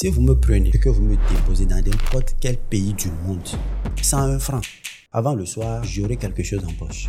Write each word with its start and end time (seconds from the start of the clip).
Si 0.00 0.08
vous 0.10 0.20
me 0.20 0.34
prenez 0.38 0.70
et 0.72 0.78
que 0.78 0.90
vous 0.90 1.02
me 1.02 1.16
déposez 1.16 1.66
dans 1.66 1.82
n'importe 1.84 2.36
quel 2.40 2.56
pays 2.56 2.94
du 2.94 3.08
monde, 3.26 3.42
101 4.00 4.38
francs, 4.38 4.64
avant 5.12 5.34
le 5.34 5.44
soir, 5.44 5.82
j'aurai 5.82 6.16
quelque 6.16 6.44
chose 6.44 6.64
en 6.64 6.72
poche. 6.74 7.08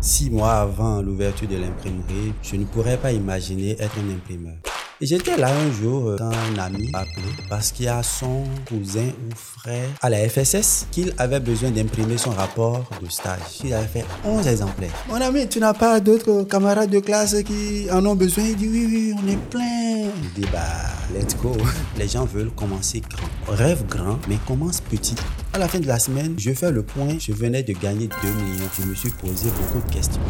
Six 0.00 0.30
mois 0.30 0.54
avant 0.54 1.02
l'ouverture 1.02 1.48
de 1.48 1.56
l'imprimerie, 1.56 2.32
je 2.42 2.56
ne 2.56 2.64
pourrais 2.64 2.96
pas 2.96 3.12
imaginer 3.12 3.72
être 3.72 3.98
un 3.98 4.14
imprimeur. 4.14 4.56
J'étais 5.02 5.38
là 5.38 5.48
un 5.48 5.72
jour 5.72 6.08
euh, 6.08 6.16
quand 6.18 6.30
un 6.30 6.58
ami 6.58 6.90
m'a 6.92 6.98
appelé 6.98 7.24
parce 7.48 7.72
qu'il 7.72 7.86
y 7.86 7.88
a 7.88 8.02
son 8.02 8.44
cousin 8.68 9.08
ou 9.08 9.34
frère 9.34 9.88
à 10.02 10.10
la 10.10 10.28
FSS 10.28 10.88
qu'il 10.90 11.14
avait 11.16 11.40
besoin 11.40 11.70
d'imprimer 11.70 12.18
son 12.18 12.32
rapport 12.32 12.84
de 13.02 13.08
stage. 13.08 13.60
Il 13.64 13.72
avait 13.72 13.86
fait 13.86 14.04
11 14.26 14.46
exemplaires. 14.46 14.92
Mon 15.08 15.14
ami, 15.14 15.48
tu 15.48 15.58
n'as 15.58 15.72
pas 15.72 16.00
d'autres 16.00 16.42
camarades 16.42 16.90
de 16.90 16.98
classe 17.00 17.34
qui 17.44 17.90
en 17.90 18.04
ont 18.04 18.14
besoin? 18.14 18.44
Il 18.44 18.56
dit 18.56 18.68
oui, 18.68 18.86
oui, 18.90 19.14
on 19.16 19.26
est 19.26 19.38
plein. 19.48 20.10
Il 20.22 20.42
dit 20.42 20.48
bah, 20.52 20.68
let's 21.14 21.34
go. 21.34 21.56
Les 21.98 22.06
gens 22.06 22.26
veulent 22.26 22.50
commencer 22.50 23.00
grand. 23.00 23.54
Rêve 23.56 23.86
grand, 23.88 24.18
mais 24.28 24.36
commence 24.46 24.82
petit. 24.82 25.16
À 25.54 25.58
la 25.58 25.66
fin 25.66 25.80
de 25.80 25.86
la 25.86 25.98
semaine, 25.98 26.34
je 26.36 26.52
fais 26.52 26.70
le 26.70 26.82
point. 26.82 27.16
Je 27.18 27.32
venais 27.32 27.62
de 27.62 27.72
gagner 27.72 28.10
2 28.22 28.28
millions. 28.28 28.68
Je 28.78 28.84
me 28.84 28.94
suis 28.94 29.10
posé 29.10 29.48
beaucoup 29.48 29.86
de 29.88 29.94
questions. 29.94 30.20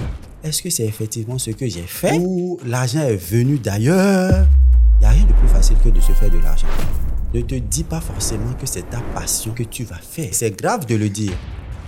Est-ce 0.45 0.63
que 0.63 0.71
c'est 0.71 0.87
effectivement 0.87 1.39
ce 1.39 1.51
que 1.51 1.67
j'ai 1.69 1.83
fait? 1.83 2.17
Ou 2.19 2.59
l'argent 2.65 3.01
est 3.01 3.17
venu 3.17 3.59
d'ailleurs? 3.59 4.47
Te 7.51 7.57
dis 7.57 7.83
pas 7.83 8.01
forcément 8.01 8.53
que 8.53 8.65
c'est 8.65 8.89
ta 8.89 9.01
passion 9.13 9.53
que 9.53 9.65
tu 9.65 9.83
vas 9.83 9.97
faire. 9.97 10.29
C'est 10.31 10.53
grave 10.53 10.87
de 10.87 10.95
le 10.95 11.09
dire. 11.09 11.33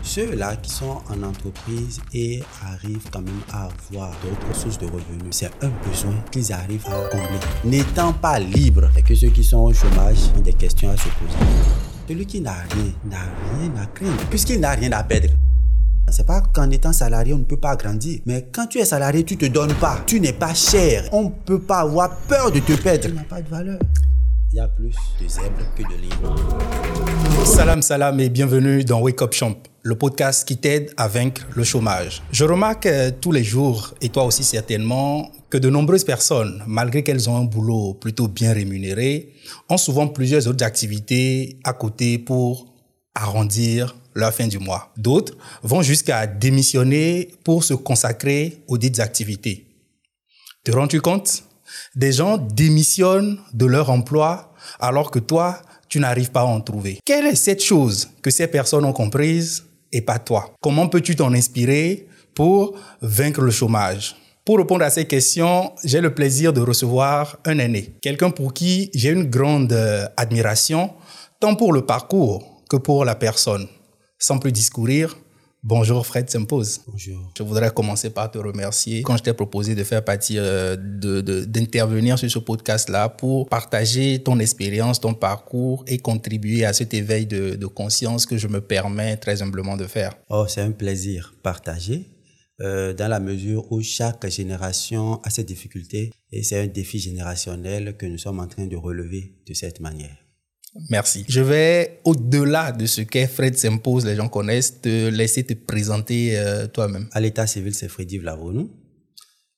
Ceux-là 0.02 0.56
qui 0.56 0.72
sont 0.72 1.00
en 1.08 1.22
entreprise 1.22 2.00
et 2.12 2.42
arrivent 2.66 3.08
quand 3.12 3.20
même 3.20 3.40
à 3.52 3.68
avoir 3.88 4.10
d'autres 4.24 4.58
sources 4.58 4.78
de 4.78 4.86
revenus, 4.86 5.30
c'est 5.30 5.52
un 5.62 5.70
besoin 5.88 6.16
qu'ils 6.32 6.52
arrivent 6.52 6.84
à 6.86 7.08
combler. 7.08 7.38
N'étant 7.64 8.12
pas 8.12 8.40
libres, 8.40 8.90
et 8.96 9.02
que 9.02 9.14
ceux 9.14 9.28
qui 9.28 9.44
sont 9.44 9.58
au 9.58 9.72
chômage 9.72 10.18
ont 10.36 10.40
des 10.40 10.52
questions 10.52 10.90
à 10.90 10.96
se 10.96 11.04
poser. 11.04 11.38
Celui 12.08 12.26
qui 12.26 12.40
n'a 12.40 12.54
rien, 12.54 12.92
n'a 13.08 13.20
rien 13.56 13.72
à 13.80 13.86
craindre, 13.86 14.24
puisqu'il 14.30 14.58
n'a 14.58 14.72
rien 14.72 14.90
à 14.90 15.04
perdre. 15.04 15.28
C'est 16.10 16.26
pas 16.26 16.40
qu'en 16.40 16.68
étant 16.70 16.92
salarié, 16.92 17.34
on 17.34 17.38
ne 17.38 17.44
peut 17.44 17.56
pas 17.56 17.76
grandir. 17.76 18.18
Mais 18.26 18.48
quand 18.50 18.66
tu 18.66 18.78
es 18.78 18.84
salarié, 18.84 19.22
tu 19.22 19.36
te 19.36 19.46
donnes 19.46 19.74
pas. 19.74 20.00
Tu 20.04 20.18
n'es 20.18 20.32
pas 20.32 20.52
cher. 20.54 21.08
On 21.12 21.30
peut 21.30 21.60
pas 21.60 21.78
avoir 21.78 22.16
peur 22.26 22.50
de 22.50 22.58
te 22.58 22.72
perdre. 22.72 23.08
Il 24.52 24.56
y 24.56 24.60
a 24.60 24.68
plus 24.68 24.94
de 25.18 25.26
zèbres 25.26 25.64
que 25.74 25.82
de 25.82 25.96
lions. 26.02 27.46
Salam 27.46 27.80
salam 27.80 28.20
et 28.20 28.28
bienvenue 28.28 28.84
dans 28.84 29.00
Wake 29.00 29.22
Up 29.22 29.32
Champ, 29.32 29.56
le 29.80 29.96
podcast 29.96 30.46
qui 30.46 30.58
t'aide 30.58 30.92
à 30.98 31.08
vaincre 31.08 31.46
le 31.56 31.64
chômage. 31.64 32.22
Je 32.32 32.44
remarque 32.44 32.84
euh, 32.84 33.10
tous 33.18 33.32
les 33.32 33.44
jours, 33.44 33.94
et 34.02 34.10
toi 34.10 34.24
aussi 34.24 34.44
certainement, 34.44 35.32
que 35.48 35.56
de 35.56 35.70
nombreuses 35.70 36.04
personnes, 36.04 36.62
malgré 36.66 37.02
qu'elles 37.02 37.30
ont 37.30 37.36
un 37.38 37.44
boulot 37.44 37.94
plutôt 37.94 38.28
bien 38.28 38.52
rémunéré, 38.52 39.32
ont 39.70 39.78
souvent 39.78 40.06
plusieurs 40.06 40.46
autres 40.46 40.66
activités 40.66 41.58
à 41.64 41.72
côté 41.72 42.18
pour 42.18 42.74
arrondir 43.14 43.96
leur 44.14 44.34
fin 44.34 44.48
du 44.48 44.58
mois. 44.58 44.92
D'autres 44.98 45.34
vont 45.62 45.80
jusqu'à 45.80 46.26
démissionner 46.26 47.30
pour 47.42 47.64
se 47.64 47.72
consacrer 47.72 48.58
aux 48.68 48.76
dites 48.76 49.00
activités. 49.00 49.66
Te 50.62 50.72
rends-tu 50.72 51.00
compte? 51.00 51.42
Des 51.94 52.12
gens 52.12 52.38
démissionnent 52.38 53.38
de 53.52 53.66
leur 53.66 53.90
emploi 53.90 54.52
alors 54.80 55.10
que 55.10 55.18
toi, 55.18 55.62
tu 55.88 56.00
n'arrives 56.00 56.30
pas 56.30 56.40
à 56.40 56.44
en 56.44 56.60
trouver. 56.60 57.00
Quelle 57.04 57.26
est 57.26 57.36
cette 57.36 57.62
chose 57.62 58.08
que 58.22 58.30
ces 58.30 58.46
personnes 58.46 58.84
ont 58.84 58.92
comprise 58.92 59.64
et 59.92 60.00
pas 60.00 60.18
toi? 60.18 60.50
Comment 60.62 60.88
peux-tu 60.88 61.16
t'en 61.16 61.34
inspirer 61.34 62.06
pour 62.34 62.74
vaincre 63.02 63.42
le 63.42 63.50
chômage? 63.50 64.16
Pour 64.44 64.58
répondre 64.58 64.84
à 64.84 64.90
ces 64.90 65.04
questions, 65.04 65.72
j'ai 65.84 66.00
le 66.00 66.14
plaisir 66.14 66.52
de 66.52 66.60
recevoir 66.60 67.36
un 67.44 67.58
aîné, 67.58 67.94
quelqu'un 68.02 68.30
pour 68.30 68.52
qui 68.52 68.90
j'ai 68.92 69.10
une 69.10 69.30
grande 69.30 69.72
euh, 69.72 70.06
admiration, 70.16 70.94
tant 71.38 71.54
pour 71.54 71.72
le 71.72 71.86
parcours 71.86 72.62
que 72.68 72.76
pour 72.76 73.04
la 73.04 73.14
personne. 73.14 73.68
Sans 74.18 74.38
plus 74.38 74.50
discourir, 74.50 75.16
bonjour 75.62 76.06
Fred 76.06 76.28
S'impose. 76.28 76.80
Bonjour. 76.86 77.32
Je 77.36 77.42
voudrais 77.42 77.70
commencer 77.70 78.10
par 78.10 78.30
te 78.30 78.38
remercier 78.38 79.02
quand 79.02 79.16
je 79.16 79.22
t'ai 79.22 79.32
proposé 79.32 79.74
de 79.74 79.84
faire 79.84 80.04
partie, 80.04 80.36
euh, 80.38 80.76
d'intervenir 80.76 82.18
sur 82.18 82.30
ce 82.30 82.38
podcast-là 82.38 83.08
pour 83.08 83.48
partager 83.48 84.22
ton 84.22 84.38
expérience, 84.38 85.00
ton 85.00 85.14
parcours 85.14 85.84
et 85.86 85.98
contribuer 85.98 86.64
à 86.64 86.72
cet 86.72 86.94
éveil 86.94 87.26
de, 87.26 87.54
de 87.54 87.66
conscience 87.66 88.26
que 88.26 88.36
je 88.36 88.48
me 88.48 88.60
permets 88.60 89.16
très 89.16 89.42
humblement 89.42 89.76
de 89.76 89.86
faire. 89.86 90.14
Oh, 90.28 90.46
c'est 90.48 90.60
un 90.60 90.72
plaisir 90.72 91.34
partagé. 91.42 92.08
Euh, 92.60 92.92
dans 92.92 93.08
la 93.08 93.18
mesure 93.18 93.72
où 93.72 93.82
chaque 93.82 94.28
génération 94.28 95.20
a 95.22 95.30
ses 95.30 95.42
difficultés 95.42 96.12
et 96.30 96.42
c'est 96.42 96.60
un 96.60 96.66
défi 96.66 96.98
générationnel 96.98 97.96
que 97.96 98.06
nous 98.06 98.18
sommes 98.18 98.38
en 98.38 98.46
train 98.46 98.66
de 98.66 98.76
relever 98.76 99.34
de 99.48 99.54
cette 99.54 99.80
manière. 99.80 100.21
Merci. 100.88 101.24
Je 101.28 101.40
vais, 101.40 102.00
au-delà 102.04 102.72
de 102.72 102.86
ce 102.86 103.02
qu'est 103.02 103.26
Fred 103.26 103.56
s'impose, 103.58 104.06
les 104.06 104.16
gens 104.16 104.28
connaissent, 104.28 104.80
te 104.80 105.08
laisser 105.08 105.44
te 105.44 105.52
présenter 105.52 106.38
euh, 106.38 106.66
toi-même. 106.66 107.08
À 107.12 107.20
l'état 107.20 107.46
civil, 107.46 107.74
c'est 107.74 107.88
Freddy 107.88 108.18
Vlavonou, 108.18 108.70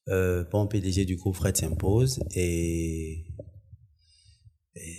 euh, 0.09 0.45
bon 0.51 0.67
PDG 0.67 1.05
du 1.05 1.17
groupe 1.17 1.37
Fred 1.37 1.57
s'impose 1.57 2.21
et, 2.35 3.25
et 4.75 4.99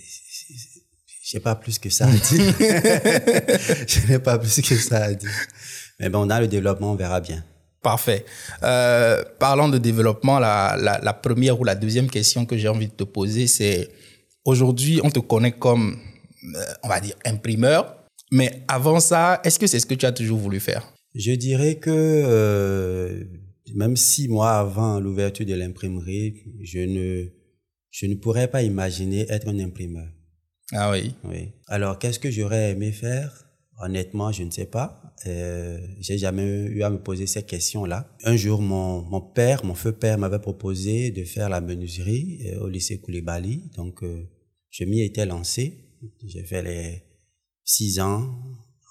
je 1.22 1.36
n'ai 1.36 1.42
pas 1.42 1.54
plus 1.54 1.78
que 1.78 1.90
ça 1.90 2.06
à 2.06 2.12
dire. 2.12 2.54
je 3.86 4.06
n'ai 4.08 4.18
pas 4.18 4.38
plus 4.38 4.62
que 4.62 4.74
ça 4.76 5.04
à 5.04 5.12
dire. 5.12 5.30
Mais 6.00 6.08
bon, 6.08 6.24
dans 6.24 6.40
le 6.40 6.48
développement, 6.48 6.92
on 6.92 6.94
verra 6.94 7.20
bien. 7.20 7.44
Parfait. 7.82 8.24
Euh, 8.62 9.22
parlant 9.38 9.68
de 9.68 9.78
développement, 9.78 10.38
la, 10.38 10.76
la, 10.80 10.98
la, 11.02 11.12
première 11.12 11.60
ou 11.60 11.64
la 11.64 11.74
deuxième 11.74 12.08
question 12.08 12.46
que 12.46 12.56
j'ai 12.56 12.68
envie 12.68 12.86
de 12.86 12.92
te 12.92 13.04
poser, 13.04 13.46
c'est 13.46 13.90
Aujourd'hui, 14.46 15.00
on 15.02 15.10
te 15.10 15.18
connaît 15.18 15.50
comme, 15.50 15.98
euh, 16.54 16.60
on 16.84 16.88
va 16.88 17.00
dire, 17.00 17.16
imprimeur. 17.24 17.96
Mais 18.30 18.62
avant 18.68 19.00
ça, 19.00 19.40
est-ce 19.42 19.58
que 19.58 19.66
c'est 19.66 19.80
ce 19.80 19.86
que 19.86 19.94
tu 19.94 20.06
as 20.06 20.12
toujours 20.12 20.38
voulu 20.38 20.60
faire? 20.60 20.92
Je 21.16 21.32
dirais 21.32 21.74
que 21.74 21.90
euh, 21.90 23.24
même 23.74 23.96
six 23.96 24.28
mois 24.28 24.52
avant 24.52 25.00
l'ouverture 25.00 25.46
de 25.46 25.54
l'imprimerie, 25.54 26.36
je 26.62 26.78
ne, 26.78 27.26
je 27.90 28.06
ne 28.06 28.14
pourrais 28.14 28.46
pas 28.48 28.62
imaginer 28.62 29.26
être 29.28 29.48
un 29.48 29.58
imprimeur. 29.58 30.06
Ah 30.72 30.92
oui? 30.92 31.14
Oui. 31.24 31.50
Alors, 31.66 31.98
qu'est-ce 31.98 32.20
que 32.20 32.30
j'aurais 32.30 32.70
aimé 32.70 32.92
faire? 32.92 33.48
Honnêtement, 33.82 34.30
je 34.30 34.44
ne 34.44 34.50
sais 34.52 34.66
pas. 34.66 35.02
Euh, 35.26 35.80
j'ai 35.98 36.18
jamais 36.18 36.44
eu 36.44 36.84
à 36.84 36.90
me 36.90 36.98
poser 36.98 37.26
ces 37.26 37.42
questions-là. 37.42 38.08
Un 38.22 38.36
jour, 38.36 38.62
mon, 38.62 39.02
mon 39.02 39.20
père, 39.20 39.64
mon 39.64 39.74
feu 39.74 39.90
père, 39.90 40.18
m'avait 40.18 40.38
proposé 40.38 41.10
de 41.10 41.24
faire 41.24 41.48
la 41.48 41.60
menuiserie 41.60 42.38
euh, 42.46 42.60
au 42.60 42.68
lycée 42.68 42.98
Koulibaly. 42.98 43.70
Donc, 43.76 44.02
euh, 44.02 44.28
je 44.76 44.84
m'y 44.84 45.00
étais 45.02 45.24
lancé. 45.24 45.78
J'ai 46.26 46.44
fait 46.44 46.62
les 46.62 47.02
six 47.64 47.98
ans 48.00 48.38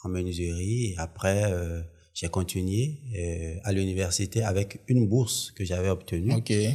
en 0.03 0.09
menuiserie 0.09 0.91
et 0.91 0.96
après, 0.97 1.51
euh, 1.51 1.81
j'ai 2.13 2.28
continué 2.28 3.01
euh, 3.18 3.59
à 3.63 3.72
l'université 3.72 4.44
avec 4.44 4.81
une 4.88 5.07
bourse 5.07 5.51
que 5.51 5.63
j'avais 5.63 5.90
obtenue 5.90 6.34
okay. 6.34 6.72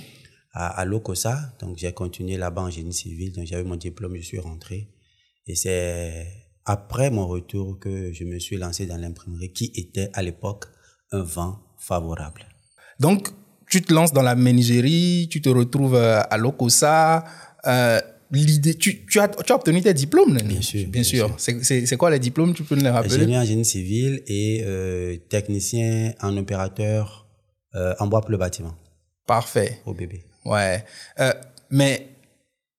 à, 0.53 0.69
à 0.69 0.84
l'OCOSA. 0.84 1.56
Donc, 1.60 1.76
j'ai 1.78 1.93
continué 1.93 2.37
là-bas 2.37 2.62
en 2.62 2.71
génie 2.71 2.93
civil. 2.93 3.32
Donc, 3.32 3.47
j'avais 3.47 3.65
mon 3.65 3.76
diplôme, 3.76 4.16
je 4.16 4.22
suis 4.22 4.38
rentré. 4.38 4.88
Et 5.47 5.56
c'est 5.56 6.28
après 6.65 7.10
mon 7.10 7.27
retour 7.27 7.81
que 7.81 8.12
je 8.12 8.25
me 8.25 8.38
suis 8.38 8.59
lancé 8.59 8.87
dans 8.87 8.97
l'imprimerie 8.97 9.53
qui 9.53 9.72
était 9.75 10.10
à 10.12 10.22
l'époque 10.22 10.66
un 11.10 11.22
vent 11.22 11.59
favorable. 11.78 12.47
Donc, 13.00 13.28
tu 13.69 13.82
te 13.82 13.92
lances 13.92 14.12
dans 14.12 14.22
la 14.22 14.37
menuiserie, 14.37 15.27
tu 15.31 15.41
te 15.41 15.48
retrouves 15.48 15.97
euh, 15.97 16.21
à 16.31 16.37
l'OCOSA. 16.37 17.25
Euh, 17.66 18.00
l'idée, 18.33 18.75
tu, 18.75 19.05
tu, 19.07 19.19
as, 19.19 19.29
tu 19.29 19.53
as 19.53 19.57
obtenu 19.57 19.83
tes 19.83 19.95
diplômes, 19.95 20.39
Bien 20.39 20.61
sûr. 20.61 20.81
Bien, 20.81 20.89
bien 20.89 21.03
sûr. 21.03 21.37
C'est 21.39 21.97
quoi 21.97 22.11
les 22.11 22.19
diplômes 22.19 22.55
Tu 22.55 22.63
peux 22.63 22.75
nous 22.75 22.83
les 22.83 22.91
rappeler? 22.91 23.15
Ingénieur 23.15 23.43
en 23.43 23.45
génie 23.45 23.65
civil 23.65 24.23
et 24.27 24.63
euh, 24.65 25.17
technicien 25.29 26.13
en 26.21 26.37
opérateur 26.37 27.27
euh, 27.75 27.95
en 27.99 28.07
bois 28.07 28.21
pour 28.21 28.31
le 28.31 28.39
bâtiment. 28.39 28.75
Parfait. 29.27 29.81
Au 29.87 29.95
bébé. 29.95 30.23
Ouais. 30.45 30.85
Euh, 31.19 31.33
mais 31.71 32.09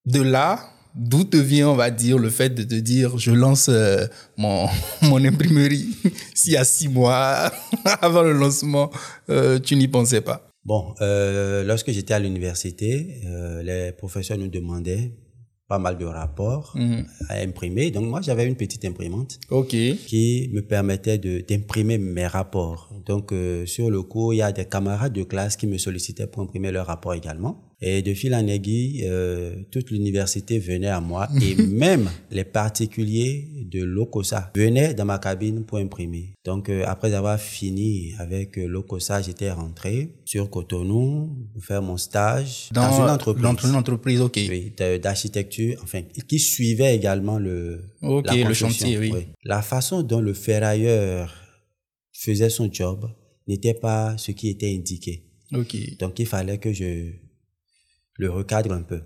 de 0.06 0.22
là, 0.22 0.59
d'où 0.95 1.23
te 1.23 1.37
vient, 1.37 1.70
on 1.70 1.75
va 1.75 1.91
dire, 1.91 2.17
le 2.17 2.29
fait 2.29 2.49
de 2.49 2.64
te 2.64 2.75
dire, 2.75 3.17
je 3.17 3.31
lance 3.31 3.70
euh, 3.70 4.05
mon, 4.37 4.67
mon 5.03 5.23
imprimerie 5.23 5.96
s'il 6.34 6.53
y 6.53 6.58
a 6.58 6.64
six 6.64 6.87
mois 6.87 7.52
avant 8.02 8.23
le 8.23 8.34
lancement, 8.34 8.91
euh, 9.29 9.59
tu 9.59 9.75
n'y 9.75 9.87
pensais 9.87 10.22
pas? 10.22 10.47
Bon, 10.64 10.93
euh, 11.02 11.64
lorsque 11.64 11.91
j'étais 11.91 12.14
à 12.14 12.20
l'université, 12.20 13.22
les 13.64 13.91
professeurs 13.93 14.37
nous 14.37 14.47
demandaient 14.47 15.11
pas 15.72 15.79
mal 15.85 15.96
de 16.03 16.08
rapports 16.22 16.68
Mhm. 16.76 16.84
mmh. 16.97 17.06
à 17.29 17.35
imprimer. 17.47 17.85
Donc 17.96 18.06
moi, 18.14 18.20
j'avais 18.26 18.46
une 18.52 18.58
petite 18.64 18.84
imprimante 18.91 19.32
qui 20.09 20.50
me 20.56 20.62
permettait 20.73 21.18
d'imprimer 21.50 21.97
mes 21.97 22.28
rapports. 22.38 22.82
Donc 23.09 23.26
euh, 23.32 23.66
sur 23.66 23.88
le 23.96 24.02
cours, 24.12 24.34
il 24.34 24.38
y 24.38 24.41
a 24.41 24.52
des 24.59 24.66
camarades 24.76 25.14
de 25.14 25.23
classe 25.23 25.56
qui 25.59 25.68
me 25.68 25.78
sollicitaient 25.78 26.28
pour 26.32 26.41
imprimer 26.44 26.72
leurs 26.76 26.88
rapports 26.94 27.14
également. 27.22 27.53
Et 27.83 28.03
de 28.03 28.13
fil 28.13 28.35
en 28.35 28.45
aiguille, 28.45 29.05
euh, 29.05 29.55
toute 29.72 29.89
l'université 29.89 30.59
venait 30.59 30.87
à 30.87 31.01
moi 31.01 31.28
et 31.41 31.55
même 31.61 32.09
les 32.29 32.43
particuliers 32.43 33.47
de 33.72 33.83
l'OCOSA 33.83 34.51
venaient 34.55 34.93
dans 34.93 35.05
ma 35.05 35.17
cabine 35.17 35.63
pour 35.66 35.79
imprimer. 35.79 36.35
Donc 36.45 36.69
euh, 36.69 36.83
après 36.85 37.13
avoir 37.16 37.39
fini 37.39 38.13
avec 38.19 38.59
euh, 38.59 38.67
l'OCOSA, 38.67 39.23
j'étais 39.23 39.51
rentré 39.51 40.13
sur 40.25 40.47
Cotonou 40.51 41.49
pour 41.53 41.63
faire 41.63 41.81
mon 41.81 41.97
stage 41.97 42.69
dans, 42.72 43.01
une 43.01 43.09
entreprise. 43.09 43.43
Dans 43.43 43.55
une 43.55 43.75
entreprise, 43.75 44.22
ok. 44.22 44.39
Oui, 44.47 44.73
d'architecture, 45.01 45.79
enfin, 45.81 46.01
qui 46.27 46.37
suivait 46.37 46.95
également 46.95 47.39
le, 47.39 47.81
Ok, 48.03 48.27
la 48.27 48.35
le 48.35 48.53
chantier, 48.53 48.99
oui. 48.99 49.11
La 49.43 49.63
façon 49.63 50.03
dont 50.03 50.22
le 50.22 50.34
ferrailleur 50.34 51.34
faisait 52.13 52.51
son 52.51 52.72
job 52.72 53.09
n'était 53.47 53.73
pas 53.73 54.17
ce 54.17 54.31
qui 54.31 54.49
était 54.49 54.72
indiqué. 54.72 55.23
Ok. 55.53 55.75
Donc 55.97 56.19
il 56.19 56.27
fallait 56.27 56.59
que 56.59 56.72
je 56.72 57.11
le 58.22 58.29
recadre 58.29 58.72
un 58.72 58.84
peu. 58.84 59.02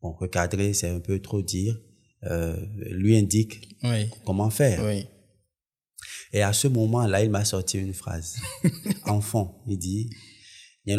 Bon, 0.00 0.12
recadrer, 0.12 0.72
c'est 0.72 0.88
un 0.88 0.98
peu 0.98 1.18
trop 1.20 1.42
dire. 1.42 1.78
Euh, 2.24 2.56
lui 2.90 3.14
indique 3.18 3.76
Oui. 3.82 4.08
comment 4.24 4.48
faire. 4.48 4.82
Oui. 4.82 5.06
Et 6.32 6.42
à 6.42 6.54
ce 6.54 6.68
moment-là, 6.68 7.22
il 7.22 7.30
m'a 7.30 7.44
sorti 7.44 7.78
une 7.78 7.92
phrase. 7.92 8.36
Enfant, 9.04 9.62
il 9.68 9.76
dit. 9.78 10.08
Ben, 10.86 10.98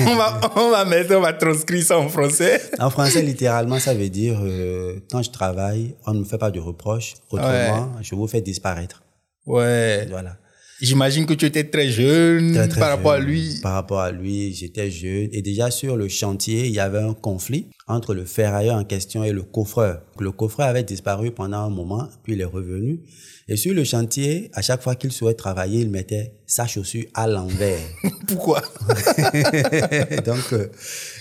on, 0.00 0.16
va, 0.16 0.40
on 0.56 0.70
va 0.70 0.84
mettre, 0.84 1.14
on 1.14 1.20
va 1.20 1.32
transcrire 1.32 1.84
ça 1.84 1.98
en 1.98 2.08
français. 2.08 2.60
En 2.80 2.90
français, 2.90 3.22
littéralement, 3.22 3.78
ça 3.78 3.94
veut 3.94 4.08
dire, 4.08 4.40
euh, 4.42 4.98
quand 5.10 5.22
je 5.22 5.30
travaille, 5.30 5.94
on 6.06 6.14
ne 6.14 6.20
me 6.20 6.24
fait 6.24 6.38
pas 6.38 6.50
de 6.50 6.58
reproches. 6.58 7.14
Autrement, 7.30 8.02
je 8.02 8.14
vous 8.16 8.26
fais 8.26 8.40
disparaître. 8.40 9.04
Ouais. 9.46 10.06
Voilà. 10.10 10.39
J'imagine 10.80 11.26
que 11.26 11.34
tu 11.34 11.44
étais 11.44 11.64
très 11.64 11.88
jeune 11.88 12.54
Très, 12.54 12.68
très 12.68 12.80
par 12.80 12.90
rapport 12.90 13.12
à 13.12 13.18
lui. 13.18 13.58
Par 13.62 13.74
rapport 13.74 14.00
à 14.00 14.10
lui, 14.10 14.54
j'étais 14.54 14.90
jeune. 14.90 15.28
Et 15.32 15.42
déjà 15.42 15.70
sur 15.70 15.96
le 15.96 16.08
chantier, 16.08 16.66
il 16.66 16.72
y 16.72 16.80
avait 16.80 17.00
un 17.00 17.12
conflit 17.12 17.66
entre 17.86 18.14
le 18.14 18.24
ferrailleur 18.24 18.76
en 18.76 18.84
question 18.84 19.22
et 19.22 19.32
le 19.32 19.42
coffreur. 19.42 20.02
Le 20.18 20.32
coffreur 20.32 20.68
avait 20.68 20.82
disparu 20.82 21.32
pendant 21.32 21.58
un 21.58 21.70
moment, 21.70 22.08
puis 22.22 22.32
il 22.32 22.40
est 22.40 22.44
revenu. 22.44 23.00
Et 23.48 23.56
sur 23.56 23.74
le 23.74 23.84
chantier, 23.84 24.50
à 24.54 24.62
chaque 24.62 24.80
fois 24.80 24.94
qu'il 24.94 25.12
souhaitait 25.12 25.36
travailler, 25.36 25.80
il 25.80 25.90
mettait 25.90 26.34
sa 26.46 26.66
chaussure 26.66 27.04
à 27.14 27.26
l'envers. 27.26 27.80
Pourquoi? 28.28 28.62
Donc, 30.24 30.52
euh, 30.52 30.68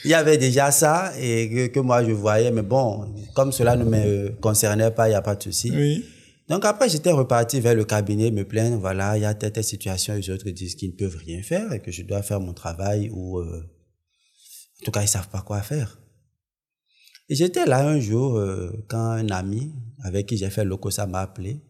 il 0.06 0.12
y 0.12 0.14
avait 0.14 0.38
déjà 0.38 0.72
ça 0.72 1.12
et 1.20 1.50
que, 1.50 1.68
que 1.68 1.80
moi 1.80 2.04
je 2.04 2.12
voyais. 2.12 2.52
Mais 2.52 2.62
bon, 2.62 3.08
comme 3.34 3.52
cela 3.52 3.76
ne 3.76 3.84
me 3.84 4.30
concernait 4.42 4.92
pas, 4.92 5.08
il 5.08 5.12
n'y 5.12 5.16
a 5.16 5.22
pas 5.22 5.36
de 5.36 5.44
souci. 5.44 5.72
Oui. 5.74 6.06
Donc 6.50 6.66
après, 6.66 6.90
j'étais 6.90 7.12
reparti 7.12 7.60
vers 7.60 7.76
le 7.76 7.86
cabinet, 7.86 8.32
me 8.32 8.44
plaindre, 8.44 8.80
voilà, 8.80 9.18
il 9.18 9.22
y 9.22 9.26
a 9.26 9.36
telle, 9.36 9.52
telle 9.52 9.64
situation, 9.64 10.16
les 10.16 10.32
autres 10.32 10.50
disent 10.50 10.76
qu'ils 10.76 10.92
ne 10.92 10.96
peuvent 10.96 11.16
rien 11.16 11.44
faire 11.44 11.72
et 11.72 11.80
que 11.80 11.92
je 11.92 12.02
dois 12.02 12.24
faire 12.24 12.40
mon 12.40 12.54
travail 12.54 13.12
ou, 13.14 13.38
euh, 13.38 13.64
en 14.82 14.86
tout 14.86 14.92
cas, 14.92 15.04
ils 15.04 15.08
savent 15.08 15.30
pas 15.30 15.42
quoi 15.42 15.62
faire. 15.62 16.00
Et 17.30 17.36
j'étais 17.36 17.68
là 17.68 17.88
un 17.88 18.00
jour, 18.00 18.38
euh, 18.38 18.72
quand 18.90 18.98
un 18.98 19.30
ami 19.30 19.76
avec 20.04 20.26
qui 20.26 20.38
j'ai 20.38 20.50
fait 20.50 20.66
le 20.66 20.76
COSA 20.76 21.06
m'a 21.06 21.22
appelé, 21.22 21.62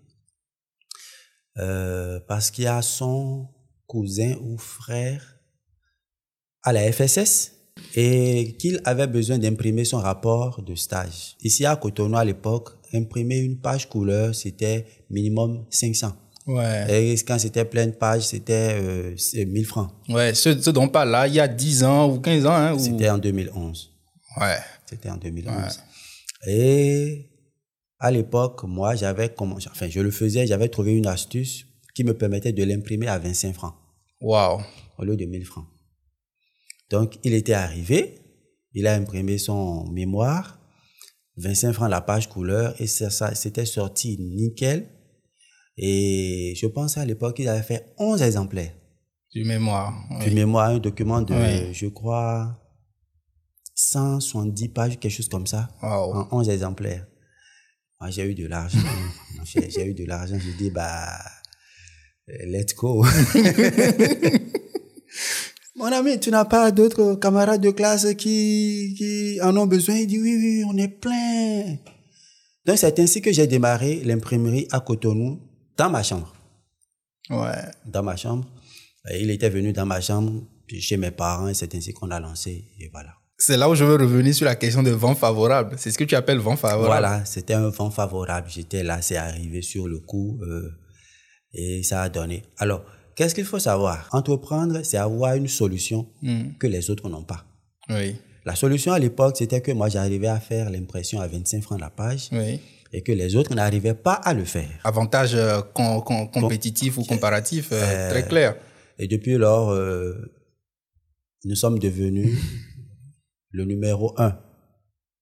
euh, 1.57 2.21
parce 2.21 2.49
qu'il 2.49 2.63
y 2.63 2.67
a 2.67 2.81
son 2.81 3.49
cousin 3.85 4.35
ou 4.41 4.57
frère 4.57 5.39
à 6.63 6.71
la 6.71 6.89
FSS 6.89 7.51
et 7.95 8.55
qu'il 8.57 8.79
avait 8.85 9.07
besoin 9.07 9.37
d'imprimer 9.37 9.83
son 9.83 9.97
rapport 9.97 10.61
de 10.61 10.75
stage. 10.75 11.35
Ici 11.41 11.65
à 11.65 11.75
Cotonou 11.75 12.15
à 12.15 12.23
l'époque, 12.23 12.78
imprimer 12.93 13.37
une 13.37 13.59
page 13.59 13.87
couleur, 13.89 14.33
c'était 14.35 14.85
minimum 15.09 15.65
500. 15.69 16.13
Ouais. 16.47 17.11
Et 17.13 17.15
quand 17.19 17.37
c'était 17.37 17.65
pleine 17.65 17.93
page, 17.93 18.23
c'était 18.23 18.77
euh, 18.81 19.13
c'est 19.17 19.45
1000 19.45 19.65
francs. 19.65 19.91
Ouais, 20.09 20.33
ce, 20.33 20.59
ce 20.59 20.69
dont 20.71 20.83
on 20.83 20.87
parle 20.89 21.09
là, 21.11 21.27
il 21.27 21.35
y 21.35 21.39
a 21.39 21.47
10 21.47 21.83
ans 21.83 22.09
ou 22.11 22.19
15 22.19 22.45
ans. 22.45 22.51
Hein, 22.53 22.73
ou- 22.73 22.79
C'était 22.79 23.09
en 23.09 23.17
2011. 23.19 23.91
Ouais. 24.39 24.57
C'était 24.89 25.09
en 25.09 25.17
2011. 25.17 25.79
Et 26.47 27.29
à 27.99 28.09
l'époque, 28.11 28.63
moi, 28.63 28.95
j'avais 28.95 29.29
commencé, 29.29 29.67
enfin, 29.71 29.87
je 29.89 29.99
le 29.99 30.09
faisais, 30.11 30.47
j'avais 30.47 30.69
trouvé 30.69 30.93
une 30.95 31.05
astuce 31.07 31.65
qui 31.93 32.03
me 32.03 32.13
permettait 32.13 32.53
de 32.53 32.63
l'imprimer 32.63 33.07
à 33.07 33.19
25 33.19 33.53
francs 33.53 33.75
Waouh. 34.21 34.61
au 34.97 35.03
lieu 35.03 35.17
de 35.17 35.25
1000 35.25 35.45
francs. 35.45 35.65
Donc, 36.89 37.19
il 37.23 37.33
était 37.33 37.53
arrivé, 37.53 38.15
il 38.73 38.87
a 38.87 38.93
imprimé 38.95 39.37
son 39.37 39.85
mémoire, 39.91 40.58
25 41.37 41.73
francs 41.73 41.89
la 41.89 42.01
page 42.01 42.27
couleur, 42.29 42.75
et 42.81 42.87
ça, 42.87 43.09
ça 43.09 43.33
c'était 43.35 43.65
sorti 43.65 44.17
nickel. 44.19 44.87
Et 45.77 46.53
je 46.57 46.67
pense 46.67 46.97
à 46.97 47.05
l'époque, 47.05 47.39
il 47.39 47.47
avait 47.47 47.63
fait 47.63 47.93
11 47.97 48.21
exemplaires. 48.21 48.73
Du 49.33 49.45
mémoire. 49.45 49.93
Du 50.21 50.27
Oui. 50.29 50.33
mémoire, 50.35 50.69
un 50.71 50.79
document 50.79 51.21
de, 51.21 51.33
Oui. 51.33 51.73
je 51.73 51.87
crois, 51.87 52.59
170 53.75 54.69
pages, 54.69 54.99
quelque 54.99 55.11
chose 55.11 55.29
comme 55.29 55.47
ça, 55.47 55.69
en 55.81 56.27
11 56.31 56.49
exemplaires. 56.49 57.05
Moi, 58.01 58.09
j'ai 58.09 58.23
eu 58.25 58.35
de 58.35 58.47
l'argent. 58.47 58.77
j'ai 59.45 59.69
j'ai 59.69 59.85
eu 59.85 59.93
de 59.93 60.05
l'argent. 60.05 60.37
J'ai 60.39 60.53
dit, 60.53 60.69
bah, 60.71 61.17
let's 62.27 62.73
go. 62.75 63.05
Mon 65.79 65.85
ami, 65.93 66.19
tu 66.19 66.29
n'as 66.29 66.43
pas 66.43 66.71
d'autres 66.71 67.15
camarades 67.15 67.61
de 67.61 67.71
classe 67.71 68.13
qui, 68.15 68.93
qui 68.97 69.39
en 69.41 69.55
ont 69.55 69.65
besoin? 69.65 69.95
Il 69.95 70.07
dit, 70.07 70.19
oui, 70.19 70.35
oui, 70.35 70.63
on 70.69 70.77
est 70.77 70.89
plein. 70.89 71.77
Donc, 72.65 72.77
c'est 72.77 72.99
ainsi 72.99 73.21
que 73.21 73.31
j'ai 73.31 73.47
démarré 73.47 74.01
l'imprimerie 74.03 74.67
à 74.73 74.81
Cotonou, 74.81 75.39
dans 75.77 75.89
ma 75.89 76.03
chambre. 76.03 76.33
Ouais. 77.29 77.63
Dans 77.85 78.03
ma 78.03 78.17
chambre. 78.17 78.45
Il 79.17 79.31
était 79.31 79.49
venu 79.49 79.71
dans 79.71 79.85
ma 79.85 80.01
chambre, 80.01 80.43
puis 80.67 80.81
chez 80.81 80.97
mes 80.97 81.11
parents, 81.11 81.47
et 81.47 81.53
c'est 81.53 81.73
ainsi 81.73 81.93
qu'on 81.93 82.11
a 82.11 82.19
lancé, 82.19 82.65
et 82.77 82.89
voilà. 82.91 83.13
C'est 83.37 83.55
là 83.55 83.69
où 83.69 83.75
je 83.75 83.85
veux 83.85 83.95
revenir 83.95 84.35
sur 84.35 84.43
la 84.43 84.55
question 84.55 84.83
de 84.83 84.91
vent 84.91 85.15
favorable. 85.15 85.77
C'est 85.77 85.91
ce 85.91 85.97
que 85.97 86.03
tu 86.03 86.15
appelles 86.15 86.39
vent 86.39 86.57
favorable. 86.57 86.87
Voilà, 86.87 87.23
c'était 87.23 87.53
un 87.53 87.69
vent 87.69 87.89
favorable. 87.89 88.49
J'étais 88.49 88.83
là, 88.83 89.01
c'est 89.01 89.15
arrivé 89.15 89.61
sur 89.61 89.87
le 89.87 89.99
coup 89.99 90.41
euh, 90.41 90.69
et 91.53 91.83
ça 91.83 92.01
a 92.01 92.09
donné. 92.09 92.43
Alors, 92.57 92.83
qu'est-ce 93.19 93.35
qu'il 93.35 93.43
faut 93.45 93.59
savoir? 93.59 94.07
Entreprendre, 94.13 94.81
c'est 94.83 94.97
avoir 94.97 95.35
une 95.35 95.49
solution 95.49 96.07
que 96.57 96.67
les 96.67 96.89
autres 96.89 97.09
n'ont 97.09 97.23
pas. 97.23 97.43
Oui. 97.89 98.15
La 98.45 98.55
solution 98.55 98.93
à 98.93 98.99
l'époque, 98.99 99.35
c'était 99.37 99.59
que 99.61 99.71
moi, 99.73 99.89
j'arrivais 99.89 100.27
à 100.27 100.39
faire 100.39 100.69
l'impression 100.69 101.19
à 101.19 101.27
25 101.27 101.61
francs 101.61 101.79
la 101.81 101.89
page 101.89 102.29
Oui. 102.31 102.61
et 102.93 103.01
que 103.03 103.11
les 103.11 103.35
autres 103.35 103.53
n'arrivaient 103.53 103.93
pas 103.93 104.13
à 104.13 104.33
le 104.33 104.45
faire. 104.45 104.69
Avantage 104.85 105.35
euh, 105.35 105.61
com- 105.73 106.01
com- 106.03 106.29
compétitif 106.31 106.97
ou 106.97 107.03
comparatif, 107.03 107.69
euh, 107.73 108.09
très 108.09 108.25
clair. 108.25 108.55
Et 108.97 109.07
depuis 109.07 109.35
lors, 109.37 109.69
euh, 109.71 110.13
nous 111.43 111.55
sommes 111.55 111.77
devenus 111.77 112.37
le 113.51 113.65
numéro 113.65 114.13
un, 114.17 114.39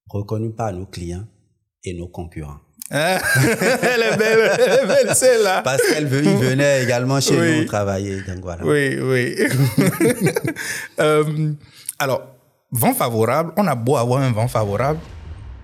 reconnu 0.07 0.51
par 0.53 0.71
nos 0.71 0.85
clients 0.85 1.25
et 1.83 1.93
nos 1.95 2.07
concurrents. 2.07 2.59
Hein? 2.89 3.17
elle 3.81 4.01
est 4.13 4.17
belle, 4.17 4.51
elle 4.59 4.71
est 4.83 4.87
belle 4.87 5.15
celle-là. 5.15 5.61
Parce 5.61 5.81
qu'elle 5.81 6.07
venait 6.07 6.83
également 6.83 7.19
chez 7.19 7.39
Oui. 7.39 7.59
nous 7.59 7.65
travailler. 7.65 8.21
Donc 8.21 8.39
voilà. 8.41 8.65
Oui, 8.65 8.97
oui. 8.99 9.35
Euh, 10.99 11.51
alors, 11.99 12.21
vent 12.71 12.93
favorable, 12.93 13.51
on 13.57 13.67
a 13.67 13.75
beau 13.75 13.97
avoir 13.97 14.21
un 14.21 14.31
vent 14.31 14.47
favorable, 14.47 14.99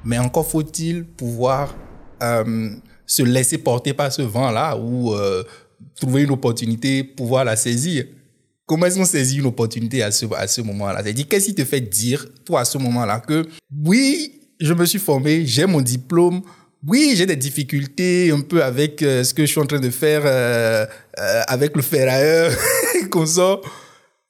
mais 0.04 0.18
encore 0.20 0.48
faut-il 0.48 1.04
pouvoir 1.06 1.74
euh, 2.22 2.70
se 3.06 3.24
laisser 3.24 3.58
porter 3.58 3.94
par 3.94 4.12
ce 4.12 4.22
vent-là 4.22 4.76
ou 4.78 5.14
euh, 5.14 5.44
trouver 6.00 6.24
une 6.24 6.32
opportunité, 6.32 7.04
pouvoir 7.04 7.46
la 7.46 7.56
saisir. 7.56 8.06
Comment 8.66 8.86
est-ce 8.86 8.98
qu'on 8.98 9.06
saisit 9.06 9.38
une 9.40 9.46
opportunité 9.48 10.04
à 10.04 10.12
ce, 10.12 10.26
à 10.36 10.48
ce 10.48 10.62
moment-là? 10.62 11.02
C'est-à-dire, 11.04 11.28
qu'est-ce 11.28 11.48
qui 11.48 11.56
te 11.56 11.66
fait 11.66 11.82
dire, 11.82 12.26
toi, 12.46 12.62
à 12.62 12.66
ce 12.66 12.78
moment-là, 12.78 13.20
que 13.20 13.46
oui, 13.86 14.40
je 14.60 14.74
me 14.74 14.86
suis 14.86 15.00
formé, 15.00 15.46
j'ai 15.46 15.66
mon 15.66 15.82
diplôme, 15.82 16.42
oui, 16.86 17.14
j'ai 17.16 17.26
des 17.26 17.38
difficultés 17.38 18.32
un 18.32 18.42
peu 18.42 18.64
avec 18.64 19.02
euh, 19.02 19.24
ce 19.24 19.34
que 19.34 19.46
je 19.46 19.52
suis 19.52 19.62
en 19.62 19.66
train 19.66 19.80
de 19.80 19.90
faire 19.90 20.24
euh, 20.26 20.86
euh, 21.18 21.42
avec 21.48 21.76
le 21.76 21.82
ferrailleur 21.82 22.52
qu'on 23.10 23.26
sort, 23.26 23.62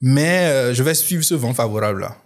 mais 0.01 0.45
euh, 0.45 0.73
je 0.73 0.83
vais 0.83 0.93
suivre 0.93 1.23
ce 1.23 1.33
vent 1.33 1.53
favorable-là. 1.53 2.17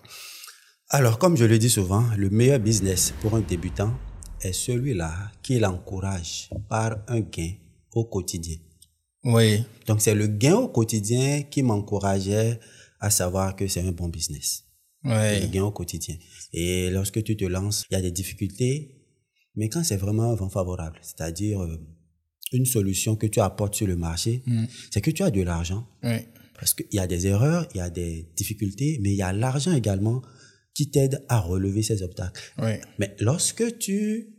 Alors, 0.90 1.18
comme 1.18 1.38
je 1.38 1.46
le 1.46 1.58
dis 1.58 1.70
souvent, 1.70 2.04
le 2.18 2.30
meilleur 2.30 2.60
business 2.60 3.14
pour 3.22 3.36
un 3.36 3.42
débutant 3.42 3.94
est 4.42 4.54
celui-là 4.54 5.14
qui 5.42 5.60
l'encourage 5.60 6.50
par 6.70 6.98
un 7.08 7.22
gain 7.22 7.54
au 7.94 8.06
quotidien. 8.06 8.58
Oui, 9.24 9.64
Donc, 9.88 10.02
c'est 10.02 10.16
le 10.16 10.28
gain 10.28 10.56
au 10.56 10.68
quotidien 10.68 11.44
qui 11.44 11.64
m'encourageait 11.64 12.60
à 13.00 13.10
savoir 13.10 13.56
que 13.56 13.68
c'est 13.68 13.82
un 13.82 13.92
bon 13.92 14.08
business. 14.08 14.64
Le 15.04 15.42
oui, 15.42 15.50
gain 15.50 15.64
au 15.64 15.72
quotidien. 15.72 16.16
Et 16.54 16.90
lorsque 16.90 17.24
tu 17.24 17.38
te 17.38 17.46
lances, 17.46 17.86
il 17.90 17.94
y 17.94 17.98
a 17.98 18.02
des 18.02 18.12
difficultés, 18.12 18.97
mais 19.58 19.68
quand 19.70 19.84
c'est 19.84 19.98
vraiment 19.98 20.32
un 20.32 20.36
vent 20.36 20.50
favorable, 20.50 20.98
c'est-à-dire 21.02 21.62
euh, 21.62 21.78
une 22.54 22.66
solution 22.66 23.16
que 23.18 23.28
tu 23.28 23.42
apportes 23.42 23.76
sur 23.76 23.88
le 23.88 23.98
marché, 23.98 24.42
c'est 24.92 25.02
que 25.02 25.12
tu 25.12 25.22
as 25.24 25.32
de 25.32 25.42
l'argent, 25.42 25.86
oui, 26.04 26.20
Parce 26.58 26.74
qu'il 26.74 26.88
y 26.94 27.00
a 27.00 27.08
des 27.08 27.28
erreurs, 27.28 27.68
il 27.74 27.78
y 27.78 27.82
a 27.82 27.90
des 27.90 28.32
difficultés, 28.38 29.00
mais 29.02 29.12
il 29.12 29.18
y 29.18 29.22
a 29.22 29.34
l'argent 29.34 29.74
également 29.74 30.22
qui 30.74 30.90
t'aide 30.90 31.26
à 31.28 31.40
relever 31.40 31.84
ces 31.84 32.02
obstacles. 32.04 32.42
oui, 32.60 32.74
Mais 33.00 33.16
lorsque 33.20 33.78
tu 33.80 34.34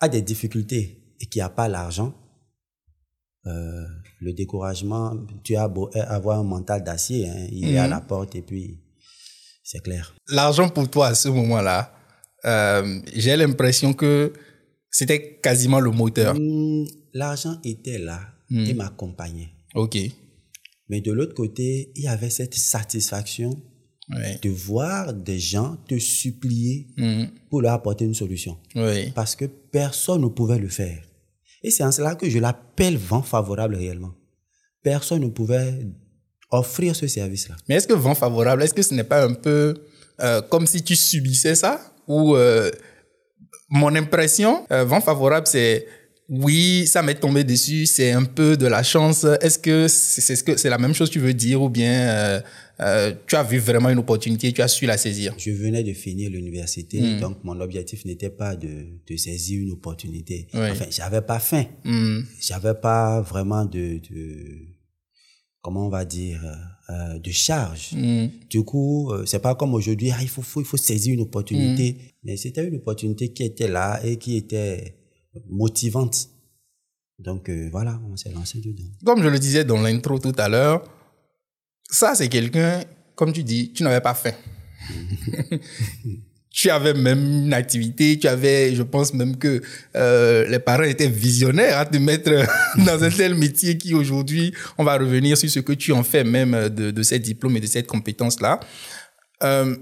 as 0.00 0.08
des 0.08 0.22
difficultés 0.22 0.84
et 1.20 1.26
qu'il 1.26 1.38
n'y 1.40 1.44
a 1.44 1.48
pas 1.50 1.68
l'argent, 1.68 2.12
euh, 3.46 3.84
le 4.20 4.32
découragement, 4.32 5.16
tu 5.44 5.56
as 5.56 5.68
beau 5.68 5.90
avoir 5.94 6.38
un 6.40 6.44
mental 6.44 6.82
d'acier, 6.84 7.28
hein, 7.28 7.46
il 7.50 7.68
est 7.68 7.78
à 7.78 7.84
Mhm. 7.84 7.90
la 7.90 8.00
porte 8.00 8.34
et 8.34 8.42
puis 8.42 8.78
c'est 9.64 9.80
clair. 9.82 10.14
L'argent 10.28 10.68
pour 10.68 10.88
toi 10.90 11.08
à 11.08 11.14
ce 11.14 11.28
moment-là, 11.28 11.92
euh, 12.44 13.00
j'ai 13.14 13.36
l'impression 13.36 13.92
que 13.92 14.32
c'était 14.90 15.38
quasiment 15.42 15.80
le 15.80 15.90
moteur. 15.90 16.34
Hmm, 16.34 16.84
L'argent 17.14 17.58
était 17.64 17.98
là 17.98 18.20
Mhm. 18.50 18.66
et 18.66 18.74
m'accompagnait. 18.74 19.50
Ok. 19.74 19.96
Mais 20.88 21.00
de 21.00 21.12
l'autre 21.12 21.34
côté, 21.34 21.90
il 21.96 22.02
y 22.04 22.08
avait 22.08 22.30
cette 22.30 22.54
satisfaction 22.54 23.50
de 24.42 24.50
voir 24.50 25.14
des 25.14 25.38
gens 25.38 25.76
te 25.88 25.98
supplier 25.98 26.88
Mhm. 26.98 27.28
pour 27.48 27.62
leur 27.62 27.72
apporter 27.72 28.04
une 28.04 28.14
solution. 28.14 28.58
Oui. 28.74 29.10
Parce 29.14 29.34
que 29.36 29.46
personne 29.46 30.20
ne 30.22 30.28
pouvait 30.28 30.58
le 30.58 30.68
faire. 30.68 31.02
Et 31.62 31.70
c'est 31.70 31.84
en 31.84 31.92
cela 31.92 32.14
que 32.14 32.28
je 32.28 32.38
l'appelle 32.38 32.96
vent 32.98 33.22
favorable 33.22 33.74
réellement. 33.76 34.12
Personne 34.82 35.22
ne 35.22 35.28
pouvait 35.28 35.86
offrir 36.50 36.94
ce 36.96 37.06
service-là. 37.06 37.56
Mais 37.68 37.76
est-ce 37.76 37.86
que 37.86 37.94
vent 37.94 38.14
favorable, 38.14 38.62
est-ce 38.62 38.74
que 38.74 38.82
ce 38.82 38.92
n'est 38.94 39.04
pas 39.04 39.24
un 39.24 39.32
peu 39.34 39.74
euh, 40.20 40.42
comme 40.42 40.66
si 40.66 40.82
tu 40.82 40.94
subissais 40.96 41.54
ça? 41.54 41.91
Ou 42.08 42.34
euh, 42.36 42.70
mon 43.68 43.94
impression, 43.94 44.66
euh, 44.70 44.84
vent 44.84 45.00
favorable, 45.00 45.46
c'est 45.46 45.86
oui, 46.28 46.86
ça 46.86 47.02
m'est 47.02 47.16
tombé 47.16 47.44
dessus, 47.44 47.84
c'est 47.84 48.12
un 48.12 48.24
peu 48.24 48.56
de 48.56 48.66
la 48.66 48.82
chance. 48.82 49.26
Est-ce 49.40 49.58
que 49.58 49.86
c'est 49.88 50.36
ce 50.36 50.42
que 50.42 50.56
c'est 50.56 50.70
la 50.70 50.78
même 50.78 50.94
chose 50.94 51.08
que 51.08 51.14
tu 51.14 51.18
veux 51.18 51.34
dire 51.34 51.60
ou 51.60 51.68
bien 51.68 52.08
euh, 52.08 52.40
euh, 52.80 53.12
tu 53.26 53.36
as 53.36 53.42
vu 53.42 53.58
vraiment 53.58 53.90
une 53.90 53.98
opportunité, 53.98 54.50
tu 54.52 54.62
as 54.62 54.68
su 54.68 54.86
la 54.86 54.96
saisir? 54.96 55.34
Je 55.36 55.50
venais 55.50 55.82
de 55.82 55.92
finir 55.92 56.30
l'université, 56.30 57.00
Hmm. 57.00 57.20
donc 57.20 57.44
mon 57.44 57.60
objectif 57.60 58.04
n'était 58.06 58.30
pas 58.30 58.56
de, 58.56 58.86
de 59.06 59.16
saisir 59.16 59.60
une 59.60 59.72
opportunité. 59.72 60.48
Oui. 60.54 60.70
Enfin, 60.70 60.86
j'avais 60.90 61.20
pas 61.20 61.38
faim. 61.38 61.64
Hmm. 61.84 62.20
J'avais 62.40 62.74
pas 62.74 63.20
vraiment 63.20 63.64
de, 63.66 64.00
de 64.10 64.58
comment 65.60 65.86
on 65.86 65.90
va 65.90 66.04
dire, 66.06 66.40
euh, 66.92 67.18
de 67.18 67.30
charge. 67.30 67.92
Hmm. 67.92 68.26
Du 68.50 68.62
coup, 68.64 69.10
euh, 69.10 69.24
c'est 69.24 69.38
pas 69.40 69.54
comme 69.54 69.72
aujourd'hui, 69.74 70.10
ah, 70.10 70.18
il 70.20 70.28
faut, 70.28 70.42
faut, 70.42 70.60
il 70.60 70.66
faut 70.66 70.76
saisir 70.76 71.14
une 71.14 71.22
opportunité. 71.22 71.96
Mais 72.22 72.36
c'était 72.36 72.66
une 72.66 72.76
opportunité 72.76 73.32
qui 73.32 73.44
était 73.44 73.68
là 73.68 74.00
et 74.04 74.16
qui 74.16 74.36
était 74.36 74.96
motivante. 75.48 76.28
Donc 77.18 77.48
euh, 77.48 77.68
voilà, 77.70 78.00
on 78.10 78.16
s'est 78.16 78.32
lancé 78.32 78.60
dedans. 78.60 78.84
Comme 79.04 79.22
je 79.22 79.28
le 79.28 79.38
disais 79.38 79.64
dans 79.64 79.80
l'intro 79.80 80.18
tout 80.18 80.34
à 80.36 80.48
l'heure, 80.48 80.84
ça 81.90 82.14
c'est 82.14 82.28
quelqu'un, 82.28 82.84
comme 83.14 83.32
tu 83.32 83.42
dis, 83.42 83.72
tu 83.72 83.84
n'avais 83.84 84.00
pas 84.00 84.14
faim. 84.14 84.34
tu 86.52 86.68
avais 86.68 86.92
même 86.92 87.44
une 87.44 87.54
activité, 87.54 88.18
tu 88.18 88.28
avais, 88.28 88.74
je 88.74 88.82
pense 88.82 89.14
même 89.14 89.36
que 89.36 89.62
euh, 89.96 90.46
les 90.48 90.58
parents 90.58 90.82
étaient 90.82 91.08
visionnaires 91.08 91.78
à 91.78 91.86
te 91.86 91.96
mettre 91.96 92.30
dans 92.86 93.02
un 93.02 93.10
tel 93.10 93.34
métier 93.34 93.78
qui 93.78 93.94
aujourd'hui, 93.94 94.52
on 94.76 94.84
va 94.84 94.98
revenir 94.98 95.36
sur 95.36 95.48
ce 95.48 95.60
que 95.60 95.72
tu 95.72 95.92
en 95.92 96.02
fais 96.02 96.24
même 96.24 96.68
de, 96.68 96.90
de 96.90 97.02
ces 97.02 97.18
diplômes 97.18 97.56
et 97.56 97.60
de 97.60 97.66
cette 97.66 97.86
compétence-là. 97.86 98.60
Euh, 99.42 99.74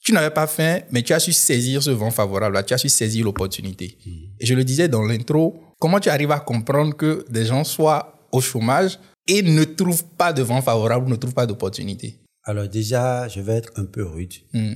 tu 0.00 0.12
n'avais 0.12 0.30
pas 0.30 0.46
faim, 0.46 0.80
mais 0.90 1.02
tu 1.02 1.12
as 1.12 1.20
su 1.20 1.34
saisir 1.34 1.82
ce 1.82 1.90
vent 1.90 2.10
favorable, 2.10 2.64
tu 2.66 2.72
as 2.72 2.78
su 2.78 2.88
saisir 2.88 3.26
l'opportunité. 3.26 3.98
Et 4.40 4.46
je 4.46 4.54
le 4.54 4.64
disais 4.64 4.88
dans 4.88 5.02
l'intro, 5.02 5.60
comment 5.78 6.00
tu 6.00 6.08
arrives 6.08 6.30
à 6.30 6.40
comprendre 6.40 6.96
que 6.96 7.26
des 7.28 7.44
gens 7.44 7.62
soient 7.62 8.26
au 8.32 8.40
chômage 8.40 8.98
et 9.26 9.42
ne 9.42 9.64
trouvent 9.64 10.06
pas 10.16 10.32
de 10.32 10.40
vent 10.42 10.62
favorable, 10.62 11.10
ne 11.10 11.16
trouvent 11.16 11.34
pas 11.34 11.46
d'opportunité? 11.46 12.20
Alors 12.44 12.68
déjà, 12.68 13.28
je 13.28 13.42
vais 13.42 13.56
être 13.56 13.72
un 13.76 13.84
peu 13.84 14.02
rude. 14.02 14.32
Hmm. 14.54 14.72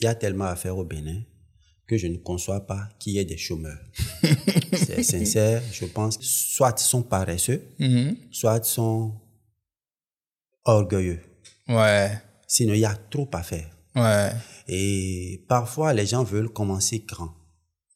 Il 0.00 0.04
y 0.04 0.06
a 0.06 0.14
tellement 0.14 0.44
à 0.44 0.56
faire 0.56 0.76
au 0.78 0.84
Bénin 0.84 1.20
que 1.86 1.96
je 1.96 2.06
ne 2.06 2.18
conçois 2.18 2.66
pas 2.66 2.88
qu'il 2.98 3.14
y 3.14 3.18
ait 3.18 3.24
des 3.24 3.38
chômeurs. 3.38 3.78
C'est 4.74 5.02
sincère, 5.02 5.62
je 5.72 5.86
pense. 5.86 6.18
Soit 6.20 6.74
ils 6.80 6.84
sont 6.84 7.02
paresseux, 7.02 7.62
Mhm. 7.78 8.16
soit 8.30 8.58
ils 8.58 8.68
sont 8.68 9.14
orgueilleux. 10.64 11.20
Ouais, 11.68 12.10
Sinon, 12.46 12.74
il 12.74 12.80
y 12.80 12.84
a 12.86 12.94
trop 12.94 13.28
à 13.32 13.42
faire. 13.42 13.70
ouais, 13.94 14.30
Et 14.68 15.44
parfois, 15.48 15.92
les 15.92 16.06
gens 16.06 16.24
veulent 16.24 16.48
commencer 16.50 17.04
grand. 17.06 17.34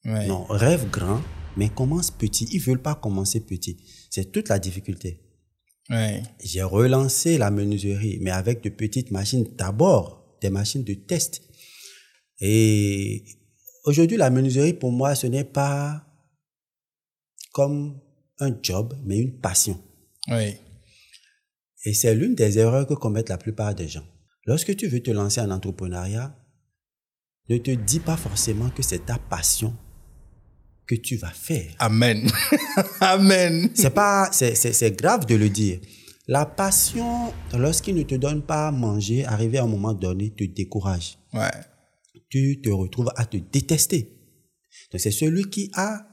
ouais. 0.04 0.26
Non, 0.26 0.44
rêve 0.44 0.90
grand, 0.90 1.22
mais 1.56 1.68
commence 1.70 2.10
petit. 2.10 2.46
Ils 2.52 2.60
veulent 2.60 2.82
pas 2.82 2.94
commencer 2.94 3.40
petit. 3.40 3.76
C'est 4.10 4.30
toute 4.32 4.48
la 4.48 4.58
difficulté. 4.58 5.20
ouais. 5.90 6.22
J'ai 6.42 6.62
relancé 6.62 7.38
la 7.38 7.50
menuiserie, 7.50 8.18
mais 8.20 8.30
avec 8.30 8.62
de 8.62 8.68
petites 8.70 9.10
machines 9.10 9.46
d'abord, 9.56 10.36
des 10.40 10.50
machines 10.50 10.84
de 10.84 10.94
test. 10.94 11.42
Et 12.40 13.24
aujourd'hui, 13.84 14.16
la 14.16 14.30
menuiserie, 14.30 14.74
pour 14.74 14.92
moi, 14.92 15.14
ce 15.14 15.26
n'est 15.26 15.44
pas 15.44 16.04
comme 17.52 18.00
un 18.40 18.54
job, 18.62 18.94
mais 19.04 19.18
une 19.18 19.38
passion. 19.38 19.80
ouais. 20.28 20.58
Et 21.84 21.94
c'est 21.94 22.14
l'une 22.14 22.36
des 22.36 22.60
erreurs 22.60 22.86
que 22.86 22.94
commettent 22.94 23.28
la 23.28 23.38
plupart 23.38 23.74
des 23.74 23.88
gens. 23.88 24.04
Lorsque 24.46 24.76
tu 24.76 24.86
veux 24.86 25.00
te 25.02 25.10
lancer 25.10 25.40
en 25.40 25.50
entrepreneuriat, 25.50 26.32
ne 27.48 27.58
te 27.58 27.72
dis 27.72 27.98
pas 27.98 28.16
forcément 28.16 28.70
que 28.70 28.84
c'est 28.84 29.04
ta 29.06 29.18
passion 29.18 29.74
que 30.86 30.94
tu 30.94 31.16
vas 31.16 31.30
faire. 31.32 31.74
Amen. 31.80 32.30
Amen. 33.00 33.68
C'est 33.74 33.90
pas, 33.90 34.28
c'est, 34.30 34.54
c'est, 34.54 34.72
c'est 34.72 34.92
grave 34.92 35.26
de 35.26 35.34
le 35.34 35.48
dire. 35.48 35.80
La 36.28 36.46
passion, 36.46 37.32
lorsqu'il 37.58 37.96
ne 37.96 38.04
te 38.04 38.14
donne 38.14 38.42
pas 38.42 38.68
à 38.68 38.70
manger, 38.70 39.24
arrivé 39.24 39.58
à 39.58 39.64
un 39.64 39.66
moment 39.66 39.92
donné, 39.92 40.30
te 40.30 40.44
décourage. 40.44 41.18
Ouais, 41.32 41.50
Tu 42.32 42.62
te 42.62 42.70
retrouves 42.70 43.10
à 43.14 43.26
te 43.26 43.36
détester. 43.36 44.08
Donc 44.90 45.02
c'est 45.02 45.10
celui 45.10 45.50
qui 45.50 45.70
a 45.74 46.08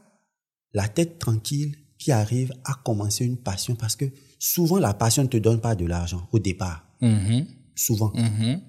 la 0.74 0.90
tête 0.90 1.18
tranquille 1.18 1.78
qui 1.98 2.12
arrive 2.12 2.52
à 2.66 2.74
commencer 2.84 3.24
une 3.24 3.38
passion 3.38 3.76
parce 3.76 3.96
que 3.96 4.04
souvent 4.38 4.80
la 4.80 4.94
passion 4.94 5.24
ne 5.24 5.30
te 5.30 5.38
donne 5.38 5.62
pas 5.62 5.76
de 5.76 5.86
l'argent 5.86 6.28
au 6.34 6.40
départ. 6.40 6.86
Mhm. 7.00 7.48
Souvent. 7.74 8.12
Mhm. 8.14 8.62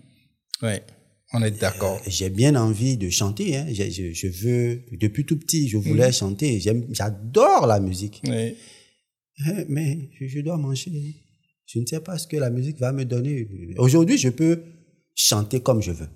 ouais. 0.63 0.85
On 1.33 1.43
est 1.43 1.51
d'accord. 1.51 2.01
J'ai 2.07 2.31
bien 2.31 2.55
envie 2.55 2.97
de 2.97 3.11
chanter. 3.11 3.57
Hein. 3.57 3.67
Je, 3.69 3.91
je, 3.91 4.13
je 4.13 4.29
veux, 4.29 4.85
depuis 4.93 5.27
tout 5.27 5.37
petit, 5.37 5.67
je 5.67 5.77
voulais 5.77 6.13
chanter. 6.13 6.61
J'aime, 6.61 6.87
j'adore 6.91 7.67
la 7.67 7.81
musique. 7.81 8.23
Hein, 8.29 9.65
Mais 9.69 10.09
je, 10.21 10.29
je 10.29 10.39
dois 10.39 10.57
manger. 10.57 11.17
Je 11.67 11.81
ne 11.81 11.87
sais 11.87 12.01
pas 12.01 12.17
ce 12.17 12.29
que 12.29 12.37
la 12.37 12.51
musique 12.51 12.79
va 12.79 12.93
me 12.93 13.05
donner. 13.05 13.49
Aujourd'hui, 13.77 14.19
je 14.19 14.29
peux 14.29 14.63
chanter 15.17 15.61
comme 15.61 15.83
je 15.83 15.91
veux. 15.91 16.09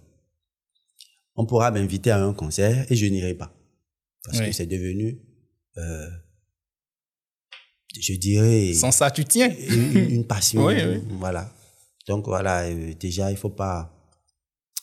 On 1.36 1.46
pourra 1.46 1.70
m'inviter 1.70 2.10
à 2.10 2.22
un 2.24 2.32
concert 2.32 2.90
et 2.90 2.96
je 2.96 3.06
n'irai 3.06 3.34
pas. 3.34 3.52
Parce 4.24 4.38
Oui. 4.38 4.46
que 4.46 4.52
c'est 4.52 4.66
devenu, 4.66 5.20
euh, 5.76 6.08
je 8.00 8.14
dirais, 8.14 8.72
Sans 8.74 8.92
ça, 8.92 9.10
tu 9.10 9.24
tiens. 9.24 9.50
une, 9.68 9.96
une 10.10 10.26
passion. 10.26 10.64
Oui, 10.66 10.74
oui. 10.84 11.02
Voilà. 11.18 11.52
Donc 12.06 12.26
voilà, 12.26 12.64
euh, 12.66 12.94
déjà, 12.94 13.30
il 13.30 13.36
faut 13.36 13.50
pas 13.50 13.90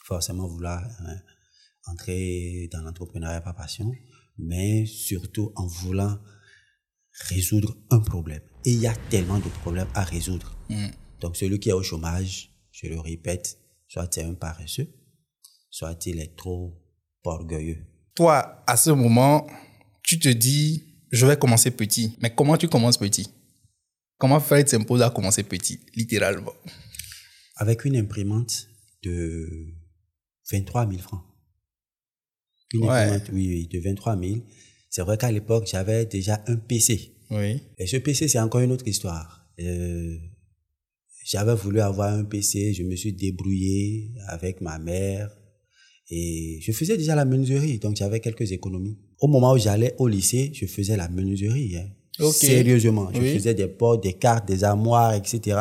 forcément 0.05 0.47
vouloir 0.47 0.83
hein, 1.05 1.17
entrer 1.87 2.67
dans 2.71 2.81
l'entrepreneuriat 2.81 3.41
par 3.41 3.55
passion, 3.55 3.91
mais 4.37 4.85
surtout 4.85 5.51
en 5.55 5.67
voulant 5.67 6.19
résoudre 7.29 7.77
un 7.91 7.99
problème. 7.99 8.41
Et 8.65 8.71
il 8.71 8.79
y 8.79 8.87
a 8.87 8.95
tellement 9.09 9.39
de 9.39 9.49
problèmes 9.61 9.87
à 9.93 10.03
résoudre. 10.03 10.55
Mm. 10.69 10.87
Donc 11.19 11.35
celui 11.37 11.59
qui 11.59 11.69
est 11.69 11.73
au 11.73 11.83
chômage, 11.83 12.49
je 12.71 12.87
le 12.87 12.99
répète, 12.99 13.59
soit 13.87 14.07
c'est 14.11 14.23
un 14.23 14.33
paresseux, 14.33 14.87
soit 15.71 16.05
il 16.05 16.19
est 16.19 16.35
trop 16.37 16.73
orgueilleux. 17.23 17.79
Toi, 18.13 18.63
à 18.67 18.77
ce 18.77 18.91
moment, 18.91 19.47
tu 20.03 20.19
te 20.19 20.29
dis, 20.29 20.83
je 21.11 21.25
vais 21.25 21.37
commencer 21.37 21.71
petit. 21.71 22.15
Mais 22.21 22.35
comment 22.35 22.57
tu 22.57 22.67
commences 22.67 22.97
petit? 22.97 23.27
Comment 24.17 24.39
Fred 24.39 24.67
s'impose 24.69 25.01
à 25.01 25.09
commencer 25.09 25.41
petit, 25.43 25.79
littéralement? 25.95 26.53
Avec 27.55 27.85
une 27.85 27.95
imprimante 27.95 28.67
de 29.03 29.49
23 30.51 30.87
000 30.87 31.01
francs. 31.01 31.23
Une 32.73 32.83
Ouais. 32.83 32.89
imprimante, 32.89 33.29
oui, 33.33 33.47
oui, 33.47 33.67
de 33.67 33.79
23 33.79 34.19
000. 34.19 34.35
C'est 34.89 35.01
vrai 35.01 35.17
qu'à 35.17 35.31
l'époque, 35.31 35.67
j'avais 35.71 36.05
déjà 36.05 36.43
un 36.47 36.57
PC. 36.57 37.15
Oui. 37.31 37.61
Et 37.77 37.87
ce 37.87 37.97
PC, 37.97 38.27
c'est 38.27 38.39
encore 38.39 38.61
une 38.61 38.71
autre 38.73 38.87
histoire. 38.87 39.47
Euh, 39.59 40.17
j'avais 41.25 41.55
voulu 41.55 41.79
avoir 41.79 42.13
un 42.13 42.25
PC, 42.25 42.73
je 42.73 42.83
me 42.83 42.95
suis 42.95 43.13
débrouillé 43.13 44.11
avec 44.27 44.59
ma 44.61 44.77
mère 44.79 45.29
et 46.11 46.59
je 46.61 46.71
faisais 46.73 46.97
déjà 46.97 47.15
la 47.15 47.25
menuiserie, 47.25 47.79
donc 47.79 47.95
j'avais 47.95 48.19
quelques 48.19 48.51
économies. 48.51 48.97
Au 49.19 49.27
moment 49.27 49.53
où 49.53 49.57
j'allais 49.57 49.95
au 49.97 50.07
lycée, 50.07 50.51
je 50.53 50.65
faisais 50.65 50.97
la 50.97 51.07
menuiserie. 51.09 51.77
hein. 51.77 51.87
Ok. 52.19 52.33
Sérieusement, 52.33 53.07
je 53.13 53.19
Oui. 53.21 53.33
faisais 53.33 53.53
des 53.55 53.67
portes, 53.67 54.03
des 54.03 54.13
cartes, 54.13 54.45
des 54.47 54.63
armoires, 54.65 55.13
etc. 55.15 55.57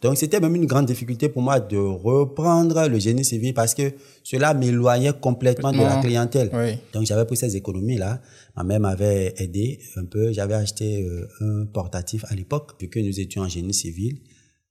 Donc 0.00 0.16
c'était 0.16 0.40
même 0.40 0.56
une 0.56 0.64
grande 0.66 0.86
difficulté 0.86 1.28
pour 1.28 1.42
moi 1.42 1.60
de 1.60 1.76
reprendre 1.76 2.88
le 2.88 2.98
génie 2.98 3.24
civil 3.24 3.52
parce 3.54 3.74
que 3.74 3.92
cela 4.24 4.54
m'éloignait 4.54 5.12
complètement 5.20 5.70
de 5.72 5.76
la 5.78 6.00
clientèle. 6.00 6.50
Oui. 6.52 6.78
Donc 6.94 7.04
j'avais 7.04 7.26
pris 7.26 7.36
ces 7.36 7.54
économies-là. 7.54 8.20
Ma 8.56 8.64
mère 8.64 8.80
m'avait 8.80 9.34
aidé 9.36 9.78
un 9.96 10.04
peu. 10.06 10.32
J'avais 10.32 10.54
acheté 10.54 11.02
euh, 11.04 11.28
un 11.42 11.66
portatif 11.66 12.24
à 12.28 12.34
l'époque, 12.34 12.72
vu 12.80 12.88
que 12.88 12.98
nous 12.98 13.20
étions 13.20 13.42
en 13.42 13.48
génie 13.48 13.74
civil. 13.74 14.18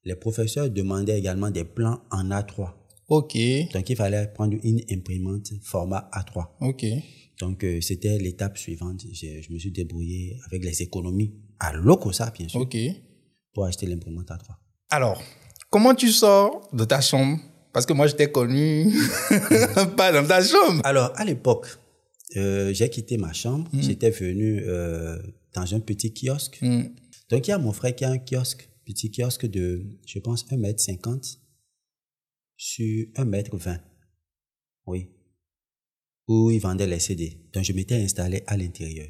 Les 0.05 0.15
professeurs 0.15 0.69
demandaient 0.69 1.17
également 1.17 1.51
des 1.51 1.63
plans 1.63 1.99
en 2.11 2.29
A3. 2.31 2.69
Ok. 3.09 3.37
Donc 3.73 3.89
il 3.89 3.95
fallait 3.95 4.27
prendre 4.27 4.55
une 4.63 4.81
imprimante 4.91 5.51
format 5.63 6.09
A3. 6.13 6.45
Ok. 6.61 6.85
Donc 7.39 7.63
euh, 7.63 7.81
c'était 7.81 8.17
l'étape 8.17 8.57
suivante. 8.57 9.01
Je, 9.11 9.41
je 9.41 9.51
me 9.51 9.57
suis 9.57 9.71
débrouillé 9.71 10.37
avec 10.47 10.63
les 10.63 10.81
économies 10.81 11.33
à 11.59 11.73
Locosa, 11.73 12.31
bien 12.37 12.47
sûr, 12.47 12.61
Ok. 12.61 12.77
pour 13.53 13.65
acheter 13.65 13.85
l'imprimante 13.87 14.29
A3. 14.29 14.51
Alors, 14.91 15.21
comment 15.69 15.93
tu 15.95 16.09
sors 16.09 16.67
de 16.73 16.83
ta 16.85 17.01
chambre? 17.01 17.37
Parce 17.73 17.85
que 17.85 17.93
moi, 17.93 18.07
je 18.07 18.15
t'ai 18.15 18.31
connu 18.31 18.91
pas 19.97 20.11
dans 20.11 20.25
ta 20.25 20.41
chambre. 20.43 20.81
Alors, 20.83 21.11
à 21.15 21.23
l'époque, 21.25 21.67
euh, 22.37 22.73
j'ai 22.73 22.89
quitté 22.89 23.17
ma 23.17 23.31
chambre. 23.33 23.69
J'étais 23.73 24.09
venu 24.09 24.63
euh, 24.65 25.17
dans 25.53 25.73
un 25.75 25.79
petit 25.79 26.11
kiosque. 26.13 26.59
Mm. 26.61 26.83
Donc, 27.29 27.47
il 27.47 27.51
y 27.51 27.53
a 27.53 27.59
mon 27.59 27.71
frère 27.71 27.95
qui 27.95 28.05
a 28.05 28.09
un 28.09 28.17
kiosque, 28.17 28.69
petit 28.85 29.11
kiosque 29.11 29.45
de, 29.45 29.83
je 30.07 30.17
pense, 30.19 30.45
1m50 30.47 31.37
sur 32.59 33.05
1m20. 33.15 33.79
Oui. 34.85 35.07
Où 36.27 36.51
il 36.51 36.59
vendait 36.59 36.85
les 36.87 36.99
CD. 36.99 37.37
Donc, 37.53 37.63
je 37.63 37.71
m'étais 37.73 37.95
installé 37.95 38.43
à 38.47 38.57
l'intérieur. 38.57 39.07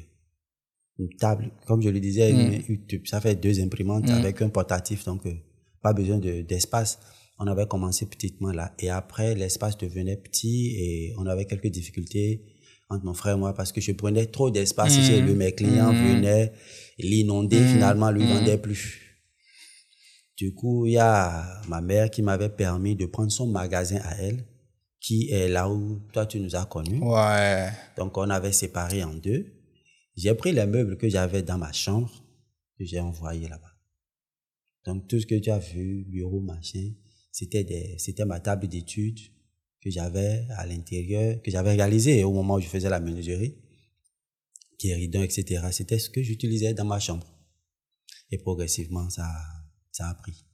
Une 0.98 1.08
table, 1.16 1.50
comme 1.66 1.82
je 1.82 1.88
le 1.88 1.98
disais, 2.00 2.30
une- 2.30 2.62
une- 2.68 3.06
ça 3.06 3.20
fait 3.20 3.34
deux 3.34 3.60
imprimantes 3.60 4.08
avec 4.18 4.40
un 4.40 4.50
portatif, 4.50 5.04
donc 5.04 5.26
euh, 5.26 5.34
pas 5.82 5.92
besoin 5.92 6.18
de- 6.18 6.42
d'espace. 6.42 6.98
on 7.42 7.46
avait 7.46 7.66
commencé 7.66 8.04
petitement 8.04 8.52
là. 8.52 8.74
Et 8.78 8.90
après, 8.90 9.34
l'espace 9.34 9.78
devenait 9.78 10.18
petit 10.18 10.76
et 10.76 11.14
on 11.16 11.24
avait 11.24 11.46
quelques 11.46 11.68
difficultés 11.68 12.44
entre 12.90 13.02
mon 13.06 13.14
frère 13.14 13.36
et 13.36 13.38
moi 13.38 13.54
parce 13.54 13.72
que 13.72 13.80
je 13.80 13.92
prenais 13.92 14.26
trop 14.26 14.50
d'espace 14.50 14.92
chez 15.06 15.22
lui. 15.22 15.32
Mes 15.32 15.52
clients 15.52 15.90
venaient 15.94 16.52
l'inonder, 16.98 17.56
finalement, 17.72 18.10
lui 18.10 18.26
vendait 18.26 18.58
plus. 18.58 19.09
Du 20.40 20.54
coup, 20.54 20.86
il 20.86 20.92
y 20.92 20.98
a 20.98 21.60
ma 21.68 21.82
mère 21.82 22.10
qui 22.10 22.22
m'avait 22.22 22.48
permis 22.48 22.96
de 22.96 23.04
prendre 23.04 23.30
son 23.30 23.46
magasin 23.46 24.00
à 24.02 24.14
elle, 24.22 24.42
qui 24.98 25.28
est 25.28 25.48
là 25.48 25.68
où 25.68 26.00
toi 26.14 26.24
tu 26.24 26.40
nous 26.40 26.56
as 26.56 26.64
connus. 26.64 26.98
Ouais. 27.02 27.68
Donc, 27.98 28.16
on 28.16 28.30
avait 28.30 28.52
séparé 28.52 29.04
en 29.04 29.12
deux. 29.12 29.52
J'ai 30.16 30.32
pris 30.32 30.52
les 30.52 30.64
meubles 30.64 30.96
que 30.96 31.10
j'avais 31.10 31.42
dans 31.42 31.58
ma 31.58 31.72
chambre 31.72 32.10
que 32.78 32.86
j'ai 32.86 33.00
envoyés 33.00 33.48
là-bas. 33.48 33.74
Donc, 34.86 35.08
tout 35.08 35.20
ce 35.20 35.26
que 35.26 35.34
tu 35.34 35.50
as 35.50 35.58
vu, 35.58 36.06
bureau, 36.08 36.40
machin, 36.40 36.90
c'était 37.30 37.64
des, 37.64 37.96
c'était 37.98 38.24
ma 38.24 38.40
table 38.40 38.66
d'études 38.66 39.20
que 39.82 39.90
j'avais 39.90 40.46
à 40.56 40.64
l'intérieur, 40.64 41.42
que 41.42 41.50
j'avais 41.50 41.72
réalisé 41.72 42.24
au 42.24 42.32
moment 42.32 42.54
où 42.54 42.60
je 42.60 42.68
faisais 42.68 42.88
la 42.88 43.00
menuiserie, 43.00 43.58
guéridon, 44.80 45.20
etc. 45.22 45.66
C'était 45.70 45.98
ce 45.98 46.08
que 46.08 46.22
j'utilisais 46.22 46.72
dans 46.72 46.86
ma 46.86 46.98
chambre. 46.98 47.26
Et 48.30 48.38
progressivement, 48.38 49.10
ça, 49.10 49.26
ça 49.92 50.08
a 50.08 50.14
pris. 50.14 50.44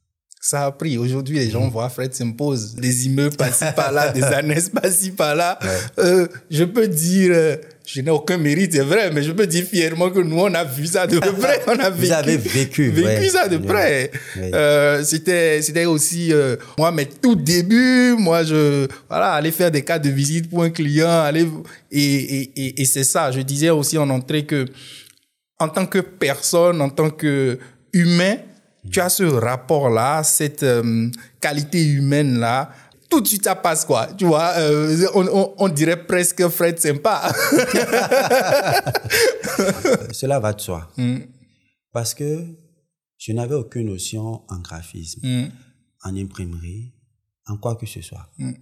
Ça 0.41 0.67
a 0.67 0.71
pris. 0.71 0.97
Aujourd'hui, 0.97 1.39
les 1.39 1.51
gens 1.51 1.69
voient 1.69 1.89
Fred 1.89 2.15
s'impose. 2.15 2.77
Des 2.77 3.07
immeubles 3.07 3.35
par-ci 3.35 3.65
par-là, 3.75 4.13
des 4.13 4.23
annexes 4.23 4.69
par-ci 4.69 5.11
par-là. 5.11 5.59
Euh, 5.99 6.29
je 6.51 6.63
peux 6.63 6.87
dire, 6.87 7.33
euh, 7.35 7.57
je 7.85 8.01
n'ai 8.01 8.11
aucun 8.13 8.39
mérite, 8.39 8.73
c'est 8.75 8.81
vrai, 8.85 9.11
mais 9.11 9.25
je 9.25 9.33
peux 9.33 9.49
dire 9.49 9.65
fièrement 9.65 10.09
que 10.09 10.21
nous, 10.21 10.39
on 10.39 10.55
a 10.55 10.63
vu 10.63 10.87
ça 10.87 11.09
de 11.09 11.19
près. 11.41 11.63
On 11.67 11.77
a 11.81 11.91
Vous 11.91 12.01
vécu, 12.01 12.13
avez 12.13 12.37
vécu, 12.37 12.91
vécu 12.91 13.07
ouais. 13.09 13.29
ça 13.29 13.49
de 13.49 13.57
près. 13.57 14.13
Ouais. 14.37 14.51
Euh, 14.55 15.03
c'était, 15.03 15.61
c'était 15.63 15.87
aussi, 15.87 16.33
euh, 16.33 16.55
moi, 16.79 16.93
mes 16.93 17.07
tout 17.07 17.35
débuts, 17.35 18.15
moi, 18.17 18.45
je, 18.45 18.87
voilà, 19.09 19.33
aller 19.33 19.51
faire 19.51 19.73
des 19.73 19.83
cas 19.83 19.99
de 19.99 20.11
visite 20.11 20.49
pour 20.49 20.63
un 20.63 20.71
client, 20.71 21.23
aller, 21.23 21.49
et, 21.91 22.01
et, 22.05 22.53
et, 22.55 22.83
et 22.83 22.85
c'est 22.85 23.05
ça. 23.05 23.33
Je 23.33 23.41
disais 23.41 23.71
aussi 23.71 23.99
en 23.99 24.09
entrée 24.11 24.45
que, 24.45 24.65
en 25.59 25.69
tant 25.69 25.87
que 25.87 25.99
personne, 25.99 26.81
en 26.81 26.89
tant 26.91 27.11
que 27.11 27.59
humain, 27.93 28.37
tu 28.91 29.01
as 29.01 29.09
ce 29.09 29.25
rapport-là, 29.25 30.23
cette 30.23 30.63
euh, 30.63 31.11
qualité 31.41 31.85
humaine-là. 31.85 32.71
Tout 33.09 33.21
de 33.21 33.27
suite, 33.29 33.45
ça 33.45 33.55
passe 33.55 33.85
quoi. 33.85 34.09
Tu 34.19 34.25
vois, 34.25 34.53
euh, 34.59 35.07
on, 35.15 35.27
on, 35.29 35.55
on 35.59 35.69
dirait 35.69 36.07
presque 36.07 36.47
Fred 36.49 36.79
sympa. 36.79 37.33
Cela 40.13 40.41
va 40.41 40.53
de 40.53 40.61
soi. 40.61 40.89
Mm. 40.97 41.19
Parce 41.93 42.15
que 42.15 42.45
je 43.19 43.33
n'avais 43.33 43.55
aucune 43.55 43.87
notion 43.87 44.43
en 44.49 44.59
graphisme, 44.61 45.21
Mm. 45.27 45.51
en 46.05 46.17
imprimerie, 46.17 46.93
en 47.47 47.57
quoi 47.59 47.77
que 47.77 47.87
ce 47.87 48.01
soit. 48.03 48.29
Mm. 48.39 48.53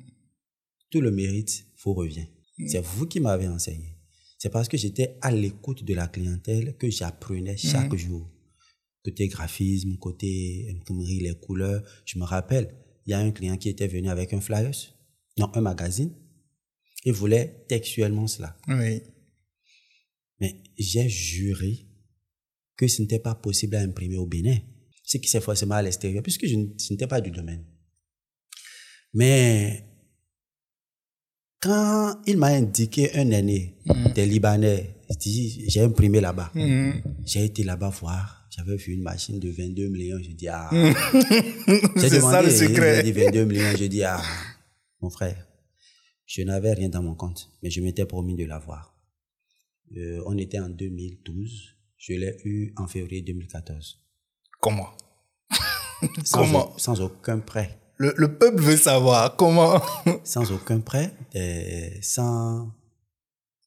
Tout 0.90 1.00
le 1.00 1.10
mérite 1.10 1.64
vous 1.82 1.94
revient. 1.94 2.26
C'est 2.68 2.84
vous 2.84 3.06
qui 3.06 3.18
m'avez 3.20 3.48
enseigné. 3.48 3.98
C'est 4.38 4.50
parce 4.50 4.68
que 4.68 4.76
j'étais 4.76 5.16
à 5.22 5.30
l'écoute 5.30 5.84
de 5.84 5.94
la 5.94 6.06
clientèle 6.06 6.76
que 6.76 6.88
j'apprenais 6.90 7.56
chaque 7.56 7.94
jour. 7.96 8.30
Côté 9.04 9.28
graphisme, 9.28 9.96
côté 9.98 10.74
imprimerie, 10.74 11.20
les 11.20 11.34
couleurs. 11.34 11.82
Je 12.06 12.18
me 12.18 12.24
rappelle, 12.24 12.74
il 13.06 13.10
y 13.10 13.14
a 13.14 13.18
un 13.18 13.30
client 13.30 13.56
qui 13.56 13.68
était 13.68 13.86
venu 13.86 14.08
avec 14.08 14.32
un 14.32 14.40
flyers, 14.40 14.94
non, 15.38 15.50
un 15.54 15.60
magazine. 15.60 16.12
Il 17.04 17.12
voulait 17.12 17.64
textuellement 17.68 18.26
cela. 18.26 18.56
Oui. 18.66 19.02
Mais 20.40 20.62
j'ai 20.78 21.08
juré 21.08 21.86
que 22.76 22.88
ce 22.88 23.02
n'était 23.02 23.18
pas 23.18 23.34
possible 23.34 23.76
à 23.76 23.80
imprimer 23.80 24.16
au 24.16 24.26
Bénin. 24.26 24.56
Ce 25.02 25.18
qui 25.18 25.28
c'est 25.28 25.42
forcément 25.42 25.74
à 25.74 25.82
l'extérieur, 25.82 26.22
puisque 26.22 26.46
je, 26.46 26.56
ce 26.78 26.92
n'était 26.92 27.06
pas 27.06 27.20
du 27.20 27.30
domaine. 27.30 27.64
Mais 29.12 29.84
quand 31.60 32.20
il 32.26 32.38
m'a 32.38 32.48
indiqué 32.48 33.14
un 33.16 33.30
aîné 33.30 33.76
des 34.14 34.26
Libanais, 34.26 34.96
il 35.10 35.16
dit, 35.16 35.64
j'ai 35.68 35.80
imprimé 35.80 36.20
là-bas. 36.20 36.50
Mm. 36.54 37.02
J'ai 37.24 37.44
été 37.44 37.64
là-bas 37.64 37.90
voir. 37.90 38.43
J'avais 38.56 38.76
vu 38.76 38.92
une 38.92 39.02
machine 39.02 39.40
de 39.40 39.50
22 39.50 39.88
millions. 39.88 40.18
Je 40.22 40.30
dis, 40.30 40.48
ah. 40.48 40.70
C'est 41.96 42.08
J'ai 42.08 42.20
ça 42.20 42.42
le 42.42 42.50
secret. 42.50 43.02
Dit 43.02 43.12
22 43.12 43.44
millions. 43.44 43.76
Je 43.76 43.84
dis, 43.86 44.02
ah, 44.04 44.22
mon 45.00 45.10
frère, 45.10 45.46
je 46.26 46.42
n'avais 46.42 46.72
rien 46.72 46.88
dans 46.88 47.02
mon 47.02 47.14
compte, 47.14 47.50
mais 47.62 47.70
je 47.70 47.80
m'étais 47.80 48.06
promis 48.06 48.36
de 48.36 48.44
l'avoir. 48.44 48.94
Euh, 49.96 50.22
on 50.26 50.36
était 50.38 50.60
en 50.60 50.68
2012. 50.68 51.74
Je 51.96 52.12
l'ai 52.12 52.36
eu 52.44 52.72
en 52.76 52.86
février 52.86 53.22
2014. 53.22 53.98
Comment? 54.60 54.90
Sans, 56.24 56.38
Comment? 56.44 56.74
au- 56.74 56.78
sans 56.78 57.00
aucun 57.00 57.38
prêt. 57.40 57.78
le, 57.96 58.12
le 58.16 58.36
peuple 58.38 58.60
veut 58.62 58.76
savoir 58.76 59.36
comment? 59.36 59.80
Sans 60.24 60.50
aucun 60.52 60.80
prêt, 60.80 61.12
sans 62.02 62.70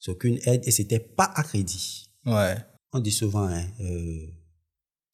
aucune 0.08 0.38
aide, 0.46 0.62
et 0.66 0.72
c'était 0.72 1.00
pas 1.00 1.32
à 1.36 1.44
crédit. 1.44 2.10
ouais. 2.26 2.56
On 2.94 3.00
dit 3.00 3.12
souvent, 3.12 3.48
hein, 3.48 3.66
euh, 3.82 4.28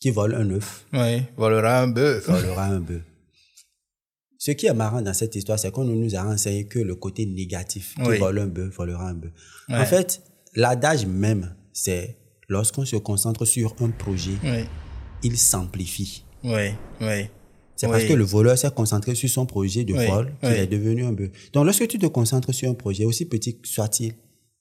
qui 0.04 0.10
vole 0.12 0.36
un 0.36 0.50
œuf. 0.50 0.86
Volera 1.38 1.80
un 1.80 1.88
bœuf. 1.88 2.26
volera 2.28 2.66
un 2.66 2.82
bœuf. 2.82 3.04
Ce 4.38 4.52
qui 4.52 4.66
est 4.66 4.74
marrant 4.74 5.02
dans 5.02 5.14
cette 5.14 5.34
histoire, 5.34 5.58
c'est 5.58 5.72
qu'on 5.72 5.86
ne 5.86 5.94
nous 5.96 6.14
a 6.14 6.26
enseigné 6.26 6.66
que 6.66 6.80
le 6.80 6.96
côté 6.96 7.26
négatif. 7.26 7.96
Qui 7.96 8.02
Oui. 8.10 8.18
vole 8.18 8.40
un 8.40 8.48
bœuf, 8.48 8.76
volera 8.76 9.08
un 9.08 9.14
bœuf. 9.14 9.32
Ouais. 9.70 9.78
En 9.78 9.86
fait, 9.86 10.22
l'adage 10.56 11.06
même, 11.06 11.56
c'est 11.72 12.18
lorsqu'on 12.50 12.84
se 12.84 12.98
concentre 12.98 13.46
sur 13.46 13.74
un 13.80 13.92
projet, 13.92 14.34
Oui. 14.44 14.66
il 15.24 15.38
s'amplifie. 15.38 16.26
Oui. 16.44 16.72
Oui. 17.00 17.28
C'est 17.78 17.86
Oui. 17.88 17.94
parce 17.94 18.04
que 18.04 18.12
le 18.14 18.26
voleur 18.26 18.58
s'est 18.58 18.70
concentré 18.72 19.16
sur 19.16 19.30
son 19.30 19.46
projet 19.46 19.86
de 19.86 19.94
vol 19.94 20.34
qu'il 20.42 20.50
est 20.52 20.68
devenu 20.68 21.06
un 21.06 21.14
bœuf. 21.14 21.30
Donc, 21.54 21.64
lorsque 21.64 21.88
tu 21.88 21.98
te 21.98 22.08
concentres 22.08 22.54
sur 22.54 22.70
un 22.70 22.74
projet, 22.74 23.06
aussi 23.06 23.24
petit 23.24 23.58
soit-il, 23.64 24.16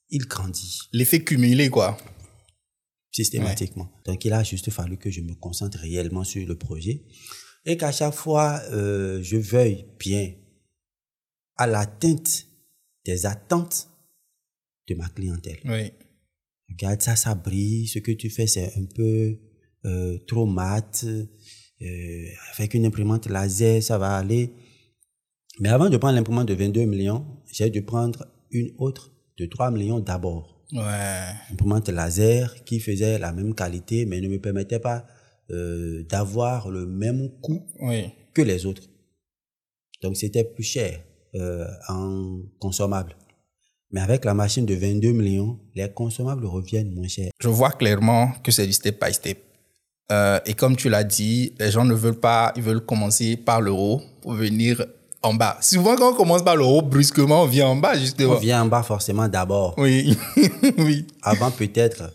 il 0.09 0.25
grandit 0.25 0.79
L'effet 0.93 1.19
cumulé, 1.19 1.67
quoi. 1.69 1.97
Systématiquement. 3.13 3.89
Donc, 4.05 4.25
il 4.25 4.33
a 4.33 4.43
juste 4.43 4.69
fallu 4.71 4.97
que 4.97 5.09
je 5.09 5.21
me 5.21 5.35
concentre 5.35 5.77
réellement 5.79 6.23
sur 6.23 6.45
le 6.45 6.57
projet 6.57 7.03
et 7.65 7.77
qu'à 7.77 7.91
chaque 7.91 8.13
fois, 8.13 8.61
euh, 8.71 9.21
je 9.21 9.37
veuille 9.37 9.85
bien 9.99 10.33
à 11.55 11.67
l'atteinte 11.67 12.47
des 13.05 13.25
attentes 13.25 13.87
de 14.87 14.95
ma 14.95 15.07
clientèle. 15.09 15.59
Oui. 15.65 15.91
Regarde, 16.69 17.01
ça, 17.01 17.15
ça 17.15 17.35
brille. 17.35 17.87
Ce 17.87 17.99
que 17.99 18.11
tu 18.11 18.29
fais, 18.29 18.47
c'est 18.47 18.73
un 18.75 18.85
peu 18.85 19.37
euh, 19.85 20.17
trop 20.27 20.45
mat. 20.45 21.05
Euh, 21.05 22.27
avec 22.57 22.73
une 22.73 22.85
imprimante 22.85 23.27
laser, 23.27 23.83
ça 23.83 23.97
va 23.97 24.17
aller. 24.17 24.53
Mais 25.59 25.69
avant 25.69 25.89
de 25.89 25.97
prendre 25.97 26.15
l'imprimante 26.15 26.47
de 26.47 26.55
22 26.55 26.85
millions, 26.85 27.25
j'ai 27.51 27.69
dû 27.69 27.83
prendre 27.83 28.25
une 28.49 28.73
autre 28.77 29.11
de 29.37 29.45
3 29.45 29.71
millions 29.71 29.99
d'abord 29.99 30.52
Ouais. 30.73 31.33
imprimante 31.51 31.89
laser 31.89 32.63
qui 32.63 32.79
faisait 32.79 33.19
la 33.19 33.31
même 33.31 33.53
qualité 33.53 34.05
mais 34.05 34.19
ne 34.21 34.27
me 34.27 34.39
permettait 34.39 34.79
pas 34.79 35.05
euh, 35.51 36.03
d'avoir 36.09 36.69
le 36.69 36.85
même 36.85 37.29
coût 37.41 37.65
Oui. 37.79 38.09
que 38.33 38.41
les 38.41 38.65
autres. 38.65 38.83
Donc 40.01 40.17
c'était 40.17 40.43
plus 40.43 40.63
cher 40.63 40.99
euh, 41.35 41.67
en 41.89 42.39
consommable. 42.59 43.15
Mais 43.91 44.01
avec 44.01 44.25
la 44.25 44.33
machine 44.33 44.65
de 44.65 44.73
22 44.73 45.11
millions, 45.11 45.59
les 45.75 45.87
consommables 45.91 46.45
reviennent 46.45 46.93
moins 46.93 47.07
chers. 47.07 47.29
Je 47.39 47.47
vois 47.49 47.71
clairement 47.71 48.31
que 48.43 48.51
c'est 48.51 48.65
du 48.65 48.73
step 48.73 49.03
by 49.03 49.13
step. 49.13 49.37
Euh, 50.11 50.39
et 50.45 50.53
comme 50.55 50.75
tu 50.75 50.89
l'as 50.89 51.03
dit, 51.03 51.53
les 51.59 51.71
gens 51.71 51.85
ne 51.85 51.93
veulent 51.93 52.19
pas, 52.19 52.51
ils 52.55 52.63
veulent 52.63 52.85
commencer 52.85 53.37
par 53.37 53.61
le 53.61 53.71
haut 53.71 54.01
pour 54.21 54.33
venir 54.33 54.83
en 55.23 55.33
bas. 55.33 55.57
Souvent, 55.61 55.95
quand 55.95 56.11
on 56.11 56.15
commence 56.15 56.43
par 56.43 56.55
le 56.55 56.63
haut, 56.63 56.81
brusquement, 56.81 57.43
on 57.43 57.47
vient 57.47 57.67
en 57.67 57.75
bas, 57.75 57.97
justement. 57.97 58.33
On 58.33 58.39
vient 58.39 58.61
en 58.61 58.65
bas 58.67 58.83
forcément 58.83 59.27
d'abord, 59.27 59.73
Oui, 59.77 60.15
oui. 60.77 61.05
avant 61.21 61.51
peut-être 61.51 62.13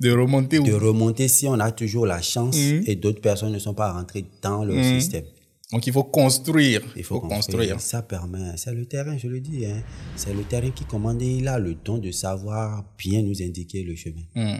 De 0.00 0.10
remonter 0.10 0.58
de 0.58 0.72
où 0.72 0.78
remonter 0.78 1.28
si 1.28 1.46
on 1.46 1.58
a 1.60 1.70
toujours 1.70 2.06
la 2.06 2.22
chance 2.22 2.56
et 2.56 2.96
d'autres 2.96 3.20
personnes 3.20 3.52
ne 3.52 3.58
sont 3.58 3.74
pas 3.74 3.92
rentrées 3.92 4.24
dans 4.42 4.64
le 4.64 4.82
système. 4.82 5.24
Donc, 5.72 5.86
il 5.86 5.92
faut 5.92 6.02
construire. 6.02 6.82
Il 6.96 7.04
faut 7.04 7.20
construire. 7.20 7.80
Ça 7.80 8.02
permet, 8.02 8.56
c'est 8.56 8.72
le 8.74 8.86
terrain, 8.86 9.16
je 9.16 9.28
le 9.28 9.40
dis. 9.40 9.66
Hein. 9.66 9.82
C'est 10.16 10.34
le 10.34 10.42
terrain 10.42 10.70
qui 10.70 10.84
commande 10.84 11.22
et 11.22 11.36
il 11.36 11.46
a 11.46 11.58
le 11.60 11.74
don 11.74 11.98
de 11.98 12.10
savoir 12.10 12.84
bien 12.98 13.22
nous 13.22 13.40
indiquer 13.40 13.84
le 13.84 13.94
chemin. 13.94 14.22
Hmm. 14.34 14.58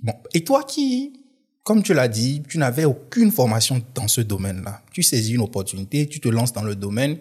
Bon. 0.00 0.12
Et 0.34 0.44
toi 0.44 0.62
qui 0.64 1.23
comme 1.64 1.82
tu 1.82 1.94
l'as 1.94 2.08
dit, 2.08 2.42
tu 2.46 2.58
n'avais 2.58 2.84
aucune 2.84 3.32
formation 3.32 3.82
dans 3.94 4.06
ce 4.06 4.20
domaine-là. 4.20 4.82
Tu 4.92 5.02
saisis 5.02 5.32
une 5.32 5.40
opportunité, 5.40 6.06
tu 6.06 6.20
te 6.20 6.28
lances 6.28 6.52
dans 6.52 6.62
le 6.62 6.76
domaine. 6.76 7.16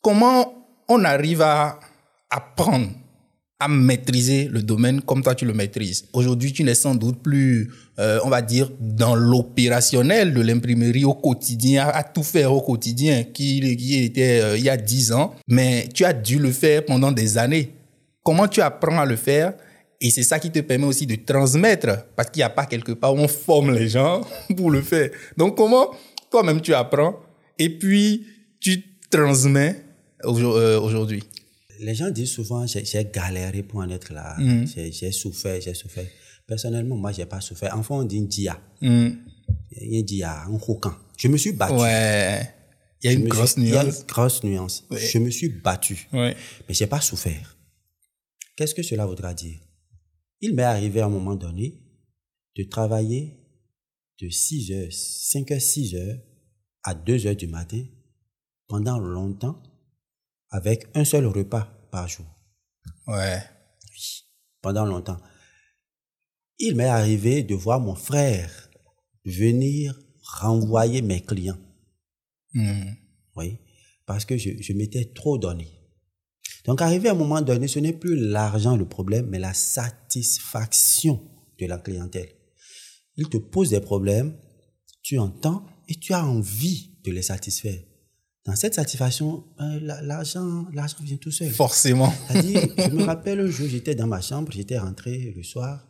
Comment 0.00 0.66
on 0.88 1.04
arrive 1.04 1.42
à 1.42 1.78
apprendre 2.30 2.88
à 3.60 3.68
maîtriser 3.68 4.44
le 4.44 4.62
domaine 4.62 5.02
comme 5.02 5.22
toi 5.22 5.34
tu 5.34 5.44
le 5.44 5.52
maîtrises? 5.52 6.06
Aujourd'hui, 6.14 6.54
tu 6.54 6.64
n'es 6.64 6.74
sans 6.74 6.94
doute 6.94 7.22
plus, 7.22 7.70
euh, 7.98 8.18
on 8.24 8.30
va 8.30 8.40
dire, 8.40 8.70
dans 8.80 9.14
l'opérationnel 9.14 10.32
de 10.32 10.40
l'imprimerie 10.40 11.04
au 11.04 11.14
quotidien, 11.14 11.88
à 11.88 12.02
tout 12.04 12.22
faire 12.22 12.54
au 12.54 12.62
quotidien, 12.62 13.24
qui, 13.24 13.58
était 14.02 14.40
euh, 14.40 14.56
il 14.56 14.64
y 14.64 14.70
a 14.70 14.78
dix 14.78 15.12
ans, 15.12 15.34
mais 15.46 15.88
tu 15.92 16.06
as 16.06 16.14
dû 16.14 16.38
le 16.38 16.52
faire 16.52 16.86
pendant 16.86 17.12
des 17.12 17.36
années. 17.36 17.74
Comment 18.24 18.48
tu 18.48 18.62
apprends 18.62 18.98
à 18.98 19.04
le 19.04 19.16
faire 19.16 19.52
et 20.00 20.10
c'est 20.10 20.22
ça 20.22 20.38
qui 20.38 20.50
te 20.50 20.60
permet 20.60 20.86
aussi 20.86 21.06
de 21.06 21.16
transmettre, 21.16 22.06
parce 22.14 22.30
qu'il 22.30 22.40
n'y 22.40 22.44
a 22.44 22.50
pas 22.50 22.66
quelque 22.66 22.92
part 22.92 23.14
où 23.14 23.18
on 23.18 23.28
forme 23.28 23.72
les 23.74 23.88
gens 23.88 24.20
pour 24.56 24.70
le 24.70 24.82
faire. 24.82 25.10
Donc 25.36 25.56
comment 25.56 25.90
toi-même 26.30 26.60
tu 26.60 26.72
apprends 26.74 27.18
et 27.58 27.68
puis 27.68 28.26
tu 28.60 28.82
transmets 29.10 29.84
euh, 30.24 30.80
aujourd'hui? 30.80 31.24
Les 31.80 31.94
gens 31.94 32.10
disent 32.10 32.30
souvent 32.30 32.66
j'ai 32.66 33.10
galéré 33.12 33.62
pour 33.62 33.80
en 33.80 33.90
être 33.90 34.12
là, 34.12 34.36
mm. 34.38 34.66
j'ai 34.90 35.12
souffert, 35.12 35.60
j'ai 35.60 35.74
souffert. 35.74 36.06
Personnellement, 36.46 36.96
moi, 36.96 37.12
j'ai 37.12 37.26
pas 37.26 37.42
souffert. 37.42 37.76
Enfant, 37.76 37.98
on 37.98 38.04
dit 38.04 38.22
dia. 38.22 38.58
Mm. 38.80 39.08
Il 39.82 40.02
dit 40.04 40.24
un 40.24 40.46
roucan. 40.46 40.94
Je 41.18 41.28
me 41.28 41.36
suis 41.36 41.52
battu. 41.52 41.74
Ouais. 41.74 42.40
Il 43.02 43.10
y 43.10 43.14
a 43.14 43.16
une 43.18 43.28
grosse 43.28 43.58
nuance. 43.58 43.68
Il 43.68 43.74
y 43.74 43.76
a 43.76 43.84
une 43.84 44.06
grosse 44.08 44.42
nuance. 44.42 44.84
Je 44.90 45.18
me 45.18 45.30
suis 45.30 45.50
battu. 45.50 46.08
Ouais. 46.10 46.34
Mais 46.66 46.74
j'ai 46.74 46.86
pas 46.86 47.02
souffert. 47.02 47.56
Qu'est-ce 48.56 48.74
que 48.74 48.82
cela 48.82 49.04
voudra 49.04 49.34
dire? 49.34 49.58
Il 50.40 50.54
m'est 50.54 50.62
arrivé 50.62 51.00
à 51.00 51.06
un 51.06 51.10
moment 51.10 51.34
donné 51.34 51.80
de 52.56 52.64
travailler 52.64 53.36
de 54.20 54.28
6 54.28 54.72
heures, 54.72 54.92
5 54.92 55.50
heures, 55.52 55.60
6 55.60 55.94
heures 55.94 56.18
à 56.82 56.94
2 56.94 57.26
heures 57.26 57.36
du 57.36 57.46
matin 57.46 57.84
pendant 58.66 58.98
longtemps 58.98 59.62
avec 60.50 60.88
un 60.94 61.04
seul 61.04 61.26
repas 61.26 61.64
par 61.90 62.08
jour. 62.08 62.26
Ouais. 63.06 63.40
Oui, 63.90 64.24
pendant 64.60 64.84
longtemps. 64.84 65.20
Il 66.58 66.74
m'est 66.76 66.84
arrivé 66.84 67.42
de 67.42 67.54
voir 67.54 67.80
mon 67.80 67.94
frère 67.94 68.70
venir 69.24 69.98
renvoyer 70.22 71.02
mes 71.02 71.20
clients. 71.20 71.58
Hmm. 72.54 72.92
Oui, 73.36 73.58
parce 74.06 74.24
que 74.24 74.36
je, 74.36 74.50
je 74.60 74.72
m'étais 74.72 75.12
trop 75.14 75.38
donné. 75.38 75.77
Donc, 76.64 76.82
arrivé 76.82 77.08
à 77.08 77.12
un 77.12 77.14
moment 77.14 77.40
donné, 77.40 77.68
ce 77.68 77.78
n'est 77.78 77.92
plus 77.92 78.16
l'argent 78.16 78.76
le 78.76 78.86
problème, 78.86 79.26
mais 79.26 79.38
la 79.38 79.54
satisfaction 79.54 81.20
de 81.58 81.66
la 81.66 81.78
clientèle. 81.78 82.30
Il 83.16 83.28
te 83.28 83.36
pose 83.36 83.70
des 83.70 83.80
problèmes, 83.80 84.36
tu 85.02 85.18
entends 85.18 85.64
et 85.88 85.94
tu 85.94 86.12
as 86.12 86.24
envie 86.24 86.98
de 87.04 87.10
les 87.10 87.22
satisfaire. 87.22 87.80
Dans 88.44 88.56
cette 88.56 88.74
satisfaction, 88.74 89.44
euh, 89.60 89.78
l'argent, 90.02 90.66
l'argent 90.72 90.96
vient 91.02 91.16
tout 91.16 91.30
seul. 91.30 91.50
Forcément. 91.50 92.12
je 92.30 92.94
me 92.94 93.04
rappelle 93.04 93.40
un 93.40 93.50
jour, 93.50 93.68
j'étais 93.68 93.94
dans 93.94 94.06
ma 94.06 94.20
chambre, 94.20 94.50
j'étais 94.52 94.78
rentré 94.78 95.34
le 95.36 95.42
soir 95.42 95.86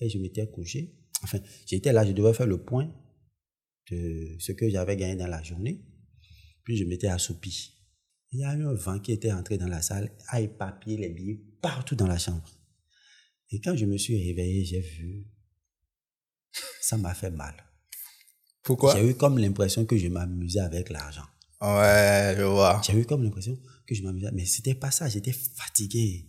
et 0.00 0.08
je 0.08 0.18
m'étais 0.18 0.46
couché. 0.46 0.94
Enfin, 1.22 1.38
j'étais 1.66 1.92
là, 1.92 2.06
je 2.06 2.12
devais 2.12 2.32
faire 2.32 2.46
le 2.46 2.64
point 2.64 2.90
de 3.90 4.36
ce 4.38 4.52
que 4.52 4.70
j'avais 4.70 4.96
gagné 4.96 5.16
dans 5.16 5.26
la 5.26 5.42
journée. 5.42 5.84
Puis 6.64 6.76
je 6.76 6.84
m'étais 6.84 7.08
assoupi. 7.08 7.77
Il 8.30 8.40
y 8.40 8.44
a 8.44 8.54
eu 8.54 8.64
un 8.64 8.74
vent 8.74 8.98
qui 8.98 9.12
était 9.12 9.32
entré 9.32 9.56
dans 9.56 9.68
la 9.68 9.80
salle, 9.80 10.10
a 10.28 10.40
éparpillé 10.40 10.98
les 10.98 11.08
billets 11.08 11.40
partout 11.62 11.94
dans 11.94 12.06
la 12.06 12.18
chambre. 12.18 12.44
Et 13.50 13.60
quand 13.60 13.74
je 13.74 13.86
me 13.86 13.96
suis 13.96 14.22
réveillé, 14.22 14.64
j'ai 14.64 14.80
vu, 14.80 15.26
ça 16.80 16.98
m'a 16.98 17.14
fait 17.14 17.30
mal. 17.30 17.54
Pourquoi? 18.62 18.94
J'ai 18.94 19.08
eu 19.08 19.14
comme 19.14 19.38
l'impression 19.38 19.86
que 19.86 19.96
je 19.96 20.08
m'amusais 20.08 20.60
avec 20.60 20.90
l'argent. 20.90 21.24
Ouais, 21.62 22.34
je 22.36 22.42
vois. 22.42 22.82
J'ai 22.84 22.98
eu 22.98 23.06
comme 23.06 23.22
l'impression 23.24 23.58
que 23.86 23.94
je 23.94 24.02
m'amusais, 24.02 24.30
mais 24.32 24.44
c'était 24.44 24.74
pas 24.74 24.90
ça, 24.90 25.08
j'étais 25.08 25.32
fatigué. 25.32 26.28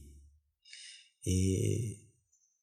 Et 1.25 1.99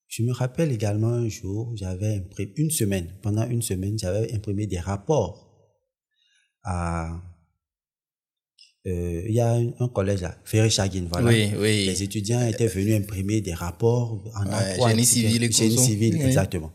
je 0.09 0.23
me 0.23 0.33
rappelle 0.33 0.73
également 0.73 1.13
un 1.13 1.29
jour, 1.29 1.77
j'avais 1.77 2.17
imprimé 2.17 2.55
une 2.57 2.71
semaine, 2.71 3.19
pendant 3.21 3.47
une 3.47 3.61
semaine, 3.61 3.99
j'avais 3.99 4.33
imprimé 4.33 4.67
des 4.67 4.79
rapports 4.81 5.45
à 6.63 7.23
euh, 8.87 9.23
il 9.27 9.35
y 9.35 9.41
a 9.41 9.53
un, 9.55 9.89
collège 9.89 10.21
là, 10.21 10.39
Ferré 10.45 10.71
Chagin, 10.71 11.07
voilà. 11.11 11.29
Oui, 11.29 11.51
oui. 11.59 11.87
Les 11.87 12.03
étudiants 12.05 12.47
étaient 12.47 12.69
venus 12.69 12.95
imprimer 12.95 13.41
des 13.41 13.55
rapports 13.55 14.23
en 14.37 14.47
ouais, 14.47 14.91
génie 14.91 15.05
civil 15.05 15.43
et 15.43 15.51
Génie 15.51 15.77
civil, 15.77 16.23
exactement. 16.23 16.73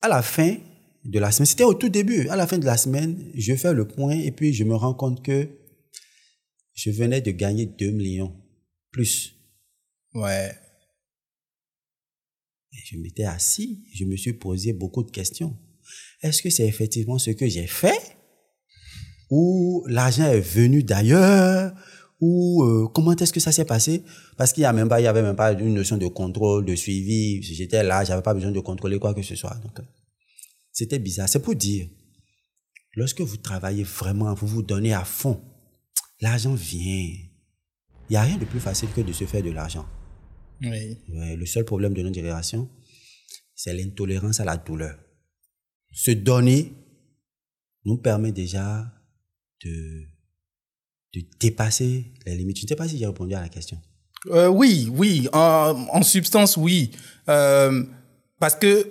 À 0.00 0.08
la 0.08 0.22
fin 0.22 0.56
de 1.04 1.18
la 1.18 1.30
semaine, 1.30 1.46
c'était 1.46 1.64
au 1.64 1.74
tout 1.74 1.90
début, 1.90 2.26
à 2.28 2.36
la 2.36 2.46
fin 2.46 2.58
de 2.58 2.64
la 2.64 2.78
semaine, 2.78 3.30
je 3.34 3.54
fais 3.54 3.74
le 3.74 3.86
point 3.86 4.18
et 4.18 4.30
puis 4.30 4.54
je 4.54 4.64
me 4.64 4.74
rends 4.74 4.94
compte 4.94 5.22
que 5.22 5.48
je 6.74 6.90
venais 6.90 7.20
de 7.20 7.30
gagner 7.30 7.66
2 7.66 7.90
millions 7.90 8.34
plus. 8.90 9.34
Ouais. 10.14 10.52
Et 12.72 12.78
je 12.86 12.96
m'étais 12.96 13.24
assis, 13.24 13.84
je 13.94 14.06
me 14.06 14.16
suis 14.16 14.32
posé 14.32 14.72
beaucoup 14.72 15.02
de 15.02 15.10
questions. 15.10 15.54
Est-ce 16.22 16.40
que 16.40 16.48
c'est 16.48 16.66
effectivement 16.66 17.18
ce 17.18 17.30
que 17.32 17.46
j'ai 17.46 17.66
fait? 17.66 18.16
Ou 19.32 19.82
l'argent 19.88 20.26
est 20.26 20.40
venu 20.40 20.82
d'ailleurs, 20.82 21.72
ou 22.20 22.62
euh, 22.64 22.86
comment 22.88 23.12
est-ce 23.12 23.32
que 23.32 23.40
ça 23.40 23.50
s'est 23.50 23.64
passé? 23.64 24.04
Parce 24.36 24.52
qu'il 24.52 24.62
y 24.62 24.66
a 24.66 24.74
même 24.74 24.90
pas, 24.90 25.00
il 25.00 25.04
y 25.04 25.06
avait 25.06 25.22
même 25.22 25.34
pas 25.34 25.52
une 25.52 25.72
notion 25.72 25.96
de 25.96 26.06
contrôle, 26.06 26.66
de 26.66 26.74
suivi. 26.74 27.42
J'étais 27.42 27.82
là, 27.82 28.04
j'avais 28.04 28.20
pas 28.20 28.34
besoin 28.34 28.50
de 28.50 28.60
contrôler 28.60 28.98
quoi 28.98 29.14
que 29.14 29.22
ce 29.22 29.34
soit. 29.34 29.54
Donc, 29.62 29.80
euh, 29.80 29.84
c'était 30.70 30.98
bizarre. 30.98 31.30
C'est 31.30 31.40
pour 31.40 31.54
dire, 31.54 31.88
lorsque 32.94 33.22
vous 33.22 33.38
travaillez 33.38 33.84
vraiment, 33.84 34.34
vous 34.34 34.46
vous 34.46 34.62
donnez 34.62 34.92
à 34.92 35.02
fond, 35.02 35.42
l'argent 36.20 36.52
vient. 36.52 37.08
Il 38.10 38.10
n'y 38.10 38.16
a 38.16 38.22
rien 38.24 38.36
de 38.36 38.44
plus 38.44 38.60
facile 38.60 38.90
que 38.94 39.00
de 39.00 39.14
se 39.14 39.24
faire 39.24 39.42
de 39.42 39.50
l'argent. 39.50 39.86
Oui. 40.60 40.98
le 41.08 41.46
seul 41.46 41.64
problème 41.64 41.94
de 41.94 42.02
notre 42.02 42.14
génération, 42.14 42.68
c'est 43.54 43.72
l'intolérance 43.72 44.40
à 44.40 44.44
la 44.44 44.58
douleur. 44.58 44.98
Se 45.90 46.10
donner 46.10 46.74
nous 47.86 47.96
permet 47.96 48.30
déjà 48.30 48.92
de, 49.64 50.02
de 51.14 51.24
dépasser 51.40 52.06
les 52.26 52.36
limites. 52.36 52.58
Je 52.58 52.64
ne 52.64 52.68
sais 52.68 52.76
pas 52.76 52.88
si 52.88 52.98
j'ai 52.98 53.06
répondu 53.06 53.34
à 53.34 53.40
la 53.40 53.48
question. 53.48 53.78
Euh, 54.30 54.48
oui, 54.48 54.88
oui, 54.94 55.28
en, 55.32 56.02
substance, 56.02 56.56
oui. 56.56 56.90
Euh, 57.28 57.84
parce 58.38 58.54
que 58.54 58.86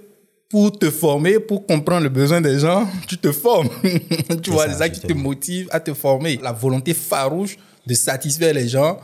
pour 0.49 0.77
te 0.77 0.91
former, 0.91 1.39
pour 1.39 1.65
comprendre 1.65 2.03
le 2.03 2.10
besoin 2.10 2.41
des 2.41 2.60
gens, 2.60 2.88
tu 3.07 3.17
te 3.17 3.31
formes. 3.31 3.69
tu 4.43 4.51
vois, 4.51 4.67
c'est 4.67 4.77
ça 4.77 4.89
qui 4.89 4.99
te 4.99 5.13
motive 5.13 5.67
à 5.71 5.79
te 5.79 5.93
former. 5.93 6.38
La 6.41 6.51
volonté 6.51 6.93
farouche 6.93 7.57
de 7.88 7.93
satisfaire 7.93 8.53
les 8.53 8.67
gens 8.67 8.99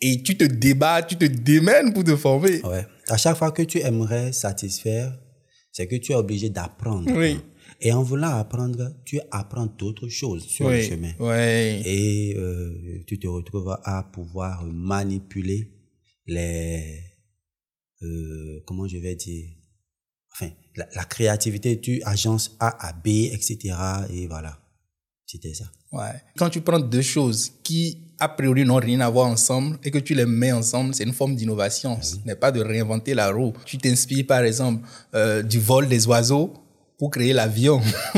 et 0.00 0.22
tu 0.22 0.36
te 0.36 0.44
débats, 0.44 1.02
tu 1.02 1.16
te 1.16 1.24
démènes 1.24 1.92
pour 1.92 2.04
te 2.04 2.16
former. 2.16 2.64
Ouais. 2.64 2.86
À 3.08 3.16
chaque 3.16 3.36
fois 3.36 3.50
que 3.50 3.62
tu 3.62 3.80
aimerais 3.80 4.32
satisfaire, 4.32 5.12
c'est 5.72 5.86
que 5.86 5.96
tu 5.96 6.12
es 6.12 6.14
obligé 6.14 6.50
d'apprendre. 6.50 7.10
Oui. 7.12 7.40
Et 7.84 7.92
en 7.92 8.04
voulant 8.04 8.38
apprendre, 8.38 8.94
tu 9.04 9.18
apprends 9.32 9.66
d'autres 9.66 10.08
choses 10.08 10.44
sur 10.46 10.70
le 10.70 10.80
chemin. 10.80 11.12
Et 11.84 12.32
euh, 12.36 13.02
tu 13.08 13.18
te 13.18 13.26
retrouves 13.26 13.76
à 13.82 14.04
pouvoir 14.04 14.64
manipuler 14.64 15.68
les... 16.26 17.00
Euh, 18.02 18.62
comment 18.66 18.86
je 18.86 18.98
vais 18.98 19.16
dire 19.16 19.48
Enfin, 20.34 20.50
la, 20.76 21.04
créativité, 21.04 21.80
tu 21.80 22.00
agences 22.04 22.56
A 22.60 22.88
à 22.88 22.92
B, 22.92 23.08
etc. 23.32 23.74
Et 24.10 24.28
voilà. 24.28 24.58
C'était 25.26 25.52
ça. 25.52 25.64
Ouais. 25.90 26.22
Quand 26.38 26.50
tu 26.50 26.60
prends 26.60 26.78
deux 26.78 27.02
choses 27.02 27.50
qui, 27.64 28.14
a 28.20 28.28
priori, 28.28 28.64
n'ont 28.64 28.76
rien 28.76 29.00
à 29.00 29.10
voir 29.10 29.26
ensemble 29.26 29.78
et 29.82 29.90
que 29.90 29.98
tu 29.98 30.14
les 30.14 30.24
mets 30.24 30.52
ensemble, 30.52 30.94
c'est 30.94 31.04
une 31.04 31.12
forme 31.12 31.34
d'innovation. 31.34 32.00
Ce 32.00 32.16
n'est 32.24 32.36
pas 32.36 32.52
de 32.52 32.60
réinventer 32.60 33.12
la 33.12 33.30
roue. 33.30 33.52
Tu 33.66 33.76
t'inspires, 33.76 34.26
par 34.26 34.44
exemple, 34.44 34.86
euh, 35.14 35.42
du 35.42 35.58
vol 35.58 35.88
des 35.88 36.06
oiseaux 36.06 36.54
pour 37.02 37.10
créer 37.10 37.32
l'avion. 37.32 37.80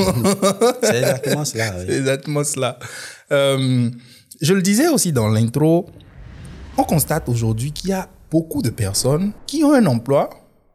c'est 0.82 0.98
exactement 0.98 1.44
cela. 1.46 1.74
C'est 1.86 1.96
exactement 1.96 2.44
cela. 2.44 2.78
Euh, 3.32 3.90
je 4.42 4.52
le 4.52 4.60
disais 4.60 4.88
aussi 4.88 5.10
dans 5.10 5.28
l'intro, 5.28 5.86
on 6.76 6.84
constate 6.84 7.26
aujourd'hui 7.30 7.72
qu'il 7.72 7.88
y 7.88 7.92
a 7.94 8.10
beaucoup 8.30 8.60
de 8.60 8.68
personnes 8.68 9.32
qui 9.46 9.64
ont 9.64 9.72
un 9.72 9.86
emploi, 9.86 10.28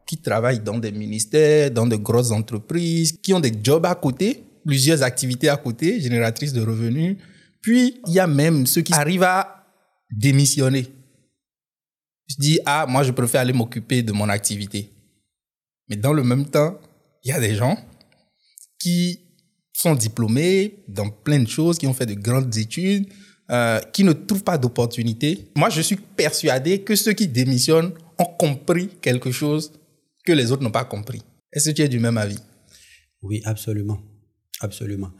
qui 0.08 0.16
travaillent 0.16 0.58
dans 0.58 0.78
des 0.78 0.90
ministères, 0.90 1.70
dans 1.70 1.86
de 1.86 1.94
grosses 1.94 2.32
entreprises, 2.32 3.12
qui 3.12 3.32
ont 3.32 3.38
des 3.38 3.52
jobs 3.62 3.86
à 3.86 3.94
côté, 3.94 4.42
plusieurs 4.66 5.04
activités 5.04 5.48
à 5.48 5.56
côté, 5.56 6.00
génératrices 6.00 6.52
de 6.52 6.62
revenus. 6.62 7.16
Puis, 7.62 8.00
il 8.08 8.12
y 8.12 8.18
a 8.18 8.26
même 8.26 8.66
ceux 8.66 8.82
qui 8.82 8.92
arrivent 8.92 9.22
à 9.22 9.66
démissionner. 10.10 10.88
Je 12.26 12.34
dis, 12.40 12.58
ah, 12.66 12.86
moi, 12.88 13.04
je 13.04 13.12
préfère 13.12 13.42
aller 13.42 13.52
m'occuper 13.52 14.02
de 14.02 14.10
mon 14.10 14.28
activité. 14.28 14.90
Mais 15.88 15.94
dans 15.94 16.12
le 16.12 16.24
même 16.24 16.46
temps, 16.46 16.76
il 17.22 17.30
y 17.30 17.32
a 17.32 17.38
des 17.38 17.54
gens 17.54 17.76
qui 18.80 19.20
sont 19.72 19.94
diplômés 19.94 20.82
dans 20.88 21.08
plein 21.10 21.38
de 21.42 21.48
choses, 21.48 21.78
qui 21.78 21.86
ont 21.86 21.94
fait 21.94 22.06
de 22.06 22.14
grandes 22.14 22.56
études, 22.56 23.06
euh, 23.50 23.80
qui 23.92 24.04
ne 24.04 24.12
trouvent 24.12 24.44
pas 24.44 24.58
d'opportunités. 24.58 25.48
Moi, 25.56 25.70
je 25.70 25.80
suis 25.80 25.96
persuadé 25.96 26.80
que 26.82 26.94
ceux 26.96 27.12
qui 27.12 27.28
démissionnent 27.28 27.92
ont 28.18 28.24
compris 28.38 28.88
quelque 29.00 29.30
chose 29.32 29.72
que 30.24 30.32
les 30.32 30.52
autres 30.52 30.62
n'ont 30.62 30.70
pas 30.70 30.84
compris. 30.84 31.22
Est-ce 31.52 31.70
que 31.70 31.74
tu 31.76 31.82
es 31.82 31.88
du 31.88 31.98
même 31.98 32.18
avis? 32.18 32.38
Oui, 33.22 33.40
absolument. 33.44 33.98
Absolument. 34.60 35.10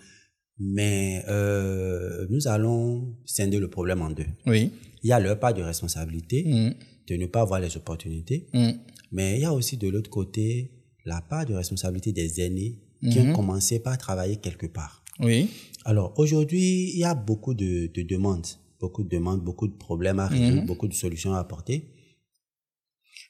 Mais 0.59 1.25
euh, 1.29 2.27
nous 2.29 2.47
allons 2.47 3.17
scinder 3.25 3.59
le 3.59 3.69
problème 3.71 4.03
en 4.03 4.11
deux. 4.11 4.27
Oui. 4.47 4.71
Il 5.03 5.09
y 5.09 5.13
a 5.13 5.19
leur 5.19 5.39
part 5.39 5.55
de 5.55 5.63
responsabilité 5.63 6.45
Mm. 6.47 6.75
de 7.09 7.17
ne 7.17 7.27
pas 7.27 7.45
voir 7.45 7.61
les 7.61 7.75
opportunités, 7.77 8.47
Mm. 8.53 8.71
mais 9.13 9.37
il 9.39 9.43
y 9.43 9.45
a 9.47 9.53
aussi 9.55 9.77
de 9.79 9.89
l'autre 9.89 10.11
côté 10.11 10.71
la 11.07 11.23
part 11.23 11.47
de 11.47 11.55
responsabilité 11.55 12.13
des 12.13 12.41
aînés 12.43 12.79
qui 13.11 13.19
ont 13.21 13.33
commencé 13.33 13.81
par 13.81 13.97
travailler 13.99 14.37
quelque 14.37 14.67
part. 14.67 15.03
Oui. 15.21 15.49
Alors 15.85 16.13
aujourd'hui, 16.19 16.91
il 16.93 16.99
y 16.99 17.05
a 17.05 17.15
beaucoup 17.15 17.55
de, 17.55 17.91
de 17.95 18.03
demandes, 18.03 18.47
beaucoup 18.81 19.03
de 19.05 19.09
demandes, 19.09 19.43
beaucoup 19.43 19.69
de 19.69 19.77
problèmes 19.77 20.19
à 20.19 20.27
résoudre, 20.29 20.67
beaucoup 20.67 20.89
de 20.89 20.95
solutions 20.95 21.35
à 21.35 21.39
apporter. 21.41 21.91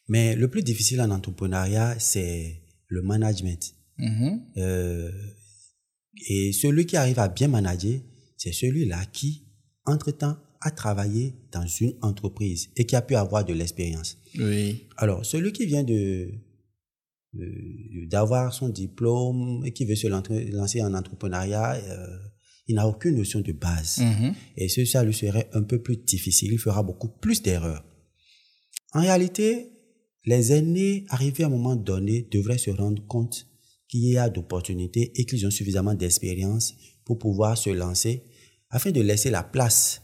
Mais 0.08 0.34
le 0.34 0.48
plus 0.48 0.62
difficile 0.62 1.00
en 1.00 1.10
entrepreneuriat, 1.10 1.98
c'est 1.98 2.62
le 2.88 3.02
management. 3.02 3.74
Mhm. 3.98 4.40
Euh, 4.56 5.10
et 6.28 6.52
celui 6.52 6.86
qui 6.86 6.96
arrive 6.96 7.18
à 7.20 7.28
bien 7.28 7.48
manager, 7.48 8.00
c'est 8.36 8.52
celui-là 8.52 9.04
qui, 9.12 9.46
entre-temps, 9.86 10.36
a 10.62 10.70
travaillé 10.70 11.34
dans 11.52 11.66
une 11.66 11.94
entreprise 12.02 12.70
et 12.76 12.84
qui 12.86 12.96
a 12.96 13.02
pu 13.02 13.14
avoir 13.14 13.44
de 13.44 13.52
l'expérience. 13.54 14.18
Oui. 14.38 14.88
Alors, 14.96 15.24
celui 15.24 15.52
qui 15.52 15.64
vient 15.66 15.84
de- 15.84 16.30
d'avoir 18.08 18.52
son 18.52 18.68
diplôme 18.68 19.62
et 19.64 19.72
qui 19.72 19.84
veut 19.84 19.94
se 19.96 20.08
lancer 20.08 20.82
en 20.82 20.94
entrepreneuriat, 20.94 21.74
euh, 21.74 22.06
il 22.66 22.74
n'a 22.76 22.86
aucune 22.86 23.16
notion 23.16 23.40
de 23.40 23.52
base. 23.52 23.98
Mhm. 23.98 24.34
Et 24.56 24.68
ce, 24.68 24.84
ça 24.84 25.02
lui 25.04 25.14
serait 25.14 25.48
un 25.52 25.62
peu 25.62 25.80
plus 25.82 25.96
difficile. 25.96 26.52
Il 26.52 26.58
fera 26.58 26.82
beaucoup 26.82 27.08
plus 27.08 27.42
d'erreurs. 27.42 27.84
En 28.92 29.00
réalité, 29.00 29.68
les 30.24 30.52
aînés, 30.52 31.04
arrivés 31.08 31.44
à 31.44 31.46
un 31.46 31.50
moment 31.50 31.76
donné, 31.76 32.28
devraient 32.30 32.58
se 32.58 32.70
rendre 32.70 33.04
compte 33.06 33.46
qu'il 33.88 34.04
y 34.04 34.16
a 34.18 34.28
d'opportunités 34.28 35.12
et 35.14 35.24
qu'ils 35.24 35.46
ont 35.46 35.50
suffisamment 35.50 35.94
d'expérience 35.94 36.74
pour 37.04 37.18
pouvoir 37.18 37.56
se 37.58 37.70
lancer 37.70 38.22
afin 38.70 38.90
de 38.92 39.00
laisser 39.00 39.30
la 39.30 39.42
place 39.42 40.02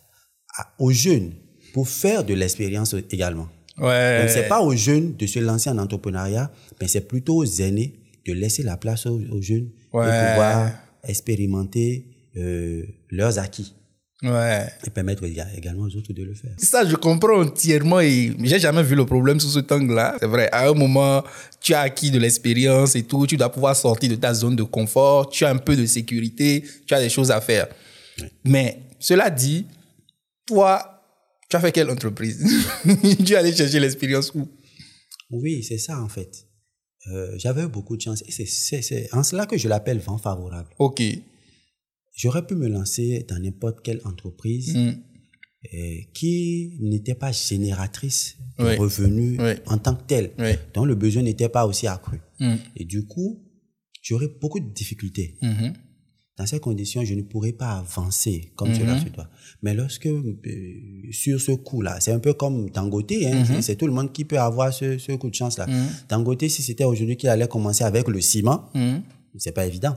à- 0.58 0.74
aux 0.78 0.90
jeunes 0.90 1.32
pour 1.72 1.88
faire 1.88 2.24
de 2.24 2.34
l'expérience 2.34 2.94
également. 3.10 3.48
Ouais. 3.78 4.20
Donc, 4.20 4.30
c'est 4.30 4.48
pas 4.48 4.60
aux 4.62 4.74
jeunes 4.74 5.16
de 5.16 5.26
se 5.26 5.38
lancer 5.38 5.68
en 5.70 5.78
entrepreneuriat, 5.78 6.50
mais 6.80 6.88
c'est 6.88 7.02
plutôt 7.06 7.36
aux 7.36 7.44
aînés 7.44 7.94
de 8.26 8.32
laisser 8.32 8.62
la 8.62 8.76
place 8.76 9.06
aux, 9.06 9.20
aux 9.30 9.40
jeunes 9.42 9.68
Ouais. 9.92 10.04
de 10.06 10.28
pouvoir 10.30 10.70
expérimenter 11.04 12.06
euh, 12.36 12.82
leurs 13.10 13.38
acquis 13.38 13.74
Ouais. 14.22 14.66
et 14.86 14.90
permettre 14.90 15.24
éga- 15.24 15.46
également 15.56 15.82
aux 15.84 15.94
autres 15.96 16.12
de 16.12 16.22
le 16.22 16.34
faire. 16.34 16.52
Ça, 16.56 16.86
je 16.86 16.96
comprends 16.96 17.40
entièrement 17.42 18.00
et 18.00 18.32
j'ai 18.44 18.58
jamais 18.58 18.82
vu 18.82 18.94
le 18.94 19.04
problème 19.04 19.38
sous 19.38 19.50
cet 19.50 19.70
angle-là. 19.70 20.16
C'est 20.20 20.26
vrai, 20.26 20.48
à 20.52 20.68
un 20.68 20.72
moment, 20.72 21.22
tu 21.60 21.74
as 21.74 21.80
acquis 21.80 22.10
de 22.10 22.18
l'expérience 22.18 22.96
et 22.96 23.02
tout, 23.04 23.26
tu 23.26 23.36
dois 23.36 23.52
pouvoir 23.52 23.76
sortir 23.76 24.08
de 24.10 24.14
ta 24.16 24.32
zone 24.32 24.56
de 24.56 24.62
confort, 24.62 25.28
tu 25.28 25.44
as 25.44 25.50
un 25.50 25.58
peu 25.58 25.76
de 25.76 25.84
sécurité, 25.86 26.64
tu 26.86 26.94
as 26.94 27.00
des 27.00 27.10
choses 27.10 27.30
à 27.30 27.40
faire. 27.42 27.68
Mais 28.44 28.78
cela 28.98 29.28
dit, 29.30 29.66
toi, 30.46 30.95
tu 31.48 31.56
as 31.56 31.60
fait 31.60 31.72
quelle 31.72 31.90
entreprise? 31.90 32.38
Tu 33.24 33.32
es 33.32 33.36
allé 33.36 33.54
chercher 33.54 33.80
l'expérience 33.80 34.32
où? 34.34 34.48
Oui, 35.30 35.62
c'est 35.62 35.78
ça 35.78 36.02
en 36.02 36.08
fait. 36.08 36.46
Euh, 37.12 37.34
J'avais 37.38 37.62
eu 37.64 37.68
beaucoup 37.68 37.96
de 37.96 38.02
chance 38.02 38.22
et 38.26 38.32
c'est- 38.46 39.12
en 39.14 39.22
cela 39.22 39.46
que 39.46 39.56
je 39.56 39.68
l'appelle 39.68 39.98
vent 39.98 40.18
favorable. 40.18 40.70
Ok. 40.78 41.02
J'aurais 42.16 42.46
pu 42.46 42.54
me 42.54 42.68
lancer 42.68 43.24
dans 43.28 43.38
n'importe 43.38 43.82
quelle 43.84 44.00
entreprise 44.04 44.74
Mm. 44.74 44.88
euh, 45.74 45.96
qui 46.14 46.78
n'était 46.80 47.14
pas 47.14 47.30
génératrice 47.32 48.36
de 48.58 48.64
Oui. 48.64 48.76
revenus 48.76 49.38
Oui. 49.40 49.52
en 49.66 49.78
tant 49.78 49.94
que 49.96 50.04
telle, 50.04 50.32
Oui. 50.38 50.52
dont 50.74 50.84
le 50.84 50.94
besoin 50.94 51.22
n'était 51.22 51.48
pas 51.48 51.66
aussi 51.66 51.86
accru. 51.86 52.18
Mm. 52.40 52.54
Et 52.76 52.84
du 52.84 53.06
coup, 53.06 53.44
j'aurais 54.02 54.28
beaucoup 54.40 54.60
de 54.60 54.72
difficultés. 54.72 55.36
Mhm. 55.42 55.74
Dans 56.38 56.44
ces 56.46 56.60
conditions, 56.60 57.02
je 57.02 57.14
ne 57.14 57.22
pourrais 57.22 57.52
pas 57.52 57.78
avancer 57.78 58.52
comme 58.56 58.68
Mhm. 58.68 58.74
cela 58.74 59.00
se 59.00 59.08
doit. 59.08 59.28
Mais 59.62 59.72
lorsque, 59.72 60.06
euh, 60.06 60.32
sur 61.10 61.40
ce 61.40 61.52
coup-là, 61.52 61.98
c'est 62.00 62.12
un 62.12 62.18
peu 62.18 62.34
comme 62.34 62.68
Dangote, 62.70 63.10
hein, 63.12 63.34
Mhm. 63.40 63.44
c'est- 63.46 63.62
c'est 63.62 63.76
tout 63.76 63.86
le 63.86 63.92
monde 63.94 64.12
qui 64.12 64.24
peut 64.26 64.38
avoir 64.38 64.70
ce, 64.72 64.98
ce 64.98 65.12
coup 65.12 65.30
de 65.30 65.34
chance-là. 65.34 65.66
Dangote, 66.10 66.46
si 66.48 66.62
c'était 66.62 66.84
aujourd'hui 66.84 67.16
qu'il 67.16 67.30
allait 67.30 67.48
commencer 67.48 67.84
avec 67.84 68.06
le 68.08 68.20
ciment, 68.20 68.66
Mm. 68.74 68.98
c'est 69.38 69.52
pas 69.52 69.66
évident. 69.66 69.96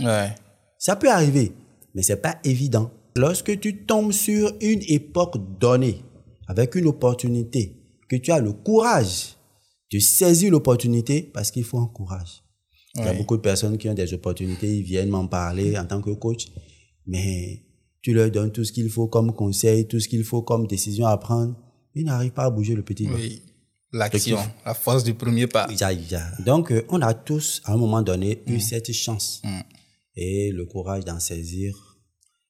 Ouais. 0.00 0.34
Ça 0.78 0.96
peut 0.96 1.10
arriver, 1.10 1.52
mais 1.94 2.02
c'est 2.02 2.16
pas 2.20 2.38
évident. 2.42 2.90
Lorsque 3.14 3.60
tu 3.60 3.84
tombes 3.84 4.10
sur 4.12 4.52
une 4.60 4.80
époque 4.88 5.36
donnée, 5.60 6.02
avec 6.48 6.74
une 6.74 6.86
opportunité, 6.86 7.76
que 8.08 8.16
tu 8.16 8.32
as 8.32 8.40
le 8.40 8.52
courage 8.52 9.36
de 9.92 9.98
saisir 10.00 10.50
l'opportunité, 10.50 11.22
parce 11.22 11.50
qu'il 11.52 11.62
faut 11.64 11.78
un 11.78 11.86
courage. 11.86 12.41
Il 12.94 13.04
y 13.04 13.08
a 13.08 13.14
beaucoup 13.14 13.36
de 13.36 13.42
personnes 13.42 13.78
qui 13.78 13.88
ont 13.88 13.94
des 13.94 14.12
opportunités, 14.12 14.76
ils 14.78 14.82
viennent 14.82 15.08
m'en 15.08 15.26
parler 15.26 15.78
en 15.78 15.86
tant 15.86 16.00
que 16.02 16.10
coach, 16.10 16.48
mais 17.06 17.62
tu 18.02 18.12
leur 18.12 18.30
donnes 18.30 18.52
tout 18.52 18.64
ce 18.64 18.72
qu'il 18.72 18.90
faut 18.90 19.08
comme 19.08 19.32
conseil, 19.34 19.86
tout 19.88 19.98
ce 20.00 20.08
qu'il 20.08 20.24
faut 20.24 20.42
comme 20.42 20.66
décision 20.66 21.06
à 21.06 21.16
prendre, 21.16 21.56
ils 21.94 22.04
n'arrivent 22.04 22.32
pas 22.32 22.44
à 22.44 22.50
bouger 22.50 22.74
le 22.74 22.82
petit 22.82 23.06
doigt. 23.06 23.16
Oui. 23.16 23.42
L'action, 23.94 24.38
la 24.64 24.72
force 24.74 25.04
du 25.04 25.12
premier 25.14 25.46
pas. 25.46 25.68
Ya, 25.78 25.92
ya. 25.92 26.22
Donc, 26.44 26.72
euh, 26.72 26.82
on 26.88 27.00
a 27.02 27.12
tous, 27.12 27.60
à 27.64 27.74
un 27.74 27.76
moment 27.76 28.00
donné, 28.02 28.42
eu 28.46 28.58
cette 28.58 28.90
chance 28.92 29.42
Mm. 29.44 29.60
et 30.16 30.50
le 30.50 30.64
courage 30.64 31.04
d'en 31.04 31.20
saisir, 31.20 31.74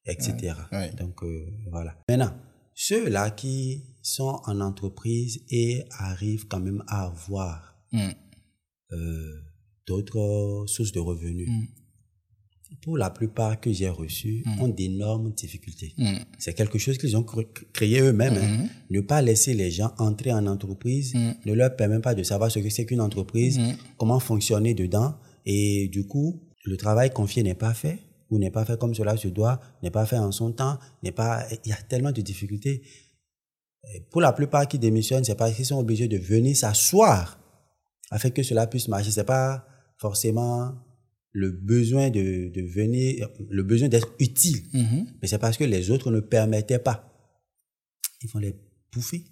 etc. 0.06 0.54
Ouais. 0.70 0.92
Donc, 0.92 1.22
euh, 1.24 1.46
voilà. 1.70 1.96
Maintenant, 2.08 2.32
ceux-là 2.74 3.30
qui 3.30 3.82
sont 4.02 4.40
en 4.46 4.60
entreprise 4.60 5.40
et 5.50 5.84
arrivent 5.98 6.46
quand 6.48 6.60
même 6.60 6.82
à 6.86 7.06
avoir 7.06 7.76
Mm. 7.92 8.10
euh, 8.92 9.32
d'autres 9.86 10.64
sources 10.66 10.92
de 10.92 11.00
revenus, 11.00 11.48
Mm. 11.48 11.66
pour 12.82 12.96
la 12.96 13.10
plupart 13.10 13.60
que 13.60 13.70
j'ai 13.72 13.88
reçus, 13.90 14.42
ont 14.60 14.68
d'énormes 14.68 15.32
difficultés. 15.32 15.92
Mm. 15.98 16.16
C'est 16.38 16.54
quelque 16.54 16.78
chose 16.78 16.96
qu'ils 16.98 17.16
ont 17.16 17.22
cr- 17.22 17.46
créé 17.72 18.00
eux-mêmes. 18.00 18.34
hein. 18.34 18.48
Mhm. 18.62 18.68
Ne 18.90 19.00
pas 19.02 19.20
laisser 19.20 19.52
les 19.54 19.70
gens 19.70 19.92
entrer 19.98 20.32
en 20.32 20.46
entreprise 20.46 21.12
Mm. 21.14 21.32
ne 21.46 21.52
leur 21.52 21.76
permet 21.76 22.00
pas 22.00 22.14
de 22.14 22.22
savoir 22.22 22.50
ce 22.50 22.60
que 22.60 22.70
c'est 22.70 22.86
qu'une 22.86 23.00
entreprise, 23.02 23.60
comment 23.98 24.20
fonctionner 24.20 24.72
dedans. 24.74 25.14
Et 25.44 25.88
du 25.88 26.06
coup, 26.06 26.40
le 26.64 26.76
travail 26.76 27.10
confié 27.12 27.42
n'est 27.42 27.54
pas 27.66 27.74
fait 27.74 27.98
ou 28.30 28.38
n'est 28.38 28.50
pas 28.50 28.64
fait 28.64 28.78
comme 28.78 28.94
cela 28.94 29.16
se 29.18 29.28
doit, 29.28 29.60
n'est 29.82 29.90
pas 29.90 30.06
fait 30.06 30.16
en 30.18 30.32
son 30.32 30.52
temps, 30.52 30.78
n'est 31.02 31.12
pas. 31.12 31.44
Il 31.64 31.68
y 31.70 31.72
a 31.72 31.82
tellement 31.90 32.12
de 32.12 32.22
difficultés. 32.22 32.82
Pour 34.10 34.20
la 34.22 34.32
plupart 34.32 34.66
qui 34.68 34.78
démissionnent, 34.78 35.24
c'est 35.24 35.34
parce 35.34 35.54
qu'ils 35.54 35.66
sont 35.66 35.78
obligés 35.78 36.08
de 36.08 36.16
venir 36.16 36.56
s'asseoir 36.56 37.38
afin 38.10 38.30
que 38.30 38.42
cela 38.42 38.66
puisse 38.66 38.88
marcher. 38.88 39.10
C'est 39.10 39.24
pas 39.24 39.66
forcément 40.06 40.74
le 41.32 41.50
besoin 41.50 42.10
de, 42.10 42.50
de 42.56 42.62
venir, 42.78 43.28
le 43.48 43.62
besoin 43.62 43.88
d'être 43.88 44.10
utile, 44.18 44.60
Mhm. 44.74 45.06
mais 45.20 45.28
c'est 45.28 45.38
parce 45.38 45.56
que 45.56 45.64
les 45.64 45.90
autres 45.90 46.10
ne 46.10 46.20
permettaient 46.20 46.78
pas. 46.90 46.98
Ils 48.22 48.28
vont 48.30 48.40
les 48.40 48.54
bouffer. 48.92 49.24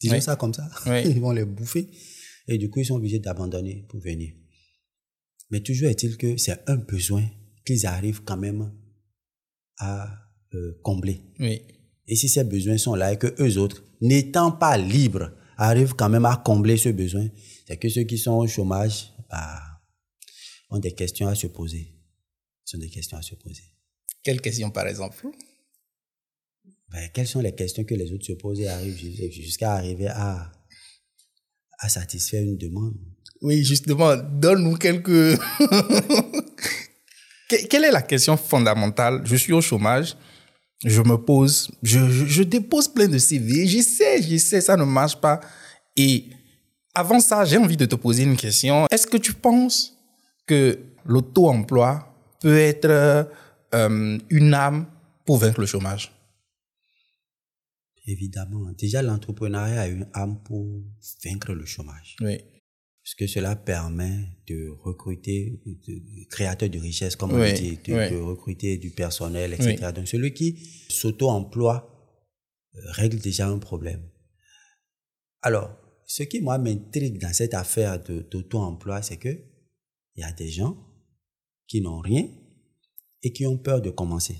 Disons 0.00 0.14
Oui. 0.16 0.22
ça 0.22 0.36
comme 0.36 0.54
ça. 0.54 0.66
Oui. 0.86 1.02
Ils 1.14 1.20
vont 1.20 1.32
les 1.32 1.44
bouffer. 1.44 1.84
Et 2.48 2.56
du 2.58 2.70
coup, 2.70 2.80
ils 2.80 2.86
sont 2.86 2.96
obligés 2.96 3.20
d'abandonner 3.20 3.84
pour 3.88 4.00
venir. 4.00 4.32
Mais 5.50 5.60
toujours 5.60 5.88
est-il 5.90 6.16
que 6.16 6.36
c'est 6.36 6.58
un 6.68 6.76
besoin 6.76 7.24
qu'ils 7.64 7.86
arrivent 7.86 8.22
quand 8.24 8.36
même 8.46 8.72
à 9.78 10.08
euh, 10.54 10.72
combler. 10.82 11.20
Oui. 11.38 11.60
Et 12.08 12.16
si 12.16 12.28
ces 12.28 12.44
besoins 12.44 12.78
sont 12.78 12.94
là 12.96 13.12
et 13.12 13.16
que 13.18 13.30
eux 13.40 13.58
autres, 13.58 13.84
n'étant 14.00 14.50
pas 14.50 14.76
libres, 14.76 15.30
arrivent 15.56 15.94
quand 15.94 16.08
même 16.08 16.24
à 16.24 16.36
combler 16.44 16.76
ce 16.76 16.88
besoin, 16.88 17.28
c'est 17.66 17.76
que 17.76 17.88
ceux 17.88 18.02
qui 18.10 18.18
sont 18.18 18.32
au 18.42 18.46
chômage 18.48 19.12
bah, 19.30 19.60
ont 20.72 20.78
des 20.78 20.92
questions 20.92 21.28
à 21.28 21.34
se 21.34 21.46
poser. 21.46 21.94
Ce 22.64 22.72
sont 22.76 22.78
des 22.80 22.88
questions 22.90 23.16
à 23.18 23.22
se 23.22 23.34
poser. 23.34 23.62
Quelle 24.22 24.40
question, 24.40 24.70
par 24.70 24.86
exemple? 24.86 25.26
Ben, 26.90 27.08
quelles 27.12 27.26
sont 27.26 27.40
les 27.40 27.54
questions 27.54 27.84
que 27.84 27.94
les 27.94 28.12
autres 28.12 28.26
se 28.26 28.32
posent 28.34 28.60
et 28.60 28.68
arrivent 28.68 28.96
jus- 28.96 29.32
jusqu'à 29.32 29.72
arriver 29.74 30.08
à, 30.08 30.52
à 31.78 31.88
satisfaire 31.88 32.42
une 32.42 32.56
demande? 32.58 32.94
Oui, 33.40 33.64
justement, 33.64 34.16
donne-nous 34.16 34.76
quelques... 34.76 35.38
Que- 37.48 37.66
Quelle 37.66 37.84
est 37.84 37.90
la 37.90 38.02
question 38.02 38.36
fondamentale? 38.36 39.22
Je 39.24 39.36
suis 39.36 39.52
au 39.52 39.60
chômage, 39.60 40.16
je 40.84 41.02
me 41.02 41.16
pose, 41.16 41.70
je, 41.82 41.98
je, 42.10 42.24
je 42.26 42.42
dépose 42.42 42.88
plein 42.88 43.08
de 43.08 43.18
CV, 43.18 43.66
j'essaie, 43.66 44.22
j'essaie, 44.22 44.60
ça 44.60 44.76
ne 44.76 44.84
marche 44.84 45.16
pas. 45.20 45.40
Et 45.96 46.26
avant 46.94 47.20
ça, 47.20 47.44
j'ai 47.44 47.58
envie 47.58 47.76
de 47.76 47.84
te 47.86 47.94
poser 47.94 48.22
une 48.22 48.36
question. 48.36 48.86
Est-ce 48.90 49.06
que 49.06 49.16
tu 49.18 49.34
penses 49.34 49.92
que 50.52 50.78
l'auto-emploi 51.06 51.90
peut 52.40 52.58
être 52.58 52.90
euh, 53.74 54.18
une 54.30 54.54
arme 54.54 54.86
pour 55.24 55.38
vaincre 55.38 55.60
le 55.60 55.66
chômage 55.66 56.12
Évidemment, 58.06 58.72
déjà 58.76 59.00
l'entrepreneuriat 59.00 59.82
a 59.82 59.86
une 59.86 60.08
âme 60.12 60.42
pour 60.42 60.66
vaincre 61.24 61.52
le 61.52 61.64
chômage. 61.64 62.16
Oui. 62.20 62.36
Parce 63.02 63.14
que 63.14 63.26
cela 63.28 63.54
permet 63.54 64.16
de 64.48 64.70
recruter 64.82 65.60
des 65.64 66.26
créateurs 66.28 66.68
de 66.68 66.78
richesse, 66.80 67.14
comme 67.16 67.32
on 67.32 67.40
Oui, 67.40 67.52
dit, 67.54 67.78
de, 67.84 67.94
oui. 67.94 68.10
de 68.10 68.16
recruter 68.16 68.76
du 68.76 68.90
personnel, 68.90 69.52
etc. 69.54 69.92
Donc 69.94 70.08
celui 70.08 70.34
qui 70.34 70.48
s'auto-emploie 70.88 71.78
euh, 72.74 72.80
règle 72.90 73.18
déjà 73.18 73.48
un 73.48 73.58
problème. 73.58 74.02
Alors, 75.40 75.70
ce 76.06 76.24
qui 76.24 76.40
moi 76.40 76.58
m'intrigue 76.58 77.20
dans 77.20 77.32
cette 77.32 77.54
affaire 77.54 78.02
d'auto-emploi, 78.02 79.00
c'est 79.02 79.16
que 79.16 79.51
il 80.14 80.20
y 80.20 80.24
a 80.24 80.32
des 80.32 80.50
gens 80.50 80.76
qui 81.66 81.80
n'ont 81.80 82.00
rien 82.00 82.28
et 83.22 83.32
qui 83.32 83.46
ont 83.46 83.58
peur 83.58 83.80
de 83.80 83.90
commencer. 83.90 84.36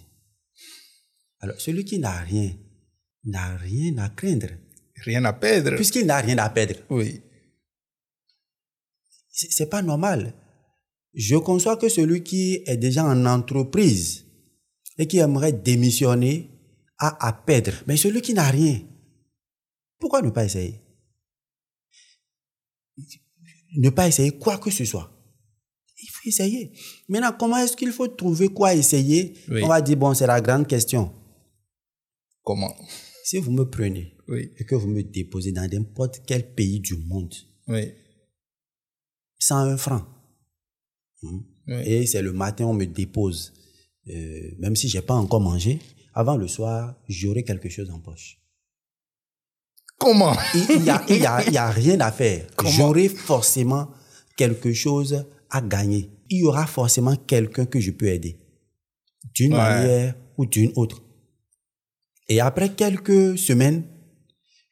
Alors, 1.40 1.60
celui 1.60 1.84
qui 1.84 1.98
n'a 1.98 2.20
rien, 2.20 2.56
n'a 3.24 3.56
rien 3.56 3.96
à 3.98 4.08
craindre. 4.10 4.48
Rien 4.96 5.24
à 5.24 5.32
perdre. 5.32 5.74
Puisqu'il 5.76 6.06
n'a 6.06 6.18
rien 6.18 6.38
à 6.38 6.50
perdre. 6.50 6.76
Oui. 6.90 7.20
C'est 9.30 9.70
pas 9.70 9.82
normal. 9.82 10.34
Je 11.14 11.36
conçois 11.36 11.76
que 11.76 11.88
celui 11.88 12.22
qui 12.22 12.62
est 12.66 12.76
déjà 12.76 13.04
en 13.04 13.26
entreprise 13.26 14.24
et 14.98 15.06
qui 15.06 15.18
aimerait 15.18 15.52
démissionner 15.52 16.50
a 16.98 17.26
à 17.26 17.32
perdre. 17.32 17.72
Mais 17.86 17.96
celui 17.96 18.20
qui 18.20 18.34
n'a 18.34 18.48
rien, 18.48 18.80
pourquoi 19.98 20.22
ne 20.22 20.30
pas 20.30 20.44
essayer? 20.44 20.80
Ne 23.76 23.90
pas 23.90 24.06
essayer 24.06 24.38
quoi 24.38 24.58
que 24.58 24.70
ce 24.70 24.84
soit. 24.84 25.10
Essayer. 26.24 26.72
Maintenant, 27.08 27.32
comment 27.38 27.56
est-ce 27.58 27.76
qu'il 27.76 27.92
faut 27.92 28.08
trouver 28.08 28.48
quoi 28.48 28.74
essayer? 28.74 29.34
On 29.48 29.66
va 29.66 29.80
dire, 29.80 29.96
bon, 29.96 30.14
c'est 30.14 30.26
la 30.26 30.40
grande 30.40 30.66
question. 30.66 31.12
Comment? 32.42 32.74
Si 33.24 33.38
vous 33.38 33.52
me 33.52 33.64
prenez 33.64 34.14
et 34.58 34.64
que 34.64 34.74
vous 34.74 34.88
me 34.88 35.02
déposez 35.02 35.52
dans 35.52 35.68
n'importe 35.68 36.22
quel 36.26 36.54
pays 36.54 36.80
du 36.80 36.96
monde, 36.96 37.34
oui. 37.68 37.92
101 39.38 39.76
francs, 39.76 40.04
hmm, 41.22 41.40
et 41.68 42.06
c'est 42.06 42.22
le 42.22 42.32
matin, 42.32 42.66
on 42.66 42.74
me 42.74 42.86
dépose, 42.86 43.52
euh, 44.08 44.50
même 44.58 44.76
si 44.76 44.88
j'ai 44.88 45.02
pas 45.02 45.14
encore 45.14 45.40
mangé, 45.40 45.80
avant 46.14 46.36
le 46.36 46.48
soir, 46.48 46.94
j'aurai 47.08 47.44
quelque 47.44 47.68
chose 47.68 47.90
en 47.90 48.00
poche. 48.00 48.38
Comment? 49.98 50.34
Il 50.54 50.82
n'y 50.82 50.90
a, 50.90 51.70
rien 51.70 52.00
à 52.00 52.10
faire. 52.10 52.46
J'aurai 52.66 53.08
forcément 53.08 53.88
quelque 54.36 54.72
chose 54.72 55.24
à 55.52 55.60
gagner. 55.60 56.10
Il 56.30 56.40
y 56.40 56.44
aura 56.44 56.66
forcément 56.66 57.14
quelqu'un 57.14 57.66
que 57.66 57.78
je 57.78 57.92
peux 57.92 58.06
aider. 58.06 58.40
D'une 59.34 59.52
manière 59.52 60.16
ou 60.36 60.46
d'une 60.46 60.72
autre. 60.74 61.02
Et 62.28 62.40
après 62.40 62.70
quelques 62.70 63.38
semaines, 63.38 63.84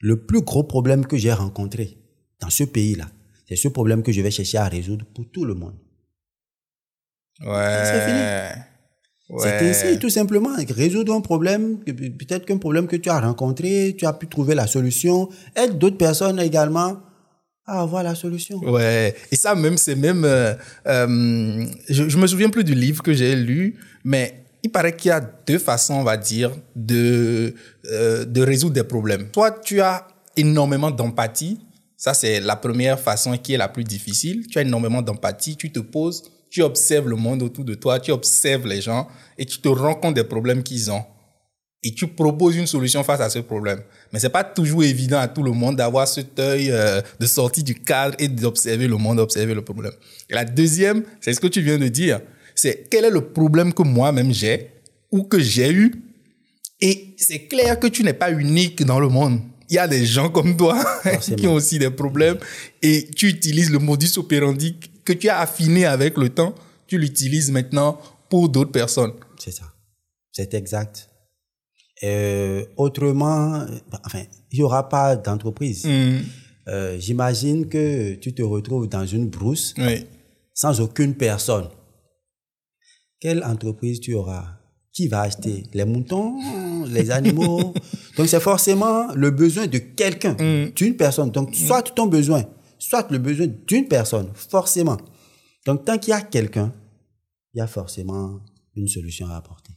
le 0.00 0.26
plus 0.26 0.40
gros 0.40 0.64
problème 0.64 1.06
que 1.06 1.16
j'ai 1.16 1.32
rencontré 1.32 1.98
dans 2.40 2.50
ce 2.50 2.64
pays-là, 2.64 3.06
c'est 3.46 3.56
ce 3.56 3.68
problème 3.68 4.02
que 4.02 4.10
je 4.10 4.22
vais 4.22 4.30
chercher 4.30 4.58
à 4.58 4.64
résoudre 4.64 5.04
pour 5.14 5.30
tout 5.30 5.44
le 5.44 5.54
monde. 5.54 5.76
Ouais. 7.44 7.82
C'est 7.84 8.06
fini. 8.06 8.20
C'est 9.38 9.70
ainsi, 9.70 9.98
tout 9.98 10.10
simplement. 10.10 10.50
Résoudre 10.70 11.14
un 11.14 11.20
problème, 11.20 11.78
peut-être 11.84 12.46
qu'un 12.46 12.58
problème 12.58 12.86
que 12.86 12.96
tu 12.96 13.08
as 13.10 13.20
rencontré, 13.20 13.94
tu 13.96 14.06
as 14.06 14.12
pu 14.12 14.26
trouver 14.26 14.54
la 14.54 14.66
solution. 14.66 15.28
Aide 15.54 15.78
d'autres 15.78 15.98
personnes 15.98 16.40
également 16.40 17.00
à 17.66 17.80
avoir 17.82 18.02
la 18.02 18.14
solution. 18.14 18.58
Ouais. 18.58 19.14
Et 19.30 19.36
ça, 19.36 19.54
même, 19.54 19.76
c'est 19.76 19.94
même. 19.94 20.24
Euh, 20.24 20.54
euh, 20.86 21.66
je, 21.88 22.08
je 22.08 22.16
me 22.16 22.26
souviens 22.26 22.50
plus 22.50 22.64
du 22.64 22.74
livre 22.74 23.02
que 23.02 23.12
j'ai 23.12 23.36
lu, 23.36 23.76
mais 24.04 24.44
il 24.62 24.70
paraît 24.70 24.96
qu'il 24.96 25.08
y 25.08 25.12
a 25.12 25.20
deux 25.20 25.58
façons, 25.58 25.94
on 25.94 26.04
va 26.04 26.16
dire, 26.16 26.52
de, 26.74 27.54
euh, 27.86 28.24
de 28.24 28.42
résoudre 28.42 28.74
des 28.74 28.84
problèmes. 28.84 29.28
Soit 29.32 29.60
tu 29.62 29.80
as 29.80 30.06
énormément 30.36 30.90
d'empathie. 30.90 31.60
Ça, 31.96 32.14
c'est 32.14 32.40
la 32.40 32.56
première 32.56 32.98
façon 32.98 33.36
qui 33.36 33.52
est 33.52 33.58
la 33.58 33.68
plus 33.68 33.84
difficile. 33.84 34.46
Tu 34.46 34.58
as 34.58 34.62
énormément 34.62 35.02
d'empathie. 35.02 35.56
Tu 35.56 35.70
te 35.70 35.80
poses 35.80 36.24
tu 36.50 36.62
observes 36.62 37.08
le 37.08 37.16
monde 37.16 37.42
autour 37.42 37.64
de 37.64 37.74
toi, 37.74 38.00
tu 38.00 38.10
observes 38.10 38.66
les 38.66 38.80
gens 38.80 39.08
et 39.38 39.46
tu 39.46 39.60
te 39.60 39.68
rends 39.68 39.94
compte 39.94 40.14
des 40.14 40.24
problèmes 40.24 40.62
qu'ils 40.62 40.90
ont. 40.90 41.04
Et 41.82 41.92
tu 41.92 42.06
proposes 42.08 42.56
une 42.56 42.66
solution 42.66 43.02
face 43.02 43.20
à 43.20 43.30
ce 43.30 43.38
problème. 43.38 43.80
Mais 44.12 44.18
c'est 44.18 44.28
pas 44.28 44.44
toujours 44.44 44.84
évident 44.84 45.18
à 45.18 45.28
tout 45.28 45.42
le 45.42 45.52
monde 45.52 45.76
d'avoir 45.76 46.06
cet 46.06 46.38
œil 46.38 46.70
euh, 46.70 47.00
de 47.18 47.26
sortie 47.26 47.62
du 47.62 47.74
cadre 47.74 48.16
et 48.18 48.28
d'observer 48.28 48.86
le 48.86 48.96
monde, 48.96 49.16
d'observer 49.16 49.54
le 49.54 49.62
problème. 49.62 49.92
Et 50.28 50.34
la 50.34 50.44
deuxième, 50.44 51.04
c'est 51.20 51.32
ce 51.32 51.40
que 51.40 51.46
tu 51.46 51.62
viens 51.62 51.78
de 51.78 51.88
dire. 51.88 52.20
C'est 52.54 52.86
quel 52.90 53.06
est 53.06 53.10
le 53.10 53.22
problème 53.22 53.72
que 53.72 53.82
moi-même 53.82 54.32
j'ai 54.32 54.70
ou 55.10 55.22
que 55.22 55.40
j'ai 55.40 55.72
eu? 55.72 55.94
Et 56.82 57.14
c'est 57.16 57.46
clair 57.46 57.78
que 57.78 57.86
tu 57.86 58.02
n'es 58.02 58.12
pas 58.12 58.30
unique 58.30 58.84
dans 58.84 59.00
le 59.00 59.08
monde. 59.08 59.40
Il 59.70 59.76
y 59.76 59.78
a 59.78 59.88
des 59.88 60.04
gens 60.04 60.28
comme 60.28 60.56
toi 60.56 60.82
qui 61.36 61.46
ont 61.46 61.54
aussi 61.54 61.78
des 61.78 61.90
problèmes 61.90 62.38
et 62.82 63.08
tu 63.16 63.28
utilises 63.28 63.70
le 63.70 63.78
modus 63.78 64.18
operandi 64.18 64.76
que 65.04 65.12
tu 65.12 65.28
as 65.28 65.38
affiné 65.40 65.86
avec 65.86 66.16
le 66.18 66.28
temps, 66.28 66.54
tu 66.86 66.98
l'utilises 66.98 67.50
maintenant 67.50 67.98
pour 68.28 68.48
d'autres 68.48 68.72
personnes. 68.72 69.12
C'est 69.38 69.52
ça. 69.52 69.72
C'est 70.32 70.54
exact. 70.54 71.09
Euh, 72.02 72.64
autrement, 72.76 73.64
enfin, 74.04 74.22
il 74.50 74.58
n'y 74.58 74.62
aura 74.64 74.88
pas 74.88 75.16
d'entreprise. 75.16 75.84
Hmm. 75.84 76.18
Euh, 76.68 76.98
J'imagine 76.98 77.68
que 77.68 78.14
tu 78.14 78.32
te 78.34 78.42
retrouves 78.42 78.88
dans 78.88 79.04
une 79.06 79.28
brousse 79.28 79.74
sans 80.54 80.80
aucune 80.80 81.14
personne. 81.14 81.68
Quelle 83.20 83.44
entreprise 83.44 84.00
tu 84.00 84.14
auras? 84.14 84.44
Qui 84.92 85.08
va 85.08 85.22
acheter? 85.22 85.64
Les 85.74 85.84
moutons 85.84 86.36
Les 86.88 87.10
animaux? 87.10 87.74
Donc 88.16 88.28
c'est 88.28 88.40
forcément 88.40 89.12
le 89.14 89.30
besoin 89.30 89.66
de 89.66 89.78
quelqu'un, 89.78 90.34
Hmm. 90.38 90.70
d'une 90.74 90.96
personne. 90.96 91.30
Donc 91.30 91.54
soit 91.54 91.82
ton 91.94 92.06
besoin 92.06 92.44
soit 92.80 93.10
le 93.10 93.18
besoin 93.18 93.46
d'une 93.66 93.86
personne, 93.86 94.30
forcément. 94.34 94.96
Donc, 95.66 95.84
tant 95.84 95.98
qu'il 95.98 96.10
y 96.10 96.14
a 96.14 96.22
quelqu'un, 96.22 96.72
il 97.52 97.58
y 97.58 97.60
a 97.60 97.66
forcément 97.66 98.40
une 98.74 98.88
solution 98.88 99.26
à 99.28 99.36
apporter. 99.36 99.69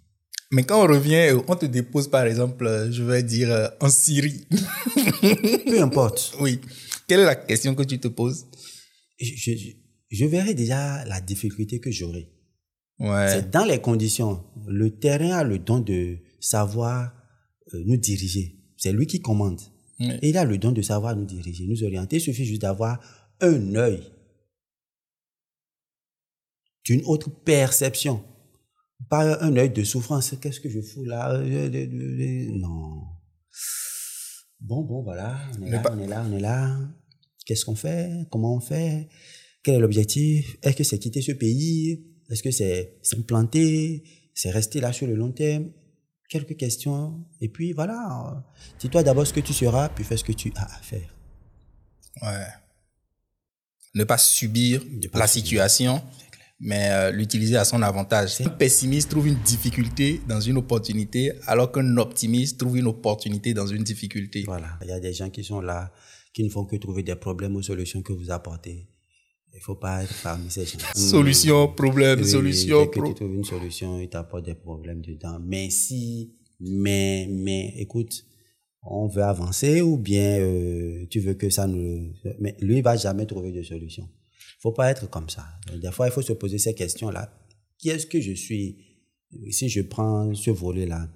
Mais 0.53 0.63
quand 0.63 0.83
on 0.83 0.87
revient, 0.87 1.35
on 1.47 1.55
te 1.55 1.65
dépose 1.65 2.07
par 2.07 2.25
exemple, 2.25 2.87
je 2.91 3.01
vais 3.01 3.23
dire, 3.23 3.51
euh, 3.51 3.67
en 3.81 3.89
Syrie. 3.89 4.45
Peu 5.65 5.81
importe. 5.81 6.35
Oui. 6.39 6.61
Quelle 7.07 7.21
est 7.21 7.25
la 7.25 7.35
question 7.35 7.73
que 7.73 7.81
tu 7.81 7.99
te 7.99 8.07
poses? 8.07 8.45
Je, 9.19 9.51
je, 10.11 10.25
verrai 10.25 10.53
déjà 10.53 11.03
la 11.05 11.21
difficulté 11.21 11.79
que 11.79 11.89
j'aurai. 11.89 12.29
Ouais. 12.99 13.29
C'est 13.29 13.49
dans 13.49 13.65
les 13.65 13.81
conditions. 13.81 14.43
Le 14.67 14.91
terrain 14.91 15.31
a 15.31 15.43
le 15.43 15.57
don 15.57 15.79
de 15.79 16.19
savoir 16.39 17.11
euh, 17.73 17.83
nous 17.87 17.97
diriger. 17.97 18.59
C'est 18.77 18.93
lui 18.93 19.07
qui 19.07 19.21
commande. 19.21 19.59
Et 19.99 20.29
il 20.29 20.37
a 20.37 20.45
le 20.45 20.59
don 20.59 20.71
de 20.71 20.83
savoir 20.83 21.15
nous 21.15 21.25
diriger, 21.25 21.65
nous 21.65 21.83
orienter. 21.83 22.17
Il 22.17 22.21
suffit 22.21 22.45
juste 22.45 22.61
d'avoir 22.61 22.99
un 23.41 23.73
œil 23.73 24.03
d'une 26.83 27.01
autre 27.05 27.31
perception. 27.31 28.23
Pas 29.09 29.43
un 29.43 29.55
œil 29.57 29.69
de 29.71 29.83
souffrance. 29.83 30.35
Qu'est-ce 30.41 30.59
que 30.59 30.69
je 30.69 30.81
fous 30.81 31.05
là? 31.05 31.37
Non. 31.39 33.03
Bon, 34.59 34.81
bon, 34.83 35.03
voilà. 35.03 35.37
On 35.59 35.65
est, 35.65 35.71
là, 35.71 35.83
on 35.91 35.99
est 35.99 36.07
là, 36.07 36.25
on 36.27 36.31
est 36.31 36.39
là. 36.39 36.79
Qu'est-ce 37.45 37.65
qu'on 37.65 37.75
fait? 37.75 38.25
Comment 38.31 38.55
on 38.55 38.61
fait? 38.61 39.09
Quel 39.63 39.75
est 39.75 39.79
l'objectif? 39.79 40.57
Est-ce 40.61 40.77
que 40.77 40.83
c'est 40.83 40.99
quitter 40.99 41.21
ce 41.21 41.33
pays? 41.33 42.05
Est-ce 42.29 42.43
que 42.43 42.51
c'est 42.51 42.97
s'implanter? 43.01 44.03
C'est 44.33 44.51
rester 44.51 44.79
là 44.79 44.93
sur 44.93 45.07
le 45.07 45.15
long 45.15 45.31
terme? 45.31 45.71
Quelques 46.29 46.57
questions, 46.57 47.25
et 47.41 47.49
puis 47.49 47.73
voilà, 47.73 48.43
dis-toi 48.79 49.03
d'abord 49.03 49.27
ce 49.27 49.33
que 49.33 49.41
tu 49.41 49.53
seras, 49.53 49.89
puis 49.89 50.03
fais 50.03 50.17
ce 50.17 50.23
que 50.23 50.31
tu 50.31 50.51
as 50.55 50.63
à 50.63 50.81
faire. 50.81 51.15
Ouais. 52.23 52.47
Ne 53.93 54.03
pas 54.03 54.17
subir 54.17 54.81
pas 55.11 55.19
la 55.19 55.27
subir. 55.27 55.43
situation, 55.43 56.01
mais 56.63 56.89
euh, 56.91 57.11
l'utiliser 57.11 57.57
à 57.57 57.65
son 57.65 57.81
avantage. 57.81 58.39
Un 58.41 58.49
pessimiste 58.49 59.11
trouve 59.11 59.27
une 59.27 59.39
difficulté 59.43 60.21
dans 60.27 60.39
une 60.39 60.57
opportunité, 60.57 61.33
alors 61.45 61.71
qu'un 61.71 61.97
optimiste 61.97 62.57
trouve 62.57 62.77
une 62.77 62.87
opportunité 62.87 63.53
dans 63.53 63.67
une 63.67 63.83
difficulté. 63.83 64.43
Voilà, 64.45 64.79
il 64.81 64.87
y 64.87 64.91
a 64.93 64.99
des 64.99 65.11
gens 65.11 65.29
qui 65.29 65.43
sont 65.43 65.59
là, 65.59 65.91
qui 66.33 66.43
ne 66.43 66.49
font 66.49 66.63
que 66.63 66.77
trouver 66.77 67.03
des 67.03 67.15
problèmes 67.15 67.55
aux 67.57 67.61
solutions 67.61 68.01
que 68.01 68.13
vous 68.13 68.31
apportez. 68.31 68.87
Il 69.53 69.59
faut 69.59 69.75
pas 69.75 70.03
être 70.03 70.15
parmi 70.23 70.49
ces 70.49 70.65
gens. 70.65 70.79
Solution, 70.95 71.67
problème, 71.67 72.19
oui, 72.19 72.27
solution. 72.27 72.85
Dès 72.85 72.89
que 72.89 73.07
tu 73.07 73.13
trouves 73.13 73.35
une 73.35 73.43
solution, 73.43 73.99
il 73.99 74.09
t'apporte 74.09 74.45
des 74.45 74.55
problèmes 74.55 75.01
dedans. 75.01 75.37
Mais 75.45 75.69
si, 75.69 76.33
mais, 76.59 77.27
mais, 77.29 77.73
écoute, 77.77 78.25
on 78.81 79.07
veut 79.07 79.21
avancer 79.21 79.81
ou 79.81 79.97
bien 79.97 80.39
euh, 80.39 81.05
tu 81.09 81.19
veux 81.19 81.35
que 81.35 81.49
ça 81.51 81.67
nous... 81.67 82.13
Mais 82.39 82.55
lui, 82.61 82.77
il 82.77 82.83
va 82.83 82.95
jamais 82.95 83.27
trouver 83.27 83.51
de 83.51 83.61
solution. 83.61 84.09
Faut 84.63 84.71
pas 84.71 84.89
être 84.89 85.09
comme 85.09 85.29
ça. 85.29 85.45
Des 85.75 85.91
fois, 85.91 86.07
il 86.07 86.11
faut 86.11 86.21
se 86.21 86.33
poser 86.33 86.57
ces 86.57 86.73
questions-là. 86.73 87.31
Qui 87.77 87.89
est-ce 87.89 88.07
que 88.07 88.21
je 88.21 88.31
suis 88.31 88.77
Si 89.51 89.67
je 89.67 89.81
prends 89.81 90.33
ce 90.33 90.51
volet-là, 90.51 91.09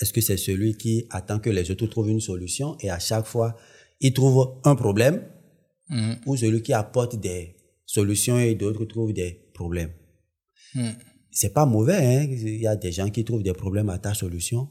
est-ce 0.00 0.12
que 0.12 0.20
c'est 0.20 0.36
celui 0.36 0.76
qui 0.76 1.06
attend 1.10 1.40
que 1.40 1.50
les 1.50 1.70
autres 1.70 1.86
trouvent 1.86 2.10
une 2.10 2.20
solution 2.20 2.76
et 2.80 2.90
à 2.90 3.00
chaque 3.00 3.26
fois, 3.26 3.56
il 4.00 4.12
trouve 4.12 4.60
un 4.64 4.76
problème 4.76 5.22
Mmh. 5.90 6.14
ou 6.24 6.36
celui 6.36 6.62
qui 6.62 6.72
apporte 6.72 7.20
des 7.20 7.56
solutions 7.84 8.38
et 8.38 8.54
d'autres 8.54 8.86
trouvent 8.86 9.12
des 9.12 9.50
problèmes? 9.52 9.92
Mmh. 10.74 10.90
C'est 11.30 11.52
pas 11.52 11.66
mauvais, 11.66 11.96
hein? 11.96 12.26
Il 12.30 12.60
y 12.60 12.66
a 12.66 12.74
des 12.74 12.90
gens 12.90 13.10
qui 13.10 13.22
trouvent 13.22 13.42
des 13.42 13.52
problèmes 13.52 13.90
à 13.90 13.98
ta 13.98 14.14
solution 14.14 14.68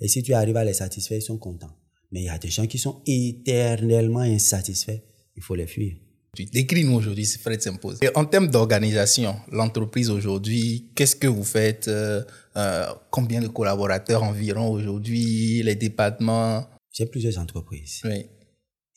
et 0.00 0.08
si 0.08 0.22
tu 0.24 0.34
arrives 0.34 0.56
à 0.56 0.64
les 0.64 0.72
satisfaire, 0.72 1.18
ils 1.18 1.22
sont 1.22 1.38
contents. 1.38 1.74
Mais 2.10 2.22
il 2.22 2.24
y 2.24 2.28
a 2.28 2.38
des 2.38 2.48
gens 2.48 2.66
qui 2.66 2.78
sont 2.78 3.02
éternellement 3.06 4.20
insatisfaits. 4.20 5.02
Il 5.36 5.42
faut 5.42 5.54
les 5.54 5.66
fuir. 5.66 5.96
Décris-nous 6.44 6.94
aujourd'hui, 6.94 7.24
Fred 7.24 7.60
s'impose. 7.60 7.98
En 8.14 8.24
termes 8.24 8.48
d'organisation, 8.48 9.36
l'entreprise 9.50 10.10
aujourd'hui, 10.10 10.90
qu'est-ce 10.94 11.16
que 11.16 11.26
vous 11.26 11.44
faites 11.44 11.88
euh, 11.88 12.22
euh, 12.56 12.86
Combien 13.10 13.40
de 13.40 13.48
collaborateurs 13.48 14.22
environ 14.22 14.70
aujourd'hui 14.70 15.62
Les 15.62 15.74
départements? 15.74 16.68
J'ai 16.92 17.06
plusieurs 17.06 17.38
entreprises. 17.38 18.00
Oui. 18.04 18.26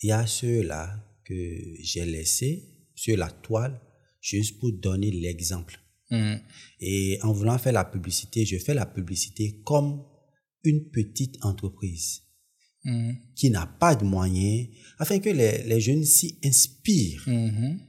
Il 0.01 0.09
y 0.09 0.11
a 0.11 0.25
ceux-là 0.25 0.95
que 1.25 1.33
j'ai 1.81 2.05
laissés 2.05 2.63
sur 2.95 3.17
la 3.17 3.29
toile 3.29 3.79
juste 4.21 4.59
pour 4.59 4.71
donner 4.73 5.11
l'exemple. 5.11 5.79
Hmm. 6.11 6.35
Et 6.79 7.19
en 7.21 7.31
voulant 7.31 7.57
faire 7.57 7.73
la 7.73 7.85
publicité, 7.85 8.45
je 8.45 8.57
fais 8.57 8.73
la 8.73 8.85
publicité 8.85 9.61
comme 9.63 10.03
une 10.63 10.89
petite 10.89 11.37
entreprise 11.43 12.23
Hmm. 12.85 13.11
qui 13.35 13.49
n'a 13.49 13.65
pas 13.65 13.93
de 13.93 14.05
moyens, 14.05 14.69
afin 14.99 15.19
que 15.19 15.29
les, 15.29 15.63
les 15.63 15.81
jeunes 15.81 16.03
s'y 16.03 16.37
inspirent. 16.43 17.23
Mhm. 17.27 17.79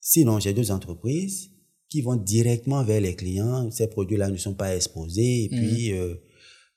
Sinon, 0.00 0.38
j'ai 0.38 0.52
deux 0.52 0.70
entreprises 0.70 1.50
qui 1.88 2.02
vont 2.02 2.16
directement 2.16 2.82
vers 2.84 3.00
les 3.00 3.14
clients. 3.14 3.70
Ces 3.70 3.88
produits-là 3.88 4.28
ne 4.28 4.36
sont 4.36 4.54
pas 4.54 4.74
exposés. 4.76 5.44
Et 5.44 5.48
puis, 5.48 5.92
euh, 5.92 6.14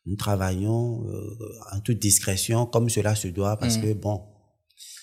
nous 0.05 0.15
travaillons 0.15 1.07
euh, 1.07 1.37
en 1.73 1.79
toute 1.81 1.99
discrétion, 1.99 2.65
comme 2.65 2.89
cela 2.89 3.15
se 3.15 3.27
doit, 3.27 3.57
parce 3.57 3.77
que, 3.77 3.93
bon, 3.93 4.21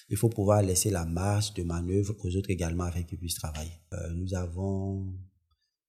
il 0.08 0.16
faut 0.16 0.28
pouvoir 0.28 0.62
laisser 0.62 0.90
la 0.90 1.04
marge 1.04 1.54
de 1.54 1.62
manœuvre 1.62 2.14
aux 2.24 2.36
autres 2.36 2.50
également 2.50 2.84
afin 2.84 3.02
qu'ils 3.02 3.18
puissent 3.18 3.34
travailler. 3.34 3.72
Euh, 3.92 4.10
nous 4.14 4.34
avons 4.34 5.12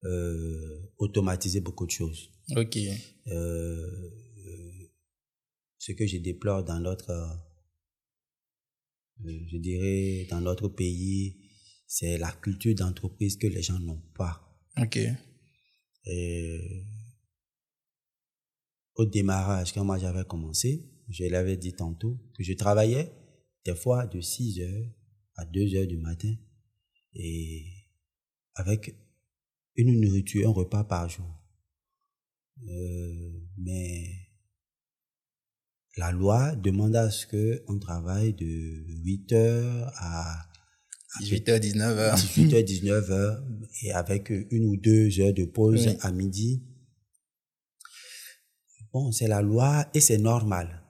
euh, 0.04 0.92
automatisé 0.98 1.60
beaucoup 1.60 1.86
de 1.86 1.92
choses. 1.92 2.32
Ok. 2.56 2.78
Euh, 2.78 3.32
euh, 3.32 4.92
ce 5.78 5.92
que 5.92 6.06
je 6.06 6.18
déplore 6.18 6.64
dans 6.64 6.80
notre, 6.80 7.12
je 9.26 9.58
dirais, 9.58 10.28
dans 10.30 10.42
notre 10.42 10.68
pays, 10.68 11.38
c'est 11.88 12.18
la 12.18 12.32
culture 12.32 12.76
d'entreprise 12.76 13.38
que 13.38 13.48
les 13.48 13.62
gens 13.62 13.80
n'ont 13.80 14.02
pas. 14.16 14.44
Ok. 14.78 15.00
Et 16.06 16.86
au 18.96 19.06
démarrage, 19.06 19.74
quand 19.74 19.84
moi 19.84 19.98
j'avais 19.98 20.26
commencé, 20.26 20.90
je 21.10 21.26
l'avais 21.26 21.58
dit 21.58 21.74
tantôt, 21.74 22.20
que 22.36 22.44
je 22.44 22.54
travaillais 22.54 23.12
des 23.66 23.76
fois 23.76 24.08
de 24.08 24.22
6 24.22 24.62
heures 24.62 24.90
à 25.36 25.46
2 25.46 25.76
heures 25.76 25.88
du 25.88 25.98
matin 25.98 26.34
et 27.14 27.66
avec 28.56 28.96
une 29.76 30.00
nourriture, 30.00 30.50
un 30.50 30.54
repas 30.54 30.84
par 30.84 31.08
jour. 31.10 31.32
Euh, 32.68 33.40
mais 33.58 34.27
la 35.98 36.12
loi 36.12 36.56
demande 36.56 36.96
à 36.96 37.10
ce 37.10 37.26
qu'on 37.26 37.80
travaille 37.80 38.34
de 38.34 38.46
8 39.04 39.32
heures 39.34 39.92
à 39.98 40.46
18h, 41.22 41.60
19h. 41.60 42.16
18h, 42.16 42.64
19h, 42.64 43.44
et 43.84 43.92
avec 43.94 44.30
une 44.30 44.66
ou 44.66 44.78
deux 44.78 45.20
heures 45.20 45.34
de 45.34 45.46
pause 45.46 45.88
Oui. 45.88 45.98
à 46.02 46.12
midi. 46.12 46.64
Bon, 48.94 49.12
c'est 49.12 49.28
la 49.28 49.42
loi 49.42 49.88
et 49.94 50.00
c'est 50.00 50.18
normal. 50.18 50.84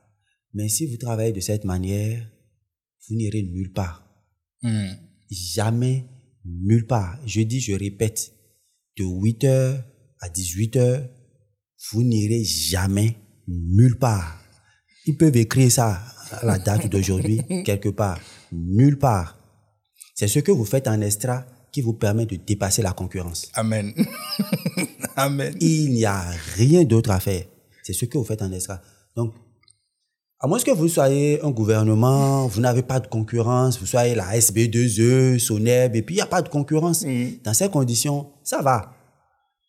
Mais 0.53 0.69
si 0.69 0.85
vous 0.85 0.97
travaillez 0.97 1.33
de 1.33 1.39
cette 1.39 1.65
manière, 1.65 2.29
vous 3.07 3.15
n'irez 3.15 3.43
nulle 3.43 3.71
part. 3.71 4.03
Hmm. 4.61 4.91
Jamais 5.29 6.05
nulle 6.45 6.87
part. 6.87 7.19
Je 7.25 7.41
dis, 7.41 7.59
je 7.59 7.73
répète, 7.73 8.33
de 8.97 9.03
8h 9.03 9.83
à 10.19 10.29
18h, 10.29 11.09
vous 11.91 12.03
n'irez 12.03 12.43
jamais 12.43 13.15
nulle 13.47 13.97
part. 13.97 14.43
Ils 15.07 15.17
peuvent 15.17 15.37
écrire 15.37 15.71
ça 15.71 16.01
à 16.31 16.45
la 16.45 16.59
date 16.59 16.87
d'aujourd'hui, 16.87 17.41
quelque 17.65 17.89
part. 17.89 18.19
Nulle 18.51 18.99
part. 18.99 19.37
C'est 20.13 20.27
ce 20.27 20.39
que 20.39 20.51
vous 20.51 20.65
faites 20.65 20.87
en 20.87 20.99
extra 21.01 21.45
qui 21.71 21.81
vous 21.81 21.93
permet 21.93 22.25
de 22.25 22.35
dépasser 22.35 22.81
la 22.81 22.91
concurrence. 22.91 23.49
Amen. 23.53 23.93
Amen. 25.15 25.55
Il 25.61 25.91
n'y 25.91 26.05
a 26.05 26.21
rien 26.55 26.83
d'autre 26.83 27.11
à 27.11 27.19
faire. 27.19 27.43
C'est 27.83 27.93
ce 27.93 28.05
que 28.05 28.17
vous 28.17 28.23
faites 28.25 28.41
en 28.41 28.51
extra. 28.51 28.81
Donc, 29.15 29.33
à 30.39 30.47
moins 30.47 30.59
que 30.59 30.71
vous 30.71 30.87
soyez 30.87 31.41
un 31.43 31.51
gouvernement, 31.51 32.47
vous 32.47 32.61
n'avez 32.61 32.83
pas 32.83 32.99
de 32.99 33.07
concurrence, 33.07 33.79
vous 33.79 33.85
soyez 33.85 34.13
la 34.13 34.37
SB2E, 34.37 35.39
Soneb, 35.39 35.95
et 35.95 36.01
puis 36.01 36.15
il 36.15 36.17
n'y 36.17 36.21
a 36.21 36.27
pas 36.27 36.41
de 36.41 36.49
concurrence. 36.49 37.05
Mm. 37.05 37.39
Dans 37.43 37.53
ces 37.53 37.69
conditions, 37.69 38.33
ça 38.43 38.61
va. 38.61 38.93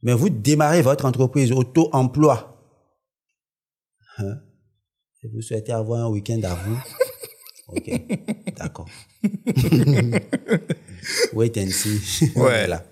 Mais 0.02 0.14
vous 0.14 0.30
démarrez 0.30 0.82
votre 0.82 1.04
entreprise 1.04 1.52
auto-emploi. 1.52 2.56
Hein? 4.18 4.38
Et 5.28 5.30
vous 5.34 5.42
souhaitez 5.42 5.72
avoir 5.72 6.06
un 6.06 6.08
week-end 6.08 6.40
à 6.44 6.54
vous. 6.54 6.78
Ok, 7.70 7.90
d'accord. 8.56 8.88
Wait 11.34 11.58
and 11.58 11.68
see. 11.68 12.24
Ouais. 12.34 12.64
Voilà. 12.64 12.82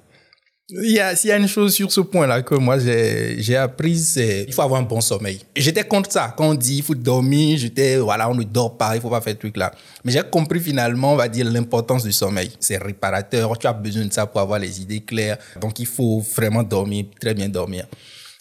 Il 0.69 0.91
y, 0.91 1.01
a, 1.01 1.17
s'il 1.17 1.31
y 1.31 1.33
a 1.33 1.39
une 1.39 1.49
chose 1.49 1.73
sur 1.73 1.91
ce 1.91 2.03
point-là 2.03 2.43
que 2.43 2.55
moi 2.55 2.79
j'ai, 2.79 3.41
j'ai 3.41 3.57
appris, 3.57 3.99
c'est 3.99 4.45
il 4.47 4.53
faut 4.53 4.61
avoir 4.61 4.79
un 4.79 4.85
bon 4.85 5.01
sommeil. 5.01 5.41
J'étais 5.57 5.85
contre 5.85 6.13
ça. 6.13 6.35
Quand 6.37 6.51
on 6.51 6.55
dit 6.55 6.77
il 6.77 6.83
faut 6.83 6.95
dormir, 6.95 7.57
j'étais, 7.57 7.97
voilà, 7.97 8.29
on 8.29 8.35
ne 8.35 8.43
dort 8.43 8.77
pas, 8.77 8.95
il 8.97 9.01
faut 9.01 9.09
pas 9.09 9.23
faire 9.23 9.33
ce 9.33 9.39
truc-là. 9.39 9.73
Mais 10.05 10.13
j'ai 10.13 10.23
compris 10.31 10.61
finalement, 10.61 11.15
on 11.15 11.17
va 11.17 11.29
dire, 11.29 11.51
l'importance 11.51 12.05
du 12.05 12.13
sommeil. 12.13 12.51
C'est 12.61 12.77
réparateur, 12.77 13.57
tu 13.57 13.67
as 13.67 13.73
besoin 13.73 14.05
de 14.05 14.13
ça 14.13 14.27
pour 14.27 14.43
avoir 14.43 14.59
les 14.59 14.83
idées 14.83 15.01
claires. 15.01 15.39
Donc 15.59 15.79
il 15.79 15.87
faut 15.87 16.21
vraiment 16.37 16.63
dormir, 16.63 17.07
très 17.19 17.33
bien 17.33 17.49
dormir. 17.49 17.87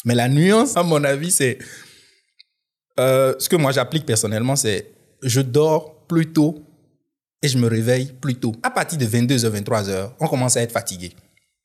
Mais 0.04 0.16
la 0.16 0.28
nuance, 0.28 0.76
à 0.76 0.84
mon 0.84 1.02
avis, 1.06 1.32
c'est. 1.32 1.60
Euh, 3.00 3.34
ce 3.40 3.50
que 3.50 3.56
moi 3.56 3.72
j'applique 3.72 4.06
personnellement, 4.06 4.56
c'est 4.56 4.92
je 5.22 5.42
dors 5.42 5.96
plus 6.08 6.32
tôt 6.32 6.64
et 7.42 7.48
je 7.48 7.58
me 7.58 7.68
réveille 7.68 8.12
plus 8.20 8.36
tôt. 8.36 8.54
À 8.64 8.72
partir 8.72 8.98
de 8.98 9.06
22h, 9.06 9.50
23h, 9.50 10.12
on 10.20 10.28
commence 10.28 10.58
à 10.58 10.62
être 10.62 10.72
fatigué. 10.72 11.14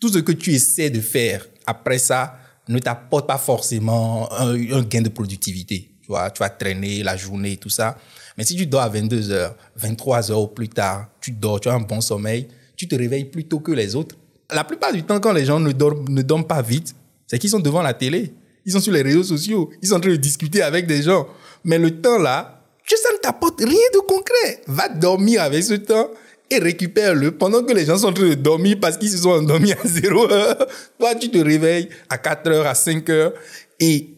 Tout 0.01 0.09
ce 0.09 0.19
que 0.19 0.33
tu 0.33 0.53
essaies 0.53 0.91
de 0.91 1.01
faire 1.01 1.47
après 1.67 1.99
ça 1.99 2.37
ne 2.69 2.79
t'apporte 2.79 3.27
pas 3.27 3.39
forcément 3.39 4.33
un, 4.33 4.83
gain 4.83 5.03
de 5.03 5.09
productivité. 5.09 5.91
Tu 6.03 6.09
vois, 6.09 6.31
tu 6.31 6.39
vas 6.39 6.49
traîner 6.49 7.03
la 7.03 7.17
journée 7.17 7.57
tout 7.57 7.69
ça. 7.69 7.97
Mais 8.37 8.45
si 8.45 8.57
tu 8.57 8.67
dors 8.67 8.83
à 8.83 8.91
22h, 8.91 9.53
23h 9.79 10.33
ou 10.33 10.47
plus 10.47 10.69
tard, 10.69 11.09
tu 11.21 11.33
dors, 11.33 11.61
tu 11.61 11.69
as 11.69 11.75
un 11.75 11.81
bon 11.81 12.01
sommeil, 12.01 12.49
tu 12.77 12.89
te 12.89 12.95
réveilles 12.95 13.27
plus 13.27 13.45
tôt 13.45 13.61
que 13.61 13.73
les 13.73 13.95
autres. 13.95 14.17
La 14.53 14.65
plupart 14.65 14.93
du 14.93 15.03
temps, 15.03 15.21
quand 15.21 15.33
les 15.33 15.45
gens 15.45 15.61
ne 15.61 15.73
dorment 15.73 16.47
pas 16.47 16.63
vite, 16.63 16.95
c'est 17.27 17.39
qu'ils 17.39 17.51
sont 17.51 17.61
devant 17.61 17.83
la 17.83 17.95
télé. 17.95 18.33
Ils 18.65 18.73
sont 18.73 18.81
sur 18.81 18.93
les 18.93 19.03
réseaux 19.03 19.23
sociaux. 19.23 19.71
Ils 19.83 19.89
sont 19.89 19.97
en 19.97 20.01
train 20.01 20.11
de 20.11 20.17
discuter 20.17 20.63
avec 20.63 20.87
des 20.87 21.03
gens. 21.03 21.27
Mais 21.65 21.79
le 21.79 22.01
temps 22.01 22.19
là, 22.19 22.61
ça 22.97 23.13
ne 23.13 23.19
t'apporte 23.19 23.61
rien 23.61 23.89
de 23.95 24.01
concret. 24.01 24.63
Va 24.67 24.89
dormir 24.89 25.43
avec 25.43 25.63
ce 25.63 25.75
temps 25.75 26.11
et 26.51 26.59
récupère-le 26.59 27.33
pendant 27.33 27.63
que 27.63 27.73
les 27.73 27.85
gens 27.85 27.99
sont 27.99 28.09
en 28.09 28.13
train 28.13 28.29
de 28.29 28.35
dormir 28.35 28.79
parce 28.81 28.97
qu'ils 28.97 29.11
se 29.11 29.19
sont 29.19 29.31
endormis 29.31 29.73
à 29.73 29.79
0 29.85 30.31
heure. 30.31 30.67
Toi, 30.99 31.15
tu 31.15 31.31
te 31.31 31.39
réveilles 31.39 31.89
à 32.09 32.19
4 32.19 32.51
heures, 32.51 32.67
à 32.67 32.75
5 32.75 33.09
heures. 33.11 33.33
Et 33.79 34.09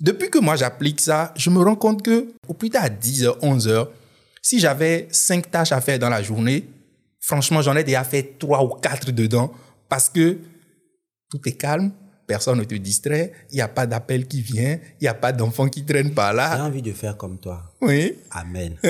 depuis 0.00 0.30
que 0.30 0.38
moi 0.38 0.56
j'applique 0.56 1.00
ça, 1.00 1.32
je 1.36 1.50
me 1.50 1.60
rends 1.60 1.76
compte 1.76 2.02
que 2.02 2.26
au 2.48 2.54
plus 2.54 2.70
tard 2.70 2.84
à 2.84 2.88
10 2.88 3.24
heures, 3.24 3.38
11 3.42 3.68
heures, 3.68 3.92
si 4.42 4.58
j'avais 4.58 5.06
5 5.12 5.50
tâches 5.50 5.72
à 5.72 5.80
faire 5.80 5.98
dans 5.98 6.08
la 6.08 6.22
journée, 6.22 6.66
franchement, 7.20 7.62
j'en 7.62 7.76
ai 7.76 7.84
déjà 7.84 8.02
fait 8.02 8.38
3 8.38 8.64
ou 8.64 8.68
4 8.68 9.12
dedans 9.12 9.52
parce 9.88 10.08
que 10.08 10.38
tout 11.30 11.40
est 11.46 11.52
calme, 11.52 11.92
personne 12.30 12.58
ne 12.60 12.64
te 12.64 12.76
distrait, 12.76 13.32
il 13.50 13.56
n'y 13.56 13.60
a 13.60 13.66
pas 13.66 13.86
d'appel 13.86 14.26
qui 14.28 14.40
vient, 14.40 14.78
il 15.00 15.02
n'y 15.02 15.08
a 15.08 15.14
pas 15.14 15.32
d'enfant 15.32 15.68
qui 15.68 15.84
traîne 15.84 16.14
par 16.14 16.30
J'ai 16.30 16.36
là. 16.36 16.64
envie 16.64 16.80
de 16.82 16.92
faire 16.92 17.16
comme 17.16 17.38
toi. 17.40 17.74
Oui. 17.80 18.14
Amen. 18.30 18.76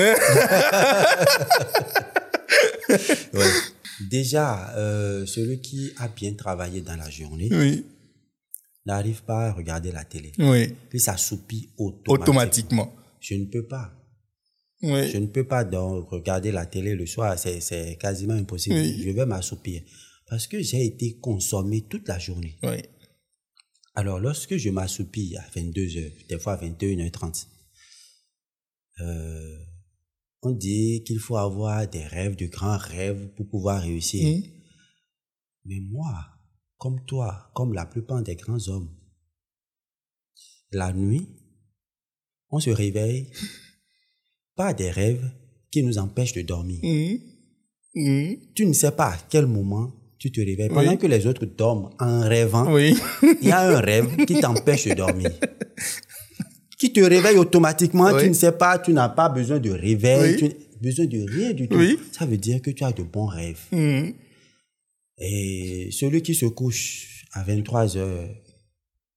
Ouais. 3.33 3.45
Déjà, 4.09 4.73
euh, 4.77 5.25
celui 5.25 5.61
qui 5.61 5.91
a 5.97 6.07
bien 6.07 6.33
travaillé 6.33 6.81
dans 6.81 6.95
la 6.97 7.09
journée 7.09 7.47
Oui. 7.51 7.85
n'arrive 8.85 9.23
pas 9.23 9.47
à 9.47 9.51
regarder 9.53 9.91
la 9.91 10.03
télé. 10.03 10.31
Oui. 10.39 10.75
Puis 10.89 10.99
s'assoupit 10.99 11.69
automatiquement. 11.77 12.13
Automatiquement. 12.23 12.95
Je 13.19 13.35
ne 13.35 13.45
peux 13.45 13.65
pas. 13.65 13.91
Je 14.83 14.87
Oui. 14.91 15.19
ne 15.21 15.27
peux 15.27 15.45
pas 15.45 15.63
donc 15.63 16.09
regarder 16.09 16.51
la 16.51 16.65
télé 16.65 16.93
le 16.95 17.05
soir. 17.05 17.37
C'est, 17.39 17.61
c'est 17.61 17.95
quasiment 17.99 18.33
impossible. 18.33 18.75
Oui. 18.75 19.01
Je 19.05 19.11
vais 19.11 19.25
m'assoupir. 19.25 19.81
Parce 20.27 20.47
que 20.47 20.61
j'ai 20.61 20.83
été 20.85 21.17
consommé 21.21 21.81
toute 21.89 22.07
la 22.07 22.19
journée. 22.19 22.57
Oui. 22.63 22.77
Alors, 23.93 24.19
lorsque 24.19 24.55
je 24.55 24.69
m'assoupis 24.69 25.35
à 25.35 25.43
22 25.53 25.97
heures, 25.97 26.11
des 26.29 26.39
fois 26.39 26.53
à 26.53 26.57
21h30, 26.65 27.47
euh, 29.01 29.57
on 30.41 30.51
dit 30.51 31.03
qu'il 31.05 31.19
faut 31.19 31.37
avoir 31.37 31.87
des 31.87 32.05
rêves, 32.05 32.35
de 32.35 32.45
grands 32.45 32.77
rêves 32.77 33.29
pour 33.35 33.47
pouvoir 33.47 33.81
réussir. 33.81 34.43
Mais 35.65 35.79
moi, 35.81 36.25
comme 36.77 37.03
toi, 37.05 37.51
comme 37.53 37.73
la 37.73 37.85
plupart 37.85 38.23
des 38.23 38.35
grands 38.35 38.67
hommes, 38.69 38.89
la 40.71 40.93
nuit, 40.93 41.27
on 42.49 42.59
se 42.59 42.69
réveille 42.69 43.29
par 44.55 44.73
des 44.73 44.89
rêves 44.89 45.29
qui 45.69 45.83
nous 45.83 45.97
empêchent 45.97 46.33
de 46.33 46.41
dormir. 46.41 46.79
Mhm. 47.93 48.53
Tu 48.55 48.65
ne 48.65 48.73
sais 48.73 48.91
pas 48.91 49.13
à 49.13 49.17
quel 49.29 49.45
moment 49.45 49.93
tu 50.21 50.31
te 50.31 50.39
réveilles. 50.39 50.69
Pendant 50.69 50.91
Oui. 50.91 50.97
que 50.99 51.07
les 51.07 51.25
autres 51.25 51.47
dorment 51.47 51.89
en 51.99 52.21
rêvant, 52.21 52.71
Oui. 52.71 52.95
il 53.41 53.47
y 53.47 53.51
a 53.51 53.61
un 53.61 53.79
rêve 53.79 54.23
qui 54.27 54.39
t'empêche 54.39 54.87
de 54.87 54.93
dormir. 54.93 55.31
Qui 56.77 56.93
te 56.93 56.99
réveille 56.99 57.37
automatiquement, 57.37 58.11
Oui. 58.13 58.21
tu 58.21 58.29
ne 58.29 58.33
sais 58.35 58.51
pas, 58.51 58.77
tu 58.77 58.93
n'as 58.93 59.09
pas 59.09 59.29
besoin 59.29 59.57
de 59.57 59.71
réveil, 59.71 60.35
tu 60.37 60.45
n'as 60.45 60.51
besoin 60.79 61.05
de 61.07 61.25
rien 61.27 61.53
du 61.53 61.67
tout. 61.67 61.81
Ça 62.11 62.27
veut 62.27 62.37
dire 62.37 62.61
que 62.61 62.69
tu 62.69 62.83
as 62.83 62.91
de 62.91 63.01
bons 63.01 63.25
rêves. 63.25 63.61
Mhm. 63.71 64.13
Et 65.17 65.89
celui 65.91 66.21
qui 66.21 66.35
se 66.35 66.45
couche 66.45 67.25
à 67.33 67.41
23 67.41 67.97
heures 67.97 68.29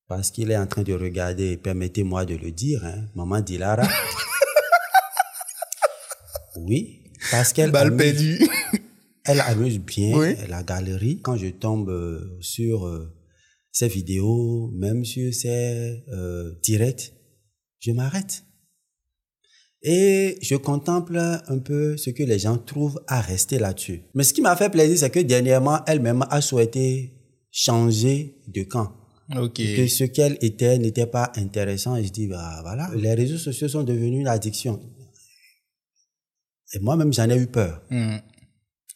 parce 0.08 0.30
qu'il 0.30 0.50
est 0.50 0.56
en 0.56 0.66
train 0.66 0.84
de 0.84 0.94
regarder, 0.94 1.58
permettez-moi 1.58 2.24
de 2.24 2.36
le 2.36 2.50
dire, 2.50 2.82
hein, 2.82 3.04
maman 3.14 3.40
Dilara. 3.40 3.86
oui, 6.56 7.02
parce 7.30 7.52
qu'elle 7.52 7.76
a 7.76 7.90
mis-. 7.90 8.38
Elle 9.24 9.40
amuse 9.40 9.78
bien 9.78 10.16
Oui. 10.16 10.34
la 10.48 10.62
galerie. 10.62 11.20
Quand 11.20 11.36
je 11.36 11.48
tombe 11.48 11.88
euh, 11.88 12.36
sur 12.40 12.86
euh, 12.86 13.10
ses 13.72 13.88
vidéos, 13.88 14.70
même 14.74 15.04
sur 15.04 15.32
ses 15.32 16.04
euh, 16.08 16.52
directs, 16.62 17.12
je 17.80 17.92
m'arrête. 17.92 18.44
Et 19.82 20.38
je 20.40 20.56
contemple 20.56 21.18
un 21.18 21.58
peu 21.58 21.96
ce 21.96 22.10
que 22.10 22.22
les 22.22 22.38
gens 22.38 22.56
trouvent 22.56 23.02
à 23.06 23.20
rester 23.20 23.58
là-dessus. 23.58 24.02
Mais 24.14 24.24
ce 24.24 24.32
qui 24.32 24.40
m'a 24.40 24.56
fait 24.56 24.70
plaisir, 24.70 24.98
c'est 24.98 25.10
que 25.10 25.20
dernièrement, 25.20 25.84
elle-même 25.86 26.24
a 26.30 26.40
souhaité 26.40 27.12
changer 27.50 28.42
de 28.48 28.62
camp. 28.62 28.92
Que 29.54 29.86
ce 29.86 30.04
qu'elle 30.04 30.38
était 30.42 30.78
n'était 30.78 31.06
pas 31.06 31.32
intéressant. 31.36 31.96
Et 31.96 32.04
je 32.04 32.10
dis, 32.10 32.26
bah 32.26 32.60
voilà, 32.62 32.90
les 32.94 33.14
réseaux 33.14 33.38
sociaux 33.38 33.68
sont 33.68 33.82
devenus 33.82 34.20
une 34.20 34.28
addiction. 34.28 34.80
Et 36.72 36.78
moi-même, 36.78 37.12
j'en 37.12 37.28
ai 37.30 37.38
eu 37.38 37.46
peur. 37.46 37.82
Hmm. 37.90 38.16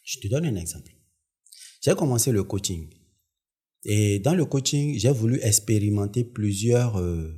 Je 0.09 0.19
te 0.19 0.27
donne 0.27 0.45
un 0.45 0.55
exemple. 0.55 0.91
J'ai 1.83 1.93
commencé 1.93 2.31
le 2.31 2.43
coaching. 2.43 2.89
Et 3.83 4.17
dans 4.19 4.33
le 4.33 4.43
coaching, 4.45 4.97
j'ai 4.97 5.11
voulu 5.11 5.39
expérimenter 5.43 6.23
plusieurs 6.23 6.97
euh, 6.97 7.31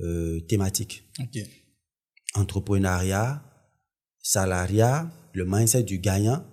euh, 0.00 0.40
thématiques. 0.42 1.02
Entrepreneuriat, 2.34 3.42
salariat, 4.22 5.12
le 5.32 5.44
mindset 5.44 5.82
du 5.82 5.98
gagnant, 5.98 6.46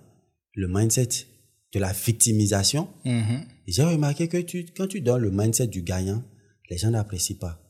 le 0.54 0.66
mindset 0.66 1.26
de 1.72 1.78
la 1.78 1.92
victimisation. 1.92 2.88
Mhm. 3.04 3.46
Et 3.68 3.72
J'ai 3.72 3.84
remarqué 3.84 4.26
que 4.26 4.38
tu, 4.38 4.66
quand 4.76 4.88
tu 4.88 5.00
donnes 5.00 5.22
le 5.22 5.30
mindset 5.30 5.68
du 5.68 5.82
gagnant, 5.82 6.24
les 6.70 6.78
gens 6.78 6.90
n'apprécient 6.90 7.36
pas. 7.36 7.60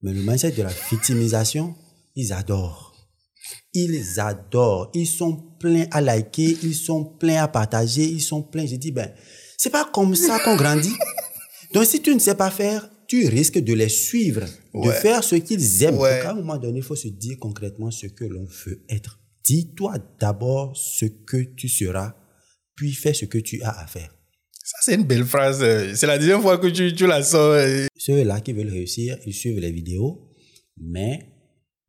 Mais 0.00 0.14
le 0.14 0.22
mindset 0.22 0.52
de 0.52 0.62
la 0.62 0.72
victimisation, 0.90 1.74
ils 2.16 2.32
adorent. 2.32 2.91
Ils 3.74 4.20
adorent. 4.20 4.90
Ils 4.94 5.06
sont 5.06 5.36
pleins 5.58 5.86
à 5.90 6.00
liker, 6.00 6.58
ils 6.62 6.74
sont 6.74 7.04
pleins 7.04 7.42
à 7.42 7.48
partager, 7.48 8.04
ils 8.04 8.20
sont 8.20 8.42
pleins. 8.42 8.66
Je 8.66 8.76
dis, 8.76 8.90
ben, 8.90 9.10
c'est 9.56 9.70
pas 9.70 9.88
comme 9.92 10.14
ça 10.14 10.38
qu'on 10.40 10.56
grandit. 10.56 10.94
Donc, 11.72 11.86
si 11.86 12.02
tu 12.02 12.14
ne 12.14 12.18
sais 12.18 12.34
pas 12.34 12.50
faire, 12.50 12.88
tu 13.08 13.28
risques 13.28 13.58
de 13.58 13.74
les 13.74 13.88
suivre, 13.88 14.44
de 14.74 14.90
faire 14.90 15.22
ce 15.24 15.36
qu'ils 15.36 15.82
aiment. 15.82 15.98
Ouais. 15.98 16.18
Donc, 16.18 16.26
à 16.26 16.30
un 16.30 16.34
moment 16.34 16.58
donné, 16.58 16.78
il 16.78 16.84
faut 16.84 16.96
se 16.96 17.08
dire 17.08 17.36
concrètement 17.38 17.90
ce 17.90 18.06
que 18.06 18.24
l'on 18.24 18.44
veut 18.66 18.84
être. 18.88 19.20
Dis-toi 19.44 19.96
d'abord 20.18 20.76
ce 20.76 21.06
que 21.06 21.42
tu 21.54 21.68
seras, 21.68 22.14
puis 22.74 22.92
fais 22.92 23.14
ce 23.14 23.24
que 23.24 23.38
tu 23.38 23.62
as 23.62 23.80
à 23.80 23.86
faire. 23.86 24.14
Ça, 24.64 24.78
c'est 24.82 24.94
une 24.94 25.04
belle 25.04 25.24
phrase. 25.24 25.58
C'est 25.94 26.06
la 26.06 26.18
deuxième 26.18 26.40
fois 26.40 26.58
que 26.58 26.68
tu, 26.68 26.94
tu 26.94 27.06
la 27.06 27.22
sors. 27.22 27.56
Ceux-là 27.96 28.40
qui 28.40 28.52
veulent 28.52 28.70
réussir, 28.70 29.18
ils 29.26 29.34
suivent 29.34 29.58
les 29.58 29.72
vidéos, 29.72 30.28
mais 30.76 31.31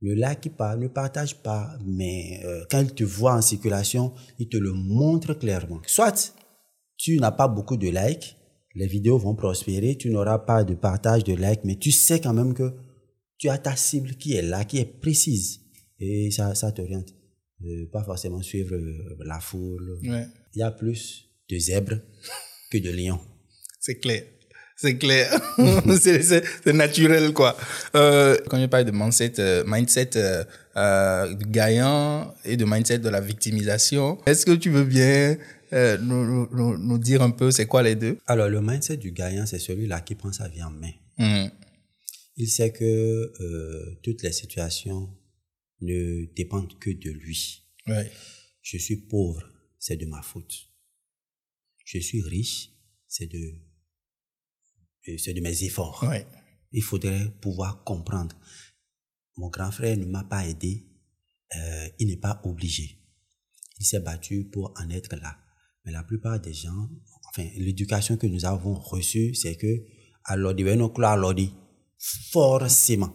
le 0.03 0.15
là 0.15 0.35
qui 0.35 0.49
parle 0.49 0.81
ne 0.81 0.87
partage 0.89 1.35
pas. 1.41 1.77
Mais 1.85 2.41
euh, 2.43 2.65
quand 2.69 2.81
ils 2.81 2.93
te 2.93 3.05
voient 3.05 3.35
en 3.35 3.41
circulation, 3.41 4.13
ils 4.37 4.49
te 4.49 4.57
le 4.57 4.73
montrent 4.73 5.33
clairement. 5.33 5.81
Soit 5.87 6.35
tu 6.97 7.17
n'as 7.17 7.31
pas 7.31 7.47
beaucoup 7.47 7.77
de 7.77 7.87
likes, 7.87 8.35
les 8.75 8.87
vidéos 8.87 9.17
vont 9.17 9.33
prospérer, 9.33 9.95
tu 9.95 10.09
n'auras 10.09 10.39
pas 10.39 10.63
de 10.65 10.75
partage 10.75 11.23
de 11.23 11.33
likes, 11.33 11.63
mais 11.63 11.77
tu 11.77 11.91
sais 11.91 12.19
quand 12.19 12.33
même 12.33 12.53
que 12.53 12.73
tu 13.37 13.47
as 13.49 13.57
ta 13.57 13.75
cible 13.77 14.15
qui 14.15 14.33
est 14.33 14.41
là, 14.41 14.65
qui 14.65 14.77
est 14.77 14.85
précise. 14.85 15.61
Et 15.99 16.31
ça, 16.31 16.53
ça 16.53 16.71
t'oriente. 16.73 17.13
Euh, 17.63 17.89
pas 17.91 18.03
forcément 18.03 18.41
suivre 18.41 18.75
euh, 18.75 19.15
la 19.25 19.39
foule. 19.39 19.99
Ouais. 20.03 20.25
Il 20.53 20.59
y 20.59 20.63
a 20.63 20.71
plus 20.71 21.29
de 21.49 21.57
zèbres 21.57 21.99
que 22.71 22.77
de 22.77 22.89
lions. 22.89 23.21
C'est 23.79 23.99
clair. 23.99 24.23
C'est 24.75 24.97
clair. 24.97 25.29
c'est, 26.01 26.21
c'est, 26.23 26.43
c'est 26.63 26.73
naturel, 26.73 27.31
quoi. 27.33 27.55
Euh, 27.95 28.37
quand 28.49 28.59
je 28.59 28.65
parle 28.65 28.85
de 28.85 28.91
mindset, 28.91 29.33
euh, 29.39 29.63
mindset 29.67 30.11
euh, 30.17 30.43
euh, 30.75 31.33
du 31.35 31.45
gagnant 31.45 32.33
et 32.43 32.57
de 32.57 32.65
mindset 32.65 32.99
de 32.99 33.09
la 33.09 33.21
victimisation, 33.21 34.19
est-ce 34.25 34.45
que 34.45 34.51
tu 34.53 34.69
veux 34.69 34.83
bien 34.83 35.37
euh, 35.73 35.97
nous, 35.97 36.47
nous- 36.51 36.77
nous, 36.77 36.97
dire 36.99 37.21
un 37.21 37.31
peu 37.31 37.49
c'est 37.51 37.65
quoi 37.65 37.81
les 37.83 37.95
deux? 37.95 38.17
Alors, 38.27 38.49
le 38.49 38.61
mindset 38.61 38.97
du 38.97 39.11
gagnant, 39.11 39.45
c'est 39.45 39.59
celui-là 39.59 40.01
qui 40.01 40.15
prend 40.15 40.31
sa 40.31 40.47
vie 40.47 40.61
en 40.63 40.69
main. 40.71 40.91
Hmm. 41.17 41.49
Il 42.35 42.47
sait 42.47 42.71
que 42.71 42.83
euh, 43.39 43.99
toutes 44.03 44.23
les 44.23 44.31
situations 44.31 45.09
ne 45.81 46.25
dépendent 46.35 46.77
que 46.79 46.89
de 46.89 47.09
lui. 47.11 47.63
Ouais. 47.87 48.11
Je 48.61 48.77
suis 48.77 48.97
pauvre, 48.97 49.43
c'est 49.79 49.97
de 49.97 50.05
ma 50.05 50.21
faute. 50.21 50.53
Je 51.85 51.99
suis 51.99 52.21
riche, 52.21 52.69
c'est 53.07 53.27
de, 53.27 53.53
c'est 55.17 55.33
de 55.33 55.41
mes 55.41 55.63
efforts. 55.63 56.03
Ouais. 56.09 56.25
Il 56.71 56.81
faudrait 56.81 57.29
pouvoir 57.41 57.83
comprendre. 57.83 58.35
Mon 59.37 59.49
grand 59.49 59.71
frère 59.71 59.97
ne 59.97 60.05
m'a 60.05 60.23
pas 60.23 60.47
aidé, 60.47 60.85
euh, 61.55 61.87
il 61.99 62.07
n'est 62.07 62.17
pas 62.17 62.41
obligé. 62.43 62.99
Il 63.79 63.85
s'est 63.85 63.99
battu 63.99 64.45
pour 64.45 64.73
en 64.77 64.89
être 64.89 65.15
là. 65.15 65.37
Mais 65.85 65.91
la 65.91 66.03
plupart 66.03 66.39
des 66.39 66.53
gens, 66.53 66.89
enfin, 67.29 67.47
l'éducation 67.57 68.15
que 68.17 68.27
nous 68.27 68.45
avons 68.45 68.73
reçue, 68.75 69.33
c'est 69.35 69.55
que, 69.55 69.83
à 70.23 70.35
l'ordi, 70.35 70.63
non, 70.63 70.91
à 70.93 71.15
l'ordi, 71.15 71.51
forcément. 72.31 73.13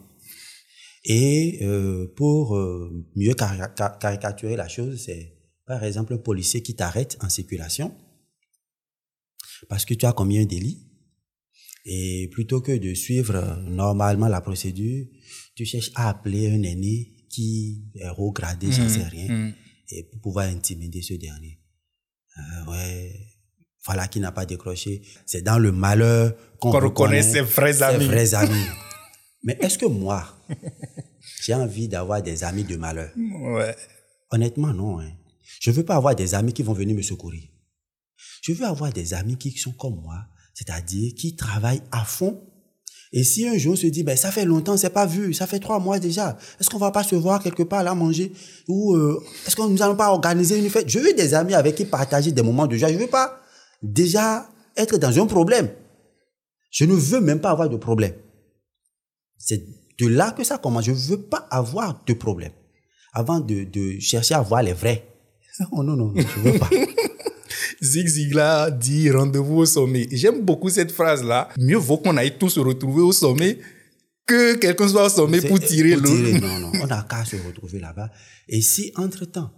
Et 1.04 1.60
euh, 1.62 2.12
pour 2.16 2.56
euh, 2.56 3.06
mieux 3.16 3.34
cari- 3.34 3.72
ca- 3.76 3.96
caricaturer 4.00 4.56
la 4.56 4.68
chose, 4.68 5.02
c'est 5.06 5.36
par 5.64 5.82
exemple 5.84 6.14
un 6.14 6.18
policier 6.18 6.62
qui 6.62 6.74
t'arrête 6.74 7.16
en 7.20 7.28
circulation 7.28 7.96
parce 9.68 9.84
que 9.84 9.94
tu 9.94 10.04
as 10.06 10.12
commis 10.12 10.38
un 10.38 10.44
délit. 10.44 10.87
Et 11.90 12.28
plutôt 12.30 12.60
que 12.60 12.72
de 12.76 12.92
suivre 12.92 13.58
normalement 13.66 14.28
la 14.28 14.42
procédure, 14.42 15.06
tu 15.54 15.64
cherches 15.64 15.90
à 15.94 16.10
appeler 16.10 16.50
un 16.50 16.62
aîné 16.62 17.14
qui 17.30 17.82
est 17.94 18.08
haut 18.18 18.30
gradé, 18.32 18.70
j'en 18.70 18.88
sais 18.88 19.04
rien, 19.04 19.28
Hmm. 19.28 19.52
et 19.90 20.02
pour 20.04 20.20
pouvoir 20.20 20.46
intimider 20.48 21.00
ce 21.00 21.14
dernier. 21.14 21.58
Euh, 22.36 22.70
ouais, 22.70 23.14
voilà 23.86 24.06
qui 24.06 24.20
n'a 24.20 24.32
pas 24.32 24.44
décroché. 24.44 25.00
C'est 25.24 25.40
dans 25.42 25.58
le 25.58 25.72
malheur 25.72 26.34
qu'on 26.60 26.70
reconnaît 26.72 27.22
ses 27.22 27.40
vrais 27.40 27.82
amis. 27.82 28.04
vrais 28.06 28.34
amis. 28.42 28.66
Mais 29.42 29.56
est-ce 29.60 29.78
que 29.78 29.86
moi, 29.86 30.38
j'ai 31.42 31.54
envie 31.54 31.88
d'avoir 31.88 32.22
des 32.22 32.44
amis 32.44 32.64
de 32.64 32.76
malheur? 32.76 33.10
Ouais. 33.16 33.74
Honnêtement, 34.30 34.74
non. 34.74 35.00
Hein. 35.00 35.10
Je 35.60 35.70
veux 35.70 35.84
pas 35.84 35.96
avoir 35.96 36.14
des 36.14 36.34
amis 36.34 36.52
qui 36.52 36.62
vont 36.62 36.74
venir 36.74 36.94
me 36.94 37.02
secourir. 37.02 37.44
Je 38.42 38.52
veux 38.52 38.66
avoir 38.66 38.92
des 38.92 39.14
amis 39.14 39.36
qui 39.38 39.50
sont 39.52 39.72
comme 39.72 40.00
moi, 40.02 40.26
c'est-à-dire 40.58 41.14
qui 41.14 41.36
travaillent 41.36 41.82
à 41.92 42.04
fond. 42.04 42.40
Et 43.12 43.22
si 43.22 43.46
un 43.46 43.56
jour 43.56 43.74
on 43.74 43.76
se 43.76 43.86
dit, 43.86 44.02
ben, 44.02 44.16
ça 44.16 44.32
fait 44.32 44.44
longtemps, 44.44 44.76
c'est 44.76 44.90
pas 44.90 45.06
vu, 45.06 45.32
ça 45.32 45.46
fait 45.46 45.60
trois 45.60 45.78
mois 45.78 45.98
déjà, 45.98 46.36
est-ce 46.58 46.68
qu'on 46.68 46.78
va 46.78 46.90
pas 46.90 47.04
se 47.04 47.14
voir 47.14 47.40
quelque 47.40 47.62
part 47.62 47.84
là 47.84 47.94
manger? 47.94 48.32
Ou 48.66 48.96
euh, 48.96 49.22
est-ce 49.46 49.54
qu'on 49.54 49.68
nous 49.68 49.80
allons 49.82 49.94
pas 49.94 50.10
organiser 50.10 50.58
une 50.58 50.68
fête? 50.68 50.88
Je 50.88 50.98
veux 50.98 51.14
des 51.14 51.32
amis 51.32 51.54
avec 51.54 51.76
qui 51.76 51.84
partager 51.84 52.32
des 52.32 52.42
moments 52.42 52.66
de 52.66 52.76
joie. 52.76 52.92
Je 52.92 52.98
veux 52.98 53.06
pas 53.06 53.40
déjà 53.82 54.48
être 54.76 54.98
dans 54.98 55.16
un 55.22 55.26
problème. 55.26 55.70
Je 56.70 56.84
ne 56.84 56.94
veux 56.94 57.20
même 57.20 57.40
pas 57.40 57.50
avoir 57.50 57.68
de 57.68 57.76
problème. 57.76 58.14
C'est 59.38 59.64
de 60.00 60.06
là 60.08 60.32
que 60.32 60.42
ça 60.42 60.58
commence. 60.58 60.84
Je 60.84 60.92
veux 60.92 61.22
pas 61.22 61.46
avoir 61.50 62.02
de 62.04 62.12
problème. 62.12 62.52
Avant 63.14 63.38
de, 63.40 63.62
de 63.62 64.00
chercher 64.00 64.34
à 64.34 64.42
voir 64.42 64.62
les 64.62 64.72
vrais. 64.72 65.04
Oh 65.72 65.82
non, 65.82 65.96
non, 65.96 66.12
non, 66.12 66.14
je 66.16 66.40
veux 66.40 66.58
pas. 66.58 66.70
Zig 67.80 68.08
Ziglar 68.08 68.72
dit 68.72 69.10
rendez-vous 69.10 69.58
au 69.58 69.66
sommet. 69.66 70.08
J'aime 70.10 70.42
beaucoup 70.42 70.68
cette 70.68 70.90
phrase-là. 70.90 71.48
Mieux 71.58 71.76
vaut 71.76 71.98
qu'on 71.98 72.16
aille 72.16 72.36
tous 72.38 72.50
se 72.50 72.60
retrouver 72.60 73.02
au 73.02 73.12
sommet 73.12 73.58
que 74.26 74.56
quelqu'un 74.56 74.88
soit 74.88 75.06
au 75.06 75.08
sommet 75.08 75.40
pour 75.40 75.58
tirer 75.58 75.96
tirer, 75.96 76.40
Non, 76.40 76.58
non, 76.58 76.72
on 76.82 76.86
n'a 76.86 77.06
qu'à 77.08 77.24
se 77.24 77.36
retrouver 77.36 77.80
là-bas. 77.80 78.10
Et 78.48 78.60
si, 78.60 78.92
entre-temps, 78.96 79.50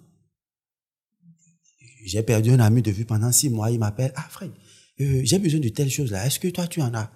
j'ai 2.04 2.22
perdu 2.22 2.50
un 2.50 2.60
ami 2.60 2.82
de 2.82 2.90
vue 2.90 3.04
pendant 3.04 3.32
six 3.32 3.50
mois, 3.50 3.70
il 3.70 3.78
m'appelle, 3.78 4.12
ah 4.16 4.26
Fred, 4.30 4.50
euh, 5.00 5.20
j'ai 5.24 5.38
besoin 5.38 5.60
de 5.60 5.68
telle 5.68 5.90
chose 5.90 6.10
là, 6.10 6.26
est-ce 6.26 6.38
que 6.38 6.48
toi 6.48 6.66
tu 6.66 6.80
en 6.80 6.94
as? 6.94 7.10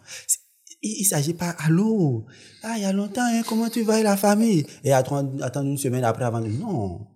Il 0.83 1.03
ne 1.03 1.07
s'agit 1.07 1.33
pas, 1.33 1.51
allô, 1.51 2.27
ah, 2.63 2.75
il 2.77 2.83
y 2.83 2.85
a 2.85 2.93
longtemps, 2.93 3.25
hein, 3.25 3.43
comment 3.47 3.71
tu 3.71 3.83
vas 3.83 4.01
et 4.01 4.03
la 4.03 4.17
famille 4.17 4.67
Et 4.83 4.93
attendre, 4.93 5.43
attendre 5.43 5.71
une 5.71 5.79
semaine 5.79 6.05
après 6.05 6.25
avant 6.25 6.41
de... 6.41 6.49
Non, 6.49 7.07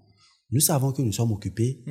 nous 0.51 0.61
savons 0.61 0.92
que 0.92 1.03
nous 1.03 1.12
sommes 1.12 1.32
occupés 1.32 1.84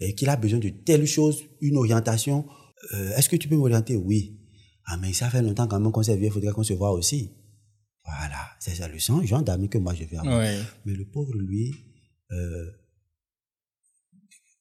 et 0.00 0.14
qu'il 0.14 0.28
a 0.28 0.36
besoin 0.36 0.58
de 0.58 0.68
telle 0.68 1.06
chose, 1.06 1.42
une 1.60 1.76
orientation. 1.76 2.46
Euh, 2.92 3.16
Est-ce 3.16 3.28
que 3.28 3.36
tu 3.36 3.48
peux 3.48 3.56
m'orienter? 3.56 3.96
Oui. 3.96 4.38
Ah, 4.86 4.96
mais 4.98 5.12
ça 5.12 5.30
fait 5.30 5.42
longtemps 5.42 5.66
quand 5.66 5.80
même 5.80 5.90
qu'on 5.92 6.02
s'est 6.02 6.16
vu, 6.16 6.26
il 6.26 6.30
faudrait 6.30 6.52
qu'on 6.52 6.62
se 6.62 6.74
voit 6.74 6.92
aussi. 6.92 7.32
Voilà, 8.04 8.50
c'est 8.60 8.74
ça 8.74 8.86
le 8.86 8.98
sens, 8.98 9.24
genre 9.24 9.42
d'amis 9.42 9.70
que 9.70 9.78
moi 9.78 9.94
je 9.94 10.04
vais 10.04 10.16
avoir. 10.18 10.38
Ouais. 10.38 10.58
Mais 10.84 10.92
le 10.92 11.06
pauvre, 11.06 11.32
lui, 11.38 11.74
euh, 12.30 12.66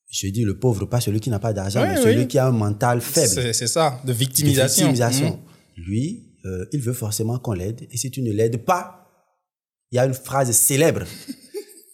je 0.09 0.27
dis 0.27 0.43
le 0.43 0.57
pauvre, 0.57 0.85
pas 0.85 1.01
celui 1.01 1.19
qui 1.19 1.29
n'a 1.29 1.39
pas 1.39 1.51
d'argent, 1.51 1.81
mais 1.81 1.97
celui 1.97 2.21
oui. 2.21 2.27
qui 2.27 2.37
a 2.37 2.47
un 2.47 2.51
mental 2.51 3.01
faible. 3.01 3.53
C'est 3.53 3.67
ça, 3.67 3.99
de 4.03 4.09
de 4.09 4.13
victimisation. 4.13 4.87
victimisation. 4.87 5.35
Mm. 5.35 5.81
Lui, 5.81 6.37
euh, 6.45 6.65
il 6.71 6.81
veut 6.81 6.93
forcément 6.93 7.37
qu'on 7.39 7.53
l'aide. 7.53 7.87
Et 7.91 7.97
si 7.97 8.11
tu 8.11 8.21
ne 8.21 8.31
l'aides 8.31 8.63
pas, 8.63 9.09
il 9.91 9.97
y 9.97 9.99
a 9.99 10.05
une 10.05 10.13
phrase 10.13 10.51
célèbre. 10.51 11.03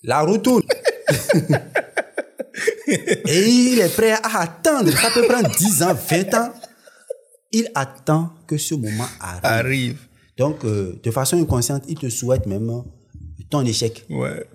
La 0.03 0.22
retourne. 0.22 0.64
Et 3.28 3.49
il 3.49 3.80
est 3.80 3.95
prêt 3.95 4.12
à 4.12 4.41
attendre. 4.41 4.89
Ça 4.91 5.10
peut 5.14 5.26
prendre 5.28 5.49
10 5.55 5.84
ans, 5.84 5.93
20 5.93 6.34
ans. 6.36 6.53
Il 7.51 7.70
attend 7.76 8.32
que 8.47 8.57
ce 8.57 8.76
moment 8.76 9.07
arrive. 9.20 9.41
Arrive. 9.43 9.99
Donc, 10.38 10.64
euh, 10.66 10.99
de 11.03 11.12
façon 11.12 11.41
inconsciente, 11.41 11.84
il 11.88 11.97
te 11.97 12.10
souhaite 12.10 12.45
même 12.45 12.84
ton 13.49 13.66
échec. 13.66 14.05
Ouais. 14.10 14.45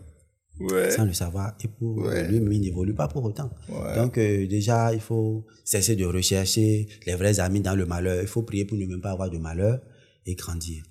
sans 0.91 1.05
le 1.05 1.13
savoir. 1.13 1.55
Et 1.63 1.69
pour 1.69 2.09
lui, 2.09 2.37
il 2.37 2.61
n'évolue 2.61 2.95
pas 2.95 3.09
pour 3.09 3.25
autant. 3.25 3.51
Donc, 3.97 4.19
euh, 4.19 4.47
déjà, 4.47 4.95
il 4.95 5.01
faut 5.01 5.45
cesser 5.65 5.97
de 5.97 6.05
rechercher 6.05 6.87
les 7.07 7.15
vrais 7.17 7.41
amis 7.41 7.61
dans 7.61 7.75
le 7.75 7.87
malheur. 7.87 8.23
Il 8.23 8.29
faut 8.29 8.43
prier 8.43 8.65
pour 8.65 8.79
ne 8.79 8.87
même 8.87 9.01
pas 9.01 9.11
avoir 9.11 9.31
de 9.31 9.39
malheur 9.39 9.81
et 10.27 10.35
grandir. 10.35 10.83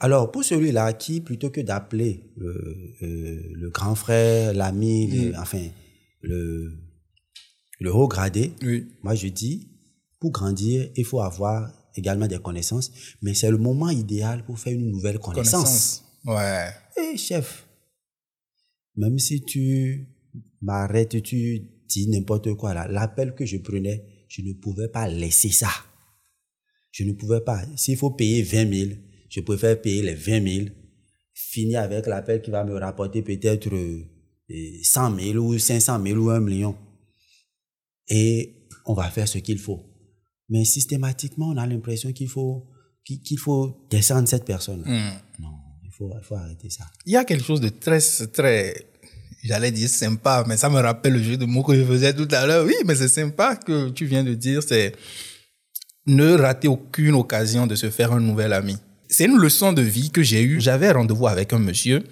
Alors, 0.00 0.32
pour 0.32 0.42
celui-là 0.42 0.94
qui, 0.94 1.20
plutôt 1.20 1.50
que 1.50 1.60
d'appeler 1.60 2.24
le, 2.36 2.96
euh, 3.02 3.42
le, 3.52 3.70
grand 3.70 3.94
frère, 3.94 4.54
l'ami, 4.54 5.06
mm. 5.06 5.34
enfin, 5.38 5.66
le, 6.22 6.72
le 7.78 7.94
haut 7.94 8.08
gradé, 8.08 8.52
moi 9.02 9.14
je 9.14 9.28
dis, 9.28 9.68
pour 10.18 10.30
grandir, 10.32 10.90
il 10.96 11.04
faut 11.04 11.20
avoir 11.20 11.70
également 11.94 12.26
des 12.26 12.38
connaissances, 12.38 12.90
mais 13.22 13.34
c'est 13.34 13.50
le 13.50 13.58
moment 13.58 13.90
idéal 13.90 14.44
pour 14.44 14.58
faire 14.58 14.72
une 14.72 14.90
nouvelle 14.90 15.18
connaissance. 15.18 16.04
Ouais. 16.24 16.68
Et 16.96 17.16
chef, 17.16 17.66
même 18.96 19.18
si 19.18 19.42
tu 19.42 20.08
m'arrêtes, 20.62 21.22
tu 21.22 21.60
dis 21.88 22.08
n'importe 22.08 22.54
quoi 22.54 22.74
là, 22.74 22.88
l'appel 22.88 23.34
que 23.34 23.44
je 23.44 23.58
prenais, 23.58 24.04
je 24.28 24.42
ne 24.42 24.52
pouvais 24.52 24.88
pas 24.88 25.08
laisser 25.08 25.50
ça. 25.50 25.70
Je 26.92 27.04
ne 27.04 27.12
pouvais 27.12 27.40
pas. 27.40 27.62
S'il 27.76 27.96
faut 27.96 28.10
payer 28.10 28.42
20 28.42 28.72
000, 28.72 28.90
je 29.30 29.40
préfère 29.40 29.80
payer 29.80 30.02
les 30.02 30.14
20 30.14 30.48
000, 30.48 30.66
finir 31.32 31.80
avec 31.80 32.06
l'appel 32.06 32.42
qui 32.42 32.50
va 32.50 32.64
me 32.64 32.76
rapporter 32.76 33.22
peut-être 33.22 33.70
100 34.82 35.18
000 35.18 35.38
ou 35.38 35.58
500 35.58 36.02
000 36.04 36.18
ou 36.18 36.30
1 36.30 36.40
million. 36.40 36.76
Et 38.08 38.66
on 38.84 38.94
va 38.94 39.08
faire 39.08 39.28
ce 39.28 39.38
qu'il 39.38 39.58
faut. 39.58 39.86
Mais 40.48 40.64
systématiquement, 40.64 41.50
on 41.50 41.56
a 41.56 41.66
l'impression 41.66 42.12
qu'il 42.12 42.28
faut, 42.28 42.66
qu'il 43.04 43.38
faut 43.38 43.86
descendre 43.88 44.28
cette 44.28 44.44
personne. 44.44 44.82
Hmm. 44.84 45.42
Non, 45.42 45.54
il 45.84 45.92
faut, 45.92 46.12
il 46.18 46.24
faut 46.24 46.34
arrêter 46.34 46.68
ça. 46.68 46.84
Il 47.06 47.12
y 47.12 47.16
a 47.16 47.24
quelque 47.24 47.44
chose 47.44 47.60
de 47.60 47.68
très, 47.68 48.00
très, 48.32 48.74
j'allais 49.44 49.70
dire 49.70 49.88
sympa, 49.88 50.44
mais 50.48 50.56
ça 50.56 50.68
me 50.68 50.80
rappelle 50.80 51.12
le 51.12 51.22
jeu 51.22 51.36
de 51.36 51.44
mots 51.44 51.62
que 51.62 51.76
je 51.76 51.84
faisais 51.84 52.12
tout 52.12 52.28
à 52.32 52.46
l'heure. 52.46 52.66
Oui, 52.66 52.74
mais 52.84 52.96
c'est 52.96 53.08
sympa 53.08 53.54
que 53.54 53.90
tu 53.90 54.06
viens 54.06 54.24
de 54.24 54.34
dire, 54.34 54.60
c'est 54.64 54.92
ne 56.06 56.32
rater 56.32 56.66
aucune 56.66 57.14
occasion 57.14 57.68
de 57.68 57.76
se 57.76 57.88
faire 57.90 58.12
un 58.12 58.20
nouvel 58.20 58.52
ami. 58.52 58.76
C'est 59.12 59.24
une 59.24 59.38
leçon 59.38 59.72
de 59.72 59.82
vie 59.82 60.10
que 60.10 60.22
j'ai 60.22 60.40
eue. 60.40 60.60
J'avais 60.60 60.92
rendez-vous 60.92 61.26
avec 61.26 61.52
un 61.52 61.58
monsieur 61.58 62.04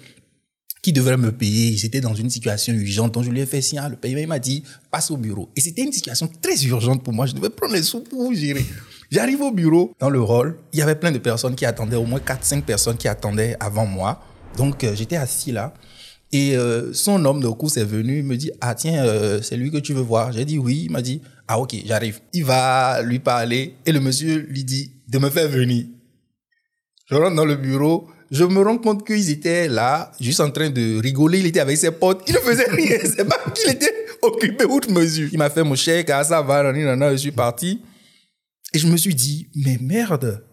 qui 0.81 0.91
devrait 0.91 1.15
me 1.15 1.31
payer. 1.31 1.77
J'étais 1.77 2.01
dans 2.01 2.13
une 2.13 2.29
situation 2.29 2.73
urgente, 2.73 3.13
donc 3.13 3.23
je 3.23 3.29
lui 3.29 3.39
ai 3.39 3.45
fait 3.45 3.61
signe, 3.61 3.81
le 3.89 3.95
paiement, 3.95 4.19
il 4.19 4.27
m'a 4.27 4.37
dit, 4.37 4.63
passe 4.91 5.09
au 5.09 5.15
bureau. 5.15 5.49
Et 5.55 5.61
c'était 5.61 5.83
une 5.83 5.93
situation 5.93 6.29
très 6.41 6.61
urgente 6.65 7.01
pour 7.01 7.13
moi. 7.13 7.25
Je 7.25 7.33
devais 7.33 7.49
prendre 7.49 7.73
les 7.73 7.83
sous 7.83 8.01
pour 8.01 8.33
gérer. 8.33 8.65
J'arrive 9.09 9.41
au 9.41 9.51
bureau, 9.51 9.93
dans 9.97 10.09
le 10.09 10.21
rôle, 10.21 10.57
il 10.73 10.79
y 10.79 10.81
avait 10.81 10.95
plein 10.95 11.11
de 11.11 11.19
personnes 11.19 11.55
qui 11.55 11.65
attendaient, 11.65 11.95
au 11.95 12.05
moins 12.05 12.19
4-5 12.19 12.63
personnes 12.63 12.97
qui 12.97 13.07
attendaient 13.07 13.55
avant 13.61 13.85
moi. 13.85 14.21
Donc, 14.57 14.83
euh, 14.83 14.93
j'étais 14.93 15.15
assis 15.15 15.53
là. 15.53 15.73
Et 16.33 16.57
euh, 16.57 16.93
son 16.93 17.23
homme 17.23 17.41
de 17.41 17.47
course 17.47 17.77
est 17.77 17.85
venu, 17.85 18.19
il 18.19 18.25
me 18.25 18.35
dit, 18.35 18.51
ah 18.59 18.75
tiens, 18.75 19.05
euh, 19.05 19.41
c'est 19.41 19.55
lui 19.55 19.71
que 19.71 19.77
tu 19.77 19.93
veux 19.93 20.01
voir. 20.01 20.33
J'ai 20.33 20.43
dit 20.43 20.57
oui, 20.57 20.83
il 20.85 20.91
m'a 20.91 21.01
dit, 21.01 21.21
ah 21.47 21.59
ok, 21.59 21.75
j'arrive. 21.85 22.19
Il 22.33 22.43
va 22.43 23.01
lui 23.01 23.19
parler 23.19 23.75
et 23.85 23.93
le 23.93 24.01
monsieur 24.01 24.45
lui 24.49 24.65
dit 24.65 24.91
de 25.07 25.17
me 25.17 25.29
faire 25.29 25.47
venir. 25.47 25.85
Je 27.09 27.15
rentre 27.15 27.35
dans 27.35 27.45
le 27.45 27.55
bureau, 27.55 28.07
je 28.31 28.43
me 28.43 28.61
rends 28.61 28.77
compte 28.77 29.05
qu'ils 29.05 29.29
étaient 29.31 29.67
là, 29.67 30.11
juste 30.19 30.39
en 30.39 30.51
train 30.51 30.69
de 30.69 30.99
rigoler. 30.99 31.39
Il 31.39 31.47
était 31.47 31.59
avec 31.59 31.77
ses 31.77 31.91
potes. 31.91 32.21
Il 32.27 32.35
ne 32.35 32.39
faisait 32.39 32.69
rien. 32.69 32.97
C'est 33.03 33.25
pas 33.25 33.39
qu'il 33.55 33.71
était 33.71 33.93
occupé 34.21 34.65
outre 34.65 34.91
mesure. 34.91 35.29
Il 35.31 35.39
m'a 35.39 35.49
fait 35.49 35.63
mon 35.63 35.75
chèque, 35.75 36.09
ah, 36.11 36.23
ça 36.23 36.41
va, 36.41 36.71
je 36.73 37.17
suis 37.17 37.31
parti. 37.31 37.81
Et 38.73 38.77
je 38.77 38.87
me 38.87 38.97
suis 38.97 39.15
dit, 39.15 39.49
mais 39.55 39.77
merde. 39.81 40.43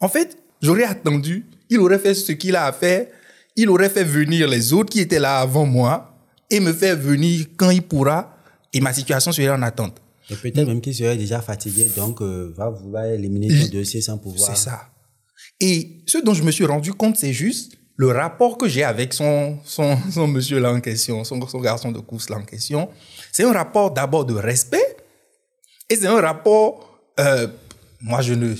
En 0.00 0.08
fait, 0.08 0.36
j'aurais 0.60 0.84
attendu. 0.84 1.46
Il 1.70 1.78
aurait 1.78 2.00
fait 2.00 2.14
ce 2.14 2.32
qu'il 2.32 2.56
a 2.56 2.66
à 2.66 2.72
faire. 2.72 3.06
Il 3.54 3.70
aurait 3.70 3.88
fait 3.88 4.04
venir 4.04 4.48
les 4.48 4.72
autres 4.72 4.90
qui 4.90 5.00
étaient 5.00 5.20
là 5.20 5.38
avant 5.38 5.66
moi 5.66 6.16
et 6.50 6.58
me 6.58 6.72
faire 6.72 6.96
venir 6.96 7.46
quand 7.56 7.70
il 7.70 7.82
pourra. 7.82 8.36
Et 8.72 8.80
ma 8.80 8.92
situation 8.92 9.30
serait 9.30 9.50
en 9.50 9.62
attente. 9.62 10.02
Et 10.28 10.34
peut-être 10.34 10.66
même 10.66 10.80
qu'il 10.80 10.94
serait 10.94 11.16
déjà 11.16 11.40
fatigué, 11.40 11.88
donc 11.96 12.22
euh, 12.22 12.52
va 12.56 12.70
vouloir 12.70 13.04
éliminer 13.04 13.48
ton 13.48 13.78
dossier 13.78 14.00
sans 14.00 14.18
pouvoir. 14.18 14.56
C'est 14.56 14.70
ça. 14.70 14.91
Et 15.60 16.02
ce 16.06 16.18
dont 16.18 16.34
je 16.34 16.42
me 16.42 16.50
suis 16.50 16.64
rendu 16.64 16.92
compte, 16.92 17.16
c'est 17.16 17.32
juste 17.32 17.76
le 17.96 18.08
rapport 18.08 18.58
que 18.58 18.68
j'ai 18.68 18.82
avec 18.82 19.12
son, 19.12 19.58
son, 19.64 19.96
son 20.10 20.26
monsieur 20.26 20.58
là 20.58 20.72
en 20.72 20.80
question, 20.80 21.24
son, 21.24 21.46
son 21.46 21.60
garçon 21.60 21.92
de 21.92 22.00
course 22.00 22.30
là 22.30 22.36
en 22.36 22.42
question. 22.42 22.88
C'est 23.30 23.44
un 23.44 23.52
rapport 23.52 23.92
d'abord 23.92 24.24
de 24.24 24.34
respect 24.34 24.96
et 25.88 25.96
c'est 25.96 26.06
un 26.06 26.20
rapport, 26.20 27.00
euh, 27.20 27.46
moi 28.00 28.22
je 28.22 28.34
ne, 28.34 28.54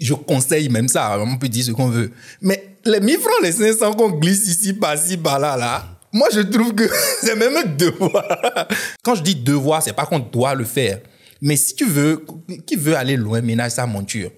je 0.00 0.14
conseille 0.14 0.68
même 0.68 0.88
ça, 0.88 1.18
on 1.20 1.36
peut 1.36 1.48
dire 1.48 1.64
ce 1.64 1.72
qu'on 1.72 1.88
veut. 1.88 2.12
Mais 2.40 2.76
les 2.84 3.00
1000 3.00 3.18
francs, 3.18 3.42
les 3.42 3.52
500 3.52 3.94
qu'on 3.94 4.10
glisse 4.10 4.46
ici, 4.46 4.72
par-ci, 4.72 5.16
par-là, 5.16 5.56
là, 5.56 6.00
moi 6.12 6.28
je 6.32 6.40
trouve 6.40 6.74
que 6.74 6.88
c'est 7.20 7.36
même 7.36 7.56
un 7.56 7.64
devoir. 7.64 8.68
Quand 9.02 9.14
je 9.14 9.22
dis 9.22 9.34
devoir, 9.34 9.82
c'est 9.82 9.92
pas 9.92 10.06
qu'on 10.06 10.18
doit 10.20 10.54
le 10.54 10.64
faire. 10.64 11.00
Mais 11.40 11.56
si 11.56 11.74
tu 11.74 11.84
veux, 11.86 12.24
qui 12.66 12.76
veut 12.76 12.96
aller 12.96 13.16
loin, 13.16 13.40
ménage 13.40 13.72
sa 13.72 13.86
monture. 13.86 14.30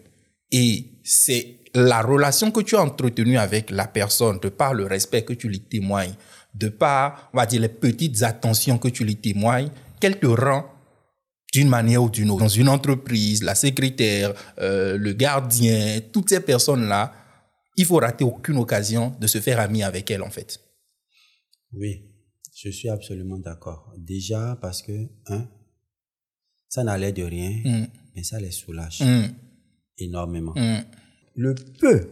Et 0.51 0.87
c'est 1.03 1.59
la 1.75 2.03
relation 2.03 2.51
que 2.51 2.61
tu 2.61 2.77
as 2.77 2.83
entretenue 2.83 3.39
avec 3.39 3.71
la 3.71 3.87
personne, 3.87 4.39
de 4.39 4.49
par 4.49 4.75
le 4.75 4.87
respect 4.87 5.25
que 5.25 5.33
tu 5.33 5.49
lui 5.49 5.61
témoignes, 5.61 6.15
de 6.55 6.69
par, 6.69 7.31
on 7.33 7.39
va 7.39 7.47
dire, 7.47 7.61
les 7.61 7.69
petites 7.69 8.23
attentions 8.23 8.79
que 8.79 8.89
tu 8.89 9.05
lui 9.05 9.17
témoignes, 9.17 9.71
qu'elle 10.01 10.19
te 10.19 10.27
rend 10.27 10.71
d'une 11.53 11.69
manière 11.69 12.03
ou 12.03 12.11
d'une 12.11 12.31
autre. 12.31 12.43
Dans 12.43 12.49
une 12.49 12.69
entreprise, 12.69 13.43
la 13.43 13.55
secrétaire, 13.55 14.35
euh, 14.59 14.97
le 14.97 15.13
gardien, 15.13 16.01
toutes 16.13 16.29
ces 16.29 16.41
personnes-là, 16.41 17.13
il 17.77 17.85
faut 17.85 17.97
rater 17.97 18.25
aucune 18.25 18.57
occasion 18.57 19.15
de 19.21 19.27
se 19.27 19.41
faire 19.41 19.59
ami 19.59 19.83
avec 19.83 20.11
elles, 20.11 20.23
en 20.23 20.31
fait. 20.31 20.61
Oui, 21.73 22.05
je 22.55 22.71
suis 22.71 22.89
absolument 22.89 23.39
d'accord. 23.39 23.93
Déjà 23.99 24.57
parce 24.61 24.81
que, 24.81 25.09
hein, 25.27 25.49
ça 26.69 26.85
n'allait 26.85 27.13
de 27.13 27.25
rien, 27.25 27.51
mm. 27.65 27.87
mais 28.15 28.23
ça 28.23 28.39
les 28.39 28.53
soulage 28.53 29.01
mm. 29.01 29.27
énormément. 29.99 30.55
Mm 30.55 30.83
le 31.35 31.55
peu 31.81 32.11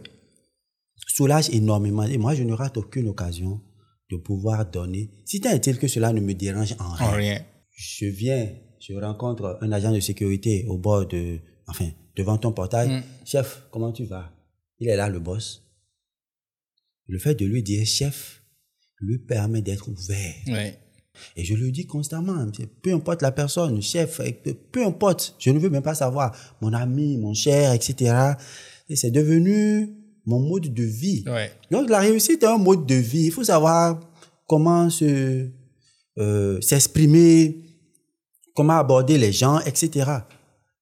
soulage 1.13 1.49
énormément. 1.51 2.03
Et 2.03 2.17
moi, 2.17 2.35
je 2.35 2.43
ne 2.43 2.53
rate 2.53 2.77
aucune 2.77 3.07
occasion 3.07 3.61
de 4.09 4.17
pouvoir 4.17 4.69
donner. 4.69 5.11
Si 5.25 5.39
tant 5.41 5.51
est-il 5.51 5.77
que 5.77 5.87
cela 5.87 6.11
ne 6.11 6.19
me 6.19 6.33
dérange 6.33 6.75
en 6.79 7.11
rien. 7.11 7.39
Je 7.71 8.05
viens, 8.05 8.49
je 8.79 8.93
rencontre 8.93 9.57
un 9.61 9.71
agent 9.71 9.91
de 9.91 9.99
sécurité 9.99 10.65
au 10.67 10.77
bord 10.77 11.07
de, 11.07 11.39
enfin, 11.67 11.89
devant 12.15 12.37
ton 12.37 12.51
portail. 12.51 12.89
Mm. 12.89 13.03
Chef, 13.25 13.63
comment 13.71 13.91
tu 13.91 14.05
vas? 14.05 14.31
Il 14.79 14.89
est 14.89 14.95
là, 14.95 15.09
le 15.09 15.19
boss. 15.19 15.63
Le 17.07 17.19
fait 17.19 17.35
de 17.35 17.45
lui 17.45 17.63
dire 17.63 17.85
chef 17.85 18.43
lui 18.99 19.19
permet 19.19 19.61
d'être 19.61 19.89
ouvert. 19.89 20.35
Et 21.35 21.43
je 21.43 21.53
le 21.53 21.71
dis 21.71 21.85
constamment, 21.85 22.47
peu 22.81 22.93
importe 22.93 23.21
la 23.21 23.31
personne, 23.31 23.81
chef, 23.81 24.19
peu 24.71 24.85
importe, 24.85 25.35
je 25.37 25.51
ne 25.51 25.59
veux 25.59 25.69
même 25.69 25.83
pas 25.83 25.93
savoir, 25.93 26.35
mon 26.61 26.73
ami, 26.73 27.17
mon 27.17 27.33
cher, 27.33 27.73
etc 27.73 28.35
c'est 28.89 29.11
devenu 29.11 29.89
mon 30.25 30.39
mode 30.39 30.73
de 30.73 30.83
vie. 30.83 31.23
Donc 31.71 31.89
la 31.89 31.99
réussite 31.99 32.43
est 32.43 32.47
un 32.47 32.57
mode 32.57 32.85
de 32.85 32.95
vie. 32.95 33.25
Il 33.25 33.31
faut 33.31 33.43
savoir 33.43 33.99
comment 34.47 34.89
se 34.89 35.49
euh, 36.19 36.61
s'exprimer, 36.61 37.63
comment 38.53 38.77
aborder 38.77 39.17
les 39.17 39.31
gens, 39.31 39.59
etc. 39.61 40.11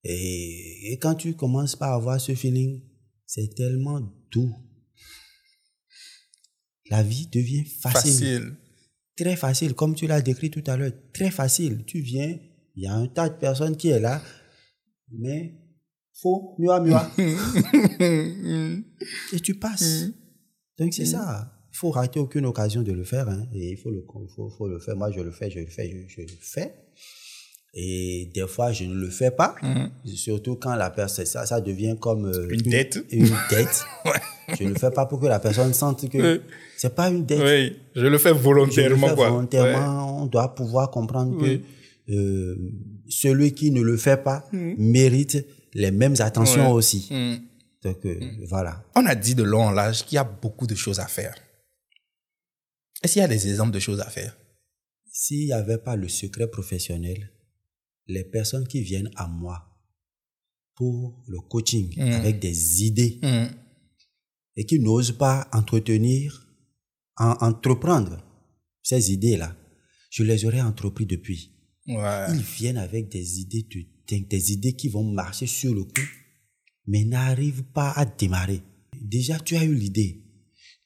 Et, 0.04 0.98
quand 1.02 1.16
tu 1.16 1.36
commences 1.36 1.76
par 1.76 1.94
avoir 1.94 2.20
ce 2.20 2.36
feeling, 2.36 2.82
c'est 3.26 3.54
tellement 3.56 4.02
doux. 4.32 4.54
La 6.90 7.02
vie 7.02 7.28
devient 7.28 7.64
facile. 7.66 8.12
facile. 8.12 8.58
Très 9.16 9.36
facile, 9.36 9.74
comme 9.74 9.96
tu 9.96 10.08
l'as 10.08 10.22
décrit 10.22 10.50
tout 10.50 10.64
à 10.68 10.76
l'heure. 10.76 10.92
Très 11.14 11.32
facile. 11.32 11.86
Tu 11.86 12.02
viens, 12.02 12.38
il 12.76 12.84
y 12.84 12.88
a 12.88 12.94
un 12.94 13.08
tas 13.08 13.30
de 13.30 13.36
personnes 13.36 13.78
qui 13.78 13.90
est 13.90 14.00
là, 14.00 14.22
mais 15.12 15.61
faux, 16.22 16.56
mieux 16.60 16.80
mieux. 16.82 16.96
et 19.34 19.40
tu 19.40 19.56
passes. 19.56 20.06
Mm. 20.06 20.14
Donc 20.80 20.94
c'est 20.94 21.04
mm. 21.04 21.08
ça. 21.08 21.52
Il 21.74 21.78
faut 21.78 21.90
rater 21.90 22.20
aucune 22.20 22.46
occasion 22.46 22.82
de 22.82 22.92
le 22.92 23.04
faire. 23.04 23.30
Hein. 23.30 23.46
et 23.54 23.72
il 23.72 23.78
faut 23.78 23.92
le, 23.92 24.06
faut, 24.36 24.50
faut 24.50 24.68
le 24.68 24.80
faire. 24.80 24.96
Moi, 24.96 25.12
je 25.12 25.22
le 25.22 25.32
fais, 25.32 25.50
je 25.50 25.60
le 25.60 25.68
fais, 25.68 26.06
je, 26.08 26.22
le 26.22 26.28
fais. 26.40 26.74
Et 27.74 28.30
des 28.34 28.46
fois, 28.46 28.74
je 28.74 28.84
ne 28.84 28.94
le 28.94 29.10
fais 29.10 29.32
pas. 29.32 29.56
Mm. 29.62 29.88
Surtout 30.08 30.56
quand 30.56 30.76
la 30.76 30.90
personne, 30.90 31.26
ça, 31.26 31.46
ça 31.46 31.62
devient 31.62 31.96
comme 32.00 32.26
euh, 32.26 32.50
une, 32.50 32.62
dette. 32.62 33.04
Une, 33.12 33.30
dette. 33.50 33.84
Je 34.60 34.66
ne 34.66 34.70
le 34.70 34.76
fais 34.76 34.92
pas 34.92 35.06
pour 35.06 35.22
que 35.22 35.28
la 35.28 35.40
personne 35.40 35.74
sente 35.74 36.10
que 36.10 36.42
c'est 36.76 36.94
pas 36.94 37.08
une 37.10 37.26
dette. 37.26 37.40
Oui, 37.42 37.78
je 37.96 38.06
le 38.06 38.18
fais 38.18 38.34
volontairement. 38.34 39.08
Je 39.08 39.12
le 39.12 39.16
fais 39.16 39.16
volontairement. 39.16 40.24
On 40.24 40.26
doit 40.26 40.54
pouvoir 40.54 40.92
comprendre 40.92 41.40
que 41.40 41.62
euh, 42.10 42.56
celui 43.08 43.54
qui 43.54 43.72
ne 43.72 43.82
le 43.82 43.96
fait 43.96 44.22
pas 44.22 44.44
mérite 44.52 45.46
les 45.74 45.92
mêmes 45.92 46.16
attentions 46.20 46.72
aussi. 46.72 47.08
Mm. 47.12 47.38
Donc, 47.84 48.06
euh, 48.06 48.20
mm. 48.20 48.46
voilà. 48.46 48.84
On 48.96 49.06
a 49.06 49.16
dit 49.16 49.36
de 49.36 49.44
long 49.44 49.64
en 49.64 49.72
large 49.72 50.06
qu'il 50.06 50.16
y 50.16 50.20
a 50.20 50.24
beaucoup 50.24 50.68
de 50.68 50.76
choses 50.76 51.00
à 51.00 51.08
faire. 51.08 51.36
Est-ce 53.04 53.14
qu'il 53.14 53.22
y 53.22 53.26
a 53.26 53.28
des 53.28 53.48
exemples 53.48 53.72
de 53.72 53.80
choses 53.80 54.00
à 54.00 54.10
faire? 54.10 54.38
S'il 55.12 55.46
n'y 55.46 55.54
avait 55.54 55.78
pas 55.78 55.96
le 55.96 56.08
secret 56.08 56.50
professionnel, 56.50 57.32
les 58.08 58.24
personnes 58.24 58.68
qui 58.68 58.82
viennent 58.82 59.12
à 59.16 59.28
moi 59.28 59.68
pour 60.76 61.24
le 61.28 61.40
coaching 61.40 61.94
mm. 61.98 62.12
avec 62.12 62.40
des 62.40 62.84
idées 62.84 63.20
et 64.56 64.66
qui 64.66 64.80
n'osent 64.80 65.18
pas 65.18 65.48
entretenir, 65.54 66.48
entreprendre 67.18 68.24
ces 68.84 69.12
idées-là, 69.12 69.56
je 70.10 70.24
les 70.24 70.46
aurais 70.46 70.62
entrepris 70.62 71.06
depuis. 71.06 71.52
Ouais. 71.88 72.26
Ils 72.30 72.42
viennent 72.42 72.78
avec 72.78 73.10
des 73.10 73.40
idées 73.40 73.64
de 73.64 73.82
des 74.10 74.52
idées 74.52 74.74
qui 74.74 74.90
vont 74.90 75.04
marcher 75.04 75.48
sur 75.48 75.74
le 75.74 75.84
coup, 75.84 76.08
mais 76.88 77.04
n'arrivent 77.04 77.64
pas 77.64 77.92
à 77.92 78.06
démarrer. 78.06 78.62
Déjà, 79.00 79.40
tu 79.40 79.56
as 79.56 79.64
eu 79.64 79.74
l'idée. 79.74 80.24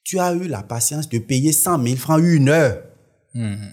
Tu 0.04 0.18
as 0.18 0.32
eu 0.34 0.46
la 0.46 0.62
patience 0.62 1.08
de 1.08 1.18
payer 1.18 1.52
100 1.52 1.82
000 1.84 1.96
francs 1.96 2.20
une 2.22 2.48
heure 2.48 2.82
Mhm. 3.34 3.72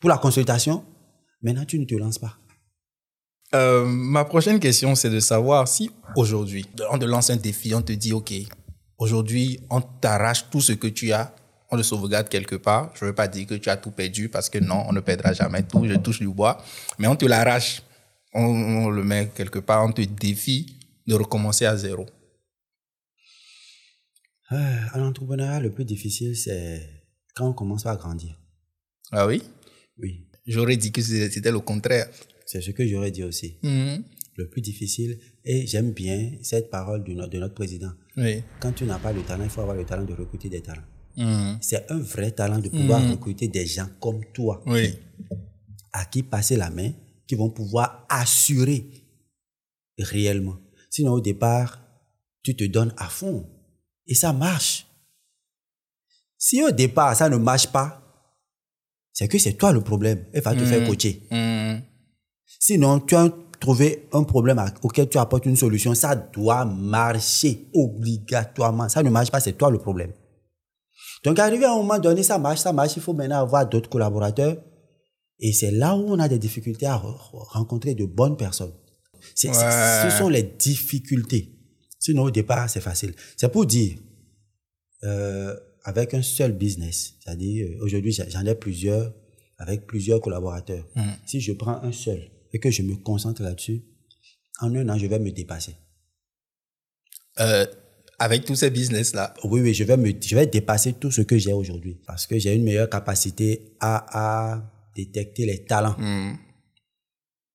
pour 0.00 0.10
la 0.10 0.18
consultation. 0.18 0.84
Maintenant, 1.42 1.64
tu 1.64 1.78
ne 1.78 1.84
te 1.86 1.94
lances 1.94 2.18
pas. 2.18 2.38
Euh, 3.54 3.84
ma 3.86 4.24
prochaine 4.24 4.60
question, 4.60 4.94
c'est 4.94 5.10
de 5.10 5.20
savoir 5.20 5.66
si 5.68 5.90
aujourd'hui, 6.16 6.64
on 6.90 6.98
te 6.98 7.04
lance 7.04 7.30
un 7.30 7.36
défi, 7.36 7.74
on 7.74 7.82
te 7.82 7.92
dit, 7.92 8.12
OK, 8.12 8.32
aujourd'hui, 8.98 9.60
on 9.70 9.80
t'arrache 9.80 10.48
tout 10.50 10.60
ce 10.60 10.72
que 10.72 10.86
tu 10.88 11.12
as, 11.12 11.34
on 11.70 11.76
le 11.76 11.82
sauvegarde 11.82 12.28
quelque 12.28 12.56
part. 12.56 12.90
Je 12.94 13.04
ne 13.04 13.10
veux 13.10 13.14
pas 13.14 13.28
dire 13.28 13.46
que 13.46 13.54
tu 13.54 13.68
as 13.70 13.76
tout 13.76 13.90
perdu 13.90 14.28
parce 14.28 14.48
que 14.50 14.58
non, 14.58 14.84
on 14.88 14.92
ne 14.92 15.00
perdra 15.00 15.32
jamais 15.32 15.62
tout, 15.62 15.84
je 15.86 15.94
touche 15.94 16.18
du 16.20 16.28
bois, 16.28 16.62
mais 16.98 17.06
on 17.08 17.16
te 17.16 17.24
l'arrache, 17.26 17.82
on, 18.34 18.44
on 18.84 18.90
le 18.90 19.02
met 19.04 19.30
quelque 19.34 19.58
part, 19.60 19.84
on 19.84 19.92
te 19.92 20.02
défie 20.02 20.78
de 21.06 21.14
recommencer 21.14 21.66
à 21.66 21.76
zéro. 21.76 22.06
Euh, 24.52 24.56
à 24.92 24.98
l'entrepreneuriat, 24.98 25.60
le 25.60 25.72
plus 25.72 25.84
difficile, 25.84 26.36
c'est 26.36 26.80
quand 27.34 27.48
on 27.48 27.52
commence 27.54 27.86
à 27.86 27.96
grandir. 27.96 28.38
Ah 29.10 29.26
oui? 29.26 29.42
Oui, 29.98 30.26
J'aurais 30.46 30.76
dit 30.76 30.92
que 30.92 31.00
c'était 31.00 31.50
le 31.50 31.60
contraire. 31.60 32.08
c'est 32.46 32.60
ce 32.60 32.70
que 32.72 32.86
j'aurais 32.86 33.10
dit 33.10 33.22
aussi. 33.24 33.58
Mhm. 33.62 34.04
Le 34.36 34.48
plus 34.50 34.60
difficile, 34.60 35.18
et 35.44 35.66
j'aime 35.66 35.92
bien 35.92 36.32
cette 36.42 36.68
parole 36.68 37.04
de 37.04 37.12
notre, 37.14 37.30
de 37.30 37.38
notre 37.38 37.54
président. 37.54 37.92
Oui. 38.16 38.42
Quand 38.60 38.72
tu 38.72 38.84
n'as 38.84 38.98
pas 38.98 39.12
le 39.12 39.22
talent, 39.22 39.44
il 39.44 39.50
faut 39.50 39.60
avoir 39.60 39.76
le 39.76 39.84
talent 39.84 40.04
de 40.04 40.12
recruter 40.12 40.48
des 40.48 40.60
talents. 40.60 40.82
Mhm. 41.16 41.58
C'est 41.60 41.90
un 41.90 41.98
vrai 41.98 42.32
talent 42.32 42.58
de 42.58 42.68
pouvoir 42.68 43.08
recruter 43.08 43.48
des 43.48 43.64
gens 43.66 43.88
comme 44.00 44.20
toi, 44.32 44.62
Oui. 44.66 44.94
à 45.92 46.04
qui 46.06 46.22
passer 46.24 46.56
la 46.56 46.70
main, 46.70 46.90
qui 47.26 47.34
vont 47.34 47.50
pouvoir 47.50 48.06
assurer 48.08 48.86
réellement. 49.98 50.56
Sinon, 50.90 51.12
au 51.12 51.20
départ, 51.20 51.80
tu 52.42 52.54
te 52.54 52.64
donnes 52.64 52.94
à 52.96 53.08
fond 53.08 53.48
et 54.06 54.14
ça 54.14 54.32
marche. 54.32 54.86
Si 56.36 56.62
au 56.62 56.70
départ, 56.70 57.16
ça 57.16 57.28
ne 57.28 57.36
marche 57.36 57.68
pas, 57.68 58.00
c'est 59.12 59.28
que 59.28 59.38
c'est 59.38 59.54
toi 59.54 59.72
le 59.72 59.80
problème. 59.80 60.24
Il 60.34 60.40
va 60.40 60.54
te 60.54 60.64
faire 60.64 60.86
coacher. 60.86 61.22
Mhm. 61.30 61.82
Sinon, 62.60 63.00
tu 63.00 63.14
as 63.14 63.30
trouvé 63.60 64.08
un 64.12 64.24
problème 64.24 64.62
auquel 64.82 65.08
tu 65.08 65.18
apportes 65.18 65.46
une 65.46 65.56
solution. 65.56 65.94
Ça 65.94 66.14
doit 66.14 66.64
marcher 66.64 67.68
obligatoirement. 67.72 68.88
Ça 68.88 69.02
ne 69.02 69.10
marche 69.10 69.30
pas, 69.30 69.40
c'est 69.40 69.52
toi 69.54 69.70
le 69.70 69.78
problème. 69.78 70.12
Donc, 71.24 71.38
arrivé 71.38 71.64
à 71.64 71.72
un 71.72 71.76
moment 71.76 71.98
donné, 71.98 72.22
ça 72.22 72.38
marche, 72.38 72.60
ça 72.60 72.72
marche. 72.72 72.96
Il 72.96 73.02
faut 73.02 73.14
maintenant 73.14 73.40
avoir 73.40 73.66
d'autres 73.66 73.88
collaborateurs. 73.88 74.56
Et 75.40 75.52
c'est 75.52 75.70
là 75.70 75.96
où 75.96 76.04
on 76.08 76.18
a 76.18 76.28
des 76.28 76.38
difficultés 76.38 76.86
à 76.86 76.96
re- 76.96 77.16
rencontrer 77.32 77.94
de 77.94 78.04
bonnes 78.04 78.36
personnes. 78.36 78.72
Ouais. 79.44 79.52
Ce 79.52 80.16
sont 80.18 80.28
les 80.28 80.42
difficultés. 80.42 81.50
Sinon, 81.98 82.24
au 82.24 82.30
départ, 82.30 82.68
c'est 82.68 82.80
facile. 82.80 83.14
C'est 83.36 83.50
pour 83.50 83.66
dire, 83.66 83.96
euh, 85.02 85.54
avec 85.82 86.14
un 86.14 86.22
seul 86.22 86.52
business, 86.52 87.14
c'est-à-dire, 87.22 87.66
euh, 87.66 87.84
aujourd'hui, 87.84 88.12
j'en 88.12 88.44
ai 88.46 88.54
plusieurs, 88.54 89.12
avec 89.58 89.86
plusieurs 89.86 90.20
collaborateurs. 90.20 90.86
Si 91.26 91.40
je 91.40 91.52
prends 91.52 91.82
un 91.82 91.92
seul 91.92 92.30
et 92.52 92.58
que 92.58 92.70
je 92.70 92.82
me 92.82 92.96
concentre 92.96 93.42
là-dessus, 93.42 93.82
en 94.60 94.74
un 94.74 94.88
an, 94.88 94.98
je 94.98 95.06
vais 95.06 95.18
me 95.18 95.30
dépasser. 95.30 95.76
Euh, 97.40 97.66
avec 98.18 98.44
tous 98.44 98.54
ces 98.54 98.70
business-là? 98.70 99.34
Oui, 99.44 99.60
oui, 99.60 99.74
je 99.74 99.84
vais, 99.84 99.96
me, 99.96 100.12
je 100.20 100.36
vais 100.36 100.46
dépasser 100.46 100.92
tout 100.92 101.10
ce 101.10 101.22
que 101.22 101.36
j'ai 101.36 101.52
aujourd'hui 101.52 102.00
parce 102.06 102.26
que 102.26 102.38
j'ai 102.38 102.54
une 102.54 102.62
meilleure 102.62 102.88
capacité 102.88 103.76
à, 103.80 104.54
à 104.54 104.70
détecter 104.94 105.46
les 105.46 105.64
talents. 105.64 105.96
Mhm. 105.98 106.36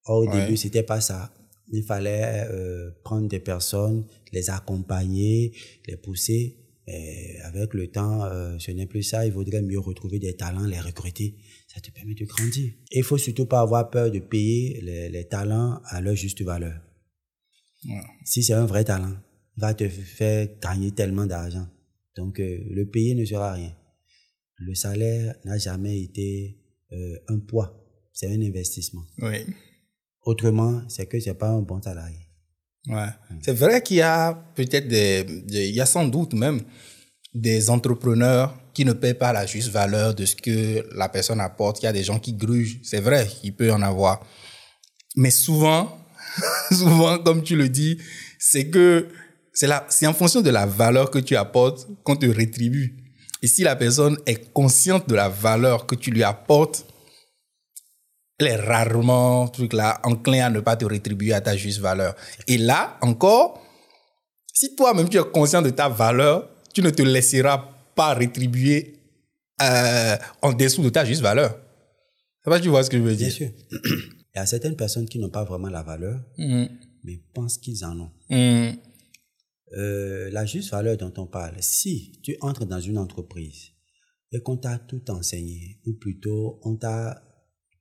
Or, 0.05 0.19
au 0.23 0.27
Ouais. 0.27 0.41
début, 0.41 0.57
c'était 0.57 0.83
pas 0.83 1.01
ça. 1.01 1.33
Il 1.71 1.83
fallait 1.83 2.47
euh, 2.49 2.89
prendre 3.03 3.27
des 3.27 3.39
personnes, 3.39 4.05
les 4.31 4.49
accompagner, 4.49 5.53
les 5.87 5.97
pousser. 5.97 6.55
Et 6.87 7.37
avec 7.43 7.75
le 7.75 7.91
temps, 7.91 8.23
euh, 8.25 8.57
ce 8.57 8.71
n'est 8.71 8.87
plus 8.87 9.03
ça. 9.03 9.23
Il 9.27 9.31
vaudrait 9.31 9.61
mieux 9.61 9.77
retrouver 9.79 10.17
des 10.17 10.35
talents, 10.35 10.65
les 10.65 10.79
recruter. 10.79 11.35
Ça 11.67 11.79
te 11.79 11.91
permet 11.91 12.15
de 12.15 12.25
grandir. 12.25 12.71
Il 12.91 13.03
faut 13.03 13.19
surtout 13.19 13.45
pas 13.45 13.59
avoir 13.59 13.91
peur 13.91 14.09
de 14.09 14.17
payer 14.17 14.81
les, 14.81 15.09
les 15.09 15.27
talents 15.27 15.79
à 15.85 16.01
leur 16.01 16.15
juste 16.15 16.41
valeur. 16.41 16.81
Ouais. 17.85 18.01
Si 18.25 18.41
c'est 18.41 18.53
un 18.53 18.65
vrai 18.65 18.83
talent, 18.83 19.15
il 19.57 19.61
va 19.61 19.75
te 19.75 19.87
faire 19.87 20.47
gagner 20.59 20.91
tellement 20.91 21.27
d'argent. 21.27 21.67
Donc, 22.15 22.39
euh, 22.39 22.57
le 22.71 22.89
payer 22.89 23.13
ne 23.13 23.23
sera 23.23 23.53
rien. 23.53 23.75
Le 24.57 24.73
salaire 24.73 25.35
n'a 25.45 25.59
jamais 25.59 26.01
été 26.01 26.57
euh, 26.91 27.15
un 27.29 27.39
poids. 27.39 27.75
C'est 28.13 28.27
un 28.27 28.41
investissement. 28.41 29.03
Oui. 29.21 29.45
Autrement, 30.23 30.81
c'est 30.89 31.05
que 31.07 31.19
c'est 31.19 31.33
pas 31.33 31.49
un 31.49 31.61
bon 31.61 31.81
salarié. 31.81 32.17
Ouais. 32.87 33.07
C'est 33.41 33.53
vrai 33.53 33.81
qu'il 33.81 33.97
y 33.97 34.01
a 34.01 34.33
peut-être 34.55 34.87
des, 34.87 35.23
des- 35.23 35.67
il 35.69 35.75
y 35.75 35.81
a 35.81 35.85
sans 35.85 36.07
doute 36.07 36.33
même 36.33 36.61
des 37.33 37.69
entrepreneurs 37.69 38.57
qui 38.73 38.85
ne 38.85 38.93
paient 38.93 39.13
pas 39.13 39.31
la 39.33 39.45
juste 39.45 39.69
valeur 39.69 40.13
de 40.15 40.25
ce 40.25 40.35
que 40.35 40.87
la 40.95 41.09
personne 41.09 41.39
apporte. 41.39 41.81
Il 41.81 41.85
y 41.85 41.87
a 41.87 41.93
des 41.93 42.03
gens 42.03 42.19
qui 42.19 42.33
grugent. 42.33 42.79
C'est 42.83 43.01
vrai, 43.01 43.27
il 43.43 43.55
peut 43.55 43.67
y 43.67 43.71
en 43.71 43.81
avoir. 43.81 44.25
Mais 45.15 45.29
souvent, 45.31 45.97
souvent, 46.71 47.17
comme 47.19 47.43
tu 47.43 47.55
le 47.55 47.69
dis, 47.69 47.97
c'est 48.37 48.69
que 48.69 49.07
c'est 49.53 50.07
en 50.07 50.13
fonction 50.13 50.41
de 50.41 50.49
la 50.49 50.65
valeur 50.65 51.11
que 51.11 51.19
tu 51.19 51.35
apportes 51.35 51.87
qu'on 52.03 52.15
te 52.15 52.25
rétribue. 52.25 52.95
Et 53.41 53.47
si 53.47 53.63
la 53.63 53.75
personne 53.75 54.17
est 54.25 54.51
consciente 54.53 55.07
de 55.07 55.15
la 55.15 55.29
valeur 55.29 55.85
que 55.85 55.95
tu 55.95 56.11
lui 56.11 56.23
apportes, 56.23 56.85
elle 58.37 58.47
est 58.47 58.55
rarement 58.55 59.47
truc 59.47 59.73
là 59.73 59.99
enclin 60.03 60.45
à 60.45 60.49
ne 60.49 60.59
pas 60.61 60.75
te 60.77 60.85
rétribuer 60.85 61.33
à 61.33 61.41
ta 61.41 61.55
juste 61.57 61.79
valeur. 61.79 62.15
Et 62.47 62.57
là 62.57 62.97
encore, 63.01 63.61
si 64.53 64.75
toi-même 64.75 65.09
tu 65.09 65.17
es 65.17 65.23
conscient 65.23 65.61
de 65.61 65.69
ta 65.69 65.89
valeur, 65.89 66.49
tu 66.73 66.81
ne 66.81 66.89
te 66.89 67.01
laisseras 67.01 67.65
pas 67.95 68.13
rétribuer 68.13 68.95
euh, 69.61 70.15
en 70.41 70.53
dessous 70.53 70.81
de 70.83 70.89
ta 70.89 71.03
juste 71.05 71.21
valeur. 71.21 71.57
Pas 72.43 72.57
si 72.57 72.63
tu 72.63 72.69
vois 72.69 72.83
ce 72.83 72.89
que 72.89 72.97
je 72.97 73.03
veux 73.03 73.13
Bien 73.15 73.27
dire. 73.27 73.31
sûr. 73.35 73.49
Il 73.71 74.37
y 74.37 74.39
a 74.39 74.45
certaines 74.45 74.75
personnes 74.75 75.05
qui 75.07 75.19
n'ont 75.19 75.29
pas 75.29 75.43
vraiment 75.43 75.67
la 75.69 75.83
valeur, 75.83 76.19
Mhm. 76.37 76.69
mais 77.03 77.19
pensent 77.33 77.57
qu'ils 77.57 77.83
en 77.85 77.99
ont. 77.99 78.11
Mhm. 78.29 78.75
Euh, 79.77 80.29
la 80.31 80.45
juste 80.45 80.71
valeur 80.71 80.97
dont 80.97 81.13
on 81.17 81.27
parle, 81.27 81.55
si 81.59 82.13
tu 82.23 82.35
entres 82.41 82.65
dans 82.65 82.79
une 82.79 82.97
entreprise 82.97 83.71
et 84.31 84.39
qu'on 84.41 84.57
t'a 84.57 84.79
tout 84.79 85.09
enseigné, 85.11 85.79
ou 85.85 85.93
plutôt 85.93 86.59
on 86.63 86.75
t'a 86.75 87.21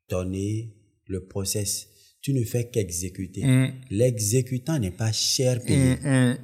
donné 0.09 0.75
le 1.07 1.27
process, 1.27 1.89
tu 2.21 2.33
ne 2.33 2.45
fais 2.45 2.69
qu'exécuter. 2.69 3.43
Mhm. 3.45 3.73
L'exécutant 3.91 4.79
n'est 4.79 4.91
pas 4.91 5.13
cher 5.13 5.63
payé. 5.65 5.97
Mhm. 5.97 6.39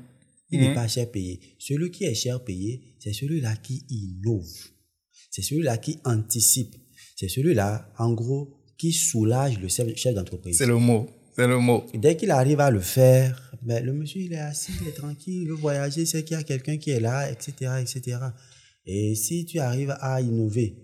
Il 0.50 0.60
n'est 0.60 0.74
pas 0.74 0.86
cher 0.86 1.10
payé. 1.10 1.40
Celui 1.58 1.90
qui 1.90 2.04
est 2.04 2.14
cher 2.14 2.42
payé, 2.44 2.96
c'est 3.00 3.12
celui-là 3.12 3.56
qui 3.56 3.84
innove. 3.88 4.46
C'est 5.30 5.42
celui-là 5.42 5.78
qui 5.78 5.98
anticipe. 6.04 6.76
C'est 7.16 7.28
celui-là, 7.28 7.92
en 7.98 8.12
gros, 8.12 8.54
qui 8.78 8.92
soulage 8.92 9.58
le 9.58 9.68
chef 9.68 10.14
d'entreprise. 10.14 10.56
C'est 10.56 10.66
le 10.66 10.76
mot. 10.76 11.08
C'est 11.34 11.48
le 11.48 11.58
mot. 11.58 11.84
Dès 11.94 12.16
qu'il 12.16 12.30
arrive 12.30 12.60
à 12.60 12.70
le 12.70 12.80
faire, 12.80 13.53
ben, 13.64 13.84
le 13.84 13.92
monsieur, 13.92 14.20
il 14.20 14.32
est 14.32 14.38
assis, 14.38 14.72
il 14.82 14.88
est 14.88 14.92
tranquille, 14.92 15.42
il 15.42 15.48
veut 15.48 15.54
voyager, 15.54 16.04
sait 16.06 16.22
qu'il 16.24 16.36
y 16.36 16.40
a 16.40 16.42
quelqu'un 16.42 16.76
qui 16.76 16.90
est 16.90 17.00
là, 17.00 17.30
etc., 17.30 17.52
etc. 17.80 18.18
Et 18.86 19.14
si 19.14 19.44
tu 19.46 19.58
arrives 19.58 19.94
à 20.00 20.20
innover, 20.20 20.76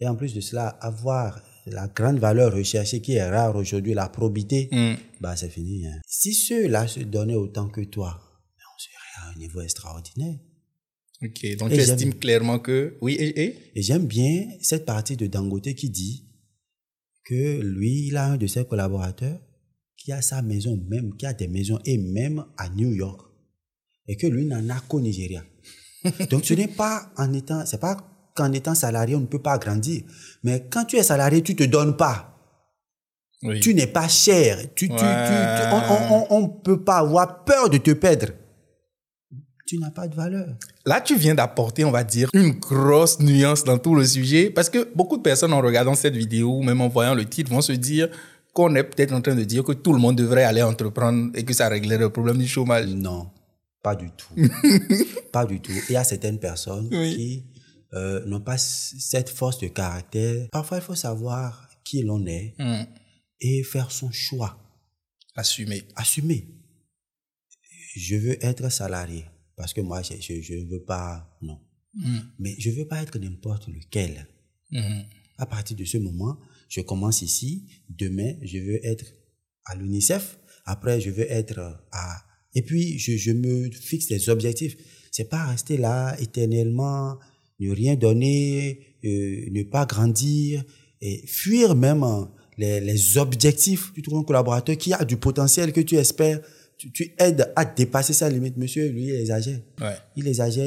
et 0.00 0.06
en 0.06 0.14
plus 0.16 0.34
de 0.34 0.40
cela, 0.40 0.68
avoir 0.68 1.42
la 1.66 1.88
grande 1.88 2.18
valeur 2.18 2.52
recherchée 2.54 3.00
qui 3.00 3.12
est 3.14 3.28
rare 3.28 3.56
aujourd'hui, 3.56 3.94
la 3.94 4.08
probité, 4.08 4.68
Mhm. 4.72 4.96
bah, 5.20 5.34
c'est 5.36 5.48
fini. 5.48 5.86
hein. 5.86 5.98
Si 6.06 6.32
ceux-là 6.34 6.86
se 6.86 7.00
donnaient 7.00 7.34
autant 7.34 7.68
que 7.68 7.80
toi, 7.80 8.10
ben, 8.56 8.64
on 8.74 8.78
serait 8.78 9.26
à 9.26 9.30
un 9.34 9.38
niveau 9.38 9.60
extraordinaire. 9.62 10.38
Ok, 11.22 11.56
donc 11.56 11.70
Et 11.72 11.76
tu 11.76 11.80
estimes 11.80 12.14
clairement 12.14 12.58
que... 12.58 12.98
Oui, 13.00 13.14
et, 13.14 13.40
et? 13.42 13.56
Et 13.74 13.82
j'aime 13.82 14.06
bien 14.06 14.46
cette 14.60 14.84
partie 14.84 15.16
de 15.16 15.26
Dangote 15.26 15.72
qui 15.74 15.88
dit 15.88 16.28
que 17.24 17.60
lui, 17.62 18.06
il 18.08 18.16
a 18.18 18.26
un 18.32 18.36
de 18.36 18.46
ses 18.46 18.64
collaborateurs 18.66 19.40
qui 20.06 20.12
a 20.12 20.22
sa 20.22 20.40
maison 20.40 20.80
même, 20.88 21.16
qui 21.16 21.26
a 21.26 21.32
des 21.32 21.48
maisons 21.48 21.80
et 21.84 21.98
même 21.98 22.44
à 22.56 22.68
New 22.68 22.92
York. 22.92 23.22
Et 24.06 24.16
que 24.16 24.28
lui 24.28 24.46
n'en 24.46 24.70
a 24.70 24.78
qu'au 24.78 25.00
Nigeria. 25.00 25.42
Donc 26.30 26.44
ce 26.44 26.54
n'est 26.54 26.68
pas 26.68 27.10
en 27.16 27.32
étant, 27.32 27.66
c'est 27.66 27.80
pas 27.80 27.96
qu'en 28.36 28.52
étant 28.52 28.76
salarié, 28.76 29.16
on 29.16 29.20
ne 29.20 29.26
peut 29.26 29.42
pas 29.42 29.58
grandir. 29.58 30.02
Mais 30.44 30.64
quand 30.70 30.84
tu 30.84 30.94
es 30.96 31.02
salarié, 31.02 31.42
tu 31.42 31.56
te 31.56 31.64
donnes 31.64 31.96
pas. 31.96 32.38
Oui. 33.42 33.58
Tu 33.58 33.74
n'es 33.74 33.88
pas 33.88 34.06
cher. 34.06 34.58
Tu, 34.76 34.88
tu, 34.88 34.94
tu- 34.94 35.02
on 36.30 36.40
ne 36.42 36.62
peut 36.62 36.84
pas 36.84 36.98
avoir 36.98 37.42
peur 37.42 37.68
de 37.68 37.78
te 37.78 37.90
perdre. 37.90 38.28
Tu 39.66 39.78
n'as 39.78 39.90
pas 39.90 40.06
de 40.06 40.14
valeur. 40.14 40.46
Là, 40.84 41.00
tu 41.00 41.16
viens 41.16 41.34
d'apporter, 41.34 41.84
on 41.84 41.90
va 41.90 42.04
dire, 42.04 42.28
une 42.32 42.52
grosse 42.52 43.18
nuance 43.18 43.64
dans 43.64 43.78
tout 43.78 43.96
le 43.96 44.06
sujet, 44.06 44.50
parce 44.50 44.70
que 44.70 44.88
beaucoup 44.94 45.16
de 45.16 45.22
personnes, 45.22 45.52
en 45.52 45.60
regardant 45.60 45.96
cette 45.96 46.14
vidéo, 46.14 46.62
même 46.62 46.80
en 46.80 46.86
voyant 46.88 47.16
le 47.16 47.24
titre, 47.24 47.50
vont 47.50 47.60
se 47.60 47.72
dire 47.72 48.08
qu'on 48.56 48.74
est 48.74 48.84
peut-être 48.84 49.12
en 49.12 49.20
train 49.20 49.34
de 49.34 49.44
dire 49.44 49.62
que 49.62 49.72
tout 49.72 49.92
le 49.92 49.98
monde 49.98 50.16
devrait 50.16 50.44
aller 50.44 50.62
entreprendre 50.62 51.30
et 51.34 51.44
que 51.44 51.52
ça 51.52 51.68
réglerait 51.68 51.98
le 51.98 52.10
problème 52.10 52.38
du 52.38 52.48
chômage. 52.48 52.86
Non, 52.86 53.30
pas 53.82 53.94
du 53.94 54.08
tout. 54.16 54.34
pas 55.32 55.44
du 55.44 55.60
tout. 55.60 55.72
Il 55.90 55.92
y 55.92 55.96
a 55.96 56.04
certaines 56.04 56.38
personnes 56.40 56.88
Oui. 56.90 57.14
qui 57.14 57.44
euh, 57.92 58.24
n'ont 58.26 58.40
pas 58.40 58.56
cette 58.58 59.28
force 59.28 59.58
de 59.60 59.68
caractère. 59.68 60.48
Parfois, 60.50 60.78
il 60.78 60.82
faut 60.82 60.94
savoir 60.94 61.68
qui 61.84 62.02
l'on 62.02 62.24
est 62.26 62.54
Hmm. 62.58 62.84
et 63.40 63.62
faire 63.62 63.90
son 63.92 64.10
choix. 64.10 64.52
Assumer. 65.36 65.82
Assumer. 65.94 66.48
Je 67.94 68.16
veux 68.16 68.44
être 68.44 68.70
salarié 68.70 69.24
parce 69.56 69.72
que 69.74 69.82
moi, 69.82 70.00
je 70.02 70.54
ne 70.54 70.70
veux 70.70 70.82
pas, 70.82 71.38
non. 71.42 71.58
Hmm. 71.94 72.20
Mais 72.38 72.54
je 72.58 72.70
veux 72.70 72.86
pas 72.88 73.02
être 73.02 73.18
n'importe 73.18 73.68
lequel. 73.68 74.26
Hmm. 74.70 75.02
À 75.38 75.44
partir 75.46 75.76
de 75.76 75.84
ce 75.84 75.98
moment, 75.98 76.38
je 76.68 76.80
commence 76.80 77.22
ici. 77.22 77.64
Demain, 77.88 78.34
je 78.42 78.58
veux 78.58 78.84
être 78.84 79.04
à 79.64 79.74
l'UNICEF. 79.74 80.38
Après, 80.64 81.00
je 81.00 81.10
veux 81.10 81.30
être 81.30 81.58
à... 81.92 82.22
Et 82.54 82.62
puis, 82.62 82.98
je, 82.98 83.16
je 83.16 83.32
me 83.32 83.70
fixe 83.70 84.08
des 84.08 84.28
objectifs. 84.28 84.76
C'est 85.10 85.28
pas 85.28 85.46
rester 85.46 85.76
là 85.76 86.16
éternellement, 86.20 87.18
ne 87.60 87.70
rien 87.70 87.94
donner, 87.94 88.80
euh, 89.04 89.46
ne 89.50 89.62
pas 89.62 89.86
grandir 89.86 90.64
et 91.00 91.26
fuir 91.26 91.74
même 91.74 92.02
hein, 92.02 92.32
les, 92.58 92.80
les 92.80 93.16
objectifs. 93.18 93.92
Tu 93.94 94.02
trouves 94.02 94.18
un 94.18 94.24
collaborateur 94.24 94.76
qui 94.76 94.92
a 94.92 95.04
du 95.04 95.16
potentiel 95.16 95.72
que 95.72 95.80
tu 95.80 95.96
espères. 95.96 96.40
Tu, 96.78 96.92
tu 96.92 97.14
aides 97.18 97.50
à 97.56 97.64
dépasser 97.64 98.12
sa 98.12 98.28
limite. 98.28 98.56
Monsieur, 98.56 98.88
lui, 98.88 99.04
il 99.04 99.14
exagère. 99.14 99.60
Ouais. 99.80 99.96
Il 100.16 100.28
exagère, 100.28 100.66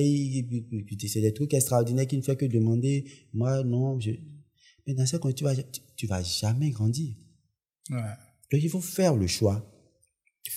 c'est 1.07 1.21
des 1.21 1.33
trucs 1.33 1.53
extraordinaires 1.53 2.07
qu'il 2.07 2.19
ne 2.19 2.23
fait 2.23 2.35
que 2.35 2.45
demander. 2.45 3.05
Moi, 3.33 3.63
non, 3.63 3.99
je... 3.99 4.11
Mais 4.87 4.95
dans 4.95 5.05
ce 5.05 5.17
cas, 5.17 5.31
tu 5.31 5.43
vas, 5.43 5.55
tu, 5.55 5.81
tu 5.99 6.07
vas 6.07 6.23
jamais 6.23 6.69
grandir. 6.77 7.11
Ouais. 7.89 8.15
Donc, 8.51 8.61
il 8.63 8.69
faut 8.69 8.81
faire 8.81 9.15
le 9.15 9.27
choix 9.27 9.57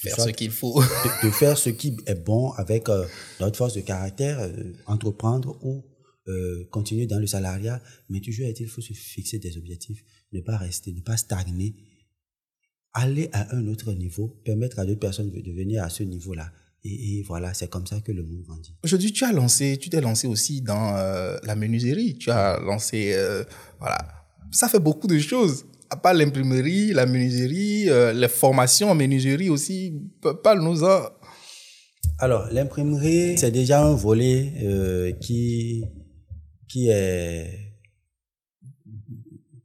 Faire 0.03 0.15
Soit- 0.15 0.27
ce 0.27 0.31
qu'il 0.31 0.51
faut. 0.51 0.81
de, 0.81 1.27
de 1.27 1.31
faire 1.31 1.57
ce 1.59 1.71
qui 1.71 1.89
est 2.07 2.15
bon 2.31 2.51
avec 2.53 2.89
euh, 2.89 3.07
notre 3.41 3.57
force 3.59 3.75
de 3.75 3.83
caractère, 3.83 4.39
euh, 4.41 4.73
entreprendre 4.87 5.59
ou 5.63 5.85
euh, 6.29 6.65
continuer 6.71 7.07
dans 7.07 7.19
le 7.19 7.27
salariat. 7.27 7.81
Mais 8.09 8.21
toujours, 8.21 8.47
est-il, 8.47 8.67
il 8.67 8.69
faut 8.71 8.81
se 8.81 8.93
fixer 8.95 9.39
des 9.39 9.57
objectifs, 9.59 10.03
ne 10.33 10.41
pas 10.41 10.57
rester, 10.57 10.93
ne 10.93 11.01
pas 11.01 11.17
stagner, 11.17 11.75
aller 12.95 13.29
à 13.33 13.55
un 13.55 13.67
autre 13.69 13.93
niveau, 13.93 14.29
permettre 14.45 14.79
à 14.79 14.87
d'autres 14.87 15.01
personnes 15.01 15.31
de 15.31 15.41
de 15.41 15.53
venir 15.53 15.83
à 15.83 15.91
ce 15.91 16.03
niveau-là. 16.05 16.51
Et, 16.85 17.19
et 17.19 17.23
voilà, 17.23 17.55
c'est 17.55 17.69
comme 17.69 17.87
ça 17.87 18.01
que 18.01 18.13
le 18.13 18.23
monde 18.25 18.43
grandit. 18.43 18.75
Aujourd'hui, 18.83 19.13
tu 19.13 19.25
as 19.25 19.33
lancé, 19.33 19.79
tu 19.79 19.89
t'es 19.91 20.01
lancé 20.01 20.27
aussi 20.27 20.63
dans 20.63 20.97
euh, 20.97 21.37
la 21.45 21.55
menuiserie. 21.55 22.19
Tu 22.19 22.31
as 22.31 22.59
lancé, 22.61 23.13
euh, 23.15 23.45
voilà, 23.79 23.99
ça 24.53 24.69
fait 24.69 24.79
beaucoup 24.81 25.07
de 25.07 25.19
choses. 25.19 25.65
À 25.91 25.97
part 25.97 26.15
l'imprimerie, 26.15 26.93
la 26.93 27.05
menuiserie, 27.07 27.89
euh, 27.91 28.13
les 28.13 28.29
formations 28.29 28.91
en 28.91 28.95
menuiserie 28.95 29.51
aussi. 29.51 30.01
Pa- 30.21 30.35
Parle-nous-en. 30.35 31.01
Alors, 32.19 32.47
l'imprimerie, 32.51 33.37
c'est 33.37 33.51
déjà 33.51 33.85
un 33.85 33.95
volet 33.95 34.53
euh, 34.63 35.13
qui, 35.21 35.85
qui 36.69 36.89
est 36.89 37.75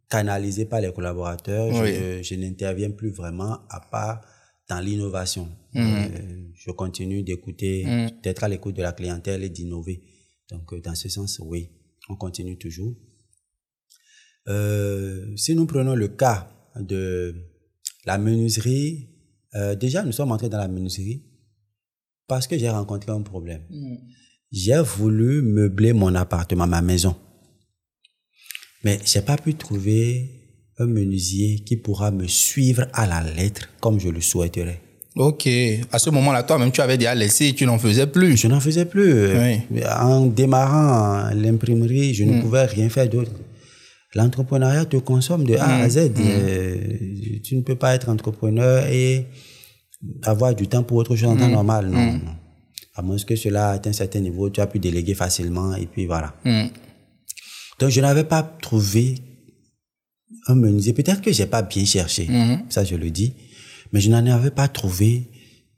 canalisé 0.10 0.66
par 0.66 0.82
les 0.82 0.92
collaborateurs. 0.92 1.72
Je 1.74 1.82
Oui. 1.84 1.92
ne- 2.18 2.24
Je, 2.24 2.36
n'interviens 2.36 2.92
plus 2.92 3.12
vraiment 3.12 3.60
à 3.70 3.80
part 3.92 4.22
dans 4.70 4.80
l'innovation. 4.80 5.50
Euh, 5.76 6.08
je 6.56 6.72
continue 6.72 7.24
d'écouter, 7.24 7.86
d'être 8.24 8.44
à 8.44 8.50
l'écoute 8.50 8.76
de 8.76 8.82
la 8.82 8.92
clientèle 8.92 9.44
et 9.44 9.50
d'innover. 9.50 10.02
Donc, 10.50 10.74
dans 10.82 10.96
ce 10.96 11.08
sens, 11.10 11.40
oui, 11.44 11.70
on 12.10 12.16
continue 12.16 12.58
toujours. 12.58 12.96
Euh, 14.48 15.26
si 15.36 15.56
nous 15.56 15.66
prenons 15.66 15.96
le 15.96 16.08
cas 16.08 16.50
de 16.80 17.36
la 18.06 18.18
menuiserie, 18.18 19.10
euh, 19.56 19.76
déjà, 19.76 20.04
nous 20.04 20.12
sommes 20.12 20.32
entrés 20.32 20.50
dans 20.50 20.58
la 20.58 20.68
menuiserie 20.68 21.24
parce 22.28 22.48
que 22.48 22.58
j'ai 22.58 22.70
rencontré 22.70 23.12
un 23.12 23.22
problème. 23.22 23.62
J'ai 24.52 24.82
voulu 24.82 25.42
meubler 25.42 25.94
mon 25.94 26.14
appartement, 26.16 26.68
ma 26.68 26.82
maison. 26.82 27.16
Mais 28.84 29.00
j'ai 29.06 29.22
pas 29.22 29.38
pu 29.38 29.56
trouver 29.56 30.32
un 30.78 30.86
menuisier 30.86 31.60
qui 31.60 31.78
pourra 31.78 32.12
me 32.12 32.28
suivre 32.28 32.88
à 32.94 33.08
la 33.08 33.22
lettre 33.22 33.70
comme 33.82 34.00
je 34.00 34.10
le 34.10 34.22
souhaiterais. 34.22 34.82
Ok. 35.16 35.48
À 35.92 35.98
ce 35.98 36.12
moment-là, 36.12 36.44
toi-même, 36.44 36.72
tu 36.72 36.80
avais 36.80 36.98
déjà 36.98 37.16
laissé, 37.16 37.54
tu 37.54 37.66
n'en 37.66 37.80
faisais 37.80 38.06
plus. 38.06 38.38
Je 38.38 38.48
n'en 38.48 38.60
faisais 38.60 38.86
plus. 38.86 39.36
Oui. 39.36 39.82
En 40.00 40.28
démarrant 40.28 41.34
l'imprimerie, 41.34 42.14
je 42.14 42.24
ne 42.24 42.40
pouvais 42.42 42.66
rien 42.66 42.88
faire 42.90 43.10
d'autre. 43.10 43.32
L'entrepreneuriat 44.16 44.86
te 44.86 44.98
consomme 44.98 45.44
de 45.44 45.56
A 45.56 45.78
à 45.78 45.90
Z. 45.90 46.12
Euh, 46.18 46.76
tu 47.44 47.56
ne 47.56 47.62
peux 47.62 47.76
pas 47.76 47.94
être 47.94 48.10
entrepreneur 48.10 48.86
et 48.88 49.28
avoir 50.24 50.56
du 50.56 50.68
temps 50.68 50.84
pour 50.84 50.98
autre 50.98 51.16
chose 51.16 51.30
en 51.30 51.38
temps 51.38 51.50
normal. 51.50 51.90
Non. 51.90 52.20
À 52.96 53.02
moins 53.02 53.18
que 53.18 53.36
cela 53.36 53.72
atteint 53.72 53.92
un 53.92 53.94
certain 53.94 54.22
niveau, 54.22 54.50
tu 54.50 54.62
as 54.62 54.68
pu 54.68 54.80
déléguer 54.80 55.14
facilement 55.14 55.76
et 55.76 55.86
puis 55.86 56.06
voilà. 56.06 56.34
Donc, 57.80 57.90
je 57.90 58.02
n'avais 58.02 58.24
pas 58.24 58.44
trouvé 58.62 59.16
un 60.48 60.56
menuisier. 60.56 60.94
Peut-être 60.94 61.22
que 61.22 61.32
j'ai 61.32 61.46
pas 61.46 61.62
bien 61.62 61.86
cherché, 61.86 62.28
ça 62.70 62.84
je 62.84 62.96
le 62.96 63.12
dis, 63.12 63.34
mais 63.92 64.00
je 64.00 64.10
n'en 64.10 64.26
avais 64.26 64.52
pas 64.52 64.68
trouvé 64.68 65.30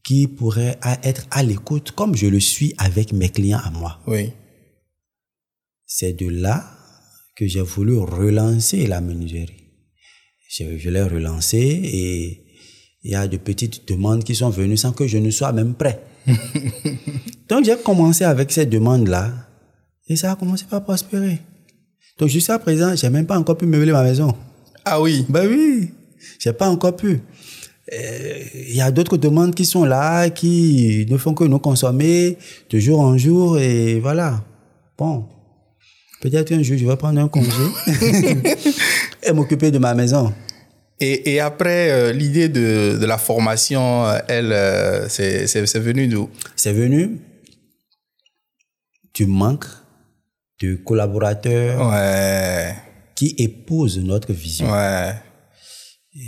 qui 0.03 0.27
pourrait 0.27 0.79
être 1.03 1.27
à 1.31 1.43
l'écoute 1.43 1.91
comme 1.91 2.15
je 2.15 2.27
le 2.27 2.39
suis 2.39 2.73
avec 2.77 3.11
mes 3.11 3.29
clients 3.29 3.59
à 3.63 3.69
moi. 3.71 3.99
Oui. 4.07 4.31
C'est 5.85 6.13
de 6.13 6.27
là 6.29 6.78
que 7.39 7.47
j'ai 7.47 7.61
voulu 7.61 7.97
relancer 7.97 8.85
la 8.85 8.99
menuiserie. 8.99 9.63
Je, 10.49 10.77
je 10.77 10.89
l'ai 10.89 11.03
relancé 11.03 11.57
et 11.57 12.43
il 13.01 13.11
y 13.11 13.15
a 13.15 13.29
de 13.29 13.37
petites 13.37 13.87
demandes 13.87 14.25
qui 14.25 14.35
sont 14.35 14.49
venues 14.49 14.75
sans 14.75 14.91
que 14.91 15.07
je 15.07 15.17
ne 15.17 15.31
sois 15.31 15.53
même 15.53 15.73
prêt. 15.73 16.03
Donc 17.47 17.63
j'ai 17.63 17.77
commencé 17.77 18.25
avec 18.25 18.51
ces 18.51 18.65
demandes-là 18.65 19.31
et 20.09 20.17
ça 20.17 20.33
a 20.33 20.35
commencé 20.35 20.65
par 20.69 20.83
prospérer. 20.83 21.39
Donc 22.17 22.27
jusqu'à 22.27 22.59
présent, 22.59 22.93
j'ai 22.93 23.09
même 23.09 23.25
pas 23.25 23.39
encore 23.39 23.57
pu 23.57 23.65
meubler 23.65 23.93
ma 23.93 24.03
maison. 24.03 24.35
Ah 24.83 25.01
oui? 25.01 25.25
Ben 25.29 25.47
oui, 25.47 25.91
j'ai 26.39 26.51
pas 26.51 26.67
encore 26.67 26.97
pu. 26.97 27.21
Euh, 27.93 28.43
Il 28.67 28.75
y 28.75 28.81
a 28.81 28.91
d'autres 28.91 29.15
demandes 29.15 29.55
qui 29.55 29.63
sont 29.63 29.85
là, 29.85 30.29
qui 30.29 31.05
ne 31.09 31.17
font 31.17 31.33
que 31.33 31.45
nous 31.45 31.59
consommer 31.59 32.37
de 32.69 32.79
jour 32.79 32.99
en 32.99 33.17
jour 33.17 33.57
et 33.57 34.01
voilà. 34.01 34.43
Bon, 34.97 35.25
peut-être 36.21 36.51
un 36.51 36.61
jour 36.61 36.77
je 36.77 36.85
vais 36.85 36.95
prendre 36.97 37.19
un 37.19 37.27
congé 37.27 37.49
et 39.23 39.31
m'occuper 39.31 39.71
de 39.71 39.77
ma 39.79 39.93
maison. 39.93 40.33
Et, 41.01 41.31
et 41.33 41.39
après, 41.39 41.91
euh, 41.91 42.11
l'idée 42.11 42.49
de, 42.49 42.97
de 42.99 43.05
la 43.05 43.17
formation, 43.17 44.05
euh, 44.05 44.19
elle, 44.27 44.51
euh, 44.51 45.07
c'est 45.07 45.79
venu 45.79 46.07
d'où? 46.07 46.29
C'est 46.57 46.73
venu 46.73 47.21
du 49.13 49.25
manque 49.25 49.65
de 50.61 50.75
collaborateurs 50.75 51.89
Ouais. 51.89 52.75
qui 53.15 53.33
épousent 53.37 53.99
notre 53.99 54.33
vision. 54.33 54.69
Ouais. 54.71 55.13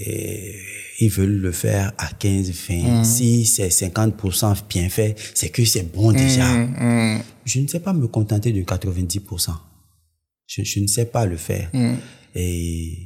Et 0.05 0.55
ils 1.01 1.09
veulent 1.09 1.41
le 1.41 1.51
faire 1.51 1.91
à 1.97 2.07
15, 2.07 2.51
20. 2.69 3.03
Si 3.03 3.45
c'est 3.45 3.67
50% 3.67 4.55
bien 4.69 4.87
fait, 4.89 5.15
c'est 5.33 5.49
que 5.49 5.65
c'est 5.65 5.91
bon 5.91 6.13
déjà. 6.13 6.47
Hmm. 6.47 7.19
Je 7.43 7.59
ne 7.59 7.67
sais 7.67 7.79
pas 7.81 7.91
me 7.91 8.07
contenter 8.07 8.53
de 8.53 8.61
90%. 8.61 9.49
Je, 10.53 10.63
je 10.63 10.79
ne 10.81 10.87
sais 10.87 11.05
pas 11.05 11.25
le 11.25 11.37
faire. 11.37 11.69
Et 12.35 12.97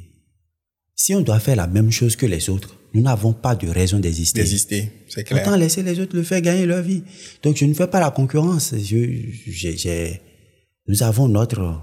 si 0.96 1.14
on 1.14 1.20
doit 1.20 1.38
faire 1.38 1.56
la 1.56 1.66
même 1.68 1.90
chose 1.92 2.16
que 2.16 2.26
les 2.26 2.48
autres, 2.50 2.76
nous 2.94 3.02
n'avons 3.02 3.32
pas 3.32 3.54
de 3.54 3.68
raison 3.68 3.98
d'exister. 3.98 4.40
D'exister, 4.40 4.90
c'est 5.08 5.22
clair. 5.24 5.42
Autant 5.42 5.56
laisser 5.56 5.82
les 5.82 6.00
autres 6.00 6.16
le 6.16 6.22
faire 6.22 6.40
gagner 6.40 6.66
leur 6.66 6.82
vie. 6.82 7.02
Donc, 7.42 7.56
je 7.56 7.64
ne 7.66 7.74
fais 7.74 7.86
pas 7.86 8.00
la 8.00 8.10
concurrence. 8.10 8.74
Je, 8.76 10.14
nous 10.88 11.02
avons 11.02 11.28
notre 11.28 11.78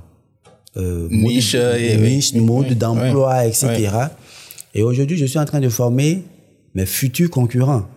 euh, 0.76 1.07
Niche, 1.11 1.53
mode, 1.55 1.76
et- 1.80 1.97
niche, 1.97 2.32
oui, 2.34 2.39
mode 2.41 2.66
oui, 2.70 2.76
d'emploi, 2.76 3.41
oui, 3.43 3.47
etc. 3.49 3.89
Et 4.74 4.82
aujourd'hui, 4.82 5.18
je 5.18 5.26
suis 5.26 5.38
en 5.39 5.45
train 5.45 5.59
de 5.61 5.70
former 5.70 6.24
mes 6.74 6.86
futurs 6.88 7.30
concurrents. 7.30 7.88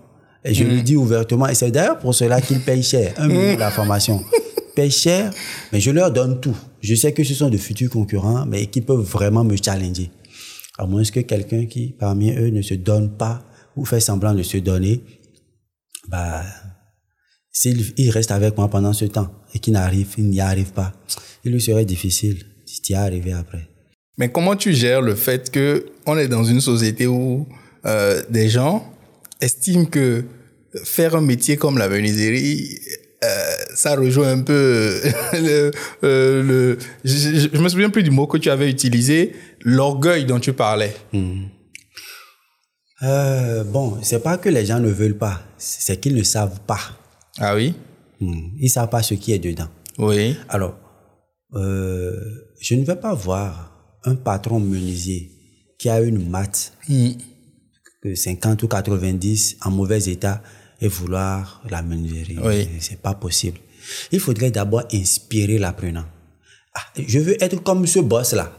Et 0.45 0.55
je 0.55 0.63
le 0.63 0.83
dis 0.83 0.95
ouvertement. 0.95 1.49
Et 1.49 1.55
c'est 1.55 1.71
d'ailleurs 1.73 1.99
pour 1.99 2.15
cela 2.15 2.41
qu'ils 2.41 2.61
payent 2.61 2.83
cher. 2.83 3.15
Un 3.17 3.27
million 3.29 3.55
de 3.55 3.59
la 3.59 3.71
formation. 3.71 4.23
Payent 4.77 4.91
cher, 4.91 5.33
mais 5.73 5.81
je 5.81 5.91
leur 5.91 6.13
donne 6.13 6.39
tout. 6.39 6.57
Je 6.83 6.95
sais 6.95 7.13
que 7.13 7.25
ce 7.25 7.33
sont 7.33 7.49
de 7.49 7.57
futurs 7.57 7.91
concurrents, 7.91 8.45
mais 8.45 8.67
qui 8.67 8.83
peuvent 8.83 9.01
vraiment 9.01 9.43
me 9.43 9.57
challenger. 9.57 10.11
À 10.79 10.87
moins 10.87 11.03
que 11.03 11.21
quelqu'un 11.21 11.65
qui, 11.65 11.95
parmi 11.99 12.31
eux, 12.37 12.51
ne 12.51 12.61
se 12.61 12.75
donne 12.75 13.17
pas 13.17 13.43
ou 13.75 13.87
fait 13.87 14.01
semblant 14.01 14.35
de 14.35 14.43
se 14.43 14.59
donner, 14.59 15.01
bah, 16.09 16.45
s'il 17.51 17.95
il 17.97 18.11
reste 18.11 18.31
avec 18.31 18.57
moi 18.59 18.69
pendant 18.69 18.93
ce 18.93 19.07
temps 19.07 19.33
et 19.55 19.59
qu'il 19.59 19.73
n'arrive, 19.73 20.09
il 20.19 20.29
n'y 20.29 20.41
arrive 20.41 20.73
pas, 20.73 20.93
il 21.45 21.53
lui 21.53 21.61
serait 21.61 21.87
difficile 21.87 22.45
d'y 22.85 22.95
arriver 22.95 23.33
après. 23.33 23.69
Mais 24.19 24.31
comment 24.31 24.57
tu 24.57 24.75
gères 24.75 25.01
le 25.01 25.15
fait 25.15 25.51
que 25.51 25.87
on 26.05 26.19
est 26.19 26.29
dans 26.29 26.45
une 26.45 26.61
société 26.61 27.07
où 27.07 27.49
euh, 27.87 28.23
des 28.29 28.51
gens 28.51 28.93
estiment 29.41 29.87
que 29.87 30.25
faire 30.85 31.17
un 31.17 31.21
métier 31.21 31.57
comme 31.57 31.79
la 31.79 31.89
menuiserie, 31.89 32.79
euh, 33.25 33.27
ça 33.75 33.95
rejoint 33.97 34.29
un 34.33 34.43
peu 34.43 35.01
le, 35.33 35.71
euh, 36.05 36.43
le 36.43 36.79
je, 37.05 37.11
je, 37.17 37.49
je 37.53 37.61
me 37.61 37.69
souviens 37.69 37.91
plus 37.91 38.03
du 38.03 38.11
mot 38.11 38.27
que 38.27 38.39
tu 38.39 38.51
avais 38.51 38.71
utilisé, 38.71 39.35
l'orgueil 39.63 40.25
dont 40.27 40.39
tu 40.41 40.53
parlais. 40.53 40.95
Euh, 43.03 43.65
bon, 43.65 43.99
c'est 44.03 44.23
pas 44.23 44.39
que 44.39 44.49
les 44.49 44.65
gens 44.67 44.81
ne 44.81 44.91
veulent 44.91 45.19
pas, 45.19 45.43
c'est 45.59 46.01
qu'ils 46.01 46.15
ne 46.15 46.23
savent 46.23 46.61
pas. 46.67 46.81
Ah 47.39 47.55
oui, 47.55 47.75
Hmm. 48.19 48.49
Ils 48.59 48.71
savent 48.71 48.89
pas 48.89 49.03
ce 49.03 49.13
qui 49.13 49.33
est 49.35 49.39
dedans. 49.39 49.69
oui, 49.99 50.35
Alors, 50.49 50.75
euh, 51.53 52.15
je 52.63 52.75
ne 52.75 52.83
vais 52.83 52.97
pas 52.97 53.13
voir 53.13 53.99
un 54.05 54.15
patron 54.15 54.59
menuisier 54.59 55.31
qui 55.79 55.91
a 55.91 56.01
une 56.01 56.27
maths 56.31 56.73
que 58.03 58.15
50 58.15 58.63
ou 58.63 58.69
90 58.69 59.59
en 59.63 59.71
mauvais 59.71 60.03
état 60.05 60.43
et 60.81 60.89
vouloir 60.89 61.63
la 61.71 61.83
menuiserie. 61.83 62.39
Oui. 62.43 62.69
C'est 62.81 63.01
pas 63.01 63.15
possible. 63.15 63.59
Il 64.13 64.21
faudrait 64.21 64.51
d'abord 64.51 64.85
inspirer 64.93 65.59
l'apprenant. 65.59 66.05
Ah, 66.75 66.81
je 67.07 67.19
veux 67.19 67.43
être 67.43 67.63
comme 67.63 67.87
ce 67.87 68.01
boss-là, 68.01 68.53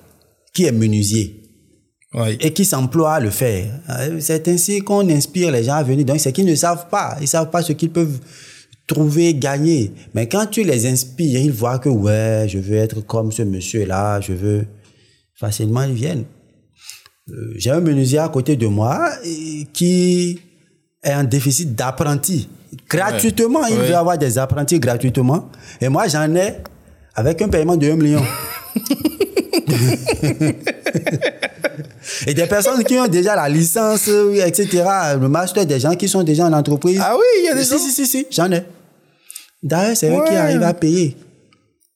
qui 0.53 0.65
est 0.65 0.71
menuisier 0.71 1.43
Oui. 2.13 2.37
et 2.39 2.51
qui 2.53 2.65
s'emploie 2.65 3.13
à 3.15 3.19
le 3.19 3.29
faire. 3.29 3.79
Euh, 3.89 4.17
C'est 4.19 4.47
ainsi 4.47 4.79
qu'on 4.81 5.07
inspire 5.09 5.51
les 5.51 5.63
gens 5.65 5.75
à 5.75 5.83
venir. 5.83 6.05
Donc, 6.05 6.19
c'est 6.19 6.31
qu'ils 6.33 6.45
ne 6.45 6.55
savent 6.55 6.87
pas. 6.89 7.17
Ils 7.21 7.27
savent 7.27 7.51
pas 7.51 7.61
ce 7.61 7.73
qu'ils 7.73 7.91
peuvent 7.91 8.19
trouver, 8.87 9.33
gagner. 9.35 9.91
Mais 10.15 10.27
quand 10.27 10.47
tu 10.47 10.63
les 10.63 10.85
inspires, 10.87 11.41
ils 11.41 11.51
voient 11.51 11.77
que, 11.77 11.89
ouais, 11.89 12.45
je 12.47 12.57
veux 12.57 12.77
être 12.77 13.01
comme 13.01 13.31
ce 13.31 13.43
monsieur-là, 13.43 14.21
je 14.21 14.33
veux... 14.33 14.65
Facilement, 15.35 15.83
ils 15.83 15.93
viennent. 15.93 16.25
Euh, 17.29 17.53
J'ai 17.57 17.69
un 17.69 17.81
menuisier 17.81 18.17
à 18.17 18.29
côté 18.29 18.55
de 18.55 18.65
moi 18.65 19.11
qui 19.73 20.39
est 21.07 21.13
en 21.15 21.23
déficit 21.23 21.73
d'apprentis. 21.75 22.47
Gratuitement, 22.89 23.65
il 23.67 23.77
Ouais. 23.77 23.87
veut 23.87 23.95
avoir 23.95 24.17
des 24.17 24.37
apprentis 24.37 24.79
gratuitement. 24.79 25.49
Et 25.81 25.89
moi, 25.89 26.07
j'en 26.07 26.33
ai 26.35 26.55
avec 27.15 27.41
un 27.41 27.47
paiement 27.49 27.75
de 27.77 27.89
1 27.89 27.95
million. 27.95 28.21
Et 32.25 32.33
des 32.33 32.45
personnes 32.47 32.83
qui 32.83 32.95
ont 32.95 33.07
déjà 33.07 33.35
la 33.35 33.49
licence, 33.49 34.07
etc., 34.07 34.83
le 35.19 35.27
master, 35.27 35.65
des 35.65 35.79
gens 35.79 35.95
qui 35.95 36.07
sont 36.07 36.23
déjà 36.23 36.45
en 36.45 36.53
entreprise. 36.53 36.99
Ah 37.03 37.15
oui, 37.15 37.23
il 37.39 37.45
y 37.45 37.49
a 37.49 37.53
des 37.55 37.63
si, 37.63 37.71
gens. 37.71 37.77
si, 37.77 37.91
si, 37.91 38.05
si, 38.05 38.25
j'en 38.31 38.51
ai. 38.51 38.63
D'ailleurs, 39.61 39.97
c'est 39.97 40.09
eux 40.09 40.21
qui 40.27 40.33
arrivent 40.35 40.63
à 40.63 40.73
payer. 40.73 41.15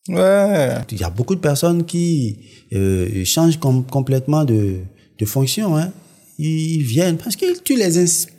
Ouais. 0.10 0.70
Il 0.92 1.00
y 1.00 1.04
a 1.04 1.10
beaucoup 1.10 1.36
de 1.36 1.40
personnes 1.40 1.86
qui 1.86 2.40
euh, 2.74 3.24
changent 3.24 3.58
com- 3.60 3.86
complètement 3.90 4.44
de, 4.44 4.78
de 5.20 5.26
fonction. 5.26 5.78
Hein. 5.78 5.92
Ils, 6.38 6.78
ils 6.78 6.84
viennent 6.84 7.18
parce 7.18 7.36
que 7.36 7.58
tu 7.60 7.76
les 7.76 7.98
inspires. 7.98 8.36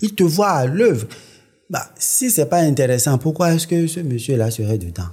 Ils 0.00 0.14
te 0.14 0.22
voient 0.22 0.50
à 0.50 0.66
l'œuvre. 0.66 1.06
Bah, 1.70 1.90
si 1.98 2.30
c'est 2.30 2.46
pas 2.46 2.58
intéressant, 2.60 3.16
pourquoi 3.18 3.54
est-ce 3.54 3.66
que 3.66 3.86
ce 3.86 4.00
monsieur-là 4.00 4.50
serait 4.50 4.78
dedans? 4.78 5.08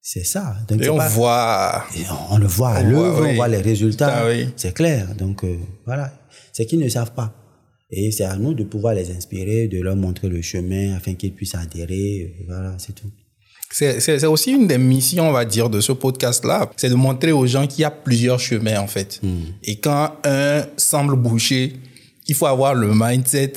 C'est 0.00 0.24
ça. 0.24 0.56
Donc, 0.68 0.82
Et 0.82 0.88
on 0.88 0.96
pas- 0.96 1.08
voit. 1.08 1.84
et 1.96 2.00
on, 2.10 2.34
on 2.34 2.38
le 2.38 2.46
voit 2.46 2.70
à 2.70 2.82
l'œuvre, 2.82 3.12
voit, 3.12 3.22
oui. 3.22 3.28
on 3.30 3.34
voit 3.36 3.48
les 3.48 3.58
résultats. 3.60 4.12
Ah 4.22 4.26
oui. 4.28 4.48
C'est 4.56 4.74
clair. 4.74 5.14
Donc, 5.16 5.44
euh, 5.44 5.56
voilà. 5.86 6.12
C'est 6.52 6.66
qu'ils 6.66 6.80
ne 6.80 6.88
savent 6.88 7.12
pas. 7.12 7.32
Et 7.90 8.10
c'est 8.10 8.24
à 8.24 8.36
nous 8.36 8.52
de 8.54 8.64
pouvoir 8.64 8.94
les 8.94 9.10
inspirer, 9.10 9.68
de 9.68 9.80
leur 9.80 9.94
montrer 9.96 10.28
le 10.28 10.42
chemin 10.42 10.96
afin 10.96 11.14
qu'ils 11.14 11.32
puissent 11.34 11.54
adhérer. 11.54 12.34
Voilà, 12.48 12.74
c'est 12.78 12.94
tout. 12.94 13.10
C'est 13.70 14.24
aussi 14.26 14.50
une 14.50 14.66
des 14.66 14.76
missions, 14.76 15.28
on 15.28 15.32
va 15.32 15.44
dire, 15.46 15.70
de 15.70 15.80
ce 15.80 15.92
podcast-là. 15.92 16.70
C'est 16.76 16.90
de 16.90 16.94
montrer 16.94 17.32
aux 17.32 17.46
gens 17.46 17.66
qu'il 17.66 17.80
y 17.80 17.84
a 17.84 17.90
plusieurs 17.90 18.38
chemins, 18.38 18.78
en 18.80 18.86
fait. 18.86 19.20
Et 19.62 19.76
quand 19.80 20.12
un 20.24 20.66
semble 20.76 21.16
boucher, 21.16 21.74
il 22.28 22.34
faut 22.34 22.46
avoir 22.46 22.74
le 22.74 22.90
mindset 22.94 23.52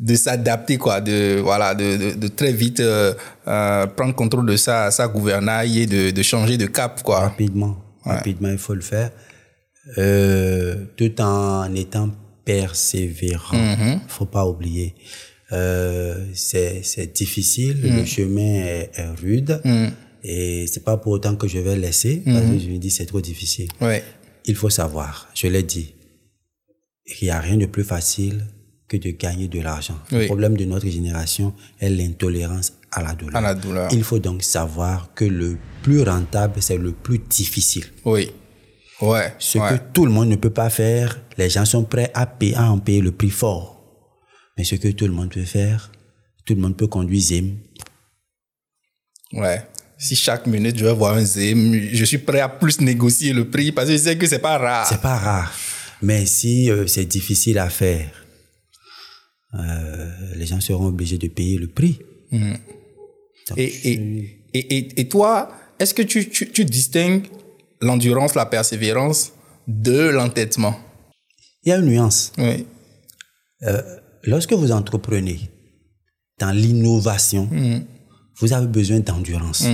de 0.00 0.14
s'adapter, 0.16 0.76
quoi. 0.76 1.00
De, 1.00 1.40
voilà, 1.42 1.74
de, 1.74 1.96
de, 1.96 2.14
de 2.16 2.28
très 2.28 2.52
vite 2.52 2.80
euh, 2.80 3.14
euh, 3.46 3.86
prendre 3.86 4.14
contrôle 4.14 4.46
de 4.46 4.56
sa, 4.56 4.90
sa 4.90 5.06
gouvernail 5.08 5.78
et 5.80 5.86
de, 5.86 6.10
de 6.10 6.22
changer 6.22 6.56
de 6.58 6.66
cap, 6.66 7.02
quoi. 7.02 7.20
Rapidement. 7.20 7.76
Rapidement, 8.04 8.50
il 8.50 8.58
faut 8.58 8.74
le 8.74 8.80
faire. 8.82 9.10
Euh, 9.98 10.84
tout 10.96 11.20
en 11.20 11.72
étant 11.74 12.10
persévérant. 12.44 13.56
Mm-hmm. 13.56 13.98
faut 14.08 14.26
pas 14.26 14.46
oublier. 14.46 14.94
Euh, 15.52 16.26
c'est 16.34 16.80
c'est 16.82 17.14
difficile, 17.14 17.76
Mm. 17.82 17.96
le 17.98 18.04
chemin 18.04 18.54
est, 18.64 18.90
est 18.94 19.08
rude. 19.22 19.60
Et 20.26 20.66
c'est 20.72 20.82
pas 20.84 20.96
pour 20.96 21.12
autant 21.12 21.36
que 21.36 21.46
je 21.46 21.58
vais 21.58 21.76
laisser, 21.76 22.22
parce 22.24 22.40
que 22.46 22.58
je 22.58 22.68
me 22.70 22.78
dis 22.78 22.90
c'est 22.90 23.04
trop 23.06 23.20
difficile. 23.20 23.68
Ouais. 23.80 24.02
Il 24.46 24.54
faut 24.54 24.70
savoir, 24.70 25.28
je 25.34 25.46
l'ai 25.48 25.62
dit, 25.62 25.94
il 27.06 27.24
n'y 27.24 27.30
a 27.30 27.40
rien 27.40 27.56
de 27.56 27.66
plus 27.66 27.84
facile 27.84 28.46
que 28.88 28.96
de 28.96 29.10
gagner 29.10 29.48
de 29.48 29.60
l'argent. 29.60 29.98
Oui. 30.12 30.20
Le 30.20 30.26
problème 30.26 30.56
de 30.56 30.64
notre 30.64 30.88
génération 30.88 31.54
est 31.80 31.88
l'intolérance 31.88 32.74
à 32.90 33.02
la 33.02 33.14
douleur. 33.14 33.36
À 33.36 33.40
la 33.40 33.54
douleur. 33.54 33.92
Il 33.92 34.04
faut 34.04 34.18
donc 34.18 34.42
savoir 34.42 35.12
que 35.14 35.24
le 35.24 35.58
plus 35.82 36.02
rentable, 36.02 36.60
c'est 36.60 36.78
le 36.78 36.92
plus 36.92 37.18
difficile. 37.18 37.86
Oui. 38.04 38.30
Ouais. 39.00 39.34
Ce 39.38 39.58
ouais. 39.58 39.70
que 39.70 39.74
tout 39.92 40.06
le 40.06 40.12
monde 40.12 40.28
ne 40.28 40.36
peut 40.36 40.50
pas 40.50 40.70
faire, 40.70 41.20
les 41.36 41.50
gens 41.50 41.64
sont 41.64 41.84
prêts 41.84 42.10
à, 42.14 42.26
payer, 42.26 42.54
à 42.54 42.70
en 42.70 42.78
payer 42.78 43.00
le 43.00 43.12
prix 43.12 43.30
fort. 43.30 43.82
Mais 44.56 44.64
ce 44.64 44.76
que 44.76 44.88
tout 44.88 45.06
le 45.06 45.12
monde 45.12 45.30
peut 45.30 45.44
faire, 45.44 45.90
tout 46.46 46.54
le 46.54 46.60
monde 46.60 46.76
peut 46.76 46.86
conduire 46.86 47.20
Zim. 47.20 47.56
Ouais. 49.32 49.66
Si 49.98 50.14
chaque 50.14 50.46
minute 50.46 50.78
je 50.78 50.84
vais 50.84 50.92
voir 50.92 51.14
un 51.14 51.24
ZM, 51.24 51.74
je 51.92 52.04
suis 52.04 52.18
prêt 52.18 52.40
à 52.40 52.48
plus 52.48 52.80
négocier 52.80 53.32
le 53.32 53.48
prix 53.48 53.72
parce 53.72 53.88
que 53.88 53.92
je 53.92 53.98
sais 53.98 54.18
que 54.18 54.26
c'est 54.26 54.38
pas 54.38 54.58
rare. 54.58 54.86
C'est 54.86 55.00
pas 55.00 55.16
rare. 55.16 55.52
Mais 56.02 56.26
si 56.26 56.70
euh, 56.70 56.86
c'est 56.86 57.04
difficile 57.06 57.58
à 57.58 57.68
faire, 57.70 58.10
euh, 59.54 60.10
les 60.36 60.46
gens 60.46 60.60
seront 60.60 60.86
obligés 60.86 61.18
de 61.18 61.28
payer 61.28 61.58
le 61.58 61.68
prix. 61.68 62.00
Donc, 62.30 63.58
Et, 63.58 63.90
et, 63.90 63.94
et, 64.54 64.76
et, 64.76 65.00
et 65.00 65.08
toi, 65.08 65.50
est-ce 65.78 65.94
que 65.94 66.02
tu, 66.02 66.28
tu, 66.28 66.50
tu 66.50 66.64
distingues 66.64 67.26
l'endurance, 67.80 68.34
la 68.34 68.46
persévérance 68.46 69.32
de 69.68 70.08
l'entêtement? 70.08 70.78
Il 71.62 71.70
y 71.70 71.72
a 71.72 71.78
une 71.78 71.86
nuance. 71.86 72.32
Oui. 72.38 72.66
Lorsque 74.24 74.52
vous 74.52 74.72
entreprenez 74.72 75.50
dans 76.38 76.50
l'innovation, 76.50 77.48
vous 78.38 78.52
avez 78.52 78.66
besoin 78.66 79.00
d'endurance. 79.00 79.64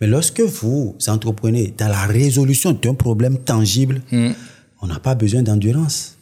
Mais 0.00 0.06
lorsque 0.06 0.40
vous 0.40 0.96
entreprenez 1.08 1.74
dans 1.76 1.88
la 1.88 2.06
résolution 2.06 2.72
d'un 2.72 2.94
problème 2.94 3.38
tangible, 3.38 4.00
on 4.84 4.86
n'a 4.86 4.98
pas 5.00 5.14
besoin 5.14 5.42
d'endurance. 5.42 6.16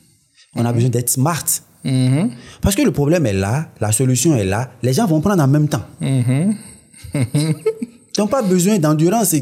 On 0.54 0.64
a 0.64 0.72
besoin 0.72 0.88
d'être 0.88 1.10
smart. 1.10 1.44
Parce 2.60 2.76
que 2.76 2.82
le 2.82 2.92
problème 2.92 3.26
est 3.26 3.32
là, 3.32 3.68
la 3.80 3.90
solution 3.90 4.36
est 4.36 4.44
là, 4.44 4.70
les 4.84 4.92
gens 4.92 5.06
vont 5.06 5.20
prendre 5.20 5.42
en 5.42 5.48
même 5.48 5.68
temps. 5.68 5.82
Ils 6.00 6.54
n'ont 8.18 8.28
pas 8.28 8.42
besoin 8.42 8.78
d'endurance. 8.78 9.34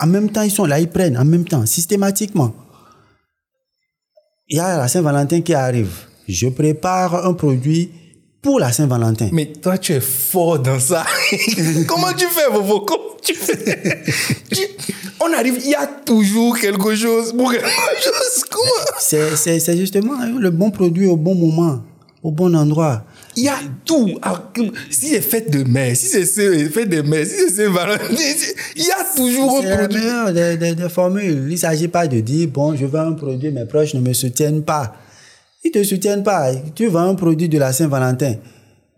En 0.00 0.06
même 0.08 0.30
temps, 0.30 0.42
ils 0.42 0.50
sont 0.50 0.64
là, 0.64 0.80
ils 0.80 0.88
prennent 0.88 1.16
en 1.16 1.24
même 1.24 1.44
temps, 1.44 1.64
systématiquement. 1.66 2.52
Il 4.48 4.56
y 4.56 4.60
a 4.60 4.76
la 4.76 4.88
Saint-Valentin 4.88 5.40
qui 5.40 5.54
arrive. 5.54 5.94
Je 6.28 6.48
prépare 6.48 7.24
un 7.26 7.34
produit 7.34 7.90
pour 8.42 8.58
la 8.58 8.72
Saint-Valentin. 8.72 9.28
Mais 9.32 9.46
toi, 9.52 9.78
tu 9.78 9.92
es 9.92 10.00
fort 10.00 10.58
dans 10.58 10.80
ça. 10.80 11.06
Comment 11.86 12.12
tu 12.12 12.26
fais, 12.26 12.50
Vovo 12.52 12.80
Comment 12.80 13.16
tu 13.22 13.34
fais? 13.34 14.02
Tu- 14.50 14.66
On 15.24 15.32
arrive, 15.32 15.58
il 15.64 15.70
y 15.70 15.74
a 15.74 15.86
toujours 15.86 16.58
quelque 16.58 16.94
chose 16.94 17.32
pour 17.36 17.52
quelque 17.52 17.66
chose. 17.66 18.44
C'est 19.00 19.36
c'est- 19.36 19.60
c'est 19.60 19.76
justement 19.76 20.14
hein, 20.20 20.32
le 20.38 20.50
bon 20.50 20.70
produit 20.70 21.06
au 21.06 21.16
bon 21.16 21.34
moment, 21.34 21.80
au 22.22 22.30
bon 22.32 22.54
endroit. 22.56 23.04
Il 23.36 23.44
y 23.44 23.48
a 23.48 23.58
tout. 23.84 24.18
Ah, 24.20 24.50
Si 24.90 25.08
c'est 25.08 25.20
fête 25.22 25.50
de 25.50 25.64
mai, 25.64 25.94
si 25.94 26.06
c'est 26.06 26.26
c'est 26.26 26.64
fête 26.68 26.88
de 26.90 27.00
mai, 27.02 27.24
si 27.24 27.34
c'est 27.48 27.64
Saint-Valentin, 27.64 28.04
il 28.76 28.84
y 28.84 28.90
a 28.90 29.04
toujours 29.16 29.58
C'est 29.62 29.70
un 29.72 29.76
produit. 29.78 29.98
meilleure 30.00 30.32
des, 30.34 30.56
des- 30.58 30.74
des 30.74 30.88
formules. 30.88 31.44
Il 31.48 31.52
ne 31.52 31.56
s'agit 31.56 31.88
pas 31.88 32.06
de 32.06 32.20
dire, 32.20 32.48
bon, 32.48 32.76
je 32.76 32.84
vends 32.84 33.08
un 33.08 33.12
produit, 33.12 33.50
mes 33.50 33.64
proches 33.64 33.94
ne 33.94 34.00
me 34.00 34.12
soutiennent 34.12 34.62
pas. 34.62 34.94
Ils 35.64 35.68
ne 35.74 35.80
te 35.80 35.84
soutiennent 35.86 36.22
pas. 36.24 36.50
Tu 36.74 36.88
vends 36.88 37.08
un 37.10 37.14
produit 37.14 37.48
de 37.48 37.58
la 37.58 37.72
Saint-Valentin. 37.72 38.34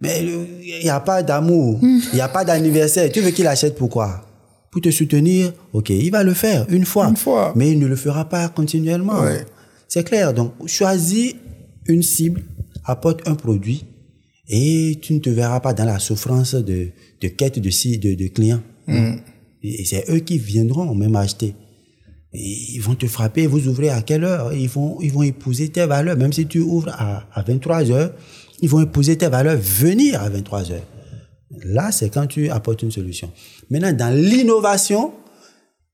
Mais 0.00 0.22
il 0.22 0.80
n'y 0.82 0.90
a 0.90 0.98
pas 1.00 1.22
d'amour. 1.22 1.78
Il 1.82 2.14
n'y 2.14 2.20
a 2.20 2.28
pas 2.28 2.44
d'anniversaire. 2.44 3.10
Tu 3.12 3.20
veux 3.20 3.30
qu'il 3.30 3.46
achète 3.46 3.76
pourquoi? 3.76 4.22
Pour 4.74 4.80
te 4.80 4.90
soutenir, 4.90 5.52
ok, 5.72 5.90
il 5.90 6.10
va 6.10 6.24
le 6.24 6.34
faire 6.34 6.66
une 6.68 6.84
fois. 6.84 7.08
Une 7.08 7.14
fois. 7.16 7.52
Mais 7.54 7.70
il 7.70 7.78
ne 7.78 7.86
le 7.86 7.94
fera 7.94 8.28
pas 8.28 8.48
continuellement. 8.48 9.20
Ouais. 9.20 9.46
C'est 9.86 10.02
clair. 10.02 10.34
Donc, 10.34 10.52
choisis 10.66 11.36
une 11.86 12.02
cible, 12.02 12.42
apporte 12.84 13.20
un 13.28 13.36
produit 13.36 13.84
et 14.48 14.98
tu 15.00 15.14
ne 15.14 15.20
te 15.20 15.30
verras 15.30 15.60
pas 15.60 15.74
dans 15.74 15.84
la 15.84 16.00
souffrance 16.00 16.56
de, 16.56 16.88
de 17.20 17.28
quête 17.28 17.60
de, 17.60 17.98
de, 17.98 18.14
de 18.16 18.26
clients. 18.26 18.62
Et 19.62 19.84
c'est 19.84 20.10
eux 20.10 20.18
qui 20.18 20.38
viendront 20.38 20.92
même 20.92 21.14
acheter. 21.14 21.54
Et 22.32 22.72
ils 22.74 22.80
vont 22.80 22.96
te 22.96 23.06
frapper, 23.06 23.46
vous 23.46 23.68
ouvrez 23.68 23.90
à 23.90 24.02
quelle 24.02 24.24
heure? 24.24 24.52
Ils 24.52 24.68
vont, 24.68 24.98
ils 25.00 25.12
vont 25.12 25.22
épouser 25.22 25.68
tes 25.68 25.86
valeurs. 25.86 26.16
Même 26.16 26.32
si 26.32 26.48
tu 26.48 26.58
ouvres 26.58 26.88
à, 26.88 27.28
à 27.32 27.42
23 27.44 27.92
heures, 27.92 28.12
ils 28.60 28.68
vont 28.68 28.82
épouser 28.82 29.16
tes 29.16 29.28
valeurs, 29.28 29.56
venir 29.56 30.20
à 30.20 30.28
23 30.30 30.72
heures. 30.72 30.82
Là, 31.64 31.92
c'est 31.92 32.10
quand 32.10 32.26
tu 32.26 32.50
apportes 32.50 32.82
une 32.82 32.90
solution. 32.90 33.30
Maintenant, 33.70 33.92
dans 33.92 34.14
l'innovation, 34.14 35.12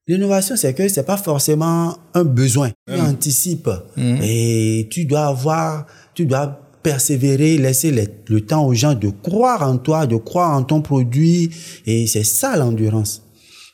l'innovation, 0.06 0.56
c'est 0.56 0.74
que 0.74 0.88
c'est 0.88 1.04
pas 1.04 1.16
forcément 1.16 1.96
un 2.14 2.24
besoin. 2.24 2.70
Tu 2.88 3.00
anticipes 3.00 3.70
et 3.96 4.88
tu 4.90 5.04
dois 5.04 5.26
avoir, 5.26 5.86
tu 6.14 6.26
dois 6.26 6.60
persévérer, 6.82 7.58
laisser 7.58 7.92
le 8.26 8.40
temps 8.40 8.64
aux 8.66 8.74
gens 8.74 8.94
de 8.94 9.10
croire 9.10 9.62
en 9.62 9.76
toi, 9.76 10.06
de 10.06 10.16
croire 10.16 10.56
en 10.56 10.62
ton 10.62 10.80
produit. 10.80 11.50
Et 11.86 12.06
c'est 12.06 12.24
ça 12.24 12.56
l'endurance. 12.56 13.22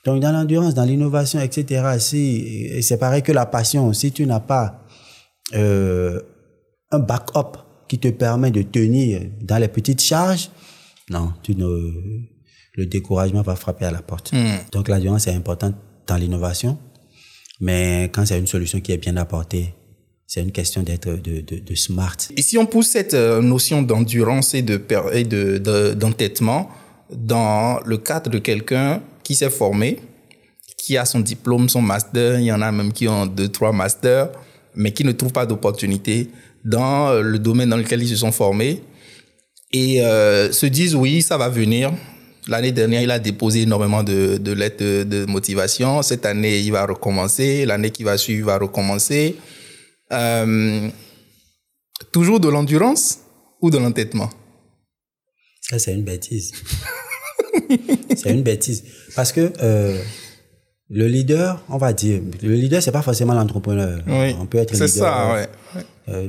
Donc, 0.04 0.20
dans 0.20 0.30
l'endurance, 0.30 0.74
dans 0.74 0.84
l'innovation, 0.84 1.40
etc., 1.40 1.96
si, 1.98 2.68
et 2.70 2.82
c'est 2.82 2.96
pareil 2.96 3.22
que 3.22 3.32
la 3.32 3.44
passion. 3.44 3.92
Si 3.92 4.12
tu 4.12 4.24
n'as 4.24 4.40
pas 4.40 4.84
euh, 5.54 6.20
un 6.92 7.00
backup 7.00 7.58
qui 7.88 7.98
te 7.98 8.08
permet 8.08 8.52
de 8.52 8.62
tenir 8.62 9.22
dans 9.42 9.58
les 9.58 9.68
petites 9.68 10.00
charges, 10.00 10.50
non, 11.10 11.32
tu 11.42 11.54
ne, 11.54 11.66
le 12.74 12.86
découragement 12.86 13.42
va 13.42 13.56
frapper 13.56 13.84
à 13.84 13.90
la 13.90 14.02
porte. 14.02 14.32
Donc 14.72 14.88
l'endurance 14.88 15.26
est 15.26 15.34
importante 15.34 15.74
dans 16.06 16.16
l'innovation, 16.16 16.78
mais 17.60 18.10
quand 18.12 18.26
c'est 18.26 18.38
une 18.38 18.46
solution 18.46 18.80
qui 18.80 18.92
est 18.92 18.98
bien 18.98 19.16
apportée, 19.16 19.74
c'est 20.26 20.42
une 20.42 20.52
question 20.52 20.82
d'être 20.82 21.08
de, 21.08 21.40
de, 21.40 21.58
de, 21.60 21.74
smart. 21.74 22.16
Et 22.36 22.42
si 22.42 22.58
on 22.58 22.66
pousse 22.66 22.88
cette 22.88 23.14
euh, 23.14 23.40
notion 23.40 23.82
d'endurance 23.82 24.54
et 24.54 24.62
de 24.62 24.82
et 25.12 25.22
de 25.22 25.94
d'entêtement 25.94 26.68
dans 27.12 27.78
le 27.84 27.96
cadre 27.96 28.28
de 28.28 28.38
quelqu'un 28.38 29.00
qui 29.22 29.36
s'est 29.36 29.50
formé, 29.50 30.00
qui 30.76 30.96
a 30.96 31.04
son 31.04 31.20
diplôme, 31.20 31.68
son 31.68 31.80
master, 31.80 32.40
il 32.40 32.46
y 32.46 32.52
en 32.52 32.60
a 32.60 32.72
même 32.72 32.92
qui 32.92 33.06
ont 33.06 33.26
deux, 33.26 33.48
trois 33.48 33.72
masters, 33.72 34.30
mais 34.74 34.92
qui 34.92 35.04
ne 35.04 35.12
trouvent 35.12 35.32
pas 35.32 35.46
d'opportunité 35.46 36.28
dans 36.64 37.08
euh, 37.08 37.22
le 37.22 37.38
domaine 37.38 37.70
dans 37.70 37.76
lequel 37.76 38.02
ils 38.02 38.08
se 38.08 38.16
sont 38.16 38.32
formés 38.32 38.82
et 39.76 40.02
euh, 40.02 40.52
se 40.52 40.66
disent 40.66 40.94
oui, 40.94 41.22
ça 41.22 41.36
va 41.36 41.48
venir. 41.48 41.92
L'année 42.48 42.72
dernière, 42.72 43.02
il 43.02 43.10
a 43.10 43.18
déposé 43.18 43.62
énormément 43.62 44.02
de, 44.02 44.38
de 44.38 44.52
lettres 44.52 44.82
de, 44.82 45.02
de, 45.02 45.26
motivation. 45.26 46.00
Cette 46.02 46.24
année, 46.24 46.60
il 46.60 46.70
va 46.70 46.86
recommencer. 46.86 47.66
L'année 47.66 47.90
qui 47.90 48.04
va 48.04 48.16
suivre, 48.16 48.38
il 48.38 48.44
va 48.44 48.58
recommencer. 48.58 49.36
Euh, 50.12 50.88
toujours 52.12 52.38
de 52.38 52.48
l'endurance 52.48 53.18
ou 53.60 53.70
de 53.70 53.78
l'entêtement? 53.78 54.30
Ça, 55.60 55.78
c'est 55.78 55.92
une 55.92 56.04
bêtise. 56.04 56.52
c'est 58.16 58.30
une 58.30 58.42
bêtise. 58.42 58.84
Parce 59.16 59.32
que 59.32 59.52
euh, 59.60 60.00
le 60.88 61.08
leader, 61.08 61.64
on 61.68 61.78
va 61.78 61.92
dire, 61.92 62.22
le 62.42 62.54
leader, 62.54 62.80
c'est 62.80 62.92
pas 62.92 63.02
forcément 63.02 63.34
l'entrepreneur. 63.34 64.00
Oui, 64.06 64.36
on 64.40 64.46
peut 64.46 64.58
être 64.58 64.72
leader. 64.72 64.88
C'est 64.88 65.00
ça, 65.00 65.34
ouais. 65.34 65.48
Euh, 66.08 66.28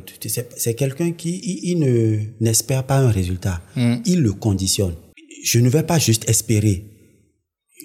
c'est 0.55 0.73
quelqu'un 0.73 1.11
qui 1.11 1.39
il, 1.63 1.79
ne 1.79 2.17
n'espère 2.39 2.83
pas 2.83 2.97
un 2.97 3.09
résultat. 3.09 3.61
Mm. 3.75 3.95
Il 4.05 4.21
le 4.21 4.33
conditionne. 4.33 4.95
Je 5.43 5.59
ne 5.59 5.69
vais 5.69 5.83
pas 5.83 5.99
juste 5.99 6.27
espérer. 6.29 6.85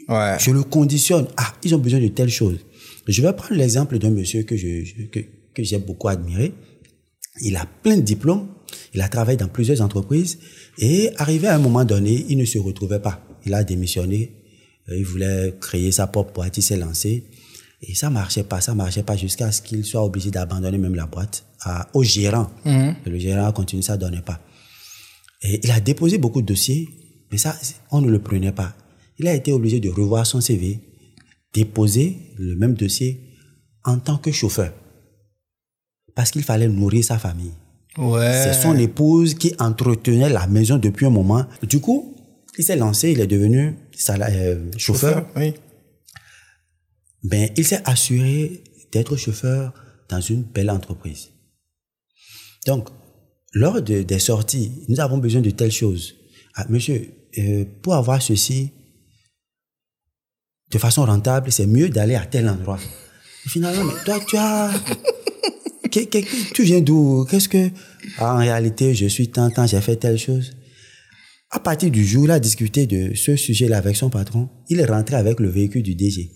Ouais. 0.09 0.37
Je 0.41 0.51
le 0.51 0.63
conditionne. 0.63 1.27
Ah, 1.37 1.55
ils 1.63 1.75
ont 1.75 1.79
besoin 1.79 2.01
de 2.01 2.09
telle 2.09 2.31
chose. 2.31 2.59
Je 3.07 3.21
vais 3.21 3.33
prendre 3.33 3.55
l'exemple 3.55 3.99
d'un 3.99 4.11
monsieur 4.11 4.43
que 4.43 4.57
je, 4.57 5.07
que, 5.11 5.21
que 5.55 5.63
j'ai 5.63 5.79
beaucoup 5.79 6.09
admiré. 6.09 6.53
Il 7.41 7.57
a 7.57 7.67
plein 7.83 7.97
de 7.97 8.03
diplômes, 8.03 8.49
il 8.95 9.01
a 9.01 9.09
travaillé 9.09 9.37
dans 9.37 9.49
plusieurs 9.49 9.81
entreprises 9.81 10.39
et 10.79 11.11
arrivé 11.17 11.49
à 11.49 11.55
un 11.55 11.59
moment 11.59 11.85
donné, 11.85 12.27
il 12.29 12.39
ne 12.39 12.45
se 12.45 12.59
retrouvait 12.59 13.01
pas. 13.01 13.25
Il 13.47 13.55
a 13.55 13.65
démissionné, 13.65 14.33
euh, 14.89 14.97
il 14.97 15.05
voulait 15.05 15.55
créer 15.61 15.93
sa 15.93 16.07
propre 16.07 16.33
boîte, 16.33 16.57
il 16.59 16.63
s'est 16.63 16.77
lancé 16.77 17.25
et 17.81 17.95
ça 17.95 18.11
marchait 18.11 18.45
pas, 18.45 18.61
ça 18.61 18.75
marchait 18.75 19.03
pas 19.03 19.17
jusqu'à 19.17 19.51
ce 19.51 19.63
qu'il 19.63 19.85
soit 19.85 20.05
obligé 20.05 20.31
d'abandonner 20.31 20.79
même 20.79 20.95
la 20.95 21.07
boîte 21.07 21.45
à, 21.65 21.89
au 21.95 22.03
gérant. 22.03 22.51
Mhm. 22.65 22.97
Le 23.07 23.19
gérant 23.19 23.47
a 23.47 23.53
continué, 23.53 23.83
ça 23.83 23.97
donnait 23.97 24.23
pas. 24.23 24.41
Et 25.43 25.61
il 25.63 25.71
a 25.71 25.81
déposé 25.81 26.19
beaucoup 26.19 26.41
de 26.41 26.47
dossiers, 26.47 26.89
mais 27.31 27.39
ça, 27.39 27.57
on 27.91 28.01
ne 28.01 28.11
le 28.11 28.21
prenait 28.21 28.53
pas. 28.53 28.75
Il 29.19 29.29
a 29.29 29.35
été 29.35 29.53
obligé 29.53 29.81
de 29.81 29.91
revoir 29.91 30.27
son 30.27 30.41
CV, 30.41 30.81
déposer 31.53 32.17
le 32.39 32.57
même 32.57 32.75
dossier 32.75 33.21
en 33.85 33.99
tant 33.99 34.17
que 34.17 34.31
chauffeur 34.31 34.73
parce 36.15 36.31
qu'il 36.31 36.43
fallait 36.43 36.69
nourrir 36.69 37.05
sa 37.05 37.19
famille. 37.19 37.53
Ouais. 37.99 38.33
C'est 38.45 38.55
son 38.55 38.77
épouse 38.79 39.35
qui 39.35 39.55
entretenait 39.59 40.31
la 40.31 40.47
maison 40.47 40.79
depuis 40.79 41.07
un 41.07 41.11
moment. 41.11 41.45
Du 41.63 41.81
coup, 41.81 42.17
il 42.59 42.65
s'est 42.65 42.77
lancé, 42.77 43.13
il 43.13 43.21
est 43.21 43.27
devenu 43.27 43.77
euh, 44.11 44.71
chauffeur. 44.77 45.27
Oui. 45.37 45.55
Ben, 47.23 47.51
il 47.57 47.65
s'est 47.65 47.83
assuré 47.85 48.63
d'être 48.93 49.17
chauffeur 49.17 49.73
dans 50.09 50.21
une 50.21 50.43
belle 50.43 50.71
entreprise. 50.71 51.31
Donc, 52.67 52.89
lors 53.55 53.83
de, 53.83 54.03
des 54.03 54.19
sorties, 54.19 54.73
nous 54.89 55.01
avons 55.01 55.19
besoin 55.19 55.41
de 55.41 55.51
telles 55.51 55.73
choses. 55.73 56.15
Ah, 56.55 56.67
monsieur, 56.69 57.09
euh, 57.39 57.65
pour 57.83 57.95
avoir 57.95 58.21
ceci 58.23 58.73
de 60.71 60.79
façon 60.79 61.05
rentable, 61.05 61.53
c'est 61.53 61.67
mieux 61.67 61.89
d'aller 61.89 62.15
à 62.15 62.25
tel 62.25 62.49
endroit. 62.49 62.79
finalement, 63.47 63.85
mais 63.85 64.05
toi, 64.05 64.19
tu 64.27 64.37
as 64.37 64.71
tu 66.55 66.63
viens 66.63 66.81
d'où? 66.81 67.27
Qu'est-ce 67.31 67.49
que... 67.49 67.69
Ah, 68.19 68.35
en 68.35 68.39
réalité, 68.39 68.95
je 68.95 69.07
suis 69.07 69.29
tant, 69.29 69.51
j'ai 69.67 69.81
fait 69.81 69.97
telle 69.97 70.19
chose. 70.19 70.53
À 71.51 71.61
partir 71.61 71.91
du 71.91 72.05
jour 72.05 72.31
a 72.31 72.41
discuté 72.41 72.87
de 72.87 73.15
ce 73.15 73.37
sujet-là 73.37 73.77
avec 73.77 73.97
son 73.97 74.09
patron, 74.09 74.49
il 74.71 74.81
est 74.81 74.87
rentré 74.87 75.17
avec 75.17 75.39
le 75.39 75.51
véhicule 75.51 75.83
du 75.83 75.95
DG 75.95 76.31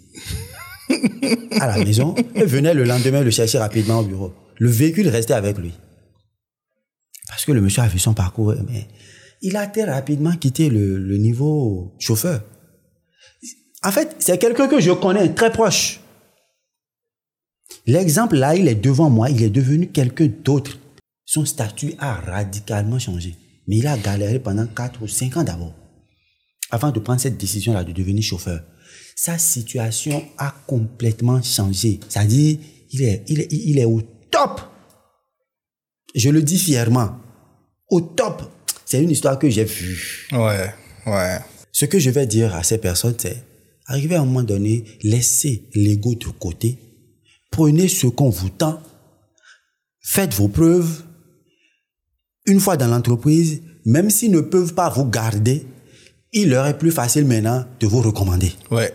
à 1.58 1.66
la 1.66 1.82
maison 1.82 2.14
et 2.34 2.44
venait 2.44 2.74
le 2.74 2.84
lendemain 2.84 3.22
le 3.22 3.30
chercher 3.30 3.58
rapidement 3.58 4.00
au 4.00 4.04
bureau. 4.04 4.34
Le 4.58 4.68
véhicule 4.68 5.08
restait 5.08 5.32
avec 5.32 5.56
lui. 5.56 5.72
Parce 7.36 7.44
que 7.44 7.52
le 7.52 7.60
monsieur 7.60 7.82
a 7.82 7.86
vu 7.86 7.98
son 7.98 8.14
parcours, 8.14 8.54
mais 8.66 8.88
il 9.42 9.58
a 9.58 9.66
très 9.66 9.84
rapidement 9.84 10.34
quitté 10.36 10.70
le, 10.70 11.18
niveau 11.18 11.94
chauffeur. 11.98 12.42
En 13.84 13.92
fait, 13.92 14.16
c'est 14.20 14.38
quelqu'un 14.38 14.68
que 14.68 14.80
je 14.80 14.90
connais 14.90 15.34
très 15.34 15.52
proche. 15.52 16.00
L'exemple 17.84 18.36
là, 18.36 18.56
il 18.56 18.66
est 18.68 18.74
devant 18.74 19.10
moi, 19.10 19.28
il 19.28 19.42
est 19.42 19.50
devenu 19.50 19.88
quelqu'un 19.88 20.30
d'autre. 20.42 20.78
Son 21.26 21.44
statut 21.44 21.92
a 21.98 22.14
radicalement 22.14 22.98
changé. 22.98 23.36
Mais 23.68 23.76
il 23.76 23.86
a 23.86 23.98
galéré 23.98 24.38
pendant 24.38 24.66
4 24.66 25.02
ou 25.02 25.06
5 25.06 25.36
ans 25.36 25.44
d'abord. 25.44 25.74
Avant 26.70 26.90
de 26.90 27.00
prendre 27.00 27.20
cette 27.20 27.36
décision-là 27.36 27.84
de 27.84 27.92
devenir 27.92 28.22
chauffeur. 28.22 28.62
Sa 29.14 29.36
situation 29.36 30.24
a 30.38 30.54
complètement 30.66 31.42
changé. 31.42 32.00
C'est-à-dire, 32.08 32.56
il 32.92 33.02
est, 33.02 33.24
il, 33.28 33.40
est, 33.40 33.52
il 33.52 33.78
est 33.78 33.84
au 33.84 34.00
top. 34.30 34.62
Je 36.14 36.30
le 36.30 36.40
dis 36.40 36.58
fièrement. 36.58 37.18
Au 37.88 38.00
top. 38.00 38.42
C'est 38.84 39.02
une 39.02 39.10
histoire 39.10 39.38
que 39.38 39.48
j'ai 39.48 39.64
vue. 39.64 40.28
Ouais, 40.32 40.72
ouais. 41.06 41.38
Ce 41.72 41.84
que 41.84 41.98
je 41.98 42.10
vais 42.10 42.26
dire 42.26 42.54
à 42.54 42.62
ces 42.62 42.78
personnes, 42.78 43.16
c'est, 43.18 43.42
arriver 43.86 44.14
à 44.14 44.20
un 44.22 44.24
moment 44.24 44.42
donné, 44.42 44.84
laissez 45.02 45.68
l'ego 45.74 46.14
de 46.14 46.26
côté 46.26 46.78
prenez 47.56 47.88
ce 47.88 48.06
qu'on 48.06 48.28
vous 48.28 48.50
tend, 48.50 48.80
faites 50.00 50.34
vos 50.34 50.48
preuves. 50.48 51.04
Une 52.44 52.60
fois 52.60 52.76
dans 52.76 52.86
l'entreprise, 52.86 53.62
même 53.86 54.10
s'ils 54.10 54.30
ne 54.30 54.40
peuvent 54.40 54.74
pas 54.74 54.90
vous 54.90 55.06
garder, 55.06 55.66
il 56.32 56.50
leur 56.50 56.66
est 56.66 56.78
plus 56.78 56.92
facile 56.92 57.24
maintenant 57.24 57.64
de 57.80 57.86
vous 57.86 58.02
recommander. 58.02 58.52
Ouais. 58.70 58.92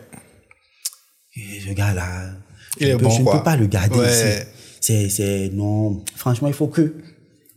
Et 1.36 1.60
ce 1.60 1.74
gars-là, 1.74 2.34
il 2.80 2.88
est 2.88 2.92
je, 2.92 2.98
bon, 2.98 3.10
je 3.10 3.22
ne 3.22 3.32
peux 3.32 3.44
pas 3.44 3.58
le 3.58 3.66
garder 3.66 3.98
Ouais. 3.98 4.12
ici. 4.12 4.48
C'est, 4.80 5.10
c'est, 5.10 5.50
non, 5.54 6.04
franchement, 6.16 6.48
il 6.48 6.54
faut 6.54 6.68
que. 6.68 6.94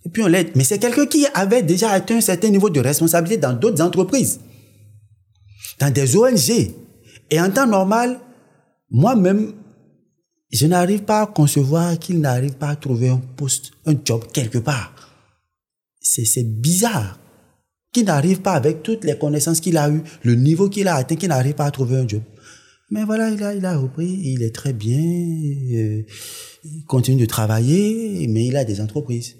Et 0.04 0.10
puis 0.10 0.22
on 0.22 0.26
l'aide. 0.26 0.50
Mais 0.54 0.64
c'est 0.64 0.78
quelqu'un 0.78 1.06
qui 1.06 1.26
avait 1.34 1.62
déjà 1.62 1.90
atteint 1.90 2.16
un 2.16 2.20
certain 2.20 2.50
niveau 2.50 2.70
de 2.70 2.80
responsabilité 2.80 3.40
dans 3.40 3.54
d'autres 3.54 3.82
entreprises, 3.82 4.40
dans 5.80 5.92
des 5.92 6.16
ONG. 6.16 6.74
Et 7.30 7.40
en 7.40 7.50
temps 7.50 7.66
normal, 7.66 8.20
moi-même, 8.90 9.54
je 10.52 10.66
n'arrive 10.66 11.02
pas 11.02 11.22
à 11.22 11.26
concevoir 11.26 11.98
qu'il 11.98 12.20
n'arrive 12.20 12.54
pas 12.54 12.68
à 12.68 12.76
trouver 12.76 13.08
un 13.08 13.20
poste, 13.36 13.72
un 13.86 13.94
job 14.04 14.24
quelque 14.32 14.58
part. 14.58 14.94
C'est, 16.00 16.44
bizarre. 16.44 17.18
Qu'il 17.92 18.04
n'arrive 18.04 18.40
pas 18.40 18.52
avec 18.52 18.82
toutes 18.82 19.04
les 19.04 19.16
connaissances 19.16 19.60
qu'il 19.60 19.78
a 19.78 19.88
eues, 19.88 20.02
le 20.22 20.34
niveau 20.34 20.68
qu'il 20.68 20.86
a 20.86 20.96
atteint, 20.96 21.16
qu'il 21.16 21.30
n'arrive 21.30 21.54
pas 21.54 21.64
à 21.64 21.70
trouver 21.70 21.96
un 21.96 22.06
job. 22.06 22.22
Mais 22.90 23.04
voilà, 23.04 23.30
il 23.30 23.42
a, 23.42 23.54
il 23.54 23.64
a 23.64 23.76
repris, 23.76 24.20
il 24.22 24.42
est 24.42 24.54
très 24.54 24.72
bien, 24.72 25.00
euh, 25.00 26.02
il 26.64 26.84
continue 26.86 27.20
de 27.20 27.26
travailler, 27.26 28.26
mais 28.28 28.46
il 28.46 28.56
a 28.56 28.64
des 28.64 28.80
entreprises. 28.80 29.36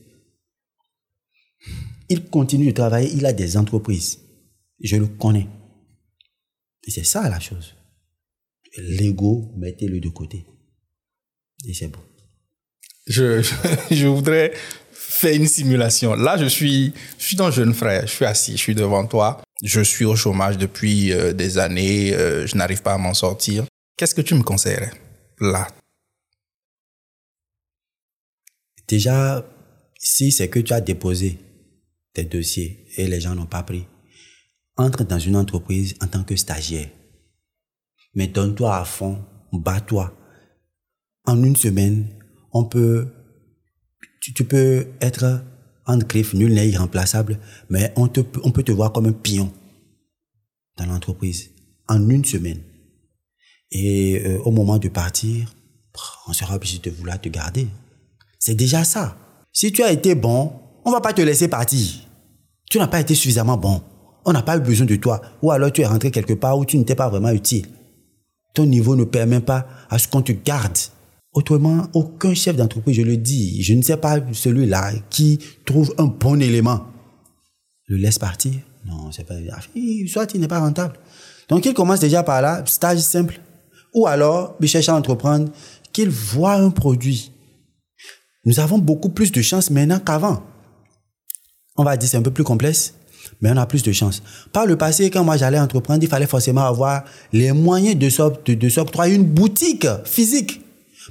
Il 2.15 2.27
continue 2.27 2.67
de 2.67 2.71
travailler, 2.71 3.11
il 3.13 3.27
a 3.27 3.33
des 3.33 3.57
entreprises. 3.57 4.21
Je 4.81 4.95
le 4.95 5.09
connais. 5.09 5.49
Et 6.87 6.93
c'est 6.93 7.03
ça 7.03 7.29
la 7.29 7.41
chose. 7.41 7.75
L'ego, 8.77 9.51
mettez-le 9.57 9.99
de 9.99 10.09
côté. 10.11 10.47
Et 11.67 11.75
c'est 11.75 11.89
bon. 11.89 11.99
Je, 13.09 13.43
je, 13.43 13.53
je, 13.91 14.07
voudrais 14.07 14.53
faire 14.93 15.35
une 15.35 15.49
simulation. 15.49 16.15
Là, 16.15 16.37
je 16.37 16.45
suis, 16.45 16.93
je 17.19 17.25
suis 17.25 17.37
ton 17.37 17.51
jeune 17.51 17.75
frère. 17.75 18.07
Je 18.07 18.13
suis 18.13 18.25
assis, 18.25 18.53
je 18.53 18.63
suis 18.63 18.77
devant 18.77 19.05
toi. 19.09 19.43
Je 19.65 19.81
suis 19.81 20.05
au 20.05 20.15
chômage 20.15 20.57
depuis 20.57 21.13
euh, 21.13 21.33
des 21.33 21.59
années. 21.59 22.15
Euh, 22.15 22.47
je 22.47 22.55
n'arrive 22.55 22.83
pas 22.83 22.95
à 22.95 22.99
m'en 22.99 23.15
sortir. 23.15 23.65
Qu'est-ce 23.97 24.15
que 24.15 24.23
tu 24.23 24.37
me 24.37 24.45
conseillerais 24.45 24.93
là? 25.41 25.67
Déjà, 28.87 29.45
si 29.99 30.31
c'est 30.31 30.49
que 30.49 30.61
tu 30.61 30.73
as 30.73 30.81
déposé 30.81 31.41
tes 32.15 32.25
dossiers 32.25 32.87
et 32.97 33.07
les 33.07 33.21
gens 33.21 33.35
n'ont 33.35 33.47
pas 33.47 33.63
pris, 33.63 33.87
entre 34.77 35.05
dans 35.05 35.19
une 35.19 35.37
entreprise 35.37 35.95
en 36.01 36.07
tant 36.07 36.25
que 36.25 36.37
stagiaire. 36.37 36.89
Mais 38.15 38.29
donne-toi 38.29 38.77
à 38.77 38.85
fond, 38.85 39.25
bats-toi 39.53 40.17
en 41.27 41.43
une 41.43 41.57
semaine, 41.57 42.07
on 42.53 42.65
peut, 42.65 43.09
tu, 44.21 44.45
peux 44.45 44.87
être 45.01 45.43
en 45.87 45.99
griffe, 45.99 46.35
nul 46.35 46.53
n'est 46.53 46.69
irremplaçable, 46.69 47.39
mais 47.71 47.93
on, 47.97 48.09
te, 48.09 48.21
on 48.43 48.51
peut 48.51 48.63
te 48.63 48.73
voir 48.73 48.93
comme 48.93 49.07
un 49.07 49.13
pion 49.13 49.53
dans 50.77 50.87
l'entreprise 50.87 51.51
en 51.89 52.09
une 52.09 52.25
semaine. 52.25 52.63
Et 53.71 54.23
euh, 54.25 54.39
au 54.43 54.51
moment 54.51 54.79
de 54.79 54.89
partir, 54.89 55.55
on 56.27 56.33
sera 56.33 56.57
obligé 56.57 56.79
de 56.79 56.91
vouloir 56.91 57.21
te 57.21 57.29
garder. 57.29 57.67
C'est 58.39 58.55
déjà 58.55 58.85
ça. 58.85 59.17
Si 59.53 59.73
tu 59.73 59.83
as 59.83 59.93
été 59.93 60.15
bon, 60.15 60.53
on 60.85 60.93
va 60.93 61.01
pas 61.01 61.13
te 61.13 61.23
laisser 61.23 61.49
partir. 61.49 62.09
Tu 62.71 62.79
n'as 62.79 62.89
pas 62.89 63.01
été 63.01 63.15
suffisamment 63.15 63.57
bon. 63.57 63.83
On 64.25 64.33
n'a 64.33 64.43
pas 64.43 64.57
eu 64.57 64.61
besoin 64.61 64.87
de 64.87 64.97
toi. 64.97 65.21
Ou 65.43 65.51
alors 65.51 65.73
tu 65.73 65.83
es 65.83 65.87
rentré 65.87 66.11
quelque 66.11 66.35
part 66.35 66.59
où 66.59 66.65
tu 66.65 66.79
n'étais 66.79 66.95
pas 66.95 67.09
vraiment 67.09 67.31
utile. 67.31 67.67
Ton 68.55 68.67
niveau 68.67 68.97
ne 68.97 69.05
permet 69.05 69.41
pas 69.41 69.67
à 69.91 69.99
ce 69.99 70.09
qu'on 70.09 70.23
te 70.23 70.33
garde. 70.33 70.79
Autrement, 71.33 71.89
aucun 71.95 72.33
chef 72.33 72.57
d'entreprise, 72.57 72.97
je 72.97 73.03
le 73.03 73.17
dis, 73.17 73.61
je 73.63 73.75
ne 73.75 73.83
sais 73.83 73.97
pas 73.97 74.21
celui-là 74.33 74.93
qui 75.11 75.41
trouve 75.67 75.93
un 75.99 76.07
bon 76.07 76.41
élément, 76.41 76.87
le 77.89 77.97
laisse 77.97 78.21
partir. 78.21 78.53
Non, 78.87 79.11
c'est 79.11 79.27
pas. 79.27 79.35
Soit 80.07 80.35
il 80.35 80.41
n'est 80.41 80.49
pas 80.49 80.61
rentable. 80.61 80.97
Donc 81.49 81.67
il 81.67 81.75
commence 81.75 81.99
déjà 81.99 82.23
par 82.23 82.41
là, 82.41 82.63
stage 82.67 83.01
simple. 83.01 83.41
Ou 83.95 84.07
alors, 84.07 84.57
il 84.61 84.69
cherche 84.69 84.89
à 84.89 84.95
entreprendre, 84.95 85.51
qu'il 85.93 86.11
voit 86.11 86.55
un 86.55 86.71
produit. 86.71 87.33
Nous 88.45 88.61
avons 88.61 88.79
beaucoup 88.79 89.09
plus 89.09 89.33
de 89.33 89.43
chance 89.43 89.71
maintenant 89.71 89.99
qu'avant. 89.99 90.43
On 91.77 91.85
va 91.85 91.97
dire 91.97 92.09
c'est 92.09 92.17
un 92.17 92.23
peu 92.23 92.31
plus 92.31 92.45
complexe, 92.45 92.95
mais 93.41 93.51
on 93.51 93.57
a 93.57 93.67
plus 93.67 93.83
de 93.83 93.93
chance. 93.93 94.23
Par 94.53 94.67
le 94.67 94.77
passé, 94.77 95.11
quand 95.11 95.25
moi 95.25 95.37
j'allais 95.37 95.59
entreprendre, 95.59 96.03
il 96.03 96.09
fallait 96.09 96.27
forcément 96.27 96.65
avoir 96.65 97.03
les 97.33 97.53
moyens 97.53 97.97
de, 97.97 98.09
de, 98.45 98.55
de 98.55 98.69
s'octroyer 98.69 99.15
une 99.17 99.25
boutique 99.25 99.87
physique. 100.05 100.61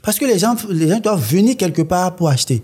Parce 0.01 0.17
que 0.17 0.25
les 0.25 0.39
gens, 0.39 0.55
les 0.69 0.87
gens 0.87 0.99
doivent 0.99 1.21
venir 1.21 1.57
quelque 1.57 1.81
part 1.81 2.15
pour 2.15 2.29
acheter. 2.29 2.63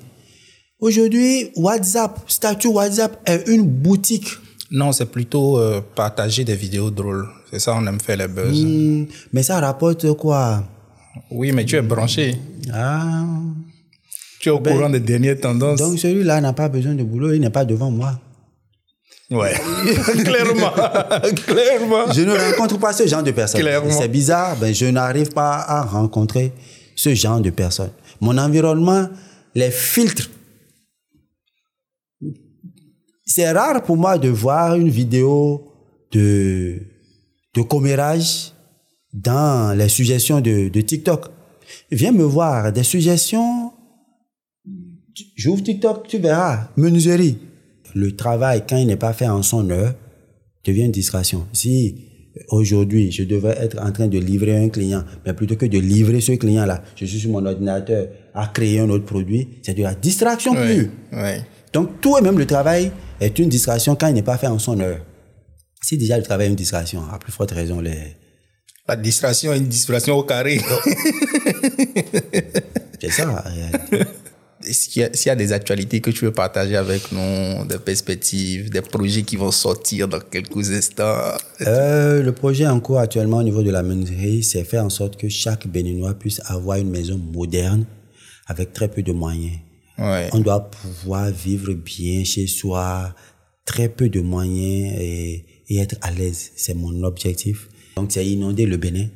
Aujourd'hui, 0.79 1.51
WhatsApp, 1.57 2.19
statut 2.27 2.69
WhatsApp 2.69 3.19
est 3.25 3.47
une 3.47 3.63
boutique. 3.63 4.29
Non, 4.71 4.91
c'est 4.91 5.07
plutôt 5.07 5.57
euh, 5.57 5.81
partager 5.95 6.45
des 6.45 6.55
vidéos 6.55 6.89
drôles. 6.89 7.27
C'est 7.51 7.59
ça, 7.59 7.75
on 7.75 7.85
aime 7.87 7.99
faire 7.99 8.17
les 8.17 8.27
buzz. 8.27 8.63
Hmm, 8.63 9.05
mais 9.33 9.43
ça 9.43 9.59
rapporte 9.59 10.13
quoi? 10.13 10.63
Oui, 11.31 11.51
mais 11.51 11.65
tu 11.65 11.75
es 11.75 11.81
branché. 11.81 12.37
Ah. 12.73 13.25
Tu 14.39 14.49
es 14.49 14.51
au 14.51 14.59
ben, 14.59 14.73
courant 14.75 14.89
des 14.89 14.99
dernières 14.99 15.39
tendances. 15.39 15.79
Donc 15.79 15.99
celui-là 15.99 16.39
n'a 16.41 16.53
pas 16.53 16.69
besoin 16.69 16.93
de 16.93 17.03
boulot, 17.03 17.33
il 17.33 17.41
n'est 17.41 17.49
pas 17.49 17.65
devant 17.65 17.91
moi. 17.91 18.19
Ouais, 19.31 19.53
clairement, 20.23 20.71
clairement. 21.45 22.11
Je 22.11 22.21
ne 22.21 22.35
rencontre 22.35 22.79
pas 22.79 22.93
ce 22.93 23.05
genre 23.05 23.21
de 23.21 23.31
personnes. 23.31 23.61
C'est 23.91 24.07
bizarre, 24.07 24.55
ben 24.57 24.73
je 24.73 24.85
n'arrive 24.85 25.29
pas 25.29 25.57
à 25.59 25.83
rencontrer 25.83 26.51
ce 26.95 27.13
genre 27.13 27.39
de 27.39 27.51
personnes. 27.51 27.91
Mon 28.21 28.37
environnement 28.37 29.07
les 29.55 29.71
filtre. 29.71 30.29
C'est 33.25 33.51
rare 33.51 33.83
pour 33.83 33.97
moi 33.97 34.17
de 34.17 34.29
voir 34.29 34.75
une 34.75 34.89
vidéo 34.89 35.71
de, 36.11 36.81
de 37.53 37.61
commérage 37.61 38.51
dans 39.13 39.77
les 39.77 39.89
suggestions 39.89 40.41
de, 40.41 40.69
de 40.69 40.81
TikTok. 40.81 41.27
Viens 41.91 42.11
me 42.11 42.23
voir 42.23 42.71
des 42.71 42.83
suggestions. 42.83 43.68
J'ouvre 45.35 45.63
TikTok, 45.63 46.07
tu 46.07 46.17
verras. 46.17 46.69
Menuiserie. 46.77 47.37
Le 47.95 48.15
travail, 48.15 48.63
quand 48.67 48.77
il 48.77 48.87
n'est 48.87 48.95
pas 48.95 49.13
fait 49.13 49.27
en 49.27 49.41
son 49.41 49.69
heure, 49.69 49.93
devient 50.65 50.85
une 50.85 50.91
distraction. 50.91 51.47
Si 51.53 52.09
aujourd'hui, 52.49 53.11
je 53.11 53.23
devais 53.23 53.55
être 53.59 53.81
en 53.81 53.91
train 53.91 54.07
de 54.07 54.19
livrer 54.19 54.55
un 54.57 54.69
client, 54.69 55.03
mais 55.25 55.33
plutôt 55.33 55.55
que 55.55 55.65
de 55.65 55.79
livrer 55.79 56.21
ce 56.21 56.33
client-là, 56.33 56.83
je 56.95 57.05
suis 57.05 57.19
sur 57.19 57.31
mon 57.31 57.45
ordinateur 57.45 58.07
à 58.33 58.47
créer 58.47 58.79
un 58.79 58.89
autre 58.89 59.05
produit, 59.05 59.47
c'est 59.63 59.73
de 59.73 59.83
la 59.83 59.95
distraction 59.95 60.53
pure. 60.53 60.89
Donc, 61.73 62.01
tout 62.01 62.17
et 62.17 62.21
même 62.21 62.37
le 62.37 62.45
travail 62.45 62.91
est 63.19 63.37
une 63.39 63.49
distraction 63.49 63.95
quand 63.95 64.07
il 64.07 64.13
n'est 64.13 64.21
pas 64.21 64.37
fait 64.37 64.47
en 64.47 64.59
son 64.59 64.79
heure. 64.79 64.99
Si 65.81 65.97
déjà 65.97 66.17
le 66.17 66.23
travail 66.23 66.47
est 66.47 66.49
une 66.49 66.55
distraction, 66.55 67.03
à 67.11 67.19
plus 67.19 67.31
forte 67.31 67.51
raison, 67.51 67.79
les... 67.79 68.15
La 68.87 68.95
distraction 68.95 69.53
est 69.53 69.57
une 69.57 69.67
distraction 69.67 70.17
au 70.17 70.23
carré. 70.23 70.59
c'est 72.99 73.11
ça. 73.11 73.43
S'il 74.61 75.03
y, 75.03 75.25
y, 75.25 75.29
a 75.29 75.35
des 75.35 75.53
actualités 75.53 76.01
que 76.01 76.11
tu 76.11 76.25
veux 76.25 76.31
partager 76.31 76.75
avec 76.75 77.11
nous, 77.11 77.65
des 77.65 77.77
perspectives, 77.77 78.69
des 78.69 78.81
projets 78.81 79.23
qui 79.23 79.35
vont 79.35 79.51
sortir 79.51 80.07
dans 80.07 80.19
quelques 80.19 80.71
instants? 80.71 81.37
Euh, 81.61 82.21
Le 82.21 82.31
projet 82.33 82.67
en 82.67 82.79
cours 82.79 82.99
actuellement 82.99 83.37
au 83.37 83.43
niveau 83.43 83.63
de 83.63 83.71
la 83.71 83.83
menuiserie, 83.83 84.43
c'est 84.43 84.63
faire 84.63 84.83
en 84.83 84.89
sorte 84.89 85.17
que 85.17 85.29
chaque 85.29 85.67
Béninois 85.67 86.13
puisse 86.13 86.41
avoir 86.45 86.77
une 86.77 86.89
maison 86.89 87.17
moderne 87.17 87.85
avec 88.47 88.73
très 88.73 88.89
peu 88.89 89.01
de 89.01 89.11
moyens. 89.13 89.57
Ouais. 89.97 90.29
On 90.33 90.39
doit 90.39 90.69
pouvoir 90.69 91.29
vivre 91.31 91.73
bien 91.73 92.23
chez 92.23 92.47
soi, 92.47 93.13
très 93.65 93.89
peu 93.89 94.09
de 94.09 94.21
moyens 94.21 94.95
et, 94.99 95.45
et 95.69 95.77
être 95.79 95.95
à 96.01 96.11
l'aise. 96.11 96.51
C'est 96.55 96.73
mon 96.73 97.03
objectif. 97.03 97.69
Donc 97.95 98.11
c'est 98.11 98.25
inonder 98.25 98.65
le 98.65 98.77
Bénin, 98.77 99.07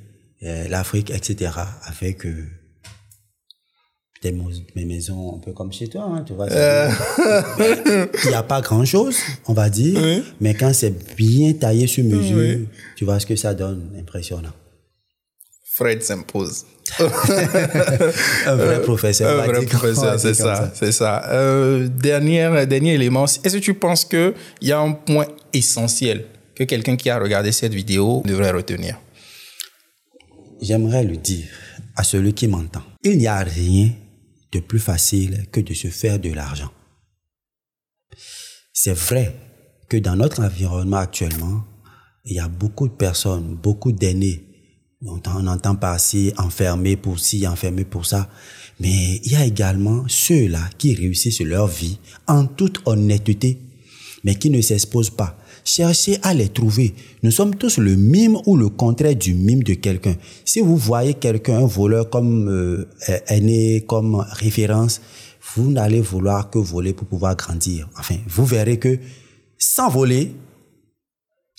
euh, 0.43 0.67
l'Afrique, 0.67 1.09
etc. 1.09 1.51
avec... 1.85 2.25
Euh, 2.25 2.45
mes 4.31 4.85
maisons 4.85 5.35
un 5.35 5.39
peu 5.39 5.51
comme 5.51 5.71
chez 5.71 5.87
toi, 5.87 6.03
hein, 6.03 6.23
tu 6.25 6.33
vois. 6.33 6.49
Euh. 6.51 6.89
Il 8.23 8.29
n'y 8.29 8.35
a 8.35 8.43
pas 8.43 8.61
grand-chose, 8.61 9.17
on 9.47 9.53
va 9.53 9.69
dire, 9.69 10.23
mais 10.39 10.53
quand 10.53 10.73
c'est 10.73 11.15
bien 11.15 11.53
taillé 11.53 11.87
sur 11.87 12.03
mesure, 12.03 12.59
tu 12.95 13.05
vois 13.05 13.19
ce 13.19 13.25
que 13.25 13.35
ça 13.35 13.53
donne, 13.53 13.89
impressionnant. 13.99 14.53
Fred 15.73 16.03
s'impose. 16.03 16.65
un 18.45 18.55
vrai 18.55 18.81
professeur. 18.83 19.39
Un 19.39 19.47
vrai 19.47 19.65
professeur, 19.65 20.19
c'est 20.19 20.35
ça, 20.35 20.71
c'est 20.75 20.91
ça. 20.91 21.23
Euh, 21.31 21.87
dernier, 21.87 22.65
dernier 22.67 22.93
élément, 22.93 23.25
est-ce 23.25 23.57
que 23.57 23.61
tu 23.61 23.73
penses 23.73 24.05
qu'il 24.05 24.33
y 24.61 24.71
a 24.71 24.79
un 24.79 24.91
point 24.91 25.25
essentiel 25.51 26.25
que 26.55 26.63
quelqu'un 26.63 26.95
qui 26.95 27.09
a 27.09 27.17
regardé 27.17 27.51
cette 27.51 27.73
vidéo 27.73 28.21
devrait 28.23 28.51
retenir? 28.51 28.99
J'aimerais 30.61 31.03
le 31.03 31.17
dire 31.17 31.47
à 31.95 32.03
celui 32.03 32.33
qui 32.33 32.47
m'entend. 32.47 32.83
Il 33.03 33.17
n'y 33.17 33.27
a 33.27 33.39
rien 33.39 33.89
de 34.53 34.59
plus 34.59 34.79
facile 34.79 35.47
que 35.51 35.59
de 35.59 35.73
se 35.73 35.87
faire 35.87 36.19
de 36.19 36.31
l'argent. 36.31 36.71
C'est 38.71 38.93
vrai 38.93 39.35
que 39.89 39.97
dans 39.97 40.15
notre 40.15 40.41
environnement 40.41 40.97
actuellement, 40.97 41.63
il 42.25 42.35
y 42.35 42.39
a 42.39 42.47
beaucoup 42.47 42.87
de 42.87 42.93
personnes, 42.93 43.55
beaucoup 43.55 43.91
d'aînés. 43.91 44.43
On 45.05 45.47
entend 45.47 45.75
passer 45.75 46.33
enfermés 46.37 46.95
pour 46.95 47.19
ci, 47.19 47.45
enfermés 47.47 47.83
pour 47.83 48.05
ça. 48.05 48.29
Mais 48.79 49.17
il 49.23 49.31
y 49.31 49.35
a 49.35 49.45
également 49.45 50.05
ceux-là 50.07 50.69
qui 50.77 50.95
réussissent 50.95 51.41
leur 51.41 51.67
vie 51.67 51.99
en 52.27 52.45
toute 52.45 52.81
honnêteté, 52.85 53.59
mais 54.23 54.35
qui 54.35 54.49
ne 54.49 54.61
s'exposent 54.61 55.09
pas 55.09 55.37
cherchez 55.63 56.17
à 56.21 56.33
les 56.33 56.49
trouver. 56.49 56.93
Nous 57.21 57.31
sommes 57.31 57.55
tous 57.55 57.77
le 57.77 57.95
mime 57.95 58.37
ou 58.45 58.57
le 58.57 58.69
contraire 58.69 59.15
du 59.15 59.33
mime 59.33 59.63
de 59.63 59.73
quelqu'un. 59.73 60.15
Si 60.45 60.59
vous 60.59 60.77
voyez 60.77 61.13
quelqu'un, 61.13 61.59
un 61.59 61.65
voleur 61.65 62.09
comme 62.09 62.49
euh, 62.49 62.85
aîné, 63.27 63.83
comme 63.87 64.25
référence, 64.31 65.01
vous 65.55 65.71
n'allez 65.71 66.01
vouloir 66.01 66.49
que 66.49 66.59
voler 66.59 66.93
pour 66.93 67.07
pouvoir 67.07 67.35
grandir. 67.35 67.89
Enfin, 67.97 68.17
vous 68.27 68.45
verrez 68.45 68.79
que 68.79 68.97
sans 69.57 69.89
voler, 69.89 70.31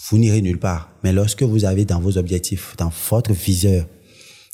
vous 0.09 0.19
n'irez 0.19 0.43
nulle 0.43 0.59
part. 0.59 0.91
Mais 1.03 1.13
lorsque 1.13 1.43
vous 1.43 1.65
avez 1.65 1.85
dans 1.85 2.01
vos 2.01 2.19
objectifs, 2.19 2.75
dans 2.77 2.93
votre 3.11 3.33
viseur, 3.33 3.87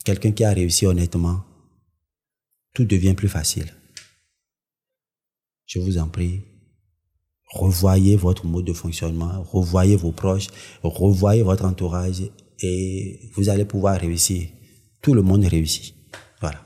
quelqu'un 0.04 0.32
qui 0.32 0.44
a 0.44 0.52
réussi 0.52 0.86
honnêtement, 0.86 1.42
tout 2.74 2.84
devient 2.84 3.14
plus 3.14 3.28
facile. 3.28 3.72
Je 5.66 5.78
vous 5.78 5.98
en 5.98 6.08
prie, 6.08 6.42
revoyez 7.52 8.16
votre 8.16 8.46
mode 8.46 8.64
de 8.64 8.72
fonctionnement, 8.72 9.44
revoyez 9.52 9.96
vos 9.96 10.12
proches, 10.12 10.48
revoyez 10.82 11.42
votre 11.42 11.64
entourage 11.64 12.22
et 12.62 13.20
vous 13.34 13.48
allez 13.48 13.64
pouvoir 13.64 13.98
réussir. 13.98 14.48
Tout 15.02 15.14
le 15.14 15.22
monde 15.22 15.44
réussit. 15.44 15.94
Voilà. 16.40 16.58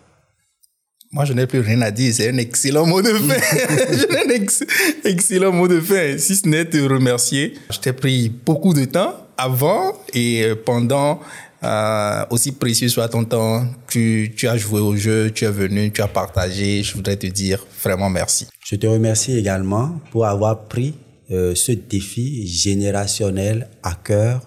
Moi, 1.12 1.24
je 1.24 1.32
n'ai 1.32 1.46
plus 1.46 1.60
rien 1.60 1.80
à 1.82 1.92
dire. 1.92 2.12
C'est 2.12 2.28
un 2.28 2.38
excellent 2.38 2.86
mot 2.86 3.00
de 3.00 3.08
fin. 3.12 3.34
un 3.34 5.08
excellent 5.08 5.52
mot 5.52 5.68
de 5.68 5.80
fin. 5.80 6.18
Si 6.18 6.34
ce 6.34 6.48
n'est 6.48 6.64
te 6.64 6.78
remercier. 6.78 7.54
Je 7.70 7.78
t'ai 7.78 7.92
pris 7.92 8.28
beaucoup 8.28 8.74
de 8.74 8.84
temps 8.84 9.14
avant 9.36 9.92
et 10.12 10.52
pendant 10.64 11.20
euh, 11.64 12.24
aussi 12.30 12.52
précieux 12.52 12.88
soit 12.88 13.08
ton 13.08 13.24
temps, 13.24 13.66
tu, 13.88 14.32
as 14.42 14.56
joué 14.56 14.80
au 14.80 14.94
jeu, 14.96 15.30
tu 15.30 15.44
es 15.44 15.50
venu, 15.50 15.90
tu 15.90 16.02
as 16.02 16.08
partagé. 16.08 16.82
Je 16.82 16.94
voudrais 16.94 17.16
te 17.16 17.26
dire 17.26 17.64
vraiment 17.82 18.10
merci. 18.10 18.46
Je 18.64 18.76
te 18.76 18.86
remercie 18.86 19.36
également 19.36 20.00
pour 20.10 20.26
avoir 20.26 20.64
pris 20.64 20.94
euh, 21.30 21.54
ce 21.54 21.72
défi 21.72 22.46
générationnel 22.46 23.68
à 23.82 23.94
cœur 23.94 24.42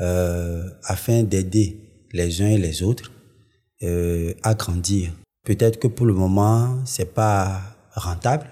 euh, 0.00 0.64
afin 0.84 1.22
d'aider 1.22 1.78
les 2.12 2.42
uns 2.42 2.48
et 2.48 2.58
les 2.58 2.82
autres 2.82 3.12
à 4.42 4.54
grandir. 4.54 5.10
Peut-être 5.46 5.78
que 5.78 5.86
pour 5.86 6.04
le 6.04 6.12
moment, 6.12 6.80
c'est 6.84 7.14
pas 7.14 7.62
rentable, 7.94 8.44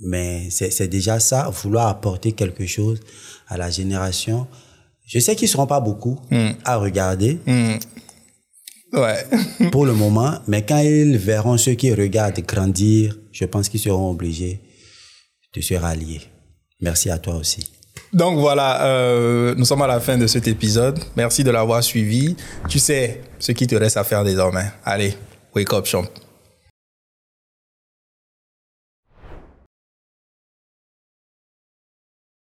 mais 0.00 0.48
c'est 0.50 0.86
déjà 0.86 1.18
ça, 1.18 1.50
vouloir 1.50 1.88
apporter 1.88 2.32
quelque 2.32 2.66
chose 2.66 3.00
à 3.48 3.56
la 3.56 3.68
génération 3.68 4.46
je 5.10 5.18
sais 5.18 5.34
qu'ils 5.34 5.46
ne 5.46 5.50
seront 5.50 5.66
pas 5.66 5.80
beaucoup 5.80 6.20
hmm. 6.30 6.50
à 6.64 6.76
regarder. 6.76 7.40
Hmm. 7.44 7.74
Ouais. 8.92 9.26
pour 9.72 9.84
le 9.84 9.92
moment, 9.92 10.34
mais 10.46 10.64
quand 10.64 10.78
ils 10.78 11.18
verront 11.18 11.56
ceux 11.58 11.74
qui 11.74 11.92
regardent 11.92 12.40
grandir, 12.40 13.18
je 13.32 13.44
pense 13.44 13.68
qu'ils 13.68 13.80
seront 13.80 14.10
obligés 14.10 14.60
de 15.54 15.60
se 15.60 15.74
rallier. 15.74 16.20
Merci 16.80 17.10
à 17.10 17.18
toi 17.18 17.34
aussi. 17.34 17.72
Donc 18.12 18.38
voilà, 18.38 18.86
euh, 18.86 19.54
nous 19.56 19.64
sommes 19.64 19.82
à 19.82 19.88
la 19.88 19.98
fin 19.98 20.16
de 20.16 20.28
cet 20.28 20.46
épisode. 20.46 20.98
Merci 21.16 21.42
de 21.42 21.50
l'avoir 21.50 21.82
suivi. 21.82 22.36
Tu 22.68 22.78
sais 22.78 23.20
ce 23.40 23.50
qui 23.50 23.66
te 23.66 23.74
reste 23.74 23.96
à 23.96 24.04
faire 24.04 24.22
désormais. 24.22 24.70
Allez, 24.84 25.14
wake 25.54 25.72
up, 25.72 25.86
champ. 25.86 26.04